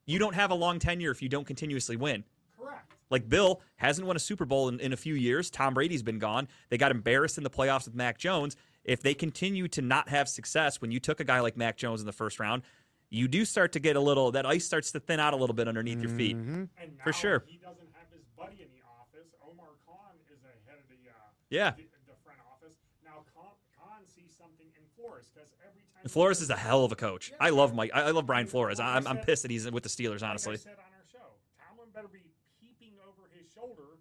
[0.06, 2.24] You don't have a long tenure if you don't continuously win.
[2.58, 2.92] Correct.
[3.10, 5.50] Like Bill hasn't won a Super Bowl in, in a few years.
[5.50, 6.48] Tom Brady's been gone.
[6.70, 8.56] They got embarrassed in the playoffs with Mac Jones.
[8.84, 12.00] If they continue to not have success when you took a guy like Mac Jones
[12.00, 12.62] in the first round,
[13.10, 15.54] you do start to get a little that ice starts to thin out a little
[15.54, 16.34] bit underneath your feet.
[16.34, 17.44] And now For sure.
[17.46, 19.28] he doesn't have his buddy in the office.
[19.44, 21.14] Omar Khan is the head of the uh,
[21.50, 21.72] Yeah.
[21.76, 22.74] the, the front office.
[23.04, 26.92] Now Khan, Khan sees something in Flores because every time Flores is a hell of
[26.92, 27.32] a coach.
[27.40, 27.90] I love Mike.
[27.92, 28.78] I love Brian Flores.
[28.78, 30.54] I'm, I'm pissed that he's with the Steelers, honestly.
[30.54, 31.26] Like I said on our show,
[31.58, 32.22] Tomlin better be
[32.62, 33.98] peeping over his shoulder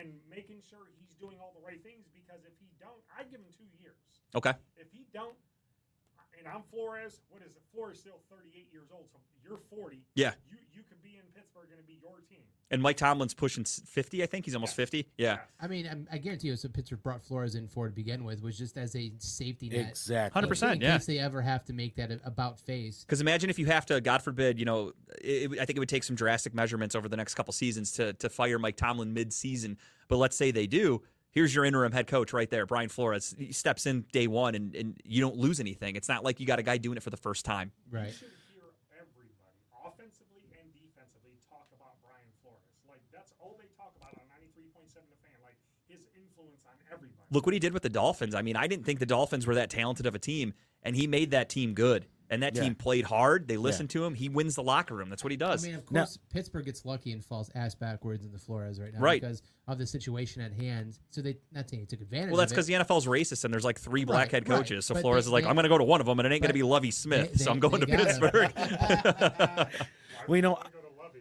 [0.00, 3.44] and making sure he's doing all the right things because if he don't, I give
[3.44, 4.00] him two years.
[4.32, 4.56] Okay.
[4.80, 5.36] If he don't,
[6.40, 7.60] and I'm Flores, what is it?
[7.68, 10.00] Flores still 38 years old, so you're 40.
[10.16, 10.32] Yeah.
[10.48, 12.48] You you could be in Pittsburgh and be your team.
[12.72, 14.44] And Mike Tomlin's pushing 50, I think.
[14.44, 14.76] He's almost Yes.
[14.76, 15.08] 50.
[15.16, 15.38] Yeah.
[15.60, 18.42] I mean, I'm, I guarantee you, so Pittsburgh brought Flores in for to begin with
[18.42, 19.88] was just as a safety net.
[19.88, 20.40] Exactly.
[20.40, 20.96] 100%, in yeah.
[20.96, 23.04] case they ever have to make that about face.
[23.04, 25.88] Because imagine if you have to, God forbid, you know, it, I think it would
[25.88, 29.76] take some drastic measurements over the next couple seasons to to fire Mike Tomlin mid-season.
[30.08, 31.02] But let's say they do.
[31.32, 33.34] Here's your interim head coach right there, Brian Flores.
[33.38, 35.94] He steps in day one, and, and you don't lose anything.
[35.94, 37.70] It's not like you got a guy doing it for the first time.
[37.90, 38.06] Right.
[38.06, 38.66] You should hear
[38.98, 42.66] everybody, offensively and defensively, talk about Brian Flores.
[42.88, 45.38] Like that's all they talk about on 93.7 The Fan.
[45.46, 45.54] Like
[45.86, 47.19] his influence on everybody.
[47.30, 48.34] Look what he did with the Dolphins.
[48.34, 50.52] I mean, I didn't think the Dolphins were that talented of a team,
[50.82, 52.06] and he made that team good.
[52.32, 52.62] And that Yeah.
[52.62, 53.48] team played hard.
[53.48, 54.14] They listened to him.
[54.14, 55.08] He wins the locker room.
[55.08, 55.64] That's what he does.
[55.64, 58.92] I mean, of Now- course, Pittsburgh gets lucky and falls ass backwards into Flores right
[58.94, 59.20] now Right.
[59.20, 60.96] because of the situation at hand.
[61.10, 62.30] So they not saying they took advantage.
[62.30, 62.72] well, that's because it.
[62.72, 64.58] the NFL's racist, and there's like three black Right, head right.
[64.58, 64.86] coaches.
[64.86, 66.20] So But Flores they- is like, they- I'm going to go to one of them,
[66.20, 67.32] and it ain't going to be Lovie Smith.
[67.32, 67.86] they- so I'm going to.
[67.88, 68.52] Pittsburgh.
[70.28, 70.79] Well, you know, Go to Lovie.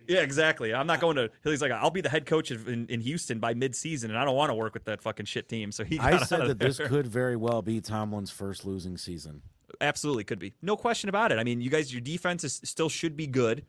[0.10, 0.74] Yeah, exactly.
[0.74, 1.30] I'm not going to.
[1.44, 4.36] He's like, I'll be the head coach in, in Houston by mid-season, and I don't
[4.36, 5.72] want to work with that fucking shit team.
[5.72, 6.00] So he.
[6.00, 9.44] I said that this could very well be Tomlin's first losing season.
[9.82, 11.38] absolutely could be, no question about it.
[11.38, 13.66] I mean, you guys, your defense is still should be good.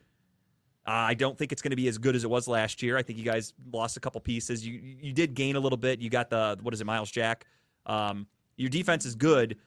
[0.86, 2.96] Uh, I don't think it's going to be as good as it was last year.
[2.96, 4.66] I think you guys lost a couple pieces.
[4.66, 6.00] You you did gain a little bit.
[6.00, 7.44] You got the what is it, Myles Jack.
[7.86, 8.26] Um,
[8.56, 9.58] your defense is good.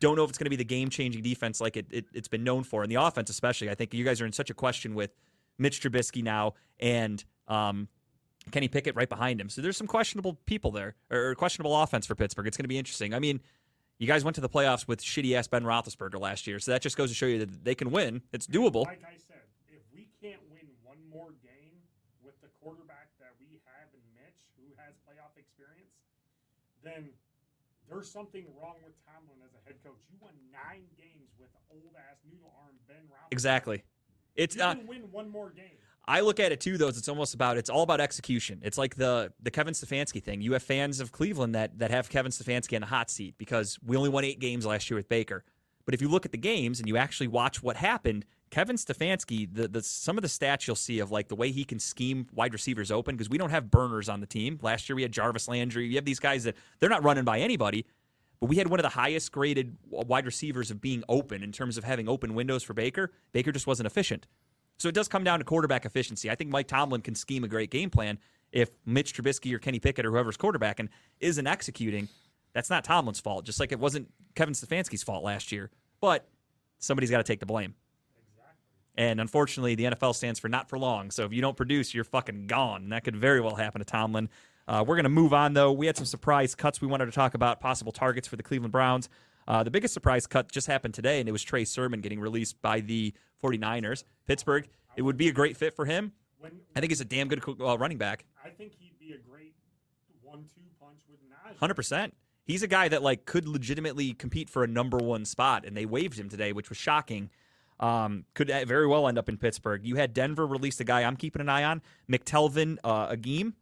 [0.00, 2.42] Don't know if it's going to be the game-changing defense like it, it it's been
[2.42, 3.70] known for, and the offense especially.
[3.70, 5.10] I think you guys are in such a question with
[5.58, 7.88] Mitch Trubisky now and um,
[8.50, 9.48] Kenny Pickett right behind him.
[9.48, 12.46] So there's some questionable people there, or questionable offense for Pittsburgh.
[12.46, 13.14] It's going to be interesting.
[13.14, 13.40] I mean,
[13.98, 16.82] you guys went to the playoffs with shitty ass Ben Roethlisberger last year, so that
[16.82, 18.22] just goes to show you that they can win.
[18.32, 18.84] It's doable.
[18.84, 21.80] Like I said, if we can't win one more game
[22.22, 25.96] with the quarterback that we have in Mitch, who has playoff experience,
[26.84, 27.08] then
[27.88, 29.98] there's something wrong with Tomlin as a head coach.
[30.12, 33.32] You won nine games with old ass noodle arm Ben Roethlisberger.
[33.32, 33.82] Exactly.
[34.36, 35.64] It's uh, win one more game.
[36.08, 36.88] I look at it too, though.
[36.88, 38.60] It's almost about it's all about execution.
[38.62, 40.40] It's like the the Kevin Stefanski thing.
[40.40, 43.78] You have fans of Cleveland that that have Kevin Stefanski in the hot seat because
[43.84, 45.44] we only won eight games last year with Baker.
[45.84, 49.48] But if you look at the games and you actually watch what happened, Kevin Stefanski,
[49.52, 52.26] the, the some of the stats you'll see of like the way he can scheme
[52.32, 54.58] wide receivers open because we don't have burners on the team.
[54.62, 55.86] Last year we had Jarvis Landry.
[55.86, 57.86] You have these guys that they're not running by anybody.
[58.40, 61.78] But we had one of the highest graded wide receivers of being open in terms
[61.78, 63.12] of having open windows for Baker.
[63.32, 64.26] Baker just wasn't efficient.
[64.78, 66.30] So it does come down to quarterback efficiency.
[66.30, 68.18] I think Mike Tomlin can scheme a great game plan
[68.52, 70.88] if Mitch Trubisky or Kenny Pickett or whoever's quarterbacking
[71.20, 72.08] isn't executing.
[72.52, 75.70] That's not Tomlin's fault, just like it wasn't Kevin Stefanski's fault last year.
[76.00, 76.28] But
[76.78, 77.74] somebody's got to take the blame.
[78.98, 81.10] And unfortunately, the NFL stands for not for long.
[81.10, 82.84] So if you don't produce, you're fucking gone.
[82.84, 84.30] And that could very well happen to Tomlin.
[84.68, 85.72] Uh, we're going to move on, though.
[85.72, 88.72] We had some surprise cuts we wanted to talk about, possible targets for the Cleveland
[88.72, 89.08] Browns.
[89.46, 92.60] Uh, the biggest surprise cut just happened today, and it was Trey Sermon getting released
[92.62, 94.02] by the 49ers.
[94.26, 96.12] Pittsburgh, it would be a great fit for him.
[96.74, 98.24] I think he's a damn good uh, running back.
[98.44, 99.54] I think he'd be a great
[100.22, 101.58] one-two punch with Najee.
[101.58, 102.14] Hundred percent.
[102.44, 105.86] He's a guy that like could legitimately compete for a number one spot, and they
[105.86, 107.30] waived him today, which was shocking.
[107.80, 109.84] Um, could very well end up in Pittsburgh.
[109.84, 113.54] You had Denver release a guy I'm keeping an eye on, McTelvin uh, Agim,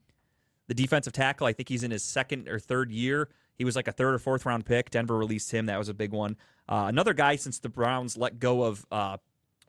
[0.66, 1.46] the defensive tackle.
[1.46, 3.28] I think he's in his second or third year.
[3.56, 4.90] He was like a third or fourth round pick.
[4.90, 5.66] Denver released him.
[5.66, 6.36] That was a big one.
[6.68, 9.18] Uh, another guy since the Browns let go of uh,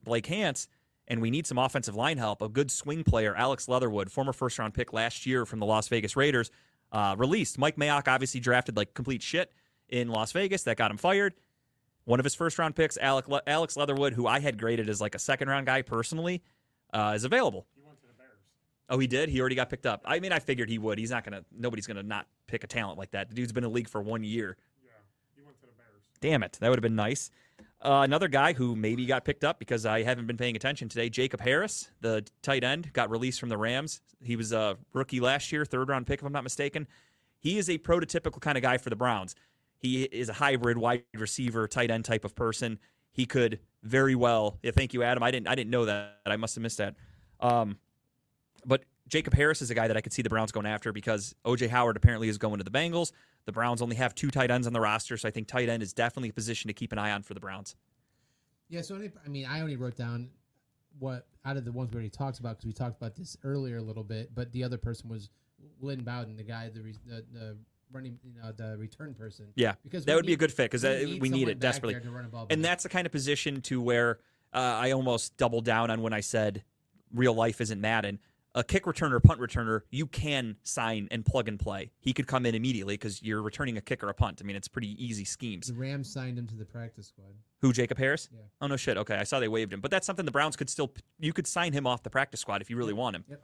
[0.03, 0.67] Blake Hance,
[1.07, 2.41] and we need some offensive line help.
[2.41, 5.87] A good swing player, Alex Leatherwood, former first round pick last year from the Las
[5.87, 6.49] Vegas Raiders,
[6.91, 7.57] uh, released.
[7.57, 9.51] Mike Mayock obviously drafted like complete shit
[9.89, 10.63] in Las Vegas.
[10.63, 11.33] That got him fired.
[12.05, 15.19] One of his first round picks, Alex Leatherwood, who I had graded as like a
[15.19, 16.43] second round guy personally,
[16.93, 17.65] uh, is available.
[17.75, 18.39] He went to the Bears.
[18.89, 19.29] Oh, he did.
[19.29, 20.01] He already got picked up.
[20.05, 20.99] I mean, I figured he would.
[20.99, 21.43] He's not gonna.
[21.51, 23.29] Nobody's gonna not pick a talent like that.
[23.29, 24.57] The dude's been in the league for one year.
[24.83, 24.91] Yeah,
[25.35, 26.01] he went to the Bears.
[26.21, 27.31] Damn it, that would have been nice.
[27.81, 31.09] Uh, another guy who maybe got picked up because I haven't been paying attention today,
[31.09, 34.01] Jacob Harris, the tight end, got released from the Rams.
[34.23, 36.87] He was a rookie last year, third round pick, if I'm not mistaken.
[37.37, 39.35] He is a prototypical kind of guy for the Browns.
[39.77, 42.79] He is a hybrid wide receiver, tight end type of person.
[43.11, 44.57] He could very well.
[44.63, 45.21] Yeah, thank you, Adam.
[45.21, 45.47] I didn't.
[45.47, 46.17] I didn't know that.
[46.25, 46.95] I must have missed that.
[47.39, 47.77] Um,
[48.65, 51.35] but Jacob Harris is a guy that I could see the Browns going after because
[51.45, 53.11] OJ Howard apparently is going to the Bengals.
[53.45, 55.83] The Browns only have two tight ends on the roster, so I think tight end
[55.83, 57.75] is definitely a position to keep an eye on for the Browns.
[58.67, 60.29] Yeah, so I mean, I only wrote down
[60.97, 63.77] what out of the ones we already talked about because we talked about this earlier
[63.77, 65.29] a little bit, but the other person was
[65.81, 67.57] Lynn Bowden, the guy, the the, the
[67.91, 69.47] running, you know, the return person.
[69.55, 71.99] Yeah, because that we would be a good fit because we need someone it desperately.
[71.99, 74.19] to run a ball And that's the kind of position to where
[74.53, 76.63] uh, I almost doubled down on when I said
[77.13, 78.19] real life isn't Madden.
[78.57, 81.91] A kick returner, punt returner, you can sign and plug and play.
[81.99, 84.39] He could come in immediately because you're returning a kick or a punt.
[84.41, 85.67] I mean, it's pretty easy schemes.
[85.67, 87.33] the Rams signed him to the practice squad.
[87.61, 88.29] Who, Jacob Harris?
[88.31, 88.39] Yeah.
[88.61, 88.95] Oh, no shit.
[88.95, 89.81] Okay, I saw they waived him.
[89.81, 92.61] But that's something the Browns could still, you could sign him off the practice squad
[92.61, 93.25] if you really want him.
[93.29, 93.41] Yep.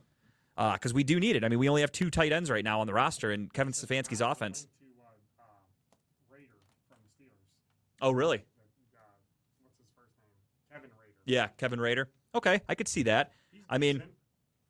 [0.74, 1.44] Because we do need it.
[1.44, 3.74] I mean, we only have two tight ends right now on the roster, and Kevin
[3.74, 4.62] Stefanski's offense.
[4.62, 4.68] To,
[5.02, 5.46] uh, uh,
[6.30, 6.46] Rader
[6.88, 7.50] from the Steelers.
[8.02, 8.38] Oh, really?
[8.38, 8.44] The,
[8.98, 9.04] uh,
[9.62, 10.72] what's his first name?
[10.72, 11.14] Kevin Rader.
[11.26, 12.10] Yeah, Kevin Rader.
[12.36, 13.32] Okay, I could see that.
[13.52, 14.12] He's I mean, decent.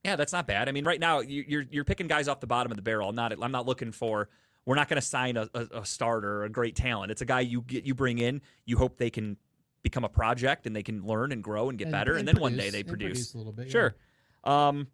[0.04, 0.68] Yeah, that's not bad.
[0.68, 3.10] I mean, right now you- you're you're picking guys off the bottom of the barrel.
[3.10, 4.30] I'm not I'm not looking for.
[4.66, 7.12] We're not going to sign a, a, a starter a great talent.
[7.12, 8.42] It's a guy you get you bring in.
[8.66, 9.38] You hope they can
[9.84, 12.56] become a project and they can learn and grow and get better, and, then one
[12.56, 13.34] day they and produce.
[13.34, 13.66] a little bit.
[13.68, 13.72] yeah.
[13.72, 13.96] Sure.
[14.44, 14.88] Um,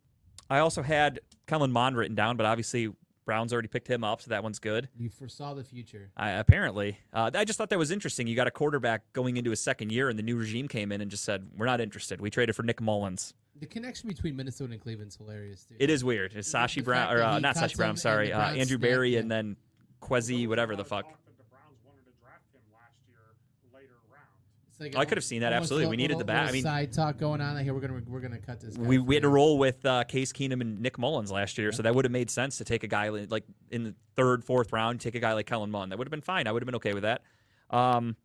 [0.49, 2.89] I also had Kellen Mond written down, but obviously
[3.25, 4.87] Browns already picked him up, so that one's good.
[4.97, 6.09] You foresaw the future.
[6.15, 8.27] I, apparently, uh, I just thought that was interesting.
[8.27, 11.01] You got a quarterback going into his second year, and the new regime came in
[11.01, 12.21] and just said, "We're not interested.
[12.21, 15.81] We traded for Nick Mullens." The connection between Minnesota and Cleveland's hilarious, dude.
[15.81, 16.33] It is weird.
[16.35, 17.91] It's Sashi Brown, or uh, not Sashi Brown.
[17.91, 19.21] I'm sorry, the uh, Andrew snap Berry, him.
[19.23, 19.55] and then
[20.01, 21.05] There Kwesi, whatever the fuck.
[21.05, 23.17] talk that the Browns wanted to draft him last year,
[23.73, 24.23] later round.
[24.69, 25.87] It's like I could have seen that, absolutely.
[25.87, 26.49] a We needed the little- bat.
[26.49, 27.55] I mean- side talk going on.
[27.55, 28.77] Like, here we're gonna we're gonna cut this.
[28.77, 31.81] We, we had to roll with uh, Case Keenum and Nick Mullens last year, so
[31.83, 35.01] that would have made sense to take a guy like in the third, fourth round,
[35.01, 35.91] take a guy like Kellen Mond.
[35.91, 36.45] That would have been fine.
[36.47, 37.23] I would have been okay with that.
[37.71, 38.15] Um,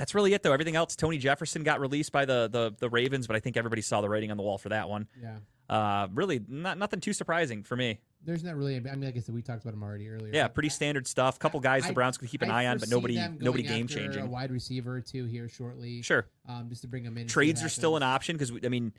[0.00, 0.52] that's really it, though.
[0.52, 3.82] Everything else, Tony Jefferson got released by the, the the Ravens, but I think everybody
[3.82, 5.06] saw the writing on the wall for that one.
[5.22, 5.36] Yeah.
[5.68, 8.00] Uh, really, not nothing too surprising for me.
[8.24, 8.76] There's not really.
[8.76, 10.32] I mean, like I said, we talked about him already earlier.
[10.34, 11.36] Yeah, pretty standard stuff.
[11.36, 13.84] A couple guys the Browns could keep an I eye on, but nobody nobody game
[13.84, 14.30] after A changing.
[14.30, 16.00] wide receiver or two here shortly.
[16.00, 16.26] Sure.
[16.48, 17.26] Um, just to bring them in.
[17.28, 18.92] trades are still an option because I mean,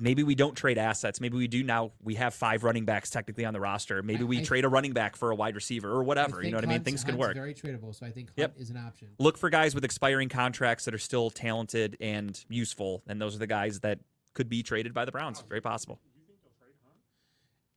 [0.00, 1.20] maybe we don't trade assets.
[1.20, 1.92] Maybe we do now.
[2.02, 4.02] We have five running backs technically on the roster.
[4.02, 6.42] Maybe I- we I- trade a running back for a wide receiver or whatever.
[6.42, 6.76] You know what I mean?
[6.78, 7.34] Hunt's- Things can Hunt's work.
[7.36, 8.54] Very tradable, so I think Hunt Yep.
[8.58, 9.08] is an option.
[9.18, 13.38] Look for guys with expiring contracts that are still talented and useful, and those are
[13.38, 14.00] the guys that
[14.34, 15.40] could be traded by the Browns.
[15.42, 15.46] Oh.
[15.48, 16.00] Very possible.
[16.16, 16.96] You think they'll trade Hunt?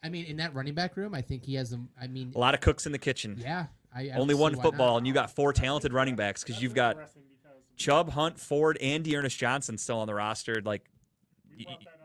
[0.04, 1.90] I mean, in that running back room, I think he has them.
[2.00, 3.38] I mean, A lot of cooks in the kitchen.
[3.40, 3.68] yeah.
[3.96, 4.98] I, I Only one football, not.
[4.98, 8.78] and you got four talented running backs because you've got interesting because Chubb, Hunt, Ford,
[8.82, 10.62] and D'Ernest Johnson still on the roster.
[10.66, 10.90] Like,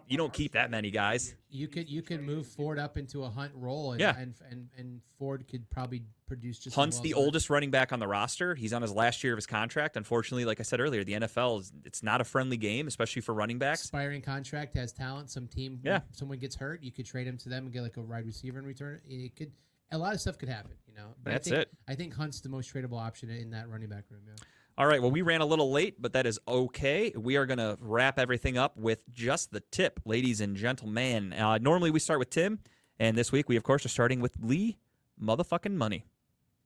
[0.08, 1.34] we y- brought that up you don't keep that many guys.
[1.50, 4.16] You could you could move Ford up into a Hunt role, and Yeah.
[4.18, 6.76] and, and and Ford could probably produce just.
[6.76, 8.54] Hunt's well the oldest running back on the roster.
[8.54, 9.96] He's on his last year of his contract.
[9.96, 13.34] Unfortunately, like I said earlier, the NFL is it's not a friendly game, especially for
[13.34, 13.80] running backs.
[13.80, 15.30] expiring contract has talent.
[15.30, 16.00] Some team, Yeah.
[16.12, 18.58] someone gets hurt, you could trade him to them and get like a wide receiver
[18.58, 19.00] in return.
[19.08, 19.52] It could
[19.90, 21.14] a lot of stuff could happen, you know.
[21.24, 21.70] But I That's think, it.
[21.88, 24.20] I think Hunt's the most tradable option in that running back room.
[24.26, 24.34] Yeah.
[24.78, 27.12] All right, well, we ran a little late, but that is okay.
[27.16, 31.32] We are going to wrap everything up with just the tip, ladies and gentlemen.
[31.32, 32.60] Uh, normally we start with Tim,
[32.96, 34.78] and this week we, of course, are starting with Lee
[35.20, 36.04] motherfucking Money.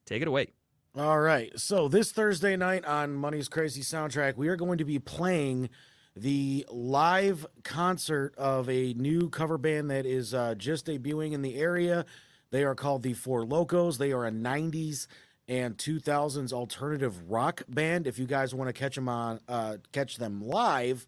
[0.05, 0.49] Take it away.
[0.95, 1.59] All right.
[1.59, 5.71] So this Thursday night on Money's Crazy Soundtrack, we are going to be playing
[6.15, 11.55] the live concert of a new cover band that is uh, just debuting in the
[11.55, 12.05] area.
[12.51, 13.97] They are called the Four Locos.
[13.97, 15.07] They are a 90s
[15.49, 18.07] and 2000s alternative rock band.
[18.07, 21.07] If you guys want to catch them on uh, catch them live,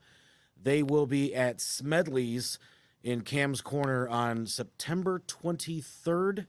[0.61, 2.59] they will be at Smedley's
[3.03, 6.47] in Cam's Corner on September 23rd.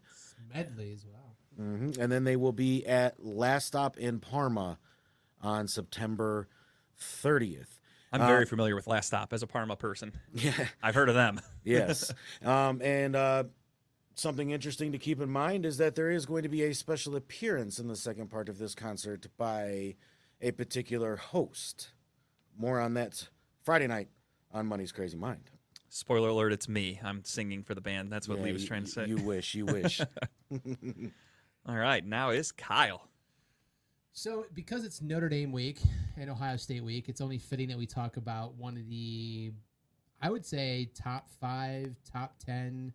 [0.53, 1.35] Medley as well.
[1.57, 4.77] hmm And then they will be at Last Stop in Parma
[5.41, 6.47] on September
[6.99, 7.67] 30th.
[8.13, 10.13] I'm Uh, very familiar with Last Stop as a Parma person.
[10.33, 10.53] Yeah.
[10.81, 11.41] I've heard of them.
[11.63, 12.13] yes.
[12.45, 13.43] Um, and uh,
[14.15, 17.15] something interesting to keep in mind is that there is going to be a special
[17.15, 19.95] appearance in the second part of this concert by
[20.41, 21.89] a particular host.
[22.57, 23.27] More on that
[23.63, 24.07] Friday night
[24.53, 25.51] on Money's Crazy Mind.
[25.89, 26.99] Spoiler alert, it's me.
[27.03, 28.11] I'm singing for the band.
[28.11, 29.07] That's what Yeah, Lee was you- trying to say.
[29.07, 30.01] You wish, you wish.
[31.67, 33.07] All right, now is Kyle.
[34.13, 35.79] So, because it's Notre Dame week
[36.17, 39.51] and Ohio State week, it's only fitting that we talk about one of the,
[40.21, 42.93] I would say, top five, top 10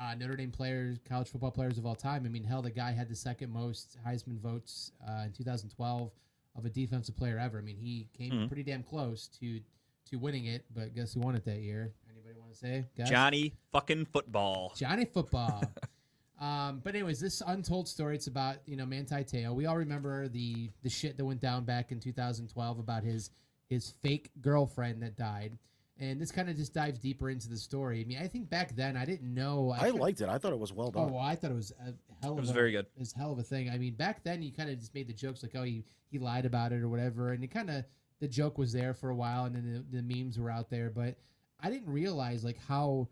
[0.00, 2.24] uh, Notre Dame players, college football players of all time.
[2.24, 6.10] I mean, hell, the guy had the second most Heisman votes uh, in 2012
[6.56, 7.58] of a defensive player ever.
[7.58, 8.48] I mean, he came Mhm.
[8.48, 9.60] pretty damn close to
[10.06, 11.92] to winning it, but guess who won it that year?
[12.10, 12.84] Anybody want to say?
[12.96, 13.08] Guys?
[13.10, 14.72] Johnny fucking football.
[14.74, 15.62] Johnny Football.
[16.40, 18.16] um, but anyways, this untold story.
[18.16, 19.54] It's about you know Manti Te'o.
[19.54, 23.30] We all remember the the shit that went down back in 2012 about his
[23.68, 25.56] his fake girlfriend that died.
[26.00, 28.00] And this kind of just dives deeper into the story.
[28.00, 29.70] I mean, I think back then I didn't know.
[29.70, 30.28] I could- liked it.
[30.30, 31.02] I thought it was well done.
[31.02, 31.14] Oh, done.
[31.14, 32.86] well, I thought it was a hell of It was a, very good.
[32.96, 33.68] It was hell of a thing.
[33.68, 36.18] I mean, back then you kind of just made the jokes like, oh, he, he
[36.18, 37.84] lied about it or whatever, and it kind of
[38.20, 40.90] the joke was there for a while, and then the, the memes were out there.
[40.90, 41.16] But
[41.60, 43.08] I didn't realize like how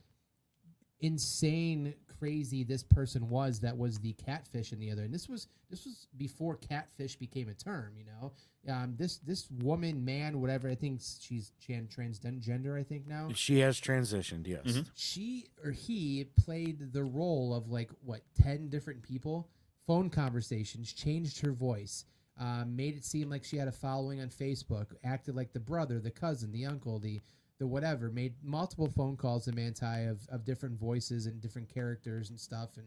[1.01, 5.49] insane crazy this person was that was the catfish in the other and this was
[5.71, 8.33] this was before catfish became a term you know
[8.73, 13.59] um this this woman man whatever i think she's tran- transgender i think now She
[13.61, 14.65] has transitioned, yes.
[14.67, 14.91] Mhm.
[14.95, 19.49] she or he played the role of like what 10 different people
[19.87, 22.05] phone conversations changed her voice
[22.41, 25.99] um, made it seem like she had a following on facebook acted like the brother
[26.01, 27.21] the cousin the uncle the
[27.59, 32.31] the whatever made multiple phone calls to manti of, of different voices and different characters
[32.31, 32.87] and stuff and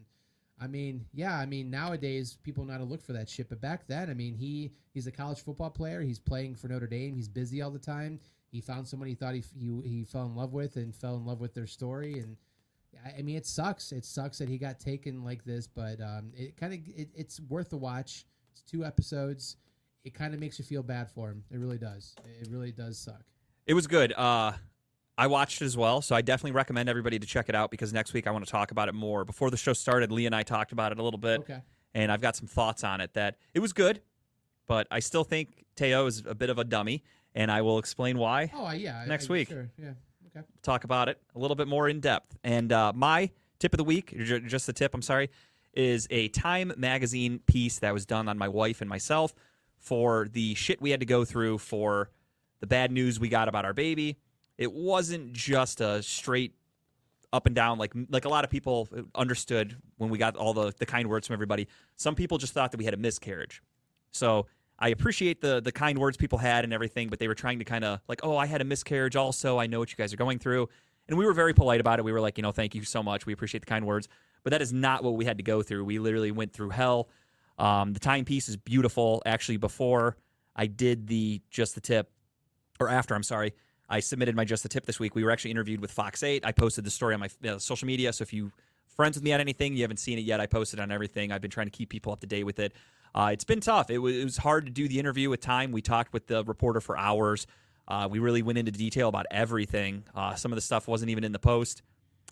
[0.60, 3.60] i mean yeah i mean nowadays people know how to look for that shit but
[3.62, 7.16] back then i mean he he's a college football player he's playing for notre dame
[7.16, 8.20] he's busy all the time
[8.52, 11.26] he found someone he thought he, he, he fell in love with and fell in
[11.26, 12.38] love with their story and
[13.18, 13.92] I- mean, it sucks.
[13.92, 17.40] It sucks that he got taken like this, but um, it kind of it, it's
[17.40, 18.26] worth the watch.
[18.52, 19.56] It's two episodes.
[20.04, 21.44] It kind of makes you feel bad for him.
[21.52, 22.16] It really does.
[22.42, 23.22] It really does suck.
[23.66, 24.14] It was good.
[24.14, 24.54] Uh,
[25.18, 27.94] I watched it as well, so I definitely recommend everybody to check it out because
[27.94, 29.24] next week I want to talk about it more.
[29.24, 31.62] Before the show started, Lee and I talked about it a little bit, Okay.
[31.94, 33.14] and I've got some thoughts on it.
[33.14, 34.02] That it was good,
[34.68, 37.04] but I still think Te'o is a bit of a dummy,
[37.36, 38.52] and I will explain why.
[38.54, 39.06] Oh yeah.
[39.08, 39.50] Next I- week.
[39.50, 39.70] Sure.
[39.78, 39.92] Yeah.
[40.36, 40.46] Okay.
[40.64, 42.38] talk about it a little bit more in depth.
[42.42, 44.16] And uh, my tip of the week,
[44.48, 45.30] just the tip, I'm sorry,
[45.74, 49.34] is a Time magazine piece that was done on my wife and myself
[49.78, 52.12] for the shit we had to go through for
[52.62, 54.18] the bad news we got about our baby.
[54.58, 56.56] It wasn't just a straight
[57.34, 60.74] up and down like like a lot of people understood when we got all the
[60.80, 61.68] the kind words from everybody.
[61.98, 63.62] Some people just thought that we had a miscarriage.
[64.12, 64.48] So
[64.80, 67.66] I appreciate the the kind words people had and everything, but they were trying to
[67.66, 69.60] kind of like, oh, I had a miscarriage also.
[69.60, 70.70] I know what you guys are going through.
[71.08, 72.06] And we were very polite about it.
[72.06, 73.26] We were like, you know, thank you so much.
[73.26, 74.08] We appreciate the kind words.
[74.44, 75.84] But that is not what we had to go through.
[75.84, 77.10] We literally went through hell.
[77.58, 79.22] Um, the timepiece is beautiful.
[79.26, 80.18] Actually, before
[80.56, 82.10] I did the just the tip,
[82.82, 83.54] or after, I'm sorry,
[83.90, 85.16] I submitted my just the tip this week.
[85.16, 86.46] We were actually interviewed with Fox 8.
[86.46, 88.14] I posted the story on my uh, social media.
[88.14, 88.52] So if you
[88.96, 91.32] friends with me on anything, you haven't seen it yet, I posted on everything.
[91.32, 92.74] I've been trying to keep people up to date with it.
[93.14, 93.90] Uh, it's been tough.
[93.90, 95.72] It was, it was hard to do the interview with time.
[95.72, 97.48] We talked with the reporter for hours.
[97.88, 100.04] Uh, we really went into detail about everything.
[100.16, 101.82] Uh, some of the stuff wasn't even in the post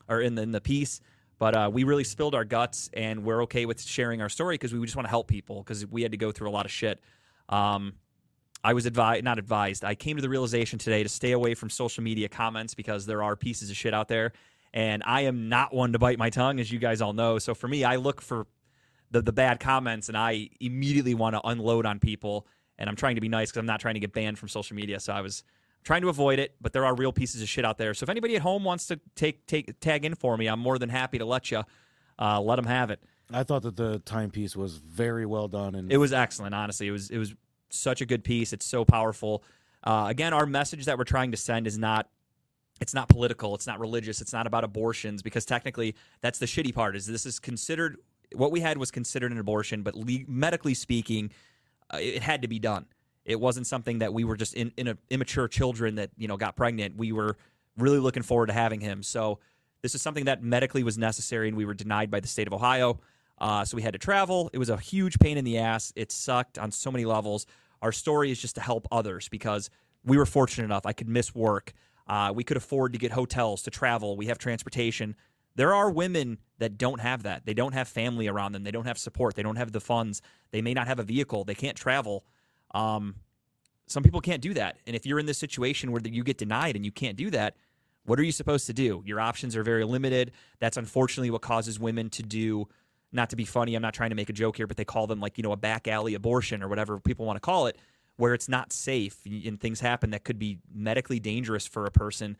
[0.07, 1.01] or in the, in the piece,
[1.37, 4.73] but uh, we really spilled our guts, and we're okay with sharing our story because
[4.73, 6.71] we just want to help people because we had to go through a lot of
[6.71, 7.01] shit.
[7.49, 7.93] Um,
[8.63, 9.85] I was advised, not advised.
[9.85, 13.23] I came to the realization today to stay away from social media comments because there
[13.23, 14.33] are pieces of shit out there,
[14.73, 17.39] and I am not one to bite my tongue, as you guys all know.
[17.39, 18.47] So for me, I look for
[19.11, 22.47] the the bad comments, and I immediately want to unload on people.
[22.77, 24.75] And I'm trying to be nice because I'm not trying to get banned from social
[24.75, 25.01] media.
[25.01, 25.43] So I was
[25.83, 27.93] trying to avoid it, but there are real pieces of shit out there.
[27.93, 30.77] So if anybody at home wants to take take tag in for me, I'm more
[30.77, 31.63] than happy to let you
[32.19, 33.01] uh, let them have it.
[33.31, 36.87] I thought that the timepiece was very well done, and It was excellent, honestly.
[36.87, 37.35] It was it was
[37.69, 38.53] such a good piece.
[38.53, 39.43] It's so powerful.
[39.83, 42.09] Uh, again, our message that we're trying to send is not
[42.81, 46.73] it's not political, it's not religious, it's not about abortions because technically that's the shitty
[46.73, 46.95] part.
[46.95, 47.97] Is this is considered
[48.33, 51.31] what we had was considered an abortion, but le- medically speaking,
[51.93, 52.85] uh, it had to be done.
[53.25, 56.37] It wasn't something that we were just in, in a, immature children that you know
[56.37, 56.95] got pregnant.
[56.95, 57.37] We were
[57.77, 59.03] really looking forward to having him.
[59.03, 59.39] So
[59.81, 62.53] this is something that medically was necessary, and we were denied by the state of
[62.53, 62.99] Ohio.
[63.39, 64.49] Uh, so we had to travel.
[64.53, 65.93] It was a huge pain in the ass.
[65.95, 67.45] It sucked on so many levels.
[67.81, 69.69] Our story is just to help others because
[70.03, 70.85] we were fortunate enough.
[70.85, 71.73] I could miss work.
[72.07, 74.17] Uh, we could afford to get hotels to travel.
[74.17, 75.15] We have transportation.
[75.55, 77.45] There are women that don't have that.
[77.45, 78.63] They don't have family around them.
[78.63, 79.35] They don't have support.
[79.35, 80.21] They don't have the funds.
[80.51, 81.43] They may not have a vehicle.
[81.43, 82.25] They can't travel.
[82.73, 83.15] Um,
[83.87, 84.77] some people can't do that.
[84.85, 87.55] And if you're in this situation where you get denied and you can't do that,
[88.05, 89.03] what are you supposed to do?
[89.05, 90.31] Your options are very limited.
[90.59, 92.67] That's unfortunately what causes women to do,
[93.11, 95.07] not to be funny, I'm not trying to make a joke here, but they call
[95.07, 97.77] them like, you know, a back alley abortion or whatever people want to call it,
[98.17, 102.37] where it's not safe and things happen that could be medically dangerous for a person.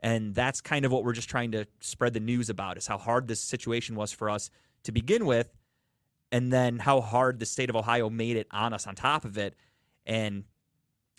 [0.00, 2.98] And that's kind of what we're just trying to spread the news about is how
[2.98, 4.50] hard this situation was for us
[4.84, 5.52] to begin with,
[6.32, 9.38] and then how hard the state of Ohio made it on us on top of
[9.38, 9.54] it.
[10.06, 10.44] And,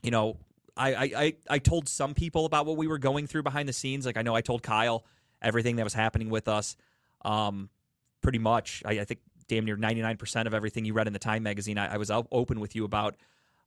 [0.01, 0.37] you know,
[0.75, 4.05] I, I, I, told some people about what we were going through behind the scenes.
[4.05, 5.05] Like I know I told Kyle
[5.41, 6.75] everything that was happening with us.
[7.23, 7.69] Um,
[8.23, 11.43] pretty much, I, I think damn near 99% of everything you read in the Time
[11.43, 13.15] magazine, I, I was out open with you about.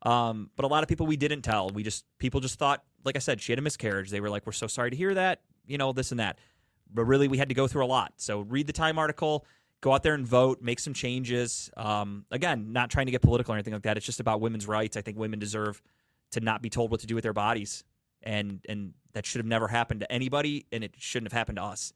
[0.03, 1.71] Um, but a lot of people we didn't tell.
[1.71, 4.11] We just people just thought, like I said, she had a miscarriage.
[4.11, 6.39] They were like, "We're so sorry to hear that," you know, this and that.
[6.93, 8.13] But really, we had to go through a lot.
[8.17, 9.47] So read the Time article,
[9.81, 11.71] go out there and vote, make some changes.
[11.77, 13.97] Um, again, not trying to get political or anything like that.
[13.97, 14.97] It's just about women's rights.
[14.97, 15.83] I think women deserve
[16.33, 17.83] to not be told what to do with their bodies,
[18.23, 21.65] and and that should have never happened to anybody, and it shouldn't have happened to
[21.65, 21.93] us.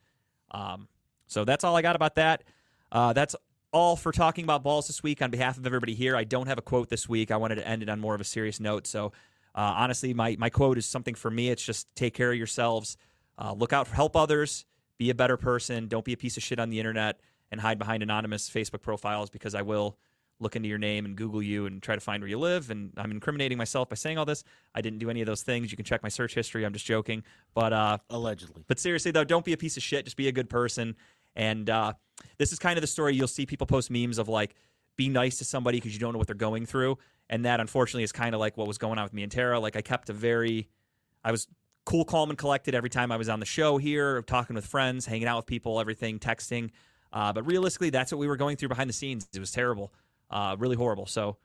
[0.53, 0.89] Um,
[1.31, 2.43] so that's all I got about that.
[2.91, 3.37] Uh, that's
[3.73, 6.17] all for talking about balls this week on behalf of everybody here.
[6.17, 7.31] I don't have a quote this week.
[7.31, 8.87] I wanted to end it on more of a serious note.
[8.87, 9.13] So
[9.55, 11.51] uh, honestly, my my quote is something for me.
[11.51, 12.97] It's just take care of yourselves,
[13.39, 14.67] uh, look out for help others,
[14.99, 15.87] be a better person.
[15.87, 17.21] Don't be a piece of shit on the internet
[17.53, 19.97] and hide behind anonymous Facebook profiles because I will
[20.41, 22.71] look into your name and Google you and try to find where you live.
[22.71, 24.43] And I'm incriminating myself by saying all this.
[24.75, 25.71] I didn't do any of those things.
[25.71, 26.65] You can check my search history.
[26.65, 27.23] I'm just joking.
[27.55, 28.65] But uh, Allegedly.
[28.67, 30.07] but seriously though, don't be a piece of shit.
[30.07, 30.97] Just be a good person.
[31.37, 31.93] And uh,
[32.39, 34.55] this is kind of the story you'll see people post memes of like,
[34.97, 36.99] be nice to somebody because you don't know what they're going through.
[37.29, 39.59] And that unfortunately is kind of like what was going on with me and Tara.
[39.59, 40.69] Like I kept a very,
[41.25, 41.47] I was
[41.87, 45.07] cool, calm, and collected every time I was on the show here, talking with friends,
[45.07, 46.71] hanging out with people, everything, texting.
[47.13, 49.29] Uh, but realistically, that's what we were going through behind the scenes.
[49.33, 49.93] It was terrible,
[50.31, 51.07] uh, really horrible.
[51.07, 51.37] So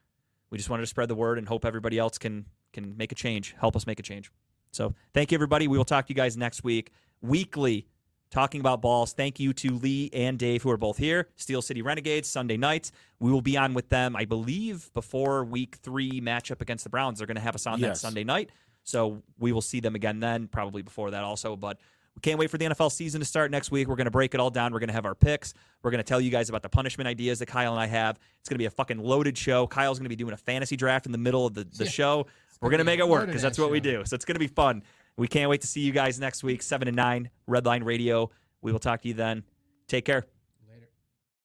[0.50, 3.16] we just wanted to spread the word and hope everybody else can can make a
[3.16, 4.30] change, help us make a change.
[4.72, 5.68] So thank you, everybody.
[5.70, 6.92] We will talk to you guys next week,
[7.22, 7.88] weekly,
[8.32, 9.14] talking about balls.
[9.14, 11.30] Thank you to Lee and Dave, who are both here.
[11.36, 12.92] Steel City Renegades, Sunday nights.
[13.20, 17.20] We will be on with them, I believe, before week three matchup against the Browns.
[17.20, 18.50] They're going to have us on that Sunday night.
[18.84, 21.56] So we will see them again then, probably before that also.
[21.56, 21.80] But
[22.16, 23.88] we can't wait for the NFL season to start next week.
[23.88, 24.72] We're going to break it all down.
[24.74, 25.54] We're going to have our picks.
[25.82, 28.20] We're going to tell you guys about the punishment ideas that Kyle and I have.
[28.40, 29.66] It's going to be a fucking loaded show.
[29.68, 31.90] Kyle's going to be doing a fantasy draft in the middle of the, the Yeah.
[31.90, 32.28] show.
[32.62, 34.04] We're gonna going to make it work because that's what we do.
[34.06, 34.82] So it's going to be fun.
[35.18, 38.32] We can't wait to see you guys next week, 7 and 9, Redline Radio.
[38.62, 39.44] We will talk to you then.
[39.88, 40.26] Take care.